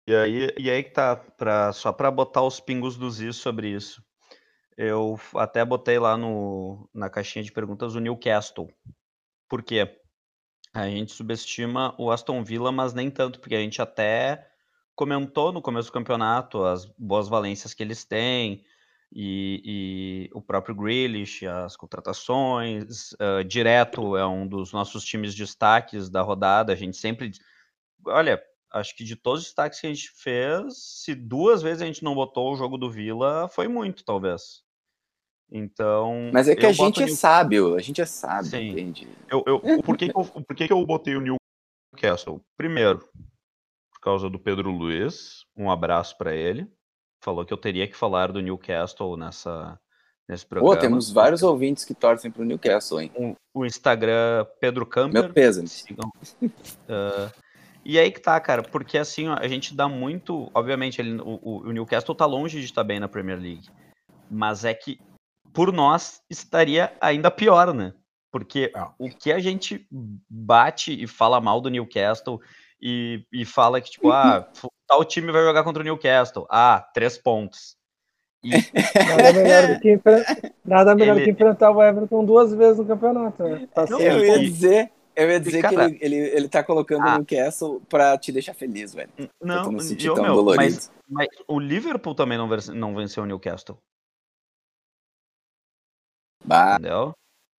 e 0.09 0.15
aí, 0.15 0.55
e 0.57 0.71
aí 0.71 0.85
que 0.85 0.91
tá, 0.91 1.17
pra, 1.17 1.73
só 1.73 1.93
para 1.93 2.11
botar 2.11 2.43
os 2.43 2.61
pingos 2.61 2.97
dos 2.97 3.21
is 3.21 3.37
sobre 3.37 3.69
isso. 3.69 4.03
Eu 4.83 5.20
até 5.35 5.62
botei 5.62 5.99
lá 5.99 6.16
no, 6.16 6.89
na 6.95 7.11
caixinha 7.11 7.45
de 7.45 7.53
perguntas 7.53 7.95
o 7.95 8.01
Newcastle. 8.01 8.66
Por 9.47 9.62
quê? 9.62 10.01
A 10.72 10.89
gente 10.89 11.12
subestima 11.12 11.95
o 11.99 12.11
Aston 12.11 12.43
Villa, 12.43 12.72
mas 12.72 12.95
nem 12.95 13.11
tanto, 13.11 13.41
porque 13.41 13.55
a 13.55 13.61
gente 13.61 13.83
até 13.83 14.51
comentou 14.95 15.53
no 15.53 15.61
começo 15.61 15.91
do 15.91 15.93
campeonato 15.93 16.64
as 16.64 16.87
boas 16.97 17.28
valências 17.28 17.74
que 17.74 17.83
eles 17.83 18.07
têm, 18.07 18.64
e, 19.12 19.61
e 19.62 20.31
o 20.33 20.41
próprio 20.41 20.74
Grealish, 20.74 21.47
as 21.47 21.76
contratações, 21.76 23.11
ah, 23.20 23.43
direto 23.43 24.16
é 24.16 24.26
um 24.26 24.49
dos 24.49 24.72
nossos 24.72 25.05
times 25.05 25.35
destaques 25.35 26.09
da 26.09 26.22
rodada, 26.22 26.72
a 26.72 26.76
gente 26.76 26.97
sempre 26.97 27.33
olha, 28.07 28.43
acho 28.72 28.97
que 28.97 29.05
de 29.05 29.14
todos 29.14 29.41
os 29.41 29.47
destaques 29.49 29.78
que 29.78 29.87
a 29.87 29.93
gente 29.93 30.11
fez, 30.11 31.03
se 31.03 31.14
duas 31.14 31.61
vezes 31.61 31.83
a 31.83 31.87
gente 31.87 32.03
não 32.03 32.14
botou 32.14 32.51
o 32.51 32.57
jogo 32.57 32.78
do 32.78 32.91
Vila, 32.91 33.47
foi 33.47 33.68
muito, 33.68 34.03
talvez. 34.07 34.70
Então. 35.53 36.31
Mas 36.33 36.49
é 36.49 36.55
que 36.55 36.65
a 36.67 36.73
gente 36.73 37.03
é 37.03 37.07
New- 37.07 37.15
sábio, 37.17 37.75
a 37.75 37.81
gente 37.81 38.01
é 38.01 38.07
sábio, 38.07 38.51
Sim. 38.51 38.69
entende? 38.71 39.09
Eu, 39.29 39.43
eu, 39.47 39.83
por 39.83 39.97
que, 39.97 40.09
que 40.09 40.17
eu, 40.17 40.25
por 40.25 40.57
que, 40.57 40.67
que 40.67 40.73
eu 40.73 40.85
botei 40.87 41.17
o 41.17 41.21
Newcastle? 41.21 42.41
Primeiro, 42.57 43.01
por 43.93 44.01
causa 44.01 44.31
do 44.31 44.39
Pedro 44.39 44.71
Luiz, 44.71 45.45
um 45.57 45.71
abraço 45.71 46.17
para 46.17 46.35
ele. 46.35 46.67
Falou 47.23 47.45
que 47.45 47.53
eu 47.53 47.59
teria 47.59 47.87
que 47.89 47.97
falar 47.97 48.31
do 48.33 48.41
Newcastle 48.41 49.17
nessa, 49.17 49.79
nesse 50.29 50.47
programa. 50.47 50.75
Pô, 50.75 50.81
temos 50.81 51.11
vários 51.11 51.43
ouvintes 51.43 51.85
que 51.85 51.95
torcem 51.95 52.31
pro 52.31 52.45
Newcastle, 52.45 53.01
hein? 53.01 53.11
O, 53.15 53.35
o 53.61 53.67
Instagram 53.67 54.47
Pedro 54.61 54.87
Camper. 54.87 55.23
Meu 55.25 55.33
peso. 55.33 55.67
Sigam. 55.67 56.11
Ah, 56.89 57.31
e 57.85 57.99
aí 57.99 58.11
que 58.13 58.21
tá, 58.21 58.39
cara, 58.41 58.63
porque 58.63 58.97
assim, 58.99 59.27
a 59.29 59.49
gente 59.49 59.75
dá 59.75 59.89
muito. 59.89 60.51
Obviamente, 60.55 61.01
ele, 61.01 61.21
o, 61.21 61.39
o- 61.43 61.61
o 61.69 61.73
Newcastle 61.73 62.15
tá 62.15 62.25
longe 62.25 62.59
de 62.61 62.65
estar 62.67 62.85
bem 62.85 63.01
na 63.01 63.09
Premier 63.09 63.39
League. 63.39 63.69
Mas 64.31 64.65
é 64.65 64.73
que, 64.73 64.99
por 65.53 65.73
nós, 65.73 66.21
estaria 66.31 66.93
ainda 67.01 67.31
pior, 67.31 67.73
né? 67.75 67.93
Porque 68.33 68.71
Ah. 68.75 68.93
o 68.99 69.09
que 69.09 69.33
a 69.33 69.39
gente 69.39 69.87
bate 70.29 70.93
e 71.03 71.07
fala 71.07 71.41
mal 71.41 71.61
do 71.61 71.69
Newcastle 71.69 72.41
e, 72.81 73.25
e 73.33 73.45
fala 73.45 73.81
que, 73.81 73.91
tipo, 73.91 74.11
ah, 74.11 74.49
fu- 74.55 74.71
tal 74.87 75.05
time 75.05 75.33
vai 75.33 75.43
jogar 75.45 75.65
contra 75.65 75.83
o 75.83 75.85
Newcastle. 75.85 76.47
Ah, 76.51 76.87
três 76.95 77.19
pontos. 77.19 77.77
E 78.43 78.51
Nada 79.21 79.33
melhor 79.35 79.67
do 79.75 79.81
que, 79.81 79.93
enfre- 79.93 80.25
Nada 80.65 80.95
melhor 80.95 81.15
do 81.15 81.19
Ele- 81.21 81.25
que 81.27 81.31
enfrentar 81.33 81.71
o 81.73 81.83
Everton 81.83 82.25
duas 82.25 82.55
vezes 82.55 82.79
no 82.79 82.87
campeonato. 82.87 83.43
Né? 83.43 83.69
Tá 83.75 83.85
Não. 83.91 84.01
Eu 84.01 84.25
ia 84.25 84.37
e- 84.37 84.49
dizer, 84.49 84.91
eu 85.15 85.29
ia 85.31 85.41
dizer 85.41 85.57
que 85.63 85.75
cara- 85.75 85.85
ele, 85.87 85.99
ele, 86.01 86.17
ele 86.17 86.49
tá 86.49 86.63
colocando 86.63 87.03
Ah. 87.07 87.15
o 87.15 87.19
Newcastle 87.19 87.83
pra 87.89 88.17
te 88.17 88.31
deixar 88.33 88.55
feliz, 88.55 88.95
velho. 88.95 89.11
Não, 89.43 89.73
e, 89.73 90.09
ô, 90.09 90.15
tão 90.15 90.25
meu, 90.25 90.35
dolorido. 90.37 90.63
mas, 90.65 90.93
mas 91.09 91.29
o 91.49 91.59
Liverpool 91.59 92.15
também 92.15 92.39
não, 92.39 92.49
não 92.75 92.95
venceu 92.95 93.25
o 93.25 93.27
Newcastle, 93.27 93.77
Bah, 96.45 96.76
entendeu? 96.78 97.12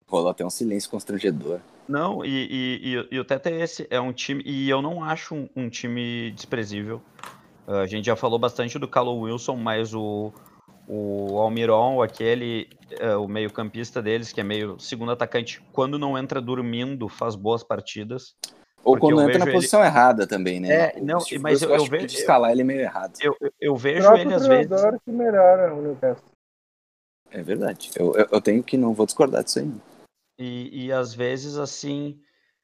rolou 0.08 0.30
até 0.30 0.46
um 0.46 0.50
silêncio 0.50 0.90
constrangedor. 0.90 1.60
Não, 1.88 2.24
e, 2.26 2.30
e, 2.30 2.96
e, 2.96 3.16
e 3.16 3.20
o 3.20 3.24
Teta 3.26 3.50
é 3.50 3.62
esse, 3.62 3.88
é 3.90 4.00
um 4.00 4.12
time, 4.12 4.44
e 4.46 4.70
eu 4.70 4.82
não 4.82 5.04
acho 5.04 5.34
um, 5.34 5.50
um 5.56 5.70
time 5.70 6.32
desprezível. 6.32 7.02
Ah, 7.68 7.80
a 7.82 7.88
gente 7.88 8.06
já 8.06 8.16
falou 8.16 8.38
bastante 8.38 8.78
do 8.78 8.88
Callum 8.88 9.22
Wilson, 9.22 9.56
mas 9.56 9.94
o, 9.94 10.34
o 10.88 11.38
Almiron, 11.40 12.02
aquele, 12.02 12.68
é, 13.00 13.16
o 13.16 13.28
meio-campista 13.28 14.02
deles, 14.02 14.34
que 14.34 14.42
é 14.42 14.44
meio 14.44 14.78
segundo 14.80 15.12
atacante, 15.14 15.62
quando 15.72 15.98
não 15.98 16.18
entra 16.18 16.42
dormindo, 16.42 17.08
faz 17.08 17.36
boas 17.36 17.64
partidas. 17.64 18.36
Ou 18.84 18.96
Porque 18.98 19.14
quando 19.14 19.22
eu 19.22 19.30
entra 19.30 19.40
na 19.40 19.46
ele- 19.46 19.54
posição 19.54 19.84
errada 19.84 20.26
também, 20.28 20.60
né? 20.60 20.74
É, 20.74 21.00
não, 21.02 21.20
mas 21.40 21.62
eu- 21.62 21.70
eu 21.70 21.84
de- 21.84 21.90
vejo- 21.90 22.06
escalar 22.18 22.52
ele 22.52 22.64
meio 22.64 22.82
errado. 22.82 23.14
Eu, 23.22 23.36
eu, 23.40 23.52
eu 23.62 23.76
vejo 23.76 24.08
Troca 24.08 24.20
ele 24.22 24.34
às 24.34 24.46
vezes. 24.48 24.82
que 25.06 25.12
melhora 25.12 25.74
o 25.74 25.82
Newcastle. 25.82 26.26
É 27.32 27.42
verdade. 27.42 27.92
Eu, 27.96 28.14
eu, 28.16 28.28
eu 28.32 28.42
tenho 28.42 28.64
que 28.64 28.78
não 28.78 28.94
vou 28.94 29.06
discordar 29.06 29.44
disso 29.44 29.60
aí. 29.60 29.72
E, 30.38 30.86
e 30.86 30.92
às 30.92 31.14
vezes, 31.14 31.58
assim, 31.58 32.22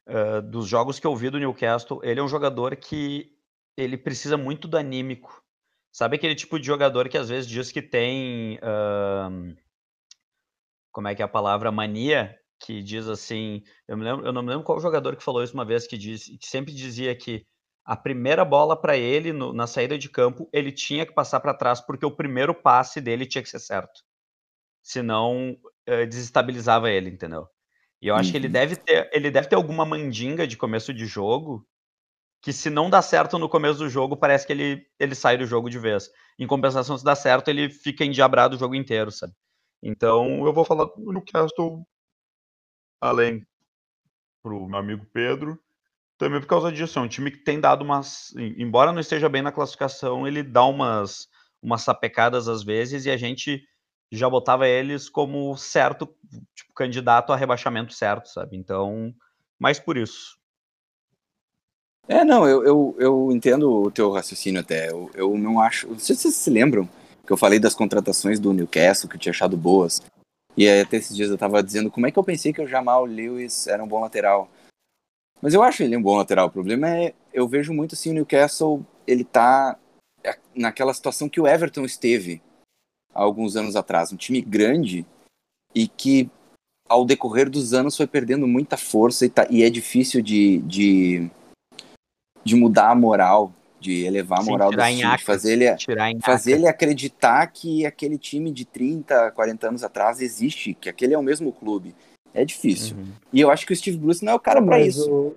ah, 0.08 0.42
dos 0.42 0.68
jogos 0.68 1.00
que 1.00 1.08
eu 1.08 1.16
vi 1.16 1.30
do 1.30 1.40
Newcastle, 1.40 2.00
ele 2.04 2.20
é 2.20 2.24
um 2.24 2.28
jogador 2.28 2.76
que 2.76 3.34
ele 3.76 3.98
precisa 3.98 4.38
muito 4.38 4.68
do 4.68 4.78
anímico. 4.78 5.44
Sabe 5.92 6.16
aquele 6.16 6.36
tipo 6.36 6.60
de 6.60 6.66
jogador 6.66 7.10
que 7.10 7.18
às 7.18 7.30
vezes 7.30 7.50
diz 7.50 7.72
que 7.72 7.82
tem. 7.82 8.60
ahn, 8.62 9.56
como 10.92 11.08
é 11.08 11.16
que 11.16 11.22
é 11.22 11.26
a 11.26 11.30
palavra? 11.30 11.72
Mania, 11.72 12.38
que 12.60 12.82
diz 12.82 13.08
assim. 13.08 13.64
Eu, 13.88 13.98
me 13.98 14.04
lembro, 14.04 14.26
eu 14.26 14.34
não 14.34 14.42
me 14.42 14.50
lembro 14.50 14.64
qual 14.64 14.80
jogador 14.80 15.16
que 15.16 15.24
falou 15.24 15.44
isso 15.44 15.54
uma 15.54 15.66
vez, 15.66 15.88
que, 15.88 15.98
diz, 15.98 16.26
que 16.26 16.48
sempre 16.48 16.74
dizia 16.74 17.16
que 17.16 17.46
a 17.86 17.96
primeira 17.96 18.44
bola 18.44 18.80
para 18.80 18.98
ele 18.98 19.32
no- 19.32 19.54
na 19.54 19.66
saída 19.66 19.98
de 19.98 20.10
campo, 20.10 20.50
ele 20.52 20.72
tinha 20.72 21.06
que 21.06 21.14
passar 21.14 21.40
para 21.40 21.54
trás, 21.54 21.80
porque 21.80 22.06
o 22.06 22.16
primeiro 22.16 22.54
passe 22.54 23.00
dele 23.00 23.26
tinha 23.26 23.42
que 23.42 23.50
ser 23.50 23.60
certo. 23.60 24.04
Senão, 24.88 25.58
eh, 25.86 26.06
desestabilizava 26.06 26.90
ele, 26.90 27.10
entendeu? 27.10 27.46
E 28.02 28.08
eu 28.08 28.16
acho 28.16 28.32
que 28.32 28.38
ele 28.38 28.48
Uhum. 28.48 28.54
deve 28.54 28.78
ter, 28.78 29.10
ele 29.14 29.30
deve 29.30 29.50
ter 29.50 29.56
alguma 29.56 29.86
mandinga 29.86 30.48
de 30.48 30.56
começo 30.56 30.94
de 30.94 31.06
jogo 31.06 31.68
que 32.42 32.54
se 32.54 32.70
não 32.70 32.90
dá 32.90 33.02
certo 33.02 33.40
no 33.40 33.50
começo 33.50 33.80
do 33.80 33.90
jogo, 33.90 34.18
parece 34.18 34.48
que 34.48 34.54
ele, 34.54 34.88
ele 35.00 35.16
sai 35.16 35.38
do 35.38 35.46
jogo 35.46 35.70
de 35.70 35.80
vez. 35.80 36.10
Em 36.40 36.48
compensação, 36.48 36.98
se 36.98 37.04
dá 37.04 37.16
certo, 37.16 37.50
ele 37.50 37.70
fica 37.70 38.06
endiabrado 38.06 38.56
o 38.56 38.60
jogo 38.60 38.76
inteiro, 38.76 39.12
sabe? 39.12 39.34
Então, 39.84 40.46
eu 40.46 40.54
vou 40.54 40.66
falar 40.66 40.86
do 40.86 41.12
Newcastle 41.14 41.86
além 43.02 43.46
pro 44.44 44.68
meu 44.68 44.80
amigo 44.80 45.06
Pedro, 45.14 45.60
também 46.18 46.40
por 46.42 46.48
causa 46.48 46.72
disso, 46.72 47.00
é 47.00 47.04
um 47.04 47.08
time 47.08 47.32
que 47.32 47.40
tem 47.44 47.60
dado 47.62 47.84
umas, 47.84 48.36
em- 48.38 48.62
embora 48.64 48.92
não 48.94 49.02
esteja 49.02 49.30
bem 49.30 49.42
na 49.42 49.52
classificação, 49.52 50.28
ele 50.28 50.44
dá 50.44 50.66
umas 50.66 51.28
umas 51.62 51.82
sapecadas 51.84 52.48
às 52.48 52.64
vezes 52.64 53.06
e 53.06 53.12
a 53.12 53.18
gente 53.18 53.64
já 54.12 54.30
botava 54.30 54.68
eles 54.68 55.10
como 55.10 55.56
certo, 55.58 56.08
tipo, 56.56 56.74
candidato 56.74 57.34
a 57.34 57.36
rebaixamento 57.36 57.94
certo, 57.94 58.30
sabe? 58.30 58.56
Então, 58.58 59.14
mais 59.60 59.80
por 59.80 59.98
isso. 59.98 60.38
É, 62.08 62.24
não, 62.24 62.48
eu, 62.48 62.64
eu, 62.64 62.96
eu 63.00 63.32
entendo 63.32 63.70
o 63.70 63.92
teu 63.92 64.12
raciocínio 64.12 64.62
até. 64.62 64.90
Eu, 64.90 65.12
eu 65.14 65.38
não 65.38 65.60
acho. 65.60 65.88
Não 65.88 66.00
sei 66.00 66.16
se 66.16 66.24
vocês 66.24 66.36
se 66.36 66.50
lembram 66.50 66.88
que 67.26 67.34
eu 67.34 67.38
falei 67.38 67.60
das 67.60 67.76
contratações 67.76 68.40
do 68.40 68.54
Newcastle, 68.54 69.10
que 69.10 69.18
eu 69.18 69.20
tinha 69.20 69.32
achado 69.32 69.58
boas. 69.58 70.02
E 70.56 70.68
até 70.68 70.98
esses 70.98 71.16
dias 71.16 71.30
eu 71.30 71.38
tava 71.38 71.62
dizendo 71.62 71.92
como 71.92 72.08
é 72.08 72.12
que 72.12 72.18
eu 72.18 72.24
pensei 72.24 72.54
que 72.54 72.62
o 72.62 72.68
Jamal 72.68 73.06
Lewis 73.06 73.68
era 73.68 73.84
um 73.84 73.88
bom 73.88 74.00
lateral. 74.00 74.50
Mas 75.42 75.54
eu 75.54 75.62
acho 75.62 75.84
ele 75.84 75.98
um 75.98 76.02
bom 76.02 76.16
lateral. 76.16 76.48
O 76.48 76.52
problema 76.52 76.90
é, 76.90 77.14
eu 77.34 77.48
vejo 77.48 77.74
muito 77.74 77.94
assim 77.94 78.10
o 78.10 78.14
Newcastle, 78.14 78.84
ele 79.06 79.24
tá 79.24 79.78
naquela 80.56 80.94
situação 80.94 81.30
que 81.30 81.40
o 81.40 81.48
Everton 81.48 81.86
esteve 81.86 82.42
há 83.18 83.24
alguns 83.24 83.56
anos 83.56 83.76
atrás. 83.76 84.14
Um 84.14 84.16
time 84.16 84.42
grande 84.42 85.06
e 85.74 85.88
que 85.88 86.30
ao 86.88 87.04
decorrer 87.04 87.50
dos 87.50 87.74
anos 87.74 87.98
foi 87.98 88.08
perdendo 88.08 88.48
muita 88.48 88.78
força 88.78 89.26
e, 89.26 89.30
tá, 89.30 89.46
e 89.50 89.64
é 89.64 89.70
difícil 89.70 90.22
de, 90.22 90.60
de, 90.60 91.30
de 92.44 92.56
mudar 92.56 92.92
a 92.92 92.96
moral, 92.96 93.52
de 93.80 94.06
elevar 94.06 94.40
a 94.40 94.44
Sim, 94.44 94.52
moral 94.52 94.70
tirar 94.70 94.86
desse 94.86 94.98
time, 94.98 95.10
nhaca, 95.10 95.26
fazer 95.26 95.52
ele, 95.54 96.22
fazer 96.22 96.52
ele 96.54 96.68
acreditar 96.68 97.46
que 97.48 97.86
aquele 97.86 98.18
time 98.18 98.52
de 98.52 98.64
30, 98.64 99.32
40 99.32 99.68
anos 99.68 99.84
atrás 99.84 100.22
existe, 100.22 100.74
que 100.76 100.88
aquele 100.88 101.14
é 101.14 101.18
o 101.18 101.24
mesmo 101.24 101.52
clube. 101.52 101.94
É 102.34 102.46
difícil. 102.46 102.96
Uhum. 102.96 103.08
E 103.34 103.42
eu 103.42 103.50
acho 103.50 103.66
que 103.66 103.74
o 103.74 103.76
Steve 103.76 103.98
Bruce 103.98 104.24
não 104.24 104.34
é 104.34 104.36
o 104.36 104.40
cara 104.40 104.62
mas 104.62 104.96
isso. 104.96 105.12
O, 105.12 105.36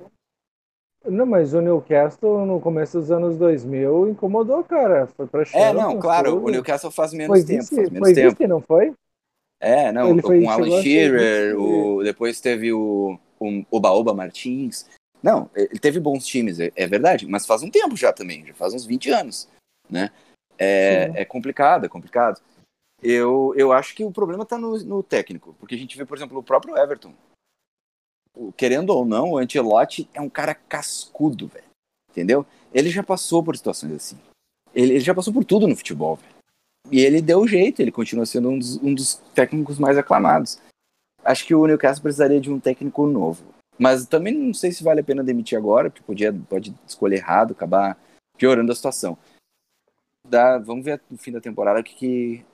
Não, 1.05 1.25
mas 1.25 1.55
o 1.55 1.61
Newcastle 1.61 2.45
no 2.45 2.61
começo 2.61 2.99
dos 2.99 3.11
anos 3.11 3.37
2000 3.37 4.09
incomodou, 4.09 4.63
cara. 4.63 5.07
Foi 5.07 5.27
pra 5.27 5.43
É, 5.55 5.73
não, 5.73 5.83
Champions, 5.83 6.03
claro, 6.03 6.45
o 6.45 6.51
Newcastle 6.51 6.91
faz 6.91 7.13
menos 7.13 7.39
Foi 7.39 7.45
tempo, 7.47 7.63
vice, 7.63 7.75
faz 7.77 7.91
menos 7.91 8.09
foi 8.09 8.15
tempo. 8.15 8.37
vice, 8.37 8.47
não 8.47 8.61
foi? 8.61 8.93
É, 9.61 9.93
não, 9.93 10.11
Ele 10.11 10.23
foi- 10.23 10.41
com 10.41 10.47
o 10.47 10.51
Alan 10.51 10.83
Shearer, 10.83 11.59
o, 11.59 12.03
depois 12.03 12.41
teve 12.41 12.73
o, 12.73 13.19
o 13.39 13.65
Oba-Oba 13.71 14.15
Martins. 14.15 14.89
Não, 15.23 15.51
ele 15.55 15.79
teve 15.79 16.01
bons 16.01 16.27
times, 16.27 16.59
é, 16.61 16.73
é 16.75 16.87
verdade, 16.87 17.27
mas 17.27 17.47
faz 17.47 17.63
um 17.63 17.71
tempo 17.71 17.95
já 17.95 18.11
também, 18.11 18.47
já 18.47 18.55
faz 18.55 18.73
uns 18.73 18.87
20 18.87 19.11
anos, 19.11 19.49
né? 19.89 20.11
É, 20.59 21.11
é 21.15 21.25
complicado, 21.25 21.85
é 21.85 21.89
complicado. 21.89 22.41
Eu, 23.03 23.53
eu 23.57 23.73
acho 23.73 23.95
que 23.95 24.05
o 24.05 24.11
problema 24.11 24.45
tá 24.45 24.57
no, 24.59 24.79
no 24.85 25.03
técnico, 25.03 25.55
porque 25.59 25.75
a 25.75 25.79
gente 25.79 25.97
vê, 25.97 26.05
por 26.05 26.17
exemplo, 26.17 26.39
o 26.39 26.43
próprio 26.43 26.77
Everton. 26.77 27.15
Querendo 28.57 28.91
ou 28.91 29.05
não, 29.05 29.33
o 29.33 29.39
Ancelotti 29.39 30.09
é 30.15 30.21
um 30.21 30.29
cara 30.29 30.55
cascudo, 30.55 31.49
velho. 31.49 31.65
Entendeu? 32.11 32.47
Ele 32.73 32.91
já 32.91 33.03
passou 33.03 33.43
por 33.43 33.57
situações 33.57 33.93
assim. 33.93 34.19
Ele, 34.75 34.95
ele 34.95 35.01
já 35.01 35.15
passou 35.15 35.33
por 35.33 35.45
tudo 35.45 35.67
no 35.67 35.77
futebol, 35.77 36.17
velho. 36.17 36.35
E 36.91 37.01
ele 37.01 37.21
deu 37.21 37.47
jeito, 37.47 37.81
ele 37.81 37.93
continua 37.93 38.27
sendo 38.27 38.51
um 38.51 38.59
dos, 38.59 38.77
um 38.79 38.95
dos 38.95 39.17
técnicos 39.35 39.79
mais 39.79 39.99
aclamados. 39.99 40.59
Acho 41.25 41.47
que 41.47 41.55
o 41.55 41.67
Newcastle 41.67 42.03
precisaria 42.03 42.41
de 42.41 42.51
um 42.51 42.59
técnico 42.59 43.07
novo. 43.07 43.45
Mas 43.79 44.07
também 44.07 44.35
não 44.35 44.53
sei 44.53 44.73
se 44.73 44.85
vale 44.85 45.01
a 45.01 45.05
pena 45.05 45.25
demitir 45.25 45.57
agora, 45.57 45.91
porque 45.91 46.05
podia, 46.05 46.33
pode 46.33 46.75
escolher 46.87 47.17
errado, 47.17 47.53
acabar 47.53 47.99
piorando 48.37 48.73
a 48.73 48.75
situação. 48.75 49.17
Dá, 50.29 50.59
vamos 50.59 50.85
ver 50.85 51.01
no 51.11 51.17
fim 51.17 51.33
da 51.33 51.41
temporada 51.41 51.81
o 51.81 51.85
que, 51.85 51.95
que, 51.95 52.45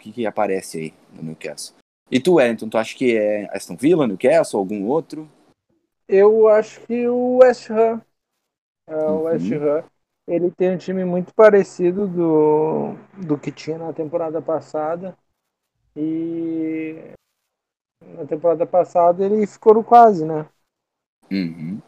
que, 0.00 0.12
que 0.12 0.26
aparece 0.26 0.78
aí 0.78 0.94
no 1.12 1.22
Newcastle. 1.22 1.76
E 2.12 2.20
tu, 2.20 2.34
Wellington, 2.34 2.68
tu 2.68 2.76
acha 2.76 2.94
que 2.94 3.16
é 3.16 3.48
Aston 3.56 3.74
Villa, 3.74 4.06
Newcastle, 4.06 4.60
algum 4.60 4.86
outro? 4.86 5.26
Eu 6.06 6.46
acho 6.46 6.86
que 6.86 7.08
o 7.08 7.38
West 7.38 7.70
Ham. 7.70 8.02
é, 8.86 8.94
o 8.94 9.12
Uhum. 9.12 9.22
West 9.22 9.50
Ham. 9.50 9.84
Ele 10.28 10.50
tem 10.50 10.72
um 10.74 10.76
time 10.76 11.06
muito 11.06 11.34
parecido 11.34 12.06
do, 12.06 12.92
do 13.26 13.38
que 13.38 13.50
tinha 13.50 13.78
na 13.78 13.94
temporada 13.94 14.42
passada. 14.42 15.16
E 15.96 16.96
na 18.14 18.26
temporada 18.26 18.66
passada 18.66 19.24
ele 19.24 19.46
ficou 19.46 19.72
no 19.72 19.82
quase, 19.82 20.26
né? 20.26 20.46
Uhum. 21.30 21.80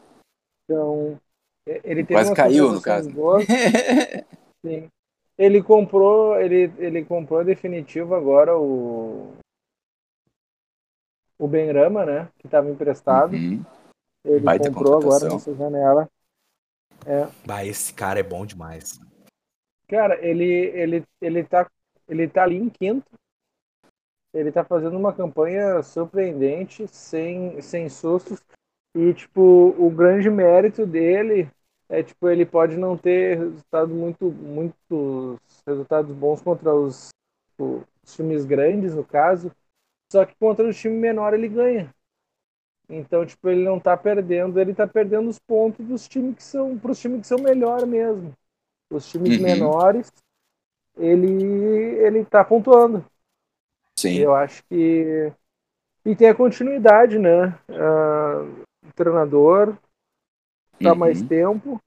Então, 0.65 1.21
ele 1.67 2.03
teve 2.03 2.15
Quase 2.15 2.35
caiu, 2.35 2.73
no 2.73 2.81
caso. 2.81 3.11
Sim. 4.65 4.89
Ele 5.37 5.63
comprou, 5.63 6.41
ele, 6.41 6.73
ele 6.79 7.05
comprou 7.05 7.45
definitivo 7.45 8.15
agora 8.15 8.57
o 8.57 9.35
o 11.39 11.49
Benrama, 11.49 12.05
né? 12.05 12.29
Que 12.39 12.47
estava 12.47 12.71
emprestado. 12.71 13.35
Uhum. 13.35 13.65
Ele 14.25 14.41
Baita 14.41 14.71
comprou 14.71 14.97
agora 14.99 15.29
nessa 15.29 15.55
janela. 15.55 16.09
Bah, 17.45 17.65
esse 17.65 17.93
cara 17.93 18.21
é 18.21 18.23
bom 18.23 18.47
demais. 18.47 18.99
Cara, 19.89 20.19
ele, 20.25 20.45
ele, 20.45 21.05
ele, 21.21 21.45
tá, 21.45 21.71
ele 22.09 22.29
tá 22.29 22.45
ali 22.45 22.57
em 22.57 22.71
quinto. 22.71 23.11
Ele 24.33 24.51
tá 24.51 24.65
fazendo 24.65 24.97
uma 24.97 25.13
campanha 25.13 25.83
surpreendente, 25.83 26.89
sem, 26.89 27.61
sem 27.61 27.89
sustos. 27.89 28.41
E, 28.95 29.13
tipo, 29.13 29.75
o 29.79 29.91
grande 29.91 30.31
mérito 30.31 30.87
dele 30.87 31.49
é, 31.89 32.03
tipo, 32.03 32.29
ele 32.29 32.47
pode 32.47 32.77
não 32.77 32.97
ter 32.97 33.39
resultado 33.39 33.95
muito, 33.95 34.31
muitos 34.31 35.39
resultados 35.67 36.15
bons 36.15 36.41
contra 36.41 36.75
os, 36.75 37.11
os 37.59 37.85
times 38.15 38.45
grandes, 38.45 38.95
no 38.95 39.05
caso. 39.05 39.53
Só 40.11 40.25
que 40.25 40.35
contra 40.37 40.67
o 40.67 40.73
time 40.73 40.97
menor 40.97 41.35
ele 41.35 41.49
ganha. 41.49 41.95
Então, 42.89 43.25
tipo, 43.25 43.49
ele 43.49 43.65
não 43.65 43.81
tá 43.81 43.97
perdendo, 43.97 44.61
ele 44.61 44.75
tá 44.75 44.87
perdendo 44.87 45.29
os 45.29 45.39
pontos 45.39 45.87
dos 45.87 46.07
times 46.09 46.37
que 46.37 46.43
são, 46.43 46.79
pros 46.79 47.01
times 47.01 47.23
que 47.23 47.27
são 47.27 47.39
melhor 47.39 47.87
mesmo. 47.87 48.33
Os 48.91 49.09
times 49.09 49.37
Uhum. 49.39 49.39
menores, 49.39 50.13
ele, 50.99 51.29
ele 52.07 52.25
tá 52.25 52.45
pontuando. 52.45 53.05
Sim. 53.99 54.27
Eu 54.27 54.35
acho 54.35 54.63
que. 54.65 55.33
E 56.07 56.17
tem 56.17 56.29
a 56.29 56.35
continuidade, 56.35 57.19
né? 57.19 57.59
Ah, 57.71 58.43
o 58.87 58.93
treinador 58.95 59.77
tá 60.81 60.95
Uhum. 60.95 60.95
mais 60.95 61.23
tempo. 61.23 61.81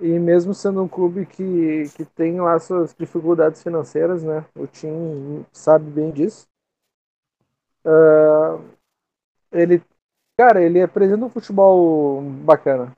E 0.00 0.18
mesmo 0.18 0.54
sendo 0.54 0.82
um 0.82 0.88
clube 0.88 1.26
que, 1.26 1.84
que 1.96 2.04
tem 2.04 2.40
lá 2.40 2.58
suas 2.58 2.94
dificuldades 2.94 3.62
financeiras, 3.62 4.24
né? 4.24 4.44
O 4.56 4.66
time 4.66 5.44
sabe 5.52 5.90
bem 5.90 6.10
disso. 6.10 6.46
Ah, 7.86 8.58
ele, 9.52 9.82
cara, 10.36 10.62
ele 10.62 10.82
apresenta 10.82 11.24
um 11.24 11.30
futebol 11.30 12.20
bacana. 12.44 12.96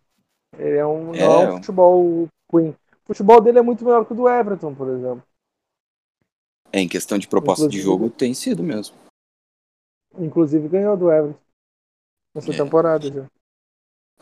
Ele 0.57 0.77
é 0.79 0.87
um, 0.87 1.15
É, 1.15 1.19
não 1.21 1.33
é 1.43 1.49
um 1.51 1.55
um- 1.55 1.57
futebol 1.59 2.29
queen. 2.51 2.71
O 2.71 3.07
futebol 3.09 3.41
dele 3.41 3.59
é 3.59 3.63
muito 3.63 3.85
melhor 3.85 4.05
que 4.07 4.13
o 4.13 4.17
do 4.17 4.29
Everton, 4.29 4.75
por 4.75 4.89
exemplo. 4.89 5.23
É, 6.73 6.81
em 6.81 6.89
questão 6.89 7.19
de 7.19 7.29
proposta 7.29 7.69
de 7.69 7.79
Inclusive- 7.79 7.85
jogo, 7.85 8.11
tem 8.11 8.35
sido 8.35 8.63
mesmo. 8.63 8.97
Inclusive 10.19 10.69
ganhou 10.69 10.97
do 10.97 11.11
Everton 11.13 11.39
nessa 12.35 12.53
É. 12.53 12.57
temporada 12.57 13.11
já. 13.13 13.27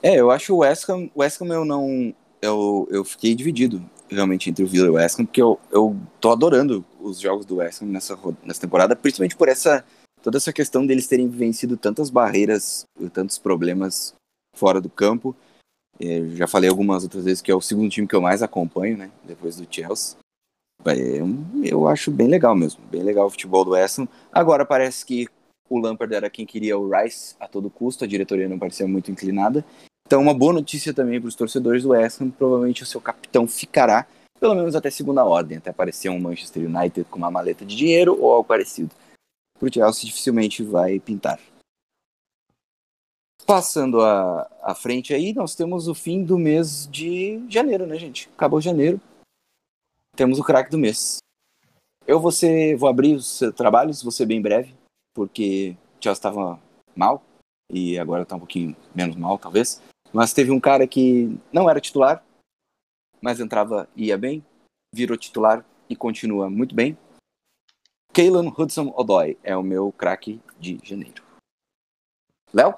É, 0.02 0.14
eu 0.20 0.30
acho 0.30 0.55
o 0.55 0.59
West 0.59 0.88
Ham, 0.88 1.10
o 1.14 1.20
West 1.20 1.40
Ham 1.40 1.52
eu 1.55 1.64
não. 1.64 2.14
Eu, 2.43 2.86
eu 2.90 3.02
fiquei 3.05 3.34
dividido 3.34 3.80
realmente 4.09 4.51
entre 4.51 4.62
o 4.62 4.66
Villa 4.68 4.86
e 4.86 4.90
o 4.90 4.94
West 4.94 5.18
Ham, 5.18 5.24
porque 5.24 5.40
eu, 5.40 5.59
eu 5.72 5.97
tô 6.20 6.30
adorando 6.30 6.84
os 7.01 7.18
jogos 7.18 7.47
do 7.47 7.56
West 7.56 7.82
Ham 7.82 7.86
nessa, 7.86 8.16
nessa 8.44 8.60
temporada, 8.60 8.94
principalmente 8.94 9.36
por 9.36 9.48
essa. 9.48 9.84
Toda 10.27 10.39
essa 10.39 10.53
questão 10.53 10.85
deles 10.85 11.07
terem 11.07 11.28
vencido 11.28 11.77
tantas 11.77 12.11
barreiras, 12.11 12.85
tantos 13.12 13.39
problemas 13.39 14.12
fora 14.57 14.81
do 14.81 14.90
campo. 14.90 15.36
É, 16.01 16.20
já 16.31 16.48
falei 16.48 16.69
algumas 16.69 17.05
outras 17.05 17.27
vezes 17.27 17.40
que 17.40 17.48
é 17.48 17.55
o 17.55 17.61
segundo 17.61 17.89
time 17.89 18.09
que 18.09 18.15
eu 18.16 18.20
mais 18.20 18.43
acompanho, 18.43 18.97
né? 18.98 19.09
Depois 19.23 19.55
do 19.55 19.73
Chelsea. 19.73 20.16
É, 20.85 21.20
Eu 21.62 21.86
acho 21.86 22.11
bem 22.11 22.27
legal 22.27 22.57
mesmo, 22.57 22.82
bem 22.90 23.05
legal 23.05 23.28
o 23.28 23.31
futebol 23.31 23.65
do 23.65 23.70
West 23.70 24.01
Ham. 24.01 24.09
Agora 24.32 24.66
parece 24.66 25.07
que 25.07 25.28
o 25.70 25.78
Lampard 25.78 26.12
era 26.12 26.28
quem 26.28 26.44
queria 26.44 26.77
o 26.77 26.90
Rice 26.90 27.36
a 27.39 27.47
todo 27.47 27.70
custo, 27.70 28.03
a 28.03 28.09
diretoria 28.09 28.48
não 28.48 28.59
parecia 28.59 28.89
muito 28.89 29.12
inclinada. 29.12 29.65
Então, 30.09 30.20
uma 30.20 30.35
boa 30.35 30.53
notícia 30.53 30.93
também 30.93 31.20
para 31.20 31.28
os 31.28 31.36
torcedores 31.36 31.85
do 31.85 31.90
West 31.90 32.20
Ham, 32.20 32.31
provavelmente 32.31 32.82
o 32.82 32.86
seu 32.86 33.01
capitão 33.01 33.47
ficará, 33.47 34.09
pelo 34.40 34.57
menos 34.57 34.74
até 34.74 34.90
segunda 34.90 35.24
ordem, 35.24 35.59
até 35.59 35.70
aparecer 35.70 36.09
um 36.09 36.19
Manchester 36.19 36.65
United 36.65 37.07
com 37.09 37.19
uma 37.19 37.31
maleta 37.31 37.65
de 37.65 37.77
dinheiro 37.77 38.20
ou 38.20 38.32
algo 38.32 38.48
parecido. 38.48 38.90
Para 39.59 39.69
o 39.69 39.73
Chelsea 39.73 40.05
dificilmente 40.05 40.62
vai 40.62 41.01
pintar. 41.01 41.41
Passando 43.47 44.01
a, 44.01 44.51
a 44.62 44.74
frente 44.74 45.15
aí, 45.15 45.33
nós 45.33 45.55
temos 45.55 45.87
o 45.89 45.95
fim 45.95 46.24
do 46.24 46.37
mês 46.37 46.89
de 46.91 47.45
janeiro, 47.49 47.87
né, 47.87 47.97
gente? 47.97 48.28
Acabou 48.35 48.61
janeiro. 48.61 49.01
Temos 50.16 50.39
o 50.39 50.45
craque 50.45 50.70
do 50.70 50.78
mês. 50.78 51.19
Eu 52.07 52.20
vou, 52.20 52.33
ser, 52.33 52.77
vou 52.77 52.89
abrir 52.89 53.15
os 53.15 53.41
trabalhos, 53.57 54.03
vou 54.03 54.12
ser 54.12 54.27
bem 54.27 54.41
breve, 54.41 54.74
porque 55.15 55.77
o 55.99 56.03
Chelsea 56.03 56.19
estava 56.19 56.61
mal 56.95 57.23
e 57.70 57.99
agora 57.99 58.23
está 58.23 58.37
um 58.37 58.41
pouquinho 58.41 58.77
menos 58.95 59.16
mal, 59.16 59.39
talvez. 59.39 59.83
Mas 60.12 60.33
teve 60.33 60.51
um 60.51 60.61
cara 60.61 60.87
que 60.87 61.39
não 61.53 61.69
era 61.69 61.81
titular, 61.81 62.24
mas 63.20 63.41
entrava 63.41 63.89
e 63.97 64.07
ia 64.07 64.19
bem, 64.19 64.45
virou 64.93 65.16
titular 65.16 65.65
e 65.89 65.97
continua 65.97 66.49
muito 66.49 66.74
bem. 66.74 66.97
Kaylan 68.16 68.48
Hudson 68.56 68.94
Odoi 68.97 69.36
é 69.43 69.55
o 69.55 69.62
meu 69.62 69.93
craque 69.93 70.40
de 70.59 70.80
janeiro. 70.82 71.22
Léo? 72.51 72.74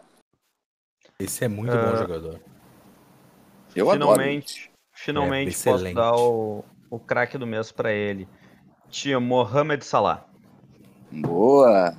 Esse 1.16 1.44
é 1.44 1.48
muito 1.48 1.70
Ah, 1.73 1.93
bom 1.93 1.97
jogador. 1.97 2.40
Eu 3.77 3.89
adoro. 3.89 4.12
finalmente, 4.15 4.73
finalmente 4.93 5.69
É, 5.69 5.70
posso 5.73 5.94
dar 5.94 6.16
o, 6.16 6.65
o 6.90 6.98
craque 6.98 7.39
do 7.39 7.47
mês 7.47 7.70
pra 7.70 7.93
ele. 7.93 8.28
Tinha 8.89 9.20
Mohamed 9.20 9.85
Salah. 9.85 10.27
Boa. 11.12 11.97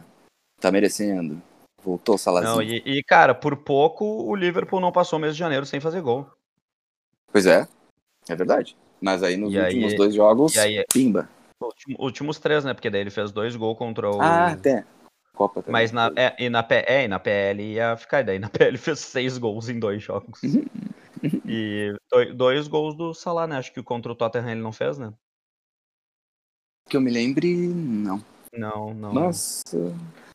Tá 0.60 0.70
merecendo. 0.70 1.42
Voltou 1.82 2.16
o 2.16 2.18
Salazinho. 2.18 2.56
Não, 2.56 2.62
e, 2.62 2.82
e, 2.86 3.02
cara, 3.04 3.34
por 3.34 3.56
pouco 3.56 4.04
o 4.06 4.36
Liverpool 4.36 4.82
não 4.82 4.92
passou 4.92 5.18
o 5.18 5.22
mês 5.22 5.34
de 5.34 5.40
janeiro 5.40 5.66
sem 5.66 5.80
fazer 5.80 6.02
gol. 6.02 6.30
Pois 7.32 7.46
é. 7.46 7.66
É 8.28 8.36
verdade. 8.36 8.76
Mas 9.02 9.24
aí 9.24 9.38
nos 9.38 9.54
E 9.54 9.58
aí- 9.58 9.66
últimos 9.76 9.94
dois 9.96 10.14
jogos, 10.14 10.56
e 10.56 10.60
aí- 10.60 10.86
pimba. 10.92 11.30
Último- 11.62 11.98
Últimos 12.00 12.40
três, 12.40 12.64
né? 12.64 12.74
Porque 12.74 12.90
daí 12.90 13.02
ele 13.02 13.10
fez 13.10 13.32
dois 13.32 13.56
gols 13.56 13.78
contra 13.78 14.10
o. 14.10 14.22
Ah, 14.22 14.52
até. 14.52 14.86
Copa 15.34 15.62
também. 15.62 15.72
Mas 15.74 15.92
na, 15.92 16.12
é, 16.16 16.36
e 16.38 16.50
na, 16.50 16.66
é, 16.70 17.04
e 17.04 17.08
na 17.08 17.20
PL 17.20 17.64
ia 17.74 17.98
ficar. 17.98 18.24
Daí 18.24 18.40
na 18.40 18.50
PL 18.72 18.78
fez 18.78 19.00
seis 19.00 19.38
gols 19.38 19.70
em 19.70 19.80
dois 19.80 20.02
jogos. 20.04 20.40
E 21.46 21.94
dois, 22.10 22.34
dois 22.34 22.68
gols 22.70 22.96
do 22.96 23.14
Salah, 23.14 23.46
né? 23.46 23.58
Acho 23.58 23.74
que 23.74 23.84
contra 23.84 24.10
o 24.10 24.16
Tottenham 24.16 24.52
ele 24.52 24.62
não 24.62 24.72
fez, 24.72 24.98
né? 24.98 25.12
Que 26.90 26.96
eu 26.96 27.02
me 27.02 27.12
lembre, 27.12 27.54
não. 27.68 28.24
Não, 28.54 28.94
não. 28.94 29.14
Nossa. 29.14 29.78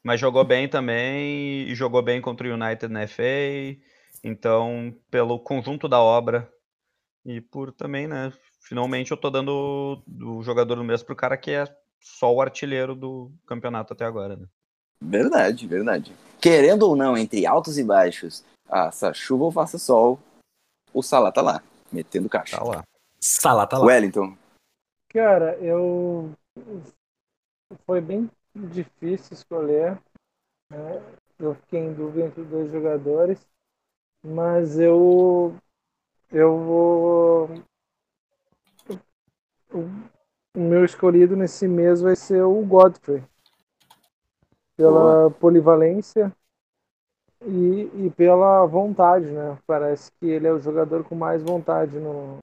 Mas 0.03 0.21
jogou 0.21 0.45
bem 0.45 0.69
também 0.69 1.63
e 1.69 1.75
jogou 1.75 2.03
bem 2.03 2.21
contra 2.21 2.47
o 2.47 2.53
United 2.53 2.93
na 2.93 3.07
FA. 3.09 3.23
Então, 4.23 4.95
pelo 5.11 5.39
conjunto 5.41 5.89
da 5.89 5.99
obra 6.01 6.53
e 7.25 7.41
por 7.41 7.73
também, 7.73 8.07
né? 8.07 8.31
Finalmente 8.65 9.11
eu 9.11 9.17
tô 9.17 9.31
dando 9.31 10.03
o 10.23 10.43
jogador 10.43 10.77
do 10.77 10.85
mês 10.85 11.03
pro 11.03 11.15
cara 11.15 11.37
que 11.37 11.51
é 11.51 11.65
só 12.01 12.33
o 12.33 12.41
artilheiro 12.41 12.95
do 12.95 13.31
campeonato 13.47 13.93
até 13.93 14.05
agora, 14.05 14.37
né? 14.37 14.47
Verdade, 15.01 15.67
verdade. 15.67 16.17
Querendo 16.41 16.85
ou 16.85 16.97
não, 16.97 17.17
entre 17.17 17.47
altos 17.47 17.77
e 17.79 17.85
baixos, 17.85 18.43
faça 18.67 19.13
chuva 19.13 19.45
ou 19.45 19.53
faça 19.53 19.79
sol, 19.79 20.19
o 20.93 21.03
Salah 21.03 21.31
tá 21.31 21.43
lá, 21.43 21.63
metendo 21.93 22.29
caixa. 22.29 22.57
Tá 22.57 22.65
lá. 22.65 22.85
Salah 23.21 23.67
tá 23.67 23.79
lá. 23.79 23.87
Wellington. 23.87 24.37
Cara, 25.11 25.57
eu. 25.59 26.33
Foi 27.87 28.01
bem 28.01 28.31
difícil 28.55 29.35
escolher. 29.35 29.99
né? 30.71 31.03
Eu 31.39 31.55
fiquei 31.55 31.81
em 31.81 31.93
dúvida 31.93 32.27
entre 32.27 32.45
dois 32.45 32.71
jogadores. 32.71 33.47
Mas 34.25 34.79
eu. 34.79 35.55
Eu 36.33 36.59
vou. 36.65 37.51
O 39.75 40.15
o 40.57 40.61
meu 40.61 40.85
escolhido 40.85 41.37
nesse 41.37 41.67
mês 41.67 42.01
vai 42.01 42.15
ser 42.15 42.43
o 42.45 42.65
Godfrey. 42.65 43.23
Pela 44.77 45.31
polivalência 45.33 46.33
e, 47.43 47.91
e 48.07 48.11
pela 48.17 48.65
vontade, 48.65 49.27
né? 49.27 49.59
Parece 49.67 50.11
que 50.13 50.27
ele 50.27 50.47
é 50.47 50.53
o 50.53 50.61
jogador 50.61 51.05
com 51.05 51.15
mais 51.15 51.43
vontade 51.43 51.99
no, 51.99 52.39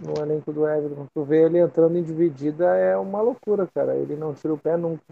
no 0.00 0.20
elenco 0.20 0.52
do 0.52 0.68
Everton. 0.68 1.06
Tu 1.14 1.24
vê 1.24 1.44
ele 1.44 1.58
entrando 1.58 1.96
em 1.96 2.02
dividida 2.02 2.76
é 2.76 2.96
uma 2.96 3.20
loucura, 3.20 3.66
cara. 3.72 3.96
Ele 3.96 4.16
não 4.16 4.34
tira 4.34 4.52
o 4.54 4.58
pé 4.58 4.76
nunca. 4.76 5.04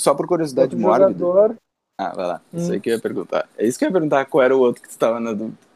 Só 0.00 0.14
por 0.14 0.26
curiosidade 0.28 0.74
Outro 0.76 0.80
mórbida. 0.80 1.18
jogador, 1.18 1.56
Ah, 1.98 2.14
vai 2.14 2.26
lá. 2.26 2.42
Isso 2.52 2.70
Hum. 2.70 2.74
aí 2.74 2.80
que 2.80 2.90
eu 2.90 2.94
ia 2.94 3.00
perguntar. 3.00 3.48
É 3.56 3.66
isso 3.66 3.78
que 3.78 3.84
eu 3.84 3.88
ia 3.88 3.92
perguntar 3.92 4.24
qual 4.26 4.42
era 4.44 4.56
o 4.56 4.60
outro 4.60 4.80
que 4.82 4.88
tu 4.88 4.96
tava 4.96 5.18
na 5.18 5.32
dúvida. 5.32 5.67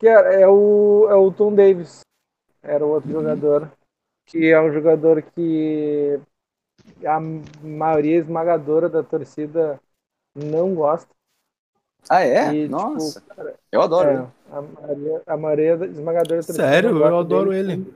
Que 0.00 0.08
é, 0.08 0.40
é 0.42 0.48
o, 0.48 1.06
é 1.08 1.14
o 1.14 1.30
Tom 1.30 1.54
Davis. 1.54 2.00
Era 2.62 2.84
o 2.84 2.88
outro 2.88 3.10
jogador. 3.12 3.70
Que 4.26 4.50
é 4.50 4.60
um 4.60 4.72
jogador 4.72 5.22
que 5.22 6.18
a 7.06 7.20
maioria 7.62 8.16
esmagadora 8.16 8.88
da 8.88 9.02
torcida 9.02 9.80
não 10.34 10.74
gosta. 10.74 11.08
Ah, 12.08 12.22
é? 12.22 12.54
E, 12.54 12.62
tipo, 12.66 12.70
Nossa, 12.70 13.20
cara, 13.20 13.54
eu 13.70 13.82
adoro 13.82 14.08
É, 14.08 14.14
ele. 14.14 14.26
a 14.50 14.62
maioria, 14.62 15.22
a 15.26 15.36
maioria 15.36 15.76
da- 15.76 15.86
esmagadora 15.86 16.40
da 16.40 16.46
torcida 16.46 16.66
Sério, 16.66 16.90
não 16.90 17.06
eu 17.06 17.18
adoro 17.18 17.50
dele, 17.50 17.72
ele. 17.72 17.92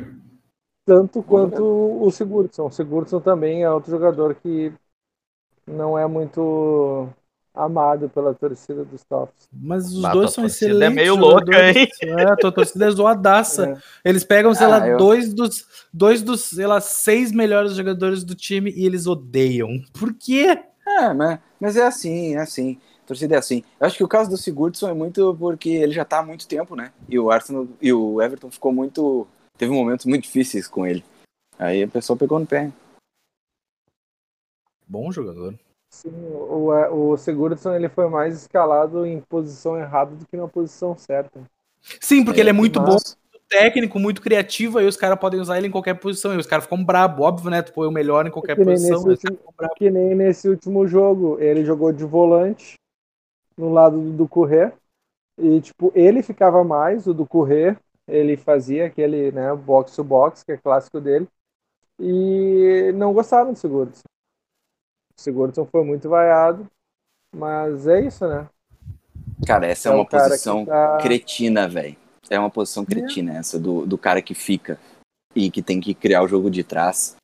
Tanto 0.85 1.23
quanto 1.23 1.63
o 1.65 2.11
Sigurdsson. 2.11 2.67
O 2.67 2.71
Sigurdsson 2.71 3.21
também 3.21 3.63
é 3.63 3.71
outro 3.71 3.91
jogador 3.91 4.35
que 4.35 4.73
não 5.67 5.99
é 5.99 6.07
muito 6.07 7.09
amado 7.55 8.09
pela 8.09 8.35
torcida 8.35 8.85
dos 8.85 9.05
Toffs. 9.05 9.49
Mas 9.53 9.87
os 9.93 10.03
dois 10.11 10.33
são 10.33 10.43
torcida 10.45 10.73
é 10.73 10.75
excelentes. 10.75 10.95
meio 10.97 11.15
louca, 11.15 11.53
jogadores. 11.53 11.89
É, 12.03 12.23
a 12.25 12.37
tua 12.37 12.51
torcida 12.53 12.87
é 12.87 12.91
zoadaça. 12.91 13.71
É. 14.05 14.09
Eles 14.09 14.25
pegam, 14.25 14.53
sei 14.55 14.67
Ah, 14.67 14.71
lá, 14.71 14.89
eu- 14.89 14.99
dois 14.99 15.33
dos, 15.33 15.65
dois 15.93 16.21
dos, 16.23 16.41
sei 16.43 16.67
lá, 16.67 16.81
seis 16.81 17.31
melhores 17.31 17.75
jogadores 17.77 18.25
do 18.25 18.35
time 18.35 18.73
e 18.73 18.85
eles 18.85 19.07
odeiam. 19.07 19.81
Por 19.93 20.13
quê? 20.13 20.59
É, 20.87 21.13
mas, 21.15 21.39
mas 21.61 21.77
é 21.77 21.87
assim, 21.87 22.35
é 22.35 22.41
assim. 22.41 22.79
A 23.05 23.07
torcida 23.07 23.35
é 23.37 23.39
assim. 23.39 23.63
Eu 23.79 23.87
acho 23.87 23.97
que 23.99 24.05
o 24.05 24.09
caso 24.09 24.31
do 24.31 24.37
Sigurdsson 24.37 24.89
é 24.89 24.95
muito 24.95 25.37
porque 25.39 25.69
ele 25.71 25.93
já 25.93 26.05
tá 26.05 26.19
há 26.19 26.23
muito 26.25 26.49
tempo, 26.49 26.75
né? 26.75 26.93
E 27.09 27.19
o 27.19 27.31
Arsenal 27.31 27.69
e 27.81 27.93
o 27.93 28.21
Everton 28.21 28.51
ficou 28.51 28.73
muito. 28.73 29.27
Teve 29.57 29.73
momentos 29.73 30.07
muito 30.07 30.25
difíceis 30.25 30.67
com 30.67 30.85
ele. 30.87 31.05
Aí 31.59 31.85
o 31.85 31.89
pessoal 31.89 32.17
pegou 32.17 32.39
no 32.41 32.47
pé. 32.47 32.73
Bom 34.89 35.13
jogador. 35.13 35.55
Sim, 35.95 36.11
o, 36.11 37.13
o 37.13 37.17
Sigurdsson 37.17 37.73
ele 37.75 37.89
foi 37.89 38.09
mais 38.09 38.35
escalado 38.35 39.07
em 39.07 39.21
posição 39.21 39.79
errada 39.79 40.15
do 40.17 40.27
que 40.27 40.37
na 40.37 40.49
posição 40.49 40.97
certa. 40.99 41.41
Sim, 42.01 42.25
porque 42.25 42.41
ele 42.41 42.51
é 42.51 42.53
muito 42.53 42.81
bom, 42.81 42.95
Mas- 42.95 43.17
técnico, 43.49 43.99
muito 44.01 44.21
criativo, 44.21 44.79
aí 44.79 44.87
os 44.87 44.97
caras 44.97 45.19
podem 45.21 45.39
usar 45.39 45.57
ele 45.57 45.69
em 45.69 45.71
qualquer 45.71 45.95
posição. 45.95 46.35
E 46.35 46.37
os 46.37 46.47
caras 46.47 46.65
ficam 46.65 46.85
brabo, 46.85 47.23
óbvio, 47.23 47.49
né? 47.49 47.63
Tu 47.63 47.73
põe 47.73 47.87
o 47.87 47.93
melhor 47.93 48.27
em 48.27 48.31
qualquer 48.31 48.57
Que 48.57 48.65
posição. 48.65 49.03
mas 49.03 49.23
último-. 49.23 49.39
Que 49.77 49.89
nem 49.91 50.15
nesse 50.17 50.49
último 50.49 50.87
jogo, 50.89 51.39
ele 51.39 51.65
jogou 51.65 51.93
de 51.93 52.05
volante 52.05 52.75
no 53.57 53.73
lado 53.73 54.01
do, 54.01 54.27
Corrêa. 54.27 54.73
E, 55.39 55.61
tipo, 55.61 55.93
ele 55.95 56.23
ficava 56.23 56.65
mais, 56.65 57.07
o 57.07 57.15
do 57.15 57.25
Corrêa. 57.25 57.79
Ele 58.09 58.37
fazia 58.37 58.87
aquele, 58.87 59.31
né, 59.31 59.55
box 59.55 59.95
to 59.95 60.03
box, 60.03 60.45
que 60.45 60.53
é 60.53 60.57
clássico 60.57 61.01
dele. 61.01 61.29
E 62.01 62.93
não 62.97 63.13
gostaram 63.13 63.53
do 63.53 63.59
Sigurdsson. 63.59 64.03
O 65.17 65.21
Sigurdsson 65.21 65.67
foi 65.67 65.85
muito 65.85 66.09
vaiado. 66.09 66.67
Mas 67.35 67.87
é 67.87 68.01
isso, 68.07 68.27
né? 68.27 68.49
Cara, 69.47 69.67
essa 69.67 69.89
é, 69.89 69.93
É 69.93 69.95
uma 69.95 70.07
posição 70.07 70.65
tá- 70.65 70.99
cretina, 71.03 71.69
velho. 71.69 71.97
É 72.31 72.39
uma 72.39 72.51
posição 72.51 72.85
cretina 72.85 73.37
essa 73.37 73.59
do, 73.59 73.85
do 73.85 73.99
cara 73.99 74.23
que 74.23 74.35
fica 74.35 74.79
e 75.35 75.51
que 75.51 75.63
tem 75.63 75.81
que 75.81 75.95
criar 75.95 76.23
o 76.23 76.29
jogo 76.29 76.51
de 76.51 76.63
trás. 76.65 77.17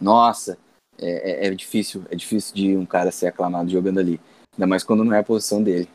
Nossa, 0.00 0.58
é, 0.98 1.44
é- 1.44 1.46
é 1.46 1.54
difícil, 1.54 2.02
é 2.10 2.16
difícil 2.16 2.54
de 2.54 2.76
um 2.76 2.86
cara 2.86 3.12
ser 3.12 3.26
aclamado 3.26 3.70
jogando 3.70 4.00
ali. 4.00 4.20
Ainda 4.54 4.66
mais 4.66 4.82
quando 4.82 5.04
não 5.04 5.12
é 5.14 5.18
a 5.18 5.24
posição 5.24 5.62
dele. 5.62 5.88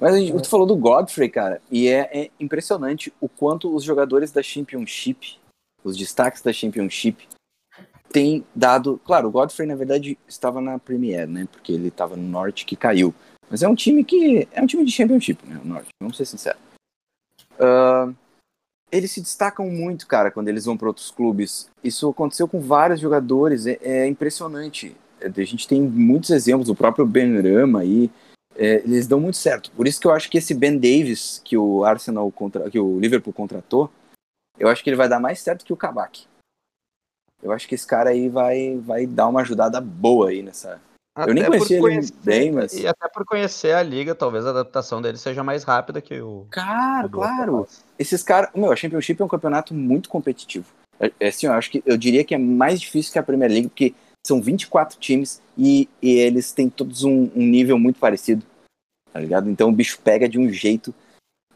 Mas 0.00 0.14
a 0.14 0.18
gente, 0.18 0.42
tu 0.42 0.48
falou 0.48 0.66
do 0.66 0.76
Godfrey, 0.76 1.28
cara, 1.30 1.62
e 1.70 1.88
é, 1.88 2.24
é 2.24 2.30
impressionante 2.40 3.12
o 3.20 3.28
quanto 3.28 3.74
os 3.74 3.84
jogadores 3.84 4.32
da 4.32 4.42
Championship, 4.42 5.38
os 5.82 5.96
destaques 5.96 6.42
da 6.42 6.52
Championship, 6.52 7.28
têm 8.14 8.44
dado. 8.54 9.00
Claro, 9.04 9.26
o 9.26 9.30
Godfrey, 9.32 9.66
na 9.66 9.74
verdade, 9.74 10.16
estava 10.28 10.60
na 10.60 10.78
Premier, 10.78 11.26
né? 11.26 11.48
Porque 11.50 11.72
ele 11.72 11.88
estava 11.88 12.16
no 12.16 12.22
Norte 12.22 12.64
que 12.64 12.76
caiu. 12.76 13.12
Mas 13.50 13.64
é 13.64 13.68
um 13.68 13.74
time 13.74 14.04
que. 14.04 14.48
É 14.52 14.62
um 14.62 14.66
time 14.66 14.84
de 14.84 14.92
Championship, 14.92 15.44
né? 15.44 15.60
O 15.62 15.66
Norte, 15.66 15.88
vamos 16.00 16.16
ser 16.16 16.24
sinceros. 16.24 16.60
Ah, 17.58 18.08
eles 18.92 19.10
se 19.10 19.20
destacam 19.20 19.68
muito, 19.68 20.06
cara, 20.06 20.30
quando 20.30 20.48
eles 20.48 20.64
vão 20.64 20.76
para 20.76 20.86
outros 20.86 21.10
clubes. 21.10 21.68
Isso 21.82 22.08
aconteceu 22.08 22.46
com 22.46 22.60
vários 22.60 23.00
jogadores, 23.00 23.66
é, 23.66 23.78
é 23.82 24.06
impressionante. 24.06 24.96
É, 25.20 25.26
A 25.26 25.44
gente 25.44 25.66
tem 25.66 25.82
muitos 25.82 26.30
exemplos, 26.30 26.68
o 26.68 26.74
próprio 26.76 27.04
Ben 27.04 27.40
Rama 27.42 27.80
aí. 27.80 28.08
é, 28.56 28.76
eles 28.84 29.08
dão 29.08 29.18
muito 29.18 29.36
certo. 29.36 29.72
Por 29.72 29.88
isso 29.88 30.00
que 30.00 30.06
eu 30.06 30.12
acho 30.12 30.30
que 30.30 30.38
esse 30.38 30.54
Ben 30.54 30.74
Davis 30.78 31.40
que 31.44 31.56
o 31.56 31.84
Arsenal 31.84 32.30
contra, 32.30 32.70
que 32.70 32.78
o 32.78 33.00
Liverpool 33.00 33.32
contratou, 33.32 33.90
eu 34.56 34.68
acho 34.68 34.84
que 34.84 34.88
ele 34.90 34.96
vai 34.96 35.08
dar 35.08 35.18
mais 35.18 35.40
certo 35.40 35.64
que 35.64 35.72
o 35.72 35.76
Kabak. 35.76 36.26
Eu 37.44 37.52
acho 37.52 37.68
que 37.68 37.74
esse 37.74 37.86
cara 37.86 38.08
aí 38.10 38.28
vai, 38.28 38.78
vai 38.78 39.06
dar 39.06 39.28
uma 39.28 39.42
ajudada 39.42 39.78
boa 39.80 40.30
aí 40.30 40.42
nessa. 40.42 40.80
Eu 41.16 41.34
nem 41.34 41.44
Até 41.44 41.58
conhecia 41.58 41.76
ele 41.78 42.08
bem, 42.24 42.50
mas- 42.50 42.72
E 42.72 42.86
até 42.86 43.06
por 43.08 43.24
conhecer 43.24 43.72
a 43.72 43.82
liga, 43.82 44.14
talvez 44.14 44.46
a 44.46 44.50
adaptação 44.50 45.00
dele 45.00 45.18
seja 45.18 45.44
mais 45.44 45.62
rápida 45.62 46.00
que 46.00 46.20
o. 46.20 46.46
Cara, 46.50 47.06
o 47.06 47.10
claro. 47.10 47.68
Esses 47.98 48.22
caras. 48.22 48.50
Meu, 48.54 48.72
a 48.72 48.76
Championship 48.76 49.20
é 49.20 49.24
um 49.24 49.28
campeonato 49.28 49.74
muito 49.74 50.08
competitivo. 50.08 50.66
É, 50.98 51.12
é 51.20 51.28
assim, 51.28 51.46
eu 51.46 51.52
acho 51.52 51.70
que 51.70 51.82
eu 51.86 51.96
diria 51.96 52.24
que 52.24 52.34
é 52.34 52.38
mais 52.38 52.80
difícil 52.80 53.12
que 53.12 53.18
a 53.18 53.22
Premier 53.22 53.50
League, 53.50 53.68
porque 53.68 53.94
são 54.26 54.40
24 54.40 54.98
times 54.98 55.40
e, 55.56 55.88
e 56.02 56.12
eles 56.14 56.50
têm 56.50 56.68
todos 56.70 57.04
um, 57.04 57.30
um 57.36 57.42
nível 57.46 57.78
muito 57.78 58.00
parecido. 58.00 58.44
Tá 59.12 59.20
ligado? 59.20 59.48
Então 59.48 59.68
o 59.68 59.72
bicho 59.72 60.00
pega 60.02 60.28
de 60.28 60.38
um 60.38 60.50
jeito. 60.50 60.92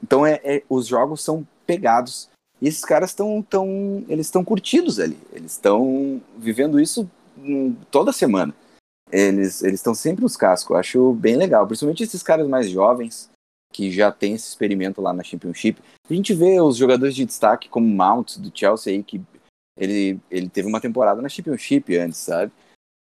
Então 0.02 0.24
é, 0.24 0.40
é- 0.44 0.62
os 0.68 0.86
jogos 0.86 1.24
são 1.24 1.44
pegados. 1.66 2.28
E 2.60 2.68
esses 2.68 2.84
caras 2.84 3.10
estão 3.10 3.42
tão, 3.42 4.04
eles 4.08 4.26
estão 4.26 4.44
curtidos 4.44 4.98
ali. 4.98 5.18
Eles 5.32 5.52
estão 5.52 6.20
vivendo 6.36 6.80
isso 6.80 7.08
hum, 7.38 7.74
toda 7.90 8.12
semana. 8.12 8.54
Eles 9.10 9.62
eles 9.62 9.80
estão 9.80 9.94
sempre 9.94 10.22
nos 10.22 10.36
cascos. 10.36 10.70
Eu 10.70 10.76
acho 10.76 11.12
bem 11.14 11.36
legal. 11.36 11.66
Principalmente 11.66 12.02
esses 12.02 12.22
caras 12.22 12.48
mais 12.48 12.68
jovens 12.68 13.30
que 13.72 13.90
já 13.90 14.10
tem 14.10 14.34
esse 14.34 14.48
experimento 14.48 15.00
lá 15.00 15.12
na 15.12 15.22
Championship. 15.22 15.80
A 16.08 16.14
gente 16.14 16.34
vê 16.34 16.60
os 16.60 16.76
jogadores 16.76 17.14
de 17.14 17.24
destaque 17.24 17.68
como 17.68 17.86
Mount 17.86 18.38
do 18.38 18.50
Chelsea 18.52 18.92
aí 18.92 19.02
que 19.02 19.20
ele, 19.76 20.18
ele 20.30 20.48
teve 20.48 20.68
uma 20.68 20.80
temporada 20.80 21.22
na 21.22 21.28
Championship 21.28 21.96
antes, 21.96 22.18
sabe? 22.18 22.50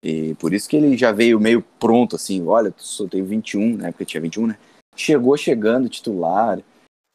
E 0.03 0.35
por 0.35 0.53
isso 0.53 0.69
que 0.69 0.77
ele 0.77 0.97
já 0.97 1.13
veio 1.13 1.41
meio 1.41 1.63
pronto 1.81 2.17
assim, 2.17 2.47
olha, 2.47 2.73
só 2.77 3.09
tem 3.09 3.25
21, 3.25 3.79
na 3.79 3.89
época 3.89 4.05
tinha 4.05 4.21
21, 4.21 4.49
né? 4.49 4.59
Chegou 4.95 5.37
chegando 5.37 5.89
titular. 5.89 6.61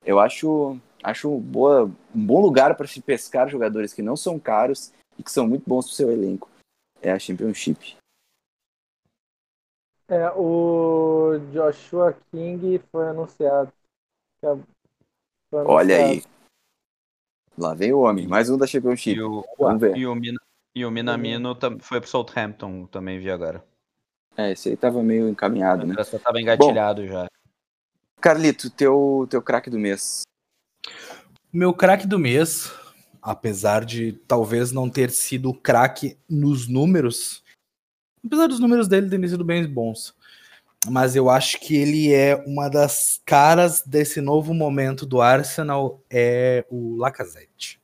Eu 0.04 0.20
acho 0.20 0.78
acho 1.04 1.38
boa, 1.40 1.86
um 2.16 2.26
bom 2.26 2.42
lugar 2.42 2.76
para 2.76 2.88
se 2.88 3.02
pescar 3.02 3.50
jogadores 3.50 3.94
que 3.94 4.02
não 4.02 4.16
são 4.16 4.40
caros 4.40 4.92
e 5.18 5.24
que 5.24 5.32
são 5.32 5.48
muito 5.48 5.64
bons 5.68 5.86
pro 5.88 5.96
seu 5.96 6.12
elenco. 6.12 6.50
É 7.02 7.12
a 7.12 7.20
Championship. 7.20 7.96
É, 10.08 10.30
o 10.32 11.40
Joshua 11.54 12.18
King 12.32 12.80
foi 12.92 13.08
anunciado. 13.08 13.72
Foi 14.42 15.66
Olha 15.66 15.96
aí. 15.96 16.04
anunciado. 16.04 16.32
Lá 17.58 17.74
vem 17.74 17.94
o 17.94 18.00
homem, 18.00 18.28
mais 18.28 18.50
um 18.50 18.58
da 18.58 18.66
Championship. 18.68 19.18
E 19.18 19.22
o, 19.22 19.46
Vamos 19.58 19.82
ver. 19.82 19.96
e 19.98 20.06
o, 20.08 20.16
Mina- 20.16 20.40
e 20.76 20.86
o 20.86 20.92
Minamino 20.92 21.54
tam- 21.56 21.80
foi 21.80 22.00
pro 22.00 22.10
Southampton, 22.10 22.86
também 22.88 23.20
vi 23.20 23.30
agora. 23.30 23.64
É, 24.38 24.52
esse 24.52 24.70
aí 24.70 24.78
tava 24.78 25.04
meio 25.04 25.28
encaminhado, 25.28 25.86
né? 25.86 25.94
Já 25.98 26.18
tava 26.20 26.40
engatilhado 26.40 27.06
já. 27.06 27.28
Carlito, 28.22 28.70
teu, 28.70 29.28
teu 29.30 29.42
craque 29.42 29.70
do 29.70 29.78
mês. 29.78 30.22
Meu 31.54 31.74
craque 31.74 32.08
do 32.08 32.18
mês, 32.18 32.72
apesar 33.22 33.84
de 33.84 34.14
talvez 34.26 34.72
não 34.72 34.90
ter 34.90 35.12
sido 35.12 35.54
craque 35.54 36.18
nos 36.30 36.66
números, 36.66 37.44
apesar 38.26 38.48
dos 38.48 38.60
números 38.60 38.88
dele 38.88 39.10
terem 39.10 39.28
sido 39.28 39.44
bem 39.44 39.68
bons, 39.68 40.16
mas 40.90 41.14
eu 41.14 41.30
acho 41.30 41.60
que 41.60 41.76
ele 41.76 42.14
é 42.14 42.36
uma 42.48 42.70
das 42.70 43.22
caras 43.26 43.82
desse 43.82 44.22
novo 44.22 44.54
momento 44.54 45.06
do 45.06 45.22
Arsenal, 45.22 46.02
é 46.10 46.66
o 46.70 46.96
Lacazette. 46.96 47.82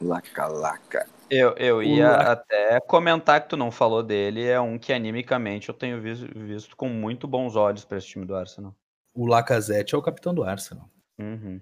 Laca, 0.00 0.46
laca. 0.46 1.06
Eu, 1.28 1.54
eu 1.56 1.82
ia 1.82 2.10
até 2.10 2.80
comentar 2.80 3.42
que 3.42 3.50
tu 3.50 3.56
não 3.56 3.70
falou 3.70 4.02
dele, 4.02 4.46
é 4.46 4.58
um 4.58 4.78
que 4.78 4.94
animicamente 4.94 5.68
eu 5.68 5.74
tenho 5.74 6.00
visto, 6.00 6.26
visto 6.34 6.74
com 6.74 6.88
muito 6.88 7.28
bons 7.28 7.54
olhos 7.54 7.84
para 7.84 7.98
esse 7.98 8.06
time 8.06 8.24
do 8.24 8.34
Arsenal. 8.34 8.74
O 9.14 9.26
Lacazette 9.26 9.94
é 9.94 9.98
o 9.98 10.02
capitão 10.02 10.34
do 10.34 10.42
Arsenal. 10.42 10.88
Uhum. 11.18 11.60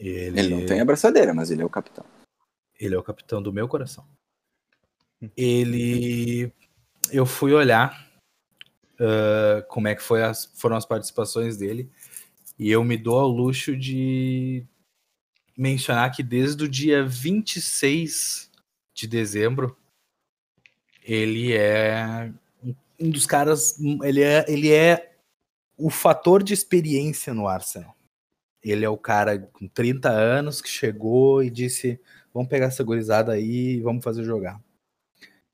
Ele, 0.00 0.40
Ele 0.40 0.48
não 0.48 0.64
tem 0.66 0.80
a 0.80 0.84
braçadeira, 0.84 1.34
mas 1.34 1.50
ele 1.50 1.60
é 1.62 1.64
o 1.64 1.68
capitão. 1.70 2.04
ele 2.78 2.94
é 2.94 2.98
o 2.98 3.02
capitão 3.02 3.42
do 3.42 3.52
meu 3.52 3.68
coração. 3.68 4.04
Ele. 5.36 6.50
Eu 7.12 7.26
fui 7.26 7.52
olhar 7.52 8.08
ah, 8.98 9.62
como 9.68 9.88
é 9.88 9.94
que 9.94 10.02
foi 10.02 10.22
as- 10.22 10.46
foram 10.56 10.76
as 10.76 10.86
participações 10.86 11.56
dele. 11.56 11.90
E 12.58 12.70
eu 12.70 12.82
me 12.84 12.96
dou 12.96 13.18
ao 13.18 13.28
luxo 13.28 13.76
de 13.76 14.64
mencionar 15.56 16.10
que 16.14 16.22
desde 16.22 16.64
o 16.64 16.68
dia 16.68 17.04
26 17.04 18.50
de 18.94 19.06
dezembro 19.06 19.76
ele 21.02 21.52
é 21.52 22.32
um- 22.62 22.74
um 23.00 23.10
dos 23.10 23.26
caras. 23.26 23.78
Ele 24.02 24.22
é, 24.22 24.44
ele 24.48 24.70
é 24.72 25.14
o 25.76 25.90
fator 25.90 26.42
de 26.42 26.52
experiência 26.54 27.32
no 27.34 27.46
Arsenal. 27.48 27.94
Ele 28.62 28.84
é 28.84 28.88
o 28.88 28.98
cara 28.98 29.38
com 29.38 29.66
30 29.68 30.10
anos 30.10 30.60
que 30.60 30.68
chegou 30.68 31.42
e 31.42 31.50
disse: 31.50 32.00
vamos 32.32 32.48
pegar 32.48 32.66
essa 32.66 32.84
gurizada 32.84 33.32
aí 33.32 33.76
e 33.76 33.80
vamos 33.80 34.04
fazer 34.04 34.24
jogar. 34.24 34.60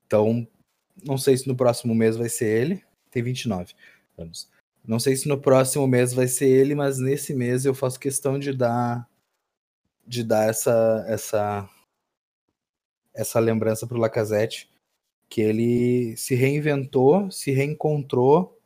Então, 0.05 0.47
não 1.03 1.17
sei 1.17 1.37
se 1.37 1.47
no 1.47 1.55
próximo 1.55 1.93
mês 1.95 2.17
vai 2.17 2.29
ser 2.29 2.47
ele. 2.47 2.83
Tem 3.11 3.23
29 3.23 3.73
anos. 4.17 4.49
Não 4.85 4.99
sei 4.99 5.15
se 5.15 5.27
no 5.27 5.39
próximo 5.39 5.85
mês 5.87 6.13
vai 6.13 6.27
ser 6.27 6.47
ele, 6.47 6.73
mas 6.73 6.97
nesse 6.97 7.33
mês 7.33 7.65
eu 7.65 7.73
faço 7.73 7.99
questão 7.99 8.39
de 8.39 8.53
dar 8.53 9.07
de 10.05 10.23
dar 10.23 10.49
essa 10.49 11.05
essa 11.07 11.69
essa 13.13 13.39
lembrança 13.39 13.85
pro 13.85 13.97
Lacazette 13.97 14.69
que 15.29 15.41
ele 15.41 16.15
se 16.15 16.35
reinventou, 16.35 17.29
se 17.31 17.51
reencontrou 17.51 18.56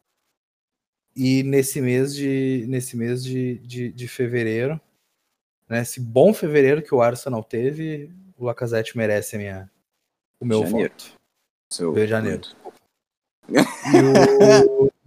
e 1.16 1.44
nesse 1.44 1.82
mês 1.82 2.14
de 2.16 2.66
nesse 2.68 2.96
mês 2.98 3.24
de, 3.24 3.58
de, 3.60 3.92
de 3.92 4.08
fevereiro, 4.08 4.80
né, 5.70 5.82
esse 5.82 6.00
bom 6.00 6.34
fevereiro 6.34 6.82
que 6.82 6.94
o 6.94 7.02
Arsenal 7.02 7.44
teve, 7.44 8.12
o 8.38 8.46
Lacazette 8.46 8.96
merece 8.98 9.36
a 9.36 9.40
minha 9.40 9.72
o 10.40 10.46
meu 10.46 10.64
Janeiro. 10.66 10.90
voto. 10.94 11.14
Seu... 11.72 11.94
De 11.94 12.08
janeiro. 12.08 12.42
O 13.50 14.90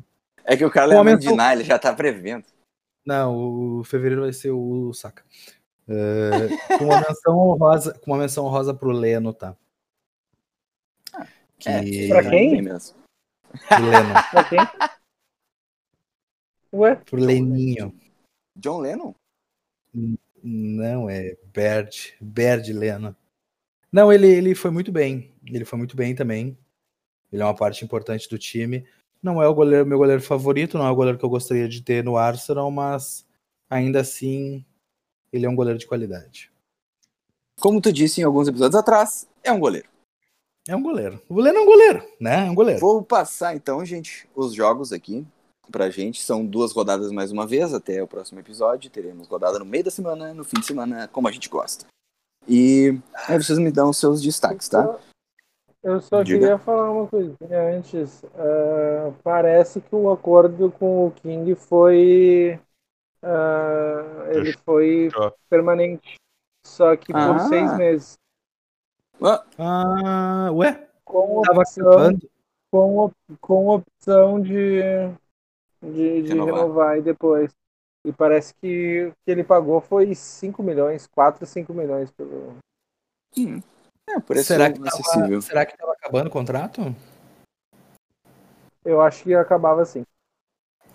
É 0.46 0.56
que 0.58 0.64
o 0.64 0.70
cara 0.70 0.86
leva 0.86 1.02
menção- 1.04 1.32
Dinar, 1.32 1.54
ele 1.54 1.64
já 1.64 1.78
tá 1.78 1.92
prevendo. 1.94 2.44
Não, 3.06 3.78
o 3.78 3.84
fevereiro 3.84 4.22
vai 4.22 4.32
ser 4.32 4.50
o 4.50 4.92
Saka. 4.92 5.24
É, 5.88 6.76
com 6.78 6.84
uma 6.84 7.00
menção 7.00 7.38
honrosa, 7.38 7.98
com 7.98 8.10
uma 8.10 8.18
menção 8.18 8.44
honrosa 8.44 8.72
pro 8.74 8.90
Leno, 8.90 9.32
tá? 9.32 9.56
Que... 11.58 11.68
É, 11.68 12.08
Pra 12.08 12.22
quem? 12.28 12.62
Pro 12.64 13.86
Leno, 13.86 14.14
Pra 14.30 14.44
quem? 14.44 14.58
Ué? 16.74 16.96
pro 16.96 17.20
Leninho. 17.20 17.94
John 18.56 18.80
Lennon? 18.80 19.14
Não, 20.42 21.08
é 21.08 21.36
Berd, 21.52 22.16
Berd 22.20 22.72
Leno. 22.72 23.16
Não, 23.92 24.12
ele, 24.12 24.26
ele 24.26 24.54
foi 24.54 24.70
muito 24.70 24.90
bem. 24.90 25.32
Ele 25.46 25.64
foi 25.64 25.78
muito 25.78 25.96
bem 25.96 26.14
também. 26.14 26.58
Ele 27.32 27.42
é 27.42 27.44
uma 27.44 27.54
parte 27.54 27.84
importante 27.84 28.28
do 28.28 28.38
time. 28.38 28.84
Não 29.22 29.40
é 29.40 29.48
o 29.48 29.54
goleiro, 29.54 29.86
meu 29.86 29.98
goleiro 29.98 30.20
favorito, 30.20 30.76
não 30.76 30.86
é 30.86 30.90
o 30.90 30.94
goleiro 30.94 31.18
que 31.18 31.24
eu 31.24 31.30
gostaria 31.30 31.68
de 31.68 31.80
ter 31.80 32.04
no 32.04 32.16
Arsenal, 32.16 32.70
mas 32.70 33.24
ainda 33.70 34.00
assim 34.00 34.64
ele 35.32 35.46
é 35.46 35.48
um 35.48 35.56
goleiro 35.56 35.78
de 35.78 35.86
qualidade. 35.86 36.52
Como 37.58 37.80
tu 37.80 37.92
disse 37.92 38.20
em 38.20 38.24
alguns 38.24 38.48
episódios 38.48 38.78
atrás, 38.78 39.26
é 39.42 39.50
um 39.50 39.60
goleiro. 39.60 39.88
É 40.68 40.74
um 40.74 40.82
goleiro. 40.82 41.22
O 41.28 41.40
Leno 41.40 41.58
é 41.58 41.62
um 41.62 41.66
goleiro, 41.66 42.08
né? 42.20 42.46
É 42.46 42.50
um 42.50 42.54
goleiro. 42.54 42.80
Vou 42.80 43.02
passar 43.02 43.54
então, 43.54 43.84
gente, 43.84 44.28
os 44.34 44.54
jogos 44.54 44.92
aqui 44.92 45.26
pra 45.70 45.90
gente. 45.90 46.22
São 46.22 46.44
duas 46.44 46.72
rodadas 46.72 47.10
mais 47.12 47.30
uma 47.32 47.46
vez, 47.46 47.72
até 47.74 48.02
o 48.02 48.06
próximo 48.08 48.40
episódio. 48.40 48.90
Teremos 48.90 49.28
rodada 49.28 49.58
no 49.58 49.64
meio 49.64 49.84
da 49.84 49.90
semana, 49.90 50.32
no 50.34 50.44
fim 50.44 50.60
de 50.60 50.66
semana, 50.66 51.08
como 51.08 51.28
a 51.28 51.32
gente 51.32 51.48
gosta. 51.48 51.86
E 52.48 52.98
aí 53.28 53.42
vocês 53.42 53.58
me 53.58 53.70
dão 53.70 53.90
os 53.90 53.96
seus 53.98 54.20
destaques, 54.22 54.68
tá? 54.68 54.98
Eu 55.82 56.00
só 56.00 56.22
Diga. 56.22 56.38
queria 56.38 56.58
falar 56.58 56.90
uma 56.90 57.06
coisinha 57.06 57.76
antes. 57.76 58.24
Ah, 58.34 59.12
parece 59.22 59.80
que 59.80 59.94
o 59.94 60.10
acordo 60.10 60.70
com 60.72 61.06
o 61.06 61.10
King 61.10 61.54
foi. 61.54 62.58
ah, 63.22 64.26
ele 64.30 64.52
foi 64.64 65.10
permanente. 65.48 66.16
Só 66.66 66.96
que 66.96 67.12
por 67.12 67.18
Ah. 67.20 67.48
seis 67.48 67.76
meses. 67.76 68.14
Ah, 69.22 69.44
Ah, 69.58 70.50
ué? 70.52 70.88
Com 71.04 71.40
opção, 71.40 72.18
com, 72.70 72.98
op- 72.98 73.14
com 73.40 73.68
opção 73.68 74.40
de, 74.40 74.80
de, 75.92 76.22
de 76.22 76.28
Renovar. 76.28 76.54
renovar. 76.54 76.98
e 76.98 77.02
depois. 77.02 77.52
E 78.06 78.12
parece 78.12 78.54
que 78.54 79.06
o 79.06 79.12
que 79.24 79.30
ele 79.30 79.42
pagou 79.42 79.80
foi 79.80 80.14
5 80.14 80.62
milhões, 80.62 81.06
4, 81.06 81.46
5 81.46 81.72
milhões 81.72 82.10
pelo. 82.10 82.56
hum. 83.36 83.60
É, 84.08 84.20
por 84.20 84.36
isso 84.36 84.44
Será 84.46 84.70
que, 84.70 84.78
acessível. 84.86 85.28
tava, 85.28 85.40
será 85.40 85.66
que 85.66 85.78
tava 85.78 85.92
acabando 85.92 86.26
o 86.26 86.30
contrato? 86.30 86.94
Eu 88.84 89.00
acho 89.00 89.24
que 89.24 89.34
acabava 89.34 89.80
assim. 89.80 90.04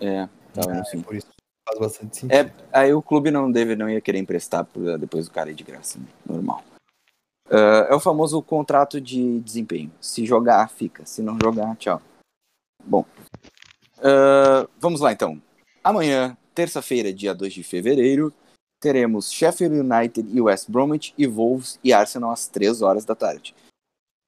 É, 0.00 0.28
tava 0.54 0.72
no 0.74 0.84
fim. 0.86 1.02
Por 1.02 1.16
isso 1.16 1.26
faz 1.68 1.78
bastante 1.80 2.16
sentido. 2.16 2.32
É, 2.32 2.52
aí 2.72 2.94
o 2.94 3.02
clube 3.02 3.32
não 3.32 3.50
deve, 3.50 3.74
não 3.74 3.90
ia 3.90 4.00
querer 4.00 4.18
emprestar 4.18 4.64
depois 4.98 5.26
o 5.26 5.32
cara 5.32 5.50
ir 5.50 5.54
de 5.54 5.64
graça, 5.64 5.98
né? 5.98 6.06
normal. 6.24 6.62
Ah, 7.50 7.88
é 7.90 7.94
o 7.94 8.00
famoso 8.00 8.40
contrato 8.42 9.00
de 9.00 9.40
desempenho. 9.40 9.90
Se 10.00 10.24
jogar, 10.24 10.68
fica. 10.70 11.04
Se 11.04 11.20
não 11.20 11.36
jogar, 11.42 11.76
tchau. 11.76 12.00
Bom, 12.84 13.04
ah, 14.02 14.68
vamos 14.78 15.00
lá 15.00 15.12
então. 15.12 15.40
Amanhã, 15.82 16.36
terça-feira, 16.54 17.12
dia 17.12 17.34
2 17.34 17.52
de 17.52 17.62
fevereiro, 17.62 18.32
teremos 18.80 19.30
Sheffield 19.30 19.80
United 19.80 20.28
e 20.32 20.40
West 20.40 20.70
Bromwich 20.70 21.14
e 21.16 21.26
Wolves 21.26 21.78
e 21.84 21.92
Arsenal 21.92 22.32
às 22.32 22.48
3 22.48 22.82
horas 22.82 23.04
da 23.04 23.14
tarde. 23.14 23.54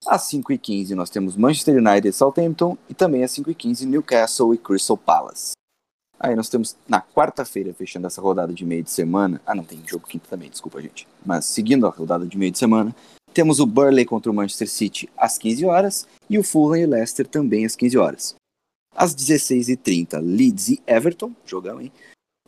Às 0.06 0.22
5h15 0.30 0.90
nós 0.90 1.10
temos 1.10 1.36
Manchester 1.36 1.76
United 1.76 2.08
e 2.08 2.12
Southampton 2.12 2.76
e 2.88 2.94
também 2.94 3.22
às 3.22 3.32
5h15 3.32 3.84
Newcastle 3.84 4.52
e 4.52 4.58
Crystal 4.58 4.96
Palace. 4.96 5.52
Aí 6.18 6.36
nós 6.36 6.48
temos 6.48 6.76
na 6.88 7.00
quarta-feira, 7.00 7.74
fechando 7.74 8.06
essa 8.06 8.20
rodada 8.20 8.52
de 8.52 8.64
meio 8.64 8.82
de 8.82 8.90
semana. 8.90 9.40
Ah, 9.44 9.54
não, 9.54 9.64
tem 9.64 9.82
jogo 9.86 10.06
quinta 10.06 10.26
também, 10.28 10.48
desculpa, 10.48 10.80
gente. 10.80 11.06
Mas 11.24 11.46
seguindo 11.46 11.86
a 11.86 11.90
rodada 11.90 12.26
de 12.26 12.38
meio 12.38 12.52
de 12.52 12.58
semana, 12.58 12.94
temos 13.34 13.58
o 13.58 13.66
Burley 13.66 14.04
contra 14.04 14.30
o 14.30 14.34
Manchester 14.34 14.68
City 14.68 15.10
às 15.16 15.36
15 15.38 15.64
horas 15.64 16.06
e 16.30 16.38
o 16.38 16.44
Fulham 16.44 16.82
e 16.82 16.86
Leicester 16.86 17.26
também 17.26 17.64
às 17.64 17.74
15 17.74 17.98
horas. 17.98 18.34
Às 18.94 19.14
16h30, 19.14 20.20
Leeds 20.20 20.68
e 20.68 20.82
Everton, 20.86 21.32
jogão, 21.44 21.80
hein? 21.80 21.92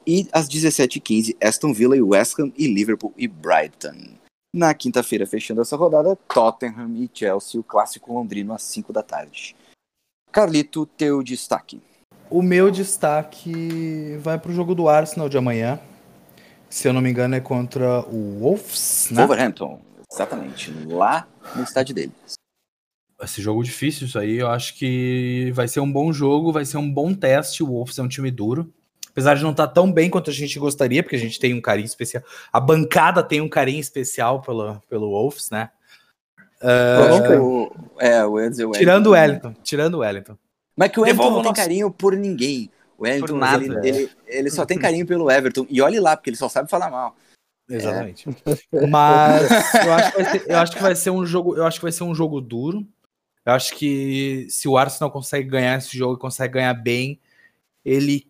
E 0.06 0.28
às 0.32 0.48
17h15, 0.48 1.36
Aston 1.42 1.72
Villa 1.72 1.96
e 1.96 2.02
West 2.02 2.38
Ham 2.38 2.52
e 2.56 2.66
Liverpool 2.66 3.12
e 3.16 3.26
Brighton. 3.26 4.14
Na 4.54 4.72
quinta-feira, 4.74 5.26
fechando 5.26 5.62
essa 5.62 5.76
rodada, 5.76 6.16
Tottenham 6.32 6.94
e 6.96 7.10
Chelsea, 7.12 7.60
o 7.60 7.64
clássico 7.64 8.12
londrino 8.12 8.52
às 8.52 8.62
5 8.62 8.92
da 8.92 9.02
tarde. 9.02 9.56
Carlito, 10.30 10.86
teu 10.86 11.22
destaque. 11.22 11.80
O 12.30 12.42
meu 12.42 12.70
destaque 12.70 14.16
vai 14.20 14.38
pro 14.38 14.52
jogo 14.52 14.74
do 14.74 14.88
Arsenal 14.88 15.28
de 15.28 15.38
amanhã. 15.38 15.80
Se 16.68 16.86
eu 16.86 16.92
não 16.92 17.00
me 17.00 17.10
engano, 17.10 17.34
é 17.34 17.40
contra 17.40 18.00
o 18.08 18.40
Wolves, 18.40 19.08
né? 19.10 19.22
Wolverhampton, 19.22 19.80
exatamente, 20.12 20.72
lá 20.86 21.26
no 21.54 21.62
estádio 21.62 21.94
deles. 21.94 22.34
Esse 23.24 23.42
jogo 23.42 23.62
difícil, 23.62 24.06
isso 24.06 24.18
aí. 24.18 24.36
Eu 24.36 24.48
acho 24.48 24.74
que 24.76 25.50
vai 25.54 25.66
ser 25.68 25.80
um 25.80 25.90
bom 25.90 26.12
jogo, 26.12 26.52
vai 26.52 26.64
ser 26.64 26.76
um 26.76 26.90
bom 26.90 27.14
teste. 27.14 27.62
O 27.62 27.66
Wolves 27.66 27.98
é 27.98 28.02
um 28.02 28.08
time 28.08 28.30
duro. 28.30 28.72
Apesar 29.10 29.34
de 29.34 29.42
não 29.42 29.52
estar 29.52 29.68
tão 29.68 29.92
bem 29.92 30.10
quanto 30.10 30.30
a 30.30 30.32
gente 30.32 30.58
gostaria, 30.58 31.02
porque 31.02 31.14
a 31.14 31.20
gente 31.20 31.38
tem 31.38 31.54
um 31.54 31.60
carinho 31.60 31.86
especial. 31.86 32.22
A 32.52 32.58
bancada 32.58 33.22
tem 33.22 33.40
um 33.40 33.48
carinho 33.48 33.80
especial 33.80 34.42
pelo, 34.42 34.80
pelo 34.88 35.10
Wolves, 35.10 35.50
né? 35.50 35.70
Eu 36.60 37.04
acho 37.04 37.22
que 37.22 37.32
o, 37.34 37.72
é, 37.98 38.24
o 38.24 38.40
e 38.40 38.64
o 38.64 38.72
tirando 38.72 39.08
o 39.08 39.10
Wellington. 39.10 39.48
Wellington, 39.48 39.62
tirando 39.62 39.94
o 39.94 39.98
Wellington. 39.98 40.36
Mas 40.76 40.90
que 40.90 40.98
o 40.98 41.02
Wellington 41.02 41.22
Devolva 41.22 41.42
não 41.44 41.52
tem 41.52 41.62
carinho 41.62 41.90
por 41.90 42.16
ninguém. 42.16 42.70
O 42.98 43.04
Wellington, 43.04 43.36
nada, 43.36 43.62
ele, 43.62 43.76
é. 43.76 43.88
ele, 43.88 44.10
ele 44.26 44.50
só 44.50 44.64
tem 44.64 44.78
carinho 44.78 45.06
pelo 45.06 45.30
Everton. 45.30 45.66
E 45.68 45.80
olhe 45.82 46.00
lá, 46.00 46.16
porque 46.16 46.30
ele 46.30 46.36
só 46.36 46.48
sabe 46.48 46.70
falar 46.70 46.90
mal. 46.90 47.14
Exatamente. 47.68 48.26
Mas 48.90 49.50
eu 49.84 49.92
acho, 49.92 50.12
que 50.12 50.22
vai 50.22 50.24
ser, 50.24 50.50
eu 50.50 50.58
acho 50.58 50.72
que 50.72 50.82
vai 50.82 50.94
ser 50.94 51.10
um 51.10 51.26
jogo, 51.26 51.56
eu 51.56 51.66
acho 51.66 51.78
que 51.78 51.84
vai 51.84 51.92
ser 51.92 52.04
um 52.04 52.14
jogo 52.14 52.40
duro. 52.40 52.86
Eu 53.44 53.52
acho 53.52 53.74
que 53.76 54.46
se 54.48 54.66
o 54.68 54.76
Arsenal 54.78 55.10
consegue 55.10 55.48
ganhar 55.48 55.76
esse 55.78 55.96
jogo 55.96 56.14
e 56.14 56.20
consegue 56.20 56.54
ganhar 56.54 56.74
bem, 56.74 57.20
ele 57.84 58.26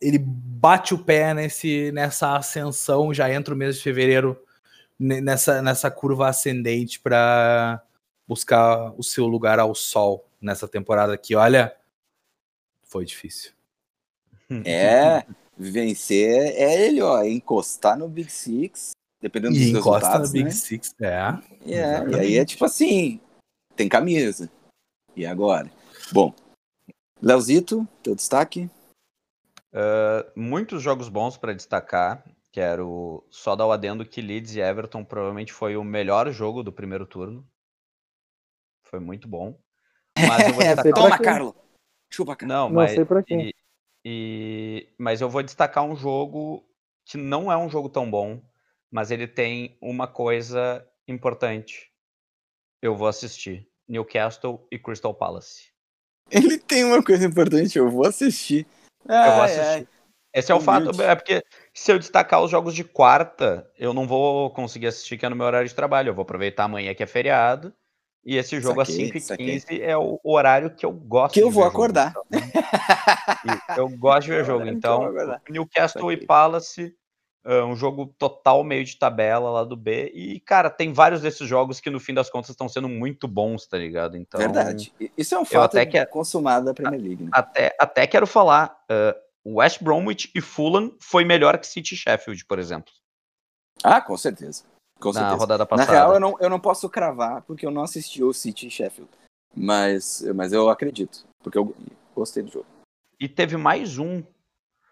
ele 0.00 0.18
bate 0.18 0.94
o 0.94 0.98
pé 1.04 1.34
nesse 1.34 1.92
nessa 1.92 2.36
ascensão, 2.36 3.12
já 3.12 3.32
entra 3.32 3.54
o 3.54 3.56
mês 3.56 3.76
de 3.76 3.82
fevereiro 3.82 4.40
ne- 4.98 5.20
nessa 5.20 5.62
nessa 5.62 5.90
curva 5.90 6.28
ascendente 6.28 6.98
para 6.98 7.82
buscar 8.26 8.92
o 8.98 9.02
seu 9.02 9.26
lugar 9.26 9.58
ao 9.58 9.74
sol 9.74 10.26
nessa 10.40 10.66
temporada 10.66 11.12
aqui. 11.12 11.34
Olha, 11.34 11.74
foi 12.84 13.04
difícil. 13.04 13.52
É, 14.64 15.24
vencer 15.56 16.56
é 16.56 16.86
ele, 16.86 17.00
ó. 17.00 17.22
Encostar 17.22 17.96
no 17.96 18.08
Big 18.08 18.32
Six 18.32 18.90
dependendo 19.20 19.54
dos 19.54 19.62
E 19.62 19.70
encosta 19.70 19.90
na 19.90 19.98
resultados, 19.98 20.32
Big 20.32 20.44
né? 20.46 20.50
Six. 20.50 20.94
É. 21.00 21.38
É, 21.66 22.08
e 22.08 22.14
aí 22.18 22.36
é 22.38 22.44
tipo 22.44 22.64
assim, 22.64 23.20
tem 23.80 23.88
camisa. 23.88 24.50
E 25.16 25.24
agora? 25.24 25.70
Bom, 26.12 26.34
Leozito, 27.22 27.88
teu 28.02 28.14
destaque? 28.14 28.68
Uh, 29.72 30.30
muitos 30.36 30.82
jogos 30.82 31.08
bons 31.08 31.38
para 31.38 31.54
destacar. 31.54 32.22
Quero 32.52 33.26
só 33.30 33.56
dar 33.56 33.66
o 33.66 33.72
adendo 33.72 34.04
que 34.04 34.20
Leeds 34.20 34.54
e 34.54 34.60
Everton 34.60 35.02
provavelmente 35.02 35.50
foi 35.50 35.78
o 35.78 35.84
melhor 35.84 36.30
jogo 36.30 36.62
do 36.62 36.70
primeiro 36.70 37.06
turno. 37.06 37.48
Foi 38.82 39.00
muito 39.00 39.26
bom. 39.26 39.58
Mas 40.18 40.46
eu 40.46 40.52
vou 40.52 40.62
destacar. 40.62 40.92
Toma, 40.92 41.16
quem? 41.16 41.24
Carlos! 41.24 41.54
Chupa, 42.10 42.36
Carlos. 42.36 42.54
Não, 42.54 42.68
Não 42.68 42.76
mas, 42.76 42.92
sei 42.92 43.04
pra 43.06 43.22
quem. 43.22 43.48
e- 43.48 43.54
e- 44.04 44.94
mas 44.98 45.22
eu 45.22 45.30
vou 45.30 45.42
destacar 45.42 45.84
um 45.84 45.96
jogo 45.96 46.68
que 47.06 47.16
não 47.16 47.50
é 47.50 47.56
um 47.56 47.70
jogo 47.70 47.88
tão 47.88 48.10
bom, 48.10 48.42
mas 48.90 49.10
ele 49.10 49.26
tem 49.26 49.78
uma 49.80 50.06
coisa 50.06 50.86
importante. 51.08 51.90
Eu 52.82 52.96
vou 52.96 53.06
assistir. 53.06 53.69
Newcastle 53.90 54.66
e 54.70 54.78
Crystal 54.78 55.12
Palace. 55.14 55.64
Ele 56.30 56.58
tem 56.58 56.84
uma 56.84 57.02
coisa 57.02 57.26
importante, 57.26 57.76
eu 57.78 57.90
vou 57.90 58.06
assistir. 58.06 58.66
Eu 59.04 59.14
vou 59.32 59.42
Ai, 59.42 59.44
assistir. 59.44 59.60
ai. 59.66 59.88
Esse 60.32 60.52
é 60.52 60.54
o 60.54 60.60
fato, 60.60 61.02
é 61.02 61.16
porque 61.16 61.42
se 61.74 61.90
eu 61.90 61.98
destacar 61.98 62.40
os 62.40 62.52
jogos 62.52 62.72
de 62.72 62.84
quarta, 62.84 63.68
eu 63.76 63.92
não 63.92 64.06
vou 64.06 64.48
conseguir 64.50 64.86
assistir, 64.86 65.18
que 65.18 65.26
é 65.26 65.28
no 65.28 65.34
meu 65.34 65.44
horário 65.44 65.66
de 65.68 65.74
trabalho. 65.74 66.10
Eu 66.10 66.14
vou 66.14 66.22
aproveitar 66.22 66.64
amanhã 66.64 66.94
que 66.94 67.02
é 67.02 67.06
feriado. 67.06 67.74
E 68.24 68.36
esse 68.36 68.60
jogo 68.60 68.84
Saquei, 68.84 69.10
às 69.16 69.24
saquei. 69.24 69.56
5h15 69.58 69.80
é 69.80 69.96
o 69.96 70.20
horário 70.22 70.70
que 70.72 70.86
eu 70.86 70.92
gosto 70.92 71.34
Que 71.34 71.42
eu 71.42 71.48
de 71.48 71.54
vou 71.54 71.64
jogo, 71.64 71.74
acordar. 71.74 72.12
então. 72.30 72.42
E 73.74 73.80
eu 73.80 73.88
gosto 73.88 74.26
de 74.26 74.30
ver 74.36 74.44
jogo. 74.44 74.66
Então. 74.68 75.12
Newcastle 75.48 76.02
Saquei. 76.02 76.22
e 76.22 76.26
Palace, 76.26 76.94
é 77.44 77.62
um 77.64 77.74
jogo 77.74 78.14
total 78.18 78.62
meio 78.62 78.84
de 78.84 78.96
tabela 78.98 79.50
lá 79.50 79.64
do 79.64 79.76
B. 79.76 80.10
E, 80.14 80.40
cara, 80.40 80.68
tem 80.68 80.92
vários 80.92 81.22
desses 81.22 81.48
jogos 81.48 81.80
que 81.80 81.88
no 81.90 81.98
fim 82.00 82.12
das 82.14 82.28
contas 82.28 82.50
estão 82.50 82.68
sendo 82.68 82.88
muito 82.88 83.26
bons, 83.26 83.66
tá 83.66 83.78
ligado? 83.78 84.16
Então, 84.16 84.38
Verdade. 84.38 84.92
Isso 85.16 85.34
é 85.34 85.38
um 85.38 85.44
fato 85.44 85.76
até 85.76 85.86
quero- 85.86 86.10
consumado 86.10 86.66
da 86.66 86.74
Premier 86.74 87.00
League, 87.00 87.24
né? 87.24 87.30
Até, 87.32 87.74
até 87.78 88.06
quero 88.06 88.26
falar, 88.26 88.78
uh, 88.90 89.58
West 89.58 89.82
Bromwich 89.82 90.30
e 90.34 90.40
Fulham 90.40 90.94
foi 91.00 91.24
melhor 91.24 91.56
que 91.58 91.66
City 91.66 91.96
Sheffield, 91.96 92.44
por 92.44 92.58
exemplo, 92.58 92.92
Ah, 93.82 94.00
com 94.00 94.16
certeza. 94.16 94.64
Com 95.00 95.08
na 95.08 95.20
certeza. 95.20 95.36
rodada 95.36 95.62
Na 95.62 95.66
passada. 95.66 95.92
real, 95.92 96.12
eu 96.12 96.20
não, 96.20 96.36
eu 96.40 96.50
não 96.50 96.60
posso 96.60 96.88
cravar, 96.90 97.40
porque 97.42 97.64
eu 97.64 97.70
não 97.70 97.82
assisti 97.82 98.22
o 98.22 98.34
City 98.34 98.66
e 98.66 98.70
Sheffield. 98.70 99.10
Mas, 99.56 100.22
mas 100.34 100.52
eu 100.52 100.68
acredito, 100.68 101.24
porque 101.42 101.56
eu 101.56 101.74
gostei 102.14 102.42
do 102.42 102.50
jogo. 102.50 102.66
E 103.18 103.26
teve 103.26 103.56
mais 103.56 103.96
um. 103.98 104.22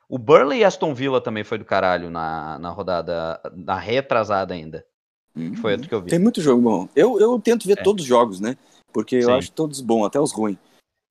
O 0.09 0.18
Burnley 0.18 0.60
e 0.60 0.64
Aston 0.64 0.94
Villa 0.94 1.20
também 1.20 1.44
foi 1.44 1.59
do 1.59 1.64
caralho 1.64 2.10
na, 2.10 2.59
na 2.59 2.70
rodada, 2.70 3.40
na 3.55 3.76
retrasada 3.76 4.55
ainda. 4.55 4.86
que 5.35 5.56
Foi 5.56 5.72
outro 5.72 5.89
que 5.89 5.94
eu 5.94 6.01
vi. 6.01 6.10
Tem 6.10 6.18
muito 6.18 6.40
jogo 6.40 6.62
bom. 6.62 6.89
Eu, 6.97 7.20
eu 7.20 7.39
tento 7.39 7.66
ver 7.66 7.78
É. 7.78 7.82
todos 7.82 8.02
os 8.02 8.09
jogos, 8.09 8.40
né? 8.40 8.56
Porque 8.93 9.20
Sim. 9.20 9.28
eu 9.30 9.36
acho 9.36 9.52
todos 9.52 9.80
bons, 9.82 10.06
até 10.06 10.18
os 10.18 10.32
ruins. 10.32 10.56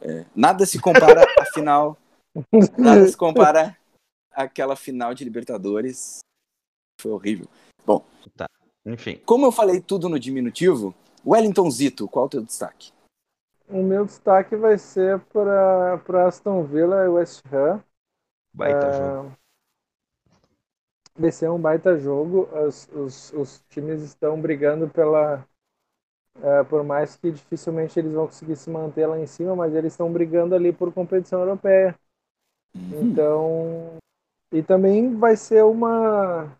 É, 0.01 0.25
nada 0.35 0.65
se 0.65 0.79
compara 0.81 1.23
à 1.39 1.45
final. 1.53 1.97
Nada 2.77 3.07
se 3.07 3.15
compara 3.15 3.77
àquela 4.31 4.75
final 4.75 5.13
de 5.13 5.23
Libertadores. 5.23 6.19
Foi 6.99 7.11
horrível. 7.11 7.47
Enfim, 8.85 9.19
Como 9.25 9.45
eu 9.45 9.51
falei 9.51 9.81
tudo 9.81 10.07
no 10.07 10.17
diminutivo, 10.17 10.95
Wellington 11.25 11.69
Zito, 11.69 12.07
qual 12.07 12.25
o 12.25 12.29
teu 12.29 12.41
destaque? 12.41 12.93
O 13.67 13.83
meu 13.83 14.05
destaque 14.05 14.55
vai 14.55 14.77
ser 14.77 15.19
para 15.19 16.25
Aston 16.25 16.63
Villa 16.63 17.03
e 17.03 17.09
West 17.09 17.41
Ham. 17.51 17.83
Baita 18.57 18.89
É, 18.89 18.91
jogo. 18.91 19.31
Vai 21.17 21.31
ser 21.33 21.49
um 21.49 21.59
baita 21.59 21.97
jogo. 21.97 22.47
Os, 22.65 22.87
os, 22.93 23.33
os 23.33 23.63
times 23.69 24.01
estão 24.01 24.39
brigando 24.39 24.87
pela. 24.89 25.45
é, 26.41 26.63
por 26.63 26.83
mais 26.83 27.15
que 27.15 27.31
dificilmente 27.31 27.99
eles 27.99 28.13
vão 28.13 28.27
conseguir 28.27 28.55
se 28.55 28.69
manter 28.69 29.07
lá 29.07 29.19
em 29.19 29.27
cima, 29.27 29.55
mas 29.55 29.73
eles 29.73 29.93
estão 29.93 30.11
brigando 30.11 30.55
ali 30.55 30.71
por 30.73 30.93
competição 30.93 31.39
europeia. 31.41 31.95
Uhum. 32.75 33.11
Então. 33.11 33.97
E 34.53 34.63
também 34.63 35.15
vai 35.17 35.37
ser 35.37 35.63
uma. 35.63 36.57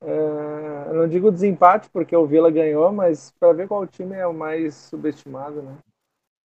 é, 0.00 0.88
eu 0.88 0.94
não 0.94 1.08
digo 1.08 1.30
desempate, 1.30 1.88
porque 1.90 2.14
o 2.16 2.26
Villa 2.26 2.50
ganhou, 2.50 2.92
mas 2.92 3.32
para 3.38 3.52
ver 3.52 3.68
qual 3.68 3.86
time 3.86 4.16
é 4.16 4.26
o 4.26 4.34
mais 4.34 4.74
subestimado, 4.74 5.62
né? 5.62 5.76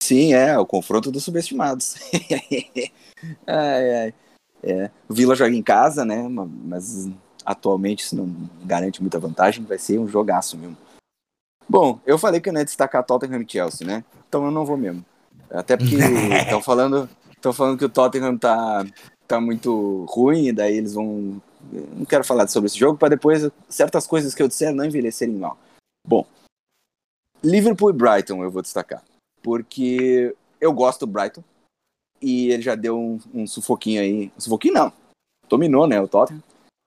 Sim, 0.01 0.34
é, 0.34 0.57
o 0.57 0.65
confronto 0.65 1.11
dos 1.11 1.23
subestimados. 1.23 1.95
ai, 3.47 3.95
ai. 4.05 4.13
É, 4.63 4.89
o 5.07 5.13
Vila 5.13 5.35
joga 5.35 5.55
em 5.55 5.61
casa, 5.63 6.03
né? 6.03 6.27
ma- 6.27 6.47
Mas 6.47 7.09
atualmente 7.45 8.03
isso 8.03 8.15
não 8.15 8.27
garante 8.65 9.01
muita 9.01 9.19
vantagem, 9.19 9.63
vai 9.63 9.77
ser 9.77 9.99
um 9.99 10.07
jogaço 10.07 10.57
mesmo. 10.57 10.77
Bom, 11.69 11.99
eu 12.05 12.17
falei 12.17 12.39
que 12.39 12.49
eu 12.49 12.53
não 12.53 12.61
ia 12.61 12.65
destacar 12.65 13.03
Tottenham 13.05 13.41
e 13.41 13.49
Chelsea, 13.51 13.85
né? 13.85 14.03
Então 14.27 14.45
eu 14.45 14.51
não 14.51 14.65
vou 14.65 14.77
mesmo. 14.77 15.05
Até 15.49 15.77
porque 15.77 15.95
estão 16.41 16.61
falando, 16.61 17.09
falando 17.53 17.77
que 17.77 17.85
o 17.85 17.89
Tottenham 17.89 18.38
tá, 18.38 18.85
tá 19.27 19.39
muito 19.39 20.05
ruim, 20.09 20.47
e 20.47 20.51
daí 20.53 20.77
eles 20.77 20.93
vão. 20.93 21.41
Não 21.95 22.05
quero 22.05 22.23
falar 22.23 22.47
sobre 22.47 22.67
esse 22.67 22.77
jogo 22.77 22.97
para 22.97 23.09
depois 23.09 23.49
certas 23.67 24.07
coisas 24.07 24.34
que 24.34 24.41
eu 24.41 24.47
disser 24.47 24.73
não 24.73 24.85
envelhecerem 24.85 25.35
mal. 25.35 25.57
Bom, 26.07 26.25
Liverpool 27.43 27.89
e 27.89 27.93
Brighton 27.93 28.43
eu 28.43 28.51
vou 28.51 28.61
destacar 28.61 29.03
porque 29.43 30.35
eu 30.59 30.73
gosto 30.73 31.05
do 31.05 31.11
Brighton 31.11 31.43
e 32.22 32.52
ele 32.52 32.61
já 32.61 32.76
deu 32.76 32.98
um, 32.99 33.19
um 33.34 33.48
sufoquinho 33.48 34.02
aí. 34.02 34.31
Um 34.38 34.39
sufoquinho 34.39 34.73
não. 34.73 34.94
Dominou, 35.49 35.88
né, 35.88 35.99
o 36.02 36.07
Tottenham 36.07 36.44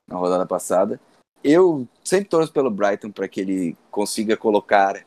na 0.08 0.16
rodada 0.16 0.44
passada. 0.46 1.00
Eu 1.42 1.86
sempre 2.04 2.28
torço 2.28 2.52
pelo 2.52 2.70
Brighton 2.70 3.10
para 3.10 3.28
que 3.28 3.40
ele 3.40 3.76
consiga 3.90 4.36
colocar 4.36 5.04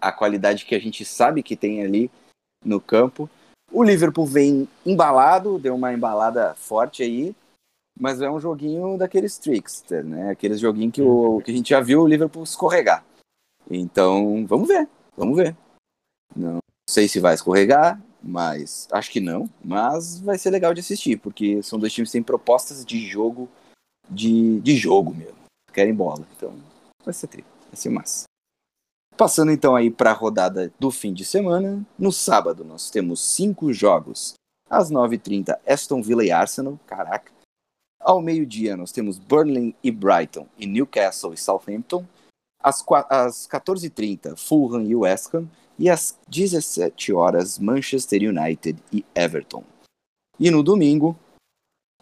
a 0.00 0.12
qualidade 0.12 0.66
que 0.66 0.74
a 0.74 0.78
gente 0.78 1.04
sabe 1.04 1.42
que 1.42 1.56
tem 1.56 1.82
ali 1.82 2.10
no 2.64 2.80
campo. 2.80 3.30
O 3.72 3.82
Liverpool 3.82 4.26
vem 4.26 4.68
embalado, 4.84 5.58
deu 5.58 5.74
uma 5.74 5.92
embalada 5.92 6.54
forte 6.56 7.02
aí, 7.02 7.34
mas 7.98 8.20
é 8.20 8.30
um 8.30 8.40
joguinho 8.40 8.98
daqueles 8.98 9.38
trickster, 9.38 10.04
né? 10.04 10.30
Aqueles 10.30 10.58
joguinhos 10.58 10.92
que, 10.92 11.02
o, 11.02 11.40
que 11.40 11.50
a 11.50 11.54
gente 11.54 11.70
já 11.70 11.80
viu 11.80 12.02
o 12.02 12.06
Liverpool 12.06 12.42
escorregar. 12.42 13.04
Então, 13.70 14.44
vamos 14.46 14.66
ver, 14.66 14.88
vamos 15.16 15.36
ver. 15.36 15.56
Não 16.34 16.58
sei 16.88 17.06
se 17.06 17.20
vai 17.20 17.34
escorregar, 17.34 18.00
mas 18.22 18.88
acho 18.92 19.10
que 19.10 19.20
não. 19.20 19.48
Mas 19.64 20.20
vai 20.20 20.38
ser 20.38 20.50
legal 20.50 20.74
de 20.74 20.80
assistir, 20.80 21.16
porque 21.16 21.62
são 21.62 21.78
dois 21.78 21.92
times 21.92 22.10
que 22.10 22.14
têm 22.14 22.22
propostas 22.22 22.84
de 22.84 23.06
jogo, 23.06 23.48
de, 24.08 24.60
de 24.60 24.76
jogo 24.76 25.14
mesmo. 25.14 25.38
Querem 25.72 25.94
bola. 25.94 26.26
Então 26.36 26.54
vai 27.04 27.14
ser 27.14 27.26
tri, 27.28 27.44
vai 27.66 27.76
ser 27.76 27.90
massa. 27.90 28.24
Passando 29.16 29.52
então 29.52 29.76
aí 29.76 29.90
para 29.90 30.10
a 30.10 30.14
rodada 30.14 30.72
do 30.78 30.90
fim 30.90 31.12
de 31.12 31.24
semana. 31.24 31.84
No 31.98 32.10
sábado 32.12 32.64
nós 32.64 32.90
temos 32.90 33.24
cinco 33.24 33.72
jogos. 33.72 34.34
Às 34.68 34.90
9h30, 34.90 35.58
Aston 35.66 36.00
Villa 36.00 36.24
e 36.24 36.30
Arsenal. 36.30 36.78
Caraca. 36.86 37.32
Ao 38.00 38.22
meio-dia 38.22 38.76
nós 38.76 38.92
temos 38.92 39.18
Burnley 39.18 39.76
e 39.82 39.90
Brighton 39.90 40.46
e 40.56 40.66
Newcastle 40.66 41.34
e 41.34 41.36
Southampton. 41.36 42.06
Às, 42.62 42.84
às 43.08 43.48
14h30, 43.48 44.36
Fulham 44.36 44.84
e 44.84 44.94
West 44.94 45.34
Ham 45.34 45.48
e 45.80 45.88
às 45.88 46.14
17 46.28 47.10
horas 47.14 47.58
Manchester 47.58 48.20
United 48.20 48.78
e 48.92 49.02
Everton. 49.14 49.64
E 50.38 50.50
no 50.50 50.62
domingo, 50.62 51.18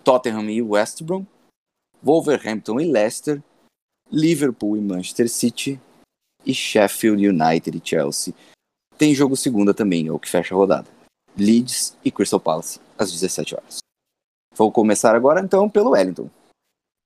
Tottenham 0.02 0.50
e 0.50 0.60
West 0.60 1.00
Brom, 1.04 1.24
Wolverhampton 2.02 2.80
e 2.80 2.90
Leicester, 2.90 3.40
Liverpool 4.10 4.76
e 4.76 4.80
Manchester 4.80 5.28
City 5.28 5.80
e 6.44 6.52
Sheffield 6.52 7.24
United 7.28 7.78
e 7.78 7.88
Chelsea. 7.88 8.34
Tem 8.96 9.14
jogo 9.14 9.36
segunda 9.36 9.72
também, 9.72 10.08
é 10.08 10.12
o 10.12 10.18
que 10.18 10.28
fecha 10.28 10.54
a 10.54 10.58
rodada. 10.58 10.88
Leeds 11.36 11.96
e 12.04 12.10
Crystal 12.10 12.40
Palace 12.40 12.80
às 12.98 13.12
17 13.12 13.54
horas. 13.54 13.78
Vou 14.56 14.72
começar 14.72 15.14
agora 15.14 15.40
então 15.40 15.70
pelo 15.70 15.90
Wellington. 15.90 16.28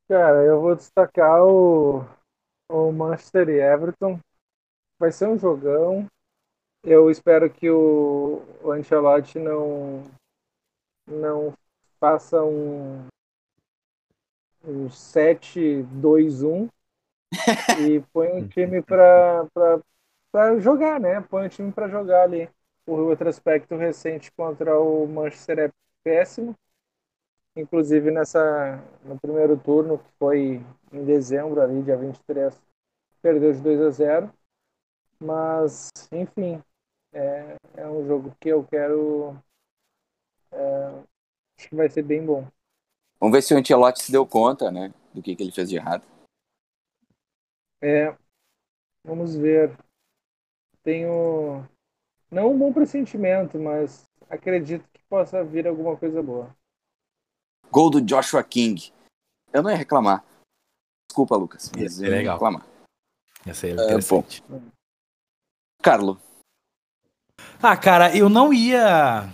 Cara, 0.08 0.42
eu 0.42 0.58
vou 0.58 0.74
destacar 0.74 1.44
o, 1.44 2.02
o 2.70 2.90
Manchester 2.92 3.50
e 3.50 3.60
Everton. 3.60 4.18
Vai 4.98 5.12
ser 5.12 5.28
um 5.28 5.38
jogão. 5.38 6.06
Eu 6.84 7.08
espero 7.10 7.48
que 7.48 7.70
o, 7.70 8.42
o 8.60 8.72
Ancelotti 8.72 9.38
não, 9.38 10.02
não 11.06 11.54
faça 12.00 12.42
um, 12.42 13.06
um 14.64 14.88
7-2-1 14.88 16.68
e 17.80 18.00
põe 18.12 18.32
um 18.32 18.48
time 18.48 18.82
para 18.82 19.48
jogar, 20.58 20.98
né? 20.98 21.20
Põe 21.20 21.46
um 21.46 21.48
time 21.48 21.72
para 21.72 21.88
jogar 21.88 22.24
ali. 22.24 22.50
O 22.84 23.08
retrospecto 23.10 23.76
recente 23.76 24.32
contra 24.32 24.76
o 24.76 25.06
Manchester 25.06 25.58
é 25.60 25.70
péssimo. 26.02 26.52
Inclusive 27.54 28.10
nessa 28.10 28.82
no 29.04 29.20
primeiro 29.20 29.56
turno, 29.56 29.98
que 29.98 30.10
foi 30.18 30.60
em 30.92 31.04
dezembro 31.04 31.60
ali, 31.60 31.80
dia 31.82 31.96
23, 31.96 32.60
perdeu 33.20 33.52
de 33.52 33.60
2 33.60 33.80
a 33.82 33.90
0. 33.90 34.32
Mas, 35.20 35.90
enfim, 36.10 36.60
é, 37.12 37.56
é 37.76 37.86
um 37.88 38.06
jogo 38.06 38.34
que 38.40 38.48
eu 38.48 38.64
quero. 38.64 39.36
é, 40.50 40.86
acho 41.58 41.68
que 41.68 41.74
vai 41.76 41.88
ser 41.88 42.02
bem 42.02 42.24
bom. 42.24 42.46
Vamos 43.20 43.36
ver 43.36 43.42
se 43.42 43.54
o 43.54 43.58
Ancelotti 43.58 44.02
se 44.02 44.10
deu 44.12 44.26
conta, 44.26 44.70
né, 44.70 44.92
do 45.14 45.22
que, 45.22 45.36
que 45.36 45.42
ele 45.42 45.52
fez 45.52 45.68
de 45.68 45.76
errado. 45.76 46.04
É, 47.80 48.16
vamos 49.04 49.34
ver. 49.34 49.76
Tenho 50.82 51.64
não 52.30 52.52
um 52.52 52.58
bom 52.58 52.72
pressentimento, 52.72 53.58
mas 53.58 54.04
acredito 54.28 54.84
que 54.92 55.00
possa 55.04 55.44
vir 55.44 55.66
alguma 55.68 55.96
coisa 55.96 56.22
boa. 56.22 56.54
Gol 57.70 57.90
do 57.90 58.00
Joshua 58.00 58.42
King. 58.42 58.92
Eu 59.52 59.62
não 59.62 59.70
ia 59.70 59.76
reclamar. 59.76 60.24
Desculpa, 61.08 61.36
Lucas, 61.36 61.70
mas 61.72 61.80
Ia 61.80 61.86
eu 61.86 61.90
ser 61.90 62.08
legal. 62.16 62.34
reclamar. 62.36 62.66
Ia 63.46 63.54
ser 63.54 63.68
É, 63.78 63.84
interessante. 63.84 64.42
Carlo, 65.82 66.20
Ah, 67.64 67.76
cara, 67.76 68.16
eu 68.16 68.28
não 68.28 68.52
ia 68.52 69.28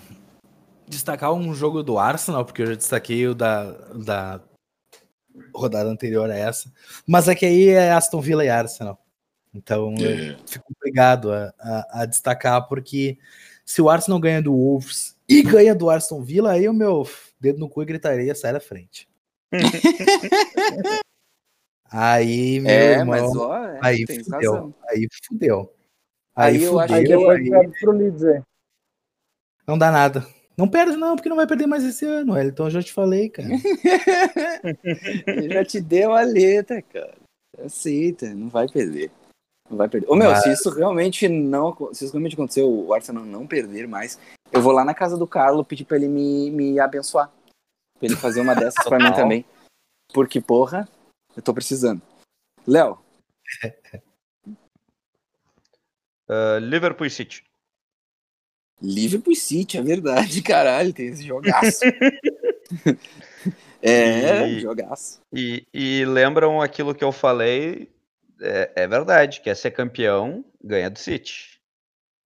destacar 0.87 1.33
um 1.33 1.55
jogo 1.55 1.83
do 1.83 1.99
Arsenal, 1.99 2.45
porque 2.45 2.61
eu 2.61 2.67
já 2.67 2.75
destaquei 2.75 3.27
o 3.27 3.35
da, 3.35 3.73
da 3.95 4.41
rodada 5.55 5.89
anterior 5.89 6.31
a 6.31 6.37
essa. 6.37 6.71
Mas 7.07 7.27
é 7.27 7.35
que 7.35 7.47
aí 7.47 7.69
é 7.71 7.91
Aston 7.91 8.21
Villa 8.21 8.45
e 8.45 8.51
Arsenal. 8.51 9.03
Então 9.55 9.95
eu 9.99 10.37
fico 10.47 10.67
obrigado 10.77 11.33
a, 11.33 11.55
a- 11.59 12.03
a 12.03 12.07
destacar, 12.07 12.69
porque 12.69 13.19
se 13.65 13.81
o 13.81 13.89
Arsenal 13.89 14.21
ganha 14.21 14.43
do 14.43 14.53
Wolves 14.53 15.17
e 15.27 15.41
ganha 15.43 15.75
do 15.75 15.89
Aston 15.89 16.23
Villa, 16.23 16.53
aí 16.53 16.69
o 16.69 16.75
meu 16.75 17.09
dedo 17.41 17.59
no 17.59 17.69
cu 17.69 17.83
e 17.83 17.87
gritaria 17.87 18.35
sai 18.35 18.53
da 18.53 18.61
frente. 18.61 19.09
aí, 21.91 22.61
meu 22.61 22.71
é, 22.71 22.93
irmão, 22.99 23.07
mas 23.07 23.37
ó, 23.37 23.65
é, 23.65 23.79
aí 23.81 24.05
fudeu. 24.07 24.53
razão. 24.53 24.75
Aí 24.91 25.09
fudeu. 25.27 25.78
Aí 26.39 26.57
Aí, 26.57 26.63
eu 26.63 26.79
acho 26.79 26.95
fudeu. 26.95 27.19
depois 27.19 27.41
aí- 27.41 27.51
perde 27.51 27.81
pro 27.81 27.91
Leeds, 27.93 28.23
é. 28.25 28.43
Não 29.67 29.77
dá 29.77 29.91
nada. 29.91 30.27
Não 30.57 30.69
perde, 30.69 30.97
não, 30.97 31.15
porque 31.17 31.29
não 31.29 31.37
vai 31.37 31.47
perder 31.47 31.67
mais 31.67 31.85
esse 31.85 32.05
ano, 32.05 32.39
Então 32.41 32.67
eu 32.67 32.71
já 32.71 32.83
te 32.83 32.93
falei, 32.93 33.29
cara. 33.29 33.49
Já 35.51 35.65
te 35.65 35.81
deu 35.81 36.13
a 36.13 36.23
letra, 36.23 36.83
cara. 36.83 37.15
Aceita, 37.65 38.33
não 38.35 38.49
vai 38.49 38.69
perder. 38.69 39.11
Não 39.71 39.77
vai 39.77 39.89
perder. 39.89 40.09
Ô, 40.11 40.17
meu, 40.17 40.31
Mas- 40.31 40.43
se 40.43 40.53
isso 40.53 40.71
realmente 40.71 41.29
não 41.29 41.77
se 41.93 42.05
isso 42.05 42.13
realmente 42.13 42.35
acontecer, 42.35 42.63
o 42.63 42.93
Arsenal 42.95 43.25
não 43.25 43.47
perder 43.47 43.87
mais, 43.87 44.19
eu 44.53 44.63
vou 44.63 44.73
lá 44.73 44.85
na 44.85 44.95
casa 44.95 45.17
do 45.17 45.27
Carlo 45.27 45.65
pedir 45.65 45.85
pra 45.85 45.97
ele 45.97 46.09
me, 46.09 46.51
me 46.51 46.81
abençoar. 46.81 47.29
Pra 47.99 48.07
ele 48.07 48.17
fazer 48.17 48.41
uma 48.41 48.55
dessas 48.55 48.85
pra 48.85 48.99
mim 48.99 49.13
também. 49.15 49.45
Porque, 50.13 50.41
porra, 50.41 50.89
eu 51.37 51.43
tô 51.43 51.53
precisando. 51.53 52.01
Léo, 52.67 52.99
Uh, 56.29 56.59
Liverpool 56.61 57.07
e 57.07 57.11
City. 57.11 57.45
Liverpool 58.81 59.35
City, 59.35 59.79
é 59.79 59.83
verdade, 59.83 60.41
caralho, 60.43 60.93
tem 60.93 61.09
esse 61.09 61.25
jogaço. 61.27 61.81
é, 63.83 64.49
E- 64.49 64.61
jogaço. 64.61 65.21
E, 65.33 65.67
e 65.73 66.05
lembram 66.05 66.61
aquilo 66.61 66.95
que 66.95 67.03
eu 67.05 67.11
falei? 67.13 67.91
É, 68.41 68.73
é 68.77 68.87
verdade, 68.87 69.41
quer 69.41 69.57
ser 69.57 69.73
campeão, 69.73 70.45
ganha 70.63 70.89
do 70.89 70.99
City. 70.99 71.59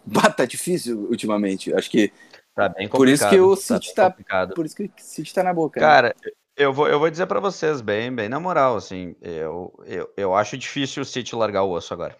Bah, 0.04 0.30
tá 0.30 0.44
difícil 0.44 0.98
ultimamente. 1.08 1.72
Acho 1.72 1.90
que 1.90 2.12
Tá 2.54 2.68
bem 2.68 2.86
complicado. 2.86 2.98
Por 2.98 3.08
isso 3.08 3.28
que 3.30 3.40
o 3.40 3.56
City 3.56 3.86
bem 3.86 3.94
tá- 3.94 4.10
complicado. 4.10 4.54
por 4.54 4.66
isso 4.66 4.76
que 4.76 4.82
o 4.84 4.90
City 4.98 5.32
tá 5.32 5.42
na 5.42 5.54
boca. 5.54 5.80
né? 5.80 5.86
Cara, 5.86 6.14
eu 6.54 6.70
vou, 6.70 6.86
eu 6.86 6.98
vou 6.98 7.08
dizer 7.10 7.24
pra 7.26 7.40
vocês 7.40 7.80
bem, 7.80 8.14
bem 8.14 8.28
na 8.28 8.38
moral, 8.38 8.76
assim, 8.76 9.16
eu, 9.22 9.72
eu, 9.86 10.12
eu 10.18 10.34
acho 10.34 10.58
difícil 10.58 11.02
o 11.02 11.06
City 11.06 11.34
largar 11.34 11.62
o 11.62 11.70
osso 11.70 11.94
agora. 11.94 12.14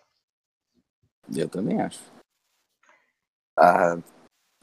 Eu 1.35 1.49
também 1.49 1.81
acho. 1.81 2.01
Ah, 3.57 3.97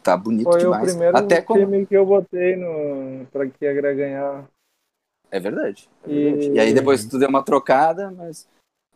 tá 0.03 0.18
bonito 0.18 0.45
Foi 0.52 0.56
o 0.60 0.64
demais. 0.64 0.90
primeiro 0.91 1.18
Até 1.18 1.41
time 1.41 1.86
que 1.86 1.95
eu 1.95 2.06
botei 2.06 2.56
no 2.56 3.26
pra 3.27 3.48
que 3.48 3.65
ia 3.65 3.73
ganhar. 3.94 4.49
É 5.31 5.40
verdade. 5.40 5.90
é 6.03 6.10
E- 6.11 6.23
verdade. 6.23 6.52
E... 6.53 6.60
aí 6.60 6.73
depois 6.73 7.06
tu 7.06 7.19
deu 7.19 7.30
uma 7.30 7.44
trocada, 7.44 8.10
mas 8.11 8.48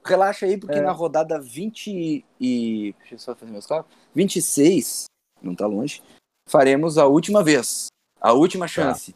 relaxa 0.05 0.45
aí, 0.45 0.57
porque 0.57 0.79
É. 0.79 0.81
na 0.81 0.91
rodada 0.91 1.39
20 1.39 2.25
e. 2.39 2.93
Deixa 2.99 3.15
eu 3.15 3.19
só 3.19 3.35
fazer 3.35 3.51
meus 3.51 3.65
cálculos. 3.65 3.95
26, 4.15 5.05
não 5.41 5.55
tá 5.55 5.65
longe, 5.67 6.01
faremos 6.49 6.97
a 6.97 7.05
última 7.05 7.43
vez. 7.43 7.87
A 8.19 8.33
última 8.33 8.67
chance 8.67 9.15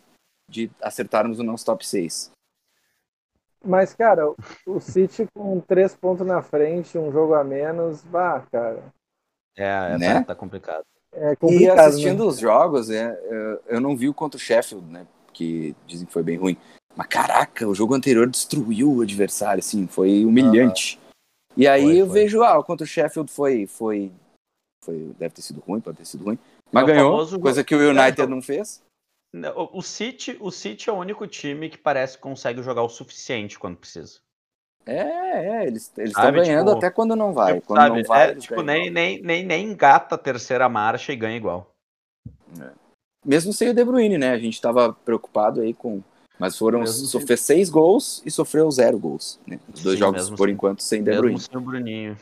de 0.49 0.69
acertarmos 0.81 1.39
o 1.39 1.43
nosso 1.43 1.65
top 1.65 1.85
6. 1.85 2.31
Mas, 3.67 3.93
cara, 3.93 4.33
o 4.65 4.79
City 4.79 5.27
com 5.35 5.59
três 5.59 5.93
pontos 5.93 6.25
na 6.25 6.41
frente, 6.41 6.97
um 6.97 7.11
jogo 7.11 7.33
a 7.33 7.43
menos, 7.43 8.01
bah, 8.03 8.45
cara, 8.49 8.81
É, 9.57 9.93
é 9.93 9.97
Né? 9.97 10.13
tá, 10.19 10.23
tá 10.27 10.35
complicado. 10.35 10.85
é 11.13 11.31
E 11.33 11.35
complicado. 11.35 11.79
assistindo 11.79 12.23
né? 12.23 12.29
os 12.29 12.39
jogos, 12.39 12.89
é, 12.89 13.11
é, 13.11 13.59
eu 13.67 13.81
não 13.81 13.95
vi 13.97 14.07
o 14.07 14.13
contra 14.13 14.37
o 14.37 14.39
Sheffield, 14.39 14.85
né? 14.89 15.05
Que 15.33 15.75
dizem 15.85 16.07
que 16.07 16.13
foi 16.13 16.23
bem 16.23 16.37
ruim. 16.37 16.55
Mas 16.95 17.07
caraca, 17.07 17.67
o 17.67 17.75
jogo 17.75 17.93
anterior 17.93 18.27
destruiu 18.27 18.91
o 18.91 19.01
adversário, 19.01 19.59
assim, 19.59 19.85
foi 19.85 20.25
humilhante. 20.25 20.99
E 21.55 21.67
aí 21.67 21.83
Foi, 21.83 21.97
eu 21.97 22.05
foi. 22.07 22.13
vejo, 22.21 22.43
ah, 22.43 22.57
o 22.57 22.63
contra 22.63 22.85
o 22.85 22.87
Sheffield 22.87 23.31
foi, 23.31 23.67
foi, 23.67 24.11
foi. 24.83 25.13
Deve 25.19 25.35
ter 25.35 25.41
sido 25.41 25.59
ruim, 25.59 25.81
pode 25.81 25.97
ter 25.97 26.05
sido 26.05 26.23
ruim. 26.23 26.39
Mas 26.71 26.83
É 26.83 26.87
ganhou, 26.87 27.39
coisa 27.39 27.63
que 27.63 27.75
o 27.75 27.89
United 27.89 28.27
não 28.27 28.41
fez. 28.41 28.81
O, 29.55 29.81
City, 29.81 30.37
o 30.39 30.51
City 30.51 30.89
é 30.89 30.93
o 30.93 30.97
único 30.97 31.27
time 31.27 31.69
que 31.69 31.77
parece 31.77 32.15
que 32.17 32.23
consegue 32.23 32.61
jogar 32.63 32.83
o 32.83 32.89
suficiente 32.89 33.57
quando 33.59 33.77
precisa. 33.77 34.19
É, 34.85 35.01
é, 35.01 35.67
eles 35.67 35.91
estão 35.97 36.31
ganhando 36.31 36.67
tipo, 36.67 36.77
até 36.77 36.89
quando 36.89 37.15
não 37.15 37.33
vai. 37.33 37.55
Tipo, 37.55 37.67
quando 37.67 37.79
sabe? 37.81 37.95
não 37.97 38.03
vai, 38.03 38.31
É, 38.31 38.35
tipo, 38.35 38.61
nem, 38.61 38.89
nem, 38.89 39.21
nem, 39.21 39.45
nem 39.45 39.65
engata 39.69 40.15
a 40.15 40.17
terceira 40.17 40.69
marcha 40.69 41.11
e 41.11 41.15
ganha 41.17 41.35
igual. 41.35 41.75
Mesmo 43.25 43.51
sem 43.51 43.69
o 43.69 43.73
De 43.73 43.83
Bruyne, 43.83 44.17
né? 44.17 44.31
A 44.31 44.39
gente 44.39 44.61
tava 44.61 44.93
preocupado 44.93 45.59
aí 45.61 45.73
com. 45.73 46.01
Mas 46.39 46.57
foram. 46.57 46.79
Mesmo 46.79 47.05
sem- 47.07 47.19
Sofreu 47.19 47.37
seis 47.37 47.69
gols 47.69 48.21
e 48.25 48.31
sofreu 48.31 48.69
zero 48.71 48.97
gols. 48.97 49.39
Né? 49.45 49.59
Os 49.73 49.83
dois 49.83 49.95
Sim, 49.95 49.99
jogos, 49.99 50.29
por 50.29 50.47
sem- 50.47 50.53
enquanto, 50.53 50.81
sem 50.83 51.03
De 51.03 51.09
Mesmo 51.09 51.21
Bruyne. 51.23 51.39
sem 51.41 51.57
o 51.57 51.61
Bruninho. 51.61 52.17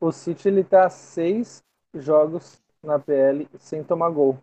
O 0.00 0.12
City 0.12 0.46
ele 0.48 0.62
tá 0.62 0.88
seis 0.88 1.62
jogos 1.94 2.60
na 2.82 2.98
PL 2.98 3.48
sem 3.58 3.82
tomar 3.82 4.10
gol. 4.10 4.38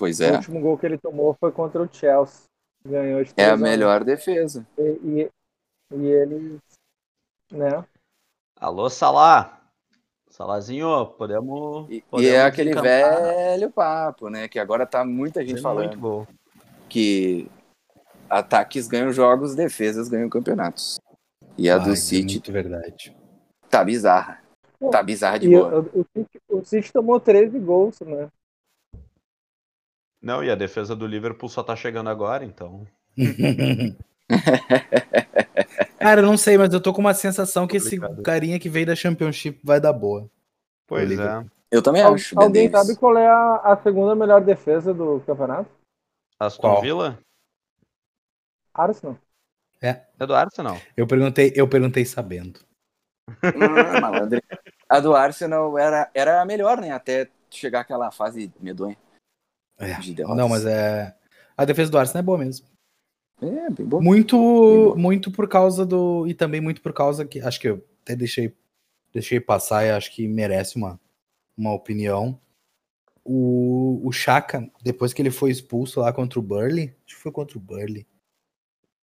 Pois 0.00 0.18
O 0.18 0.24
é. 0.24 0.32
último 0.32 0.60
gol 0.60 0.78
que 0.78 0.86
ele 0.86 0.96
tomou 0.96 1.36
foi 1.38 1.52
contra 1.52 1.82
o 1.82 1.88
Chelsea. 1.92 2.44
Ganhou 2.84 3.22
de 3.22 3.34
É 3.36 3.44
a 3.44 3.48
3 3.48 3.50
a 3.50 3.54
1. 3.54 3.58
melhor 3.58 4.02
defesa. 4.02 4.66
E, 4.78 4.82
e, 4.82 5.30
e 5.94 6.06
ele, 6.06 6.58
né? 7.52 7.84
Alô, 8.58 8.88
Salá. 8.88 9.60
Salazinho, 10.30 11.06
podemos. 11.18 11.86
E, 11.90 11.96
e 11.96 12.00
podemos 12.02 12.32
é 12.32 12.42
aquele 12.42 12.70
encantar. 12.70 12.88
velho 13.20 13.70
papo, 13.70 14.30
né? 14.30 14.48
Que 14.48 14.58
agora 14.58 14.86
tá 14.86 15.04
muita 15.04 15.42
gente 15.42 15.54
Tem 15.54 15.62
falando 15.62 15.88
Muito 15.88 16.00
gol. 16.00 16.26
que 16.88 17.50
ataques 18.30 18.88
ganham 18.88 19.12
jogos, 19.12 19.54
defesas 19.54 20.08
ganham 20.08 20.30
campeonatos. 20.30 20.98
E 21.58 21.68
a 21.68 21.76
do 21.76 21.88
Ai, 21.88 21.92
é 21.92 21.96
City 21.96 22.36
muito 22.36 22.52
verdade. 22.52 23.14
tá 23.68 23.84
bizarra. 23.84 24.40
Tá 24.90 25.02
bizarra 25.02 25.38
de 25.38 25.48
E 25.48 25.50
boa. 25.50 25.80
o, 25.94 26.00
o, 26.00 26.06
City, 26.16 26.40
o 26.48 26.64
City 26.64 26.90
tomou 26.90 27.20
13 27.20 27.58
gols, 27.58 28.00
né? 28.00 28.30
Não, 30.22 30.42
e 30.44 30.50
a 30.50 30.54
defesa 30.54 30.94
do 30.96 31.06
Liverpool 31.06 31.48
só 31.48 31.62
tá 31.62 31.74
chegando 31.76 32.10
agora, 32.10 32.44
então. 32.44 32.86
Cara, 35.98 36.20
eu 36.20 36.26
não 36.26 36.36
sei, 36.36 36.56
mas 36.56 36.72
eu 36.72 36.80
tô 36.80 36.92
com 36.92 37.00
uma 37.00 37.14
sensação 37.14 37.66
que 37.66 37.76
esse 37.76 37.98
Complicado. 37.98 38.22
carinha 38.22 38.58
que 38.58 38.68
veio 38.68 38.86
da 38.86 38.96
Championship 38.96 39.60
vai 39.62 39.80
dar 39.80 39.92
boa. 39.92 40.28
Pois 40.86 41.10
é. 41.18 41.44
Eu 41.70 41.82
também 41.82 42.02
Al- 42.02 42.14
acho. 42.14 42.38
Alguém 42.38 42.68
Davis. 42.68 42.86
sabe 42.86 42.98
qual 42.98 43.16
é 43.16 43.26
a, 43.28 43.56
a 43.72 43.76
segunda 43.82 44.14
melhor 44.14 44.40
defesa 44.42 44.92
do 44.92 45.20
campeonato? 45.20 45.70
Aston 46.40 46.62
Qual? 46.62 46.80
Villa? 46.82 47.18
Arsenal. 48.74 49.20
É 49.82 50.26
do 50.26 50.34
Arsenal. 50.34 50.78
Eu 50.96 51.06
perguntei, 51.06 51.52
eu 51.54 51.68
perguntei 51.68 52.04
sabendo. 52.04 52.60
Hum, 53.52 54.00
malandro. 54.00 54.40
A 54.88 55.00
do 55.00 55.14
Arsenal 55.14 55.78
era, 55.78 56.10
era 56.14 56.40
a 56.42 56.44
melhor, 56.44 56.80
né? 56.80 56.90
Até 56.92 57.28
chegar 57.50 57.80
aquela 57.80 58.10
fase 58.10 58.52
medonha. 58.60 58.96
É. 59.80 59.98
De 59.98 60.14
derrotas. 60.14 60.38
Não, 60.38 60.48
mas 60.48 60.64
é. 60.64 61.14
A 61.56 61.64
defesa 61.64 61.90
do 61.90 61.98
Arsenal 61.98 62.20
é 62.20 62.24
boa 62.24 62.38
mesmo. 62.38 62.66
É, 63.42 63.70
bem 63.70 63.86
bom. 63.86 64.00
Muito, 64.00 64.36
boa. 64.36 64.96
muito 64.96 65.30
por 65.30 65.48
causa 65.48 65.84
do. 65.84 66.26
E 66.26 66.34
também 66.34 66.60
muito 66.60 66.80
por 66.80 66.92
causa 66.92 67.24
que. 67.24 67.40
Acho 67.40 67.58
que 67.58 67.68
eu 67.68 67.84
até 68.02 68.14
deixei, 68.14 68.54
deixei 69.12 69.40
passar 69.40 69.84
e 69.84 69.90
acho 69.90 70.14
que 70.14 70.28
merece 70.28 70.76
uma, 70.76 71.00
uma 71.56 71.72
opinião. 71.72 72.38
O, 73.24 74.00
o 74.04 74.12
Chaka, 74.12 74.70
depois 74.82 75.12
que 75.12 75.20
ele 75.20 75.30
foi 75.30 75.50
expulso 75.50 76.00
lá 76.00 76.12
contra 76.12 76.38
o 76.38 76.42
Burley, 76.42 76.94
acho 77.06 77.16
que 77.16 77.22
foi 77.22 77.32
contra 77.32 77.58
o 77.58 77.60
Burley, 77.60 78.06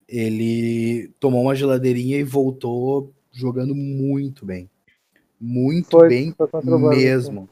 ele 0.07 1.09
tomou 1.19 1.41
uma 1.41 1.55
geladeirinha 1.55 2.17
e 2.17 2.23
voltou 2.23 3.13
jogando 3.31 3.75
muito 3.75 4.45
bem. 4.45 4.69
Muito 5.39 5.91
Foi, 5.91 6.09
bem 6.09 6.35
foi 6.35 6.79
mesmo. 6.89 7.47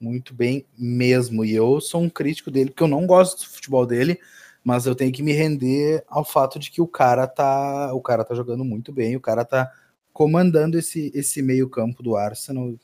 Muito 0.00 0.34
bem 0.34 0.66
mesmo. 0.76 1.44
E 1.44 1.54
eu 1.54 1.80
sou 1.80 2.02
um 2.02 2.08
crítico 2.08 2.50
dele, 2.50 2.70
porque 2.70 2.82
eu 2.82 2.88
não 2.88 3.06
gosto 3.06 3.40
do 3.40 3.50
futebol 3.50 3.86
dele, 3.86 4.18
mas 4.62 4.86
eu 4.86 4.94
tenho 4.94 5.12
que 5.12 5.22
me 5.22 5.32
render 5.32 6.04
ao 6.08 6.24
fato 6.24 6.58
de 6.58 6.70
que 6.70 6.80
o 6.80 6.86
cara 6.86 7.26
tá, 7.26 7.92
o 7.94 8.00
cara 8.00 8.24
tá 8.24 8.34
jogando 8.34 8.64
muito 8.64 8.92
bem, 8.92 9.16
o 9.16 9.20
cara 9.20 9.44
tá 9.44 9.70
comandando 10.12 10.78
esse, 10.78 11.10
esse 11.14 11.42
meio-campo 11.42 12.02
do 12.02 12.16
Arsenal. 12.16 12.74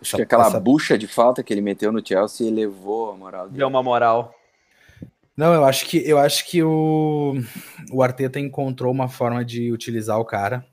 Acho 0.00 0.16
que 0.16 0.22
aquela 0.22 0.60
bucha 0.60 0.96
de 0.96 1.06
falta 1.06 1.42
que 1.42 1.52
ele 1.52 1.60
meteu 1.60 1.90
no 1.92 2.04
Chelsea 2.06 2.46
elevou 2.46 3.10
a 3.10 3.16
moral 3.16 3.46
dele. 3.46 3.58
Deu 3.58 3.68
uma 3.68 3.82
moral. 3.82 4.34
Não, 5.36 5.54
eu 5.54 5.64
acho 5.64 5.86
que 5.86 5.98
eu 5.98 6.18
acho 6.18 6.44
que 6.46 6.62
o, 6.62 7.34
o 7.92 8.02
Arteta 8.02 8.40
encontrou 8.40 8.92
uma 8.92 9.08
forma 9.08 9.44
de 9.44 9.70
utilizar 9.70 10.18
o 10.18 10.24
cara. 10.24 10.64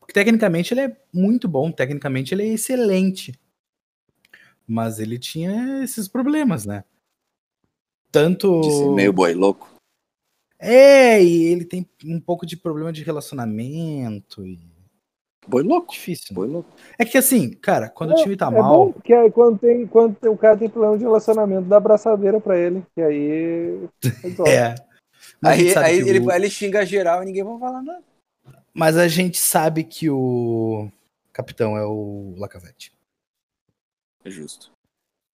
Porque 0.00 0.12
tecnicamente 0.12 0.74
ele 0.74 0.80
é 0.80 0.96
muito 1.12 1.46
bom, 1.46 1.70
tecnicamente 1.70 2.34
ele 2.34 2.42
é 2.42 2.52
excelente. 2.54 3.32
Mas 4.66 4.98
ele 4.98 5.18
tinha 5.18 5.82
esses 5.82 6.08
problemas, 6.08 6.64
né? 6.64 6.84
Tanto. 8.10 8.62
Ser 8.64 8.90
meio 8.90 9.12
boi 9.12 9.34
louco. 9.34 9.70
É, 10.58 11.22
e 11.22 11.44
ele 11.44 11.64
tem 11.64 11.88
um 12.04 12.20
pouco 12.20 12.46
de 12.46 12.56
problema 12.56 12.92
de 12.92 13.02
relacionamento. 13.02 14.46
E... 14.46 14.60
Boi 15.48 15.62
louco. 15.62 15.92
Difícil. 15.92 16.34
Boi 16.34 16.46
louco. 16.46 16.70
É 16.98 17.04
que 17.04 17.18
assim, 17.18 17.50
cara, 17.50 17.88
quando 17.88 18.12
o 18.12 18.22
time 18.22 18.36
tá 18.36 18.46
é 18.46 18.50
mal. 18.50 18.86
bom 18.86 18.92
porque 18.92 19.12
aí 19.12 19.30
quando, 19.30 19.58
tem, 19.58 19.86
quando 19.86 20.16
o 20.24 20.36
cara 20.36 20.56
tem 20.56 20.68
problema 20.68 20.96
de 20.96 21.04
relacionamento, 21.04 21.68
dá 21.68 21.78
abraçadeira 21.78 22.40
pra 22.40 22.56
ele. 22.58 22.84
E 22.96 23.02
aí. 23.02 23.88
É. 24.46 24.74
Mas 25.40 25.52
a 25.52 25.56
gente 25.56 25.68
Aí, 25.68 25.74
sabe 25.74 25.86
aí 25.86 26.04
que 26.04 26.10
ele, 26.10 26.20
o- 26.20 26.30
ele 26.32 26.50
xinga 26.50 26.86
geral 26.86 27.22
e 27.22 27.26
ninguém 27.26 27.42
vai 27.42 27.58
falar 27.58 27.82
nada. 27.82 28.02
Mas 28.72 28.96
a 28.96 29.08
gente 29.08 29.38
sabe 29.38 29.82
que 29.84 30.08
o 30.08 30.88
capitão 31.32 31.76
é 31.76 31.84
o 31.84 32.34
Lacazette. 32.38 32.92
É 34.24 34.30
justo. 34.30 34.70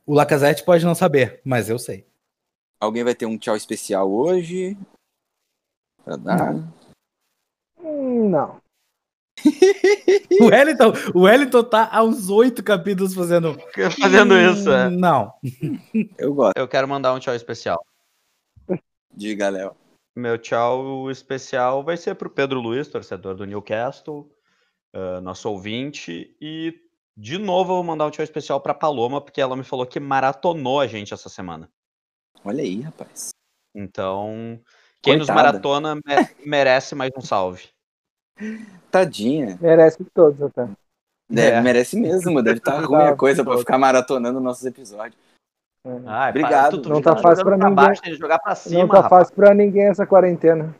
O 0.06 0.14
Lacazette 0.14 0.64
pode 0.64 0.84
não 0.84 0.94
saber, 0.94 1.40
mas 1.44 1.68
eu 1.68 1.78
sei. 1.78 2.06
Alguém 2.80 3.04
vai 3.04 3.14
ter 3.14 3.26
um 3.26 3.36
tchau 3.36 3.56
especial 3.56 4.10
hoje? 4.10 4.76
Pra 6.04 6.16
dar? 6.16 6.54
Hum, 7.78 8.30
não. 8.30 8.60
O 10.40 10.46
Wellington, 10.46 10.92
o 11.14 11.20
Wellington 11.22 11.64
tá 11.64 11.88
há 11.90 12.02
uns 12.02 12.28
oito 12.28 12.62
capítulos 12.62 13.14
fazendo. 13.14 13.56
Fazendo 14.00 14.34
isso, 14.36 14.68
Hum, 14.68 14.72
é. 14.72 14.88
Não. 14.90 15.32
Eu 16.18 16.34
gosto. 16.34 16.56
Eu 16.56 16.68
quero 16.68 16.88
mandar 16.88 17.12
um 17.12 17.18
tchau 17.18 17.34
especial. 17.34 17.84
Diga, 19.14 19.48
Léo. 19.48 19.74
Meu 20.16 20.38
tchau 20.38 21.10
especial 21.10 21.82
vai 21.82 21.96
ser 21.96 22.14
pro 22.14 22.30
Pedro 22.30 22.60
Luiz, 22.60 22.88
torcedor 22.88 23.36
do 23.36 23.44
Newcastle, 23.44 24.30
ah, 24.92 25.20
nosso 25.20 25.48
ouvinte. 25.48 26.36
E, 26.40 26.74
de 27.20 27.36
novo, 27.36 27.72
eu 27.72 27.76
vou 27.76 27.84
mandar 27.84 28.06
um 28.06 28.10
tchau 28.10 28.22
especial 28.22 28.60
pra 28.60 28.72
Paloma, 28.72 29.20
porque 29.20 29.40
ela 29.40 29.56
me 29.56 29.64
falou 29.64 29.84
que 29.84 29.98
maratonou 29.98 30.80
a 30.80 30.86
gente 30.86 31.12
essa 31.12 31.28
semana. 31.28 31.68
Olha 32.44 32.62
aí, 32.62 32.80
rapaz. 32.82 33.30
Então, 33.74 34.60
quem 35.02 35.16
nos 35.16 35.26
Coitada. 35.26 35.48
maratona 35.52 35.94
me- 35.96 36.02
merece 36.46 36.94
mais 36.94 37.10
um 37.16 37.20
salve. 37.20 37.68
Tadinha. 38.90 39.58
Merece 39.60 40.02
de 40.02 40.08
todos 40.10 40.40
até. 40.40 40.68
Deve- 41.28 41.56
É. 41.56 41.60
Merece 41.60 41.98
mesmo. 41.98 42.40
Deve 42.42 42.58
estar 42.58 42.78
ruim 42.86 43.02
a 43.02 43.10
Tá, 43.10 43.16
coisa 43.16 43.42
pra 43.42 43.54
tá. 43.54 43.58
ficar 43.58 43.78
maratonando 43.78 44.40
nossos 44.40 44.64
episódios. 44.64 45.20
É. 45.84 45.90
Ai, 46.06 46.30
Obrigado. 46.30 46.80
tu- 46.82 46.88
Não 46.88 47.02
tá 47.02 47.16
fácil 47.16 47.44
pra 47.44 47.56
ninguém. 47.56 47.74
baixo, 47.74 48.02
jogar 48.16 48.38
pra 48.38 48.54
cima, 48.54 48.80
não 48.80 48.88
tá 48.88 49.00
rapaz. 49.00 49.10
fácil 49.22 49.34
pra 49.34 49.54
ninguém 49.54 49.88
essa 49.88 50.06
quarentena. 50.06 50.74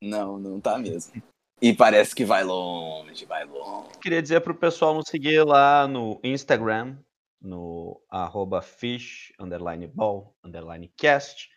Não, 0.00 0.38
não 0.38 0.60
tá 0.60 0.78
mesmo. 0.78 1.22
E 1.62 1.72
parece 1.72 2.12
que 2.12 2.24
vai 2.24 2.42
longe, 2.42 3.24
vai 3.24 3.44
longe. 3.44 3.90
Queria 4.00 4.20
dizer 4.20 4.40
pro 4.40 4.52
pessoal 4.52 4.92
nos 4.94 5.08
seguir 5.08 5.44
lá 5.44 5.86
no 5.86 6.18
Instagram, 6.24 6.96
no 7.40 8.02
arroba 8.10 8.60
fish, 8.60 9.32
underline 9.38 9.86
ball, 9.86 10.34
underline 10.42 10.92
cast, 10.96 11.48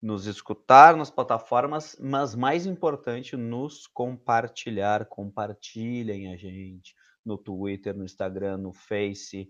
nos 0.00 0.24
escutar 0.24 0.96
nas 0.96 1.10
plataformas, 1.10 1.94
mas 2.00 2.34
mais 2.34 2.64
importante, 2.64 3.36
nos 3.36 3.86
compartilhar. 3.86 5.04
Compartilhem 5.04 6.32
a 6.32 6.38
gente 6.38 6.94
no 7.22 7.36
Twitter, 7.36 7.94
no 7.94 8.06
Instagram, 8.06 8.56
no 8.56 8.72
Face, 8.72 9.46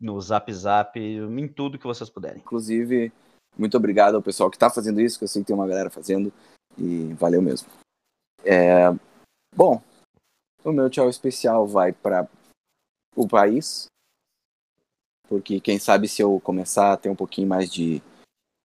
no 0.00 0.20
Zap 0.20 0.52
Zap, 0.52 0.96
em 0.96 1.48
tudo 1.48 1.76
que 1.76 1.88
vocês 1.88 2.08
puderem. 2.08 2.38
Inclusive, 2.38 3.12
muito 3.58 3.76
obrigado 3.76 4.14
ao 4.14 4.22
pessoal 4.22 4.48
que 4.48 4.56
tá 4.56 4.70
fazendo 4.70 5.00
isso, 5.00 5.18
que 5.18 5.24
eu 5.24 5.28
sei 5.28 5.42
que 5.42 5.48
tem 5.48 5.56
uma 5.56 5.66
galera 5.66 5.90
fazendo. 5.90 6.32
E 6.78 7.12
valeu 7.14 7.42
mesmo. 7.42 7.81
É, 8.44 8.92
Bom, 9.54 9.82
o 10.64 10.72
meu 10.72 10.88
tchau 10.88 11.10
especial 11.10 11.66
vai 11.66 11.92
para 11.92 12.26
o 13.14 13.28
país. 13.28 13.86
Porque 15.28 15.60
quem 15.60 15.78
sabe 15.78 16.08
se 16.08 16.22
eu 16.22 16.40
começar 16.40 16.92
a 16.92 16.96
ter 16.96 17.10
um 17.10 17.16
pouquinho 17.16 17.48
mais 17.48 17.70
de 17.70 18.02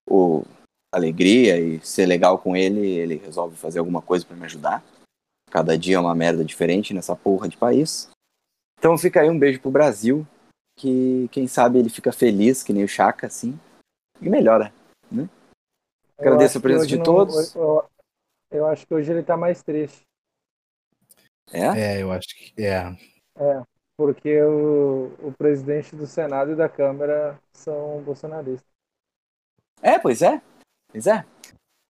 o, 0.10 0.46
alegria 0.94 1.60
e 1.60 1.86
ser 1.86 2.06
legal 2.06 2.40
com 2.40 2.56
ele, 2.56 2.88
ele 2.88 3.16
resolve 3.16 3.58
fazer 3.58 3.80
alguma 3.80 4.02
coisa 4.02 4.26
para 4.26 4.38
me 4.38 4.46
ajudar. 4.46 4.84
Cada 5.52 5.78
dia 5.78 5.98
é 5.98 6.00
uma 6.00 6.16
merda 6.16 6.44
diferente 6.44 6.94
nessa 6.94 7.16
porra 7.16 7.50
de 7.50 7.58
país. 7.58 8.10
Então 8.80 8.98
fica 8.98 9.22
aí 9.22 9.30
um 9.30 9.40
beijo 9.40 9.60
pro 9.60 9.72
Brasil, 9.72 10.26
que 10.78 11.28
quem 11.32 11.48
sabe 11.48 11.80
ele 11.80 11.90
fica 11.90 12.14
feliz, 12.14 12.64
que 12.64 12.72
nem 12.72 12.84
o 12.84 12.88
Chaka, 12.88 13.28
assim, 13.28 13.60
e 14.22 14.30
melhora. 14.30 14.74
Eu 15.12 15.28
Agradeço 16.18 16.58
a 16.58 16.62
presença 16.62 16.88
de 16.88 16.96
hoje 16.96 17.04
todos. 17.04 17.56
Eu, 17.56 17.86
eu 18.52 18.66
acho 18.68 18.86
que 18.86 18.94
hoje 18.94 19.12
ele 19.12 19.24
tá 19.24 19.36
mais 19.38 19.62
triste. 19.64 20.02
É? 21.52 21.98
É, 21.98 22.02
eu 22.02 22.12
acho 22.12 22.28
que. 22.30 22.66
É. 22.66 22.96
Porque 23.96 24.42
o, 24.42 25.12
o 25.22 25.34
presidente 25.38 25.96
do 25.96 26.06
Senado 26.06 26.52
e 26.52 26.56
da 26.56 26.70
Câmara 26.70 27.40
são 27.54 28.02
bolsonaristas. 28.04 28.68
É, 29.82 29.98
pois 29.98 30.22
é. 30.22 30.42
Pois 30.92 31.08
é. 31.08 31.26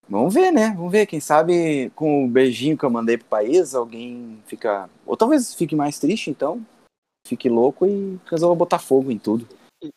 Vamos 0.08 0.34
ver, 0.34 0.52
né? 0.52 0.74
Vamos 0.76 0.92
ver. 0.92 1.06
Quem 1.06 1.20
sabe 1.20 1.90
com 1.96 2.26
o 2.26 2.30
beijinho 2.30 2.78
que 2.78 2.86
eu 2.86 2.90
mandei 2.90 3.18
pro 3.18 3.28
país, 3.28 3.76
alguém 3.76 4.42
fica. 4.46 4.90
Ou 5.06 5.18
talvez 5.18 5.54
fique 5.54 5.76
mais 5.76 6.00
triste, 6.00 6.30
então. 6.30 6.66
Fique 7.28 7.50
louco 7.50 7.86
e 7.86 8.18
resolva 8.30 8.56
botar 8.56 8.80
fogo 8.80 9.12
em 9.12 9.20
tudo. 9.20 9.46
É. 9.84 9.90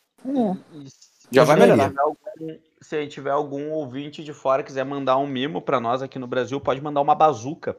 Já 1.31 1.45
vai 1.45 1.57
melhorar. 1.57 1.93
algum- 1.99 2.59
se 2.83 3.07
tiver 3.07 3.31
algum 3.31 3.71
ouvinte 3.71 4.25
de 4.25 4.33
fora 4.33 4.63
quiser 4.63 4.85
mandar 4.85 5.19
um 5.19 5.27
mimo 5.27 5.61
pra 5.61 5.81
nós 5.81 6.03
aqui 6.03 6.19
no 6.19 6.27
Brasil, 6.27 6.61
pode 6.61 6.81
mandar 6.81 7.01
uma 7.01 7.15
bazuca. 7.15 7.77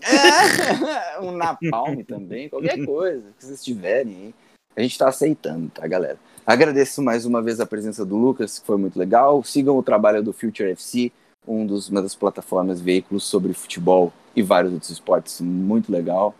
É, 0.00 1.20
um 1.20 1.32
napalm 1.32 2.02
também, 2.02 2.48
qualquer 2.48 2.82
coisa 2.86 3.32
que 3.32 3.44
vocês 3.44 3.62
tiverem 3.62 4.14
aí. 4.14 4.34
A 4.74 4.80
gente 4.80 4.96
tá 4.96 5.08
aceitando, 5.08 5.68
tá, 5.68 5.86
galera? 5.86 6.18
Agradeço 6.46 7.02
mais 7.02 7.26
uma 7.26 7.42
vez 7.42 7.60
a 7.60 7.66
presença 7.66 8.04
do 8.04 8.16
Lucas, 8.16 8.58
que 8.58 8.66
foi 8.66 8.78
muito 8.78 8.98
legal. 8.98 9.44
Sigam 9.44 9.76
o 9.76 9.82
trabalho 9.82 10.22
do 10.22 10.32
Future 10.32 10.70
FC, 10.70 11.12
um 11.46 11.66
dos, 11.66 11.88
uma 11.88 12.00
das 12.00 12.14
plataformas 12.14 12.80
veículos 12.80 13.24
sobre 13.24 13.52
futebol 13.52 14.12
e 14.34 14.42
vários 14.42 14.72
outros 14.72 14.90
esportes, 14.90 15.40
muito 15.40 15.92
legal. 15.92 16.34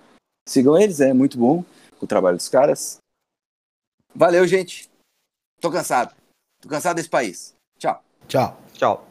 Sigam 0.49 0.79
eles, 0.79 1.01
é 1.01 1.13
muito 1.13 1.37
bom 1.37 1.65
o 2.01 2.07
trabalho 2.07 2.37
dos 2.37 2.49
caras. 2.49 2.99
Valeu, 4.15 4.47
gente. 4.47 4.91
Tô 5.61 5.71
cansado. 5.71 6.15
Tô 6.61 6.69
cansado 6.69 6.97
desse 6.97 7.11
país. 7.11 7.55
Tchau. 7.83 8.01
Tchau. 8.29 8.57
Tchau. 8.75 9.05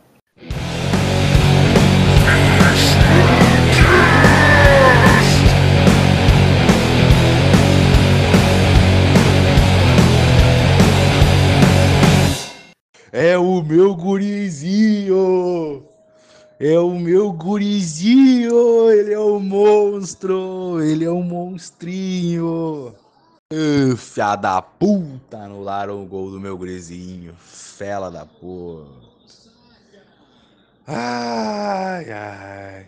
É 13.12 13.38
o 13.38 13.62
meu 13.62 13.94
gurizinho! 13.94 15.84
É 16.58 16.80
o 16.80 16.92
meu 16.92 17.34
gurizinho! 17.34 18.90
Ele 18.90 19.14
é 19.14 19.20
um 19.20 19.42
monstro! 19.42 20.82
Ele 20.82 21.04
é 21.04 21.12
um 21.12 21.22
monstrinho! 21.22 22.96
Ah, 23.54 23.98
Fia 23.98 24.36
da 24.38 24.62
puta! 24.62 25.38
Anularam 25.40 26.02
o 26.02 26.06
gol 26.06 26.32
do 26.32 26.40
meu 26.40 26.58
gurizinho! 26.58 27.36
Fela 27.36 28.10
da 28.10 28.26
porra! 28.26 28.88
Ai, 30.88 32.12
ai! 32.12 32.88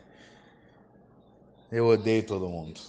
Eu 1.70 1.88
odeio 1.88 2.26
todo 2.26 2.48
mundo. 2.48 2.80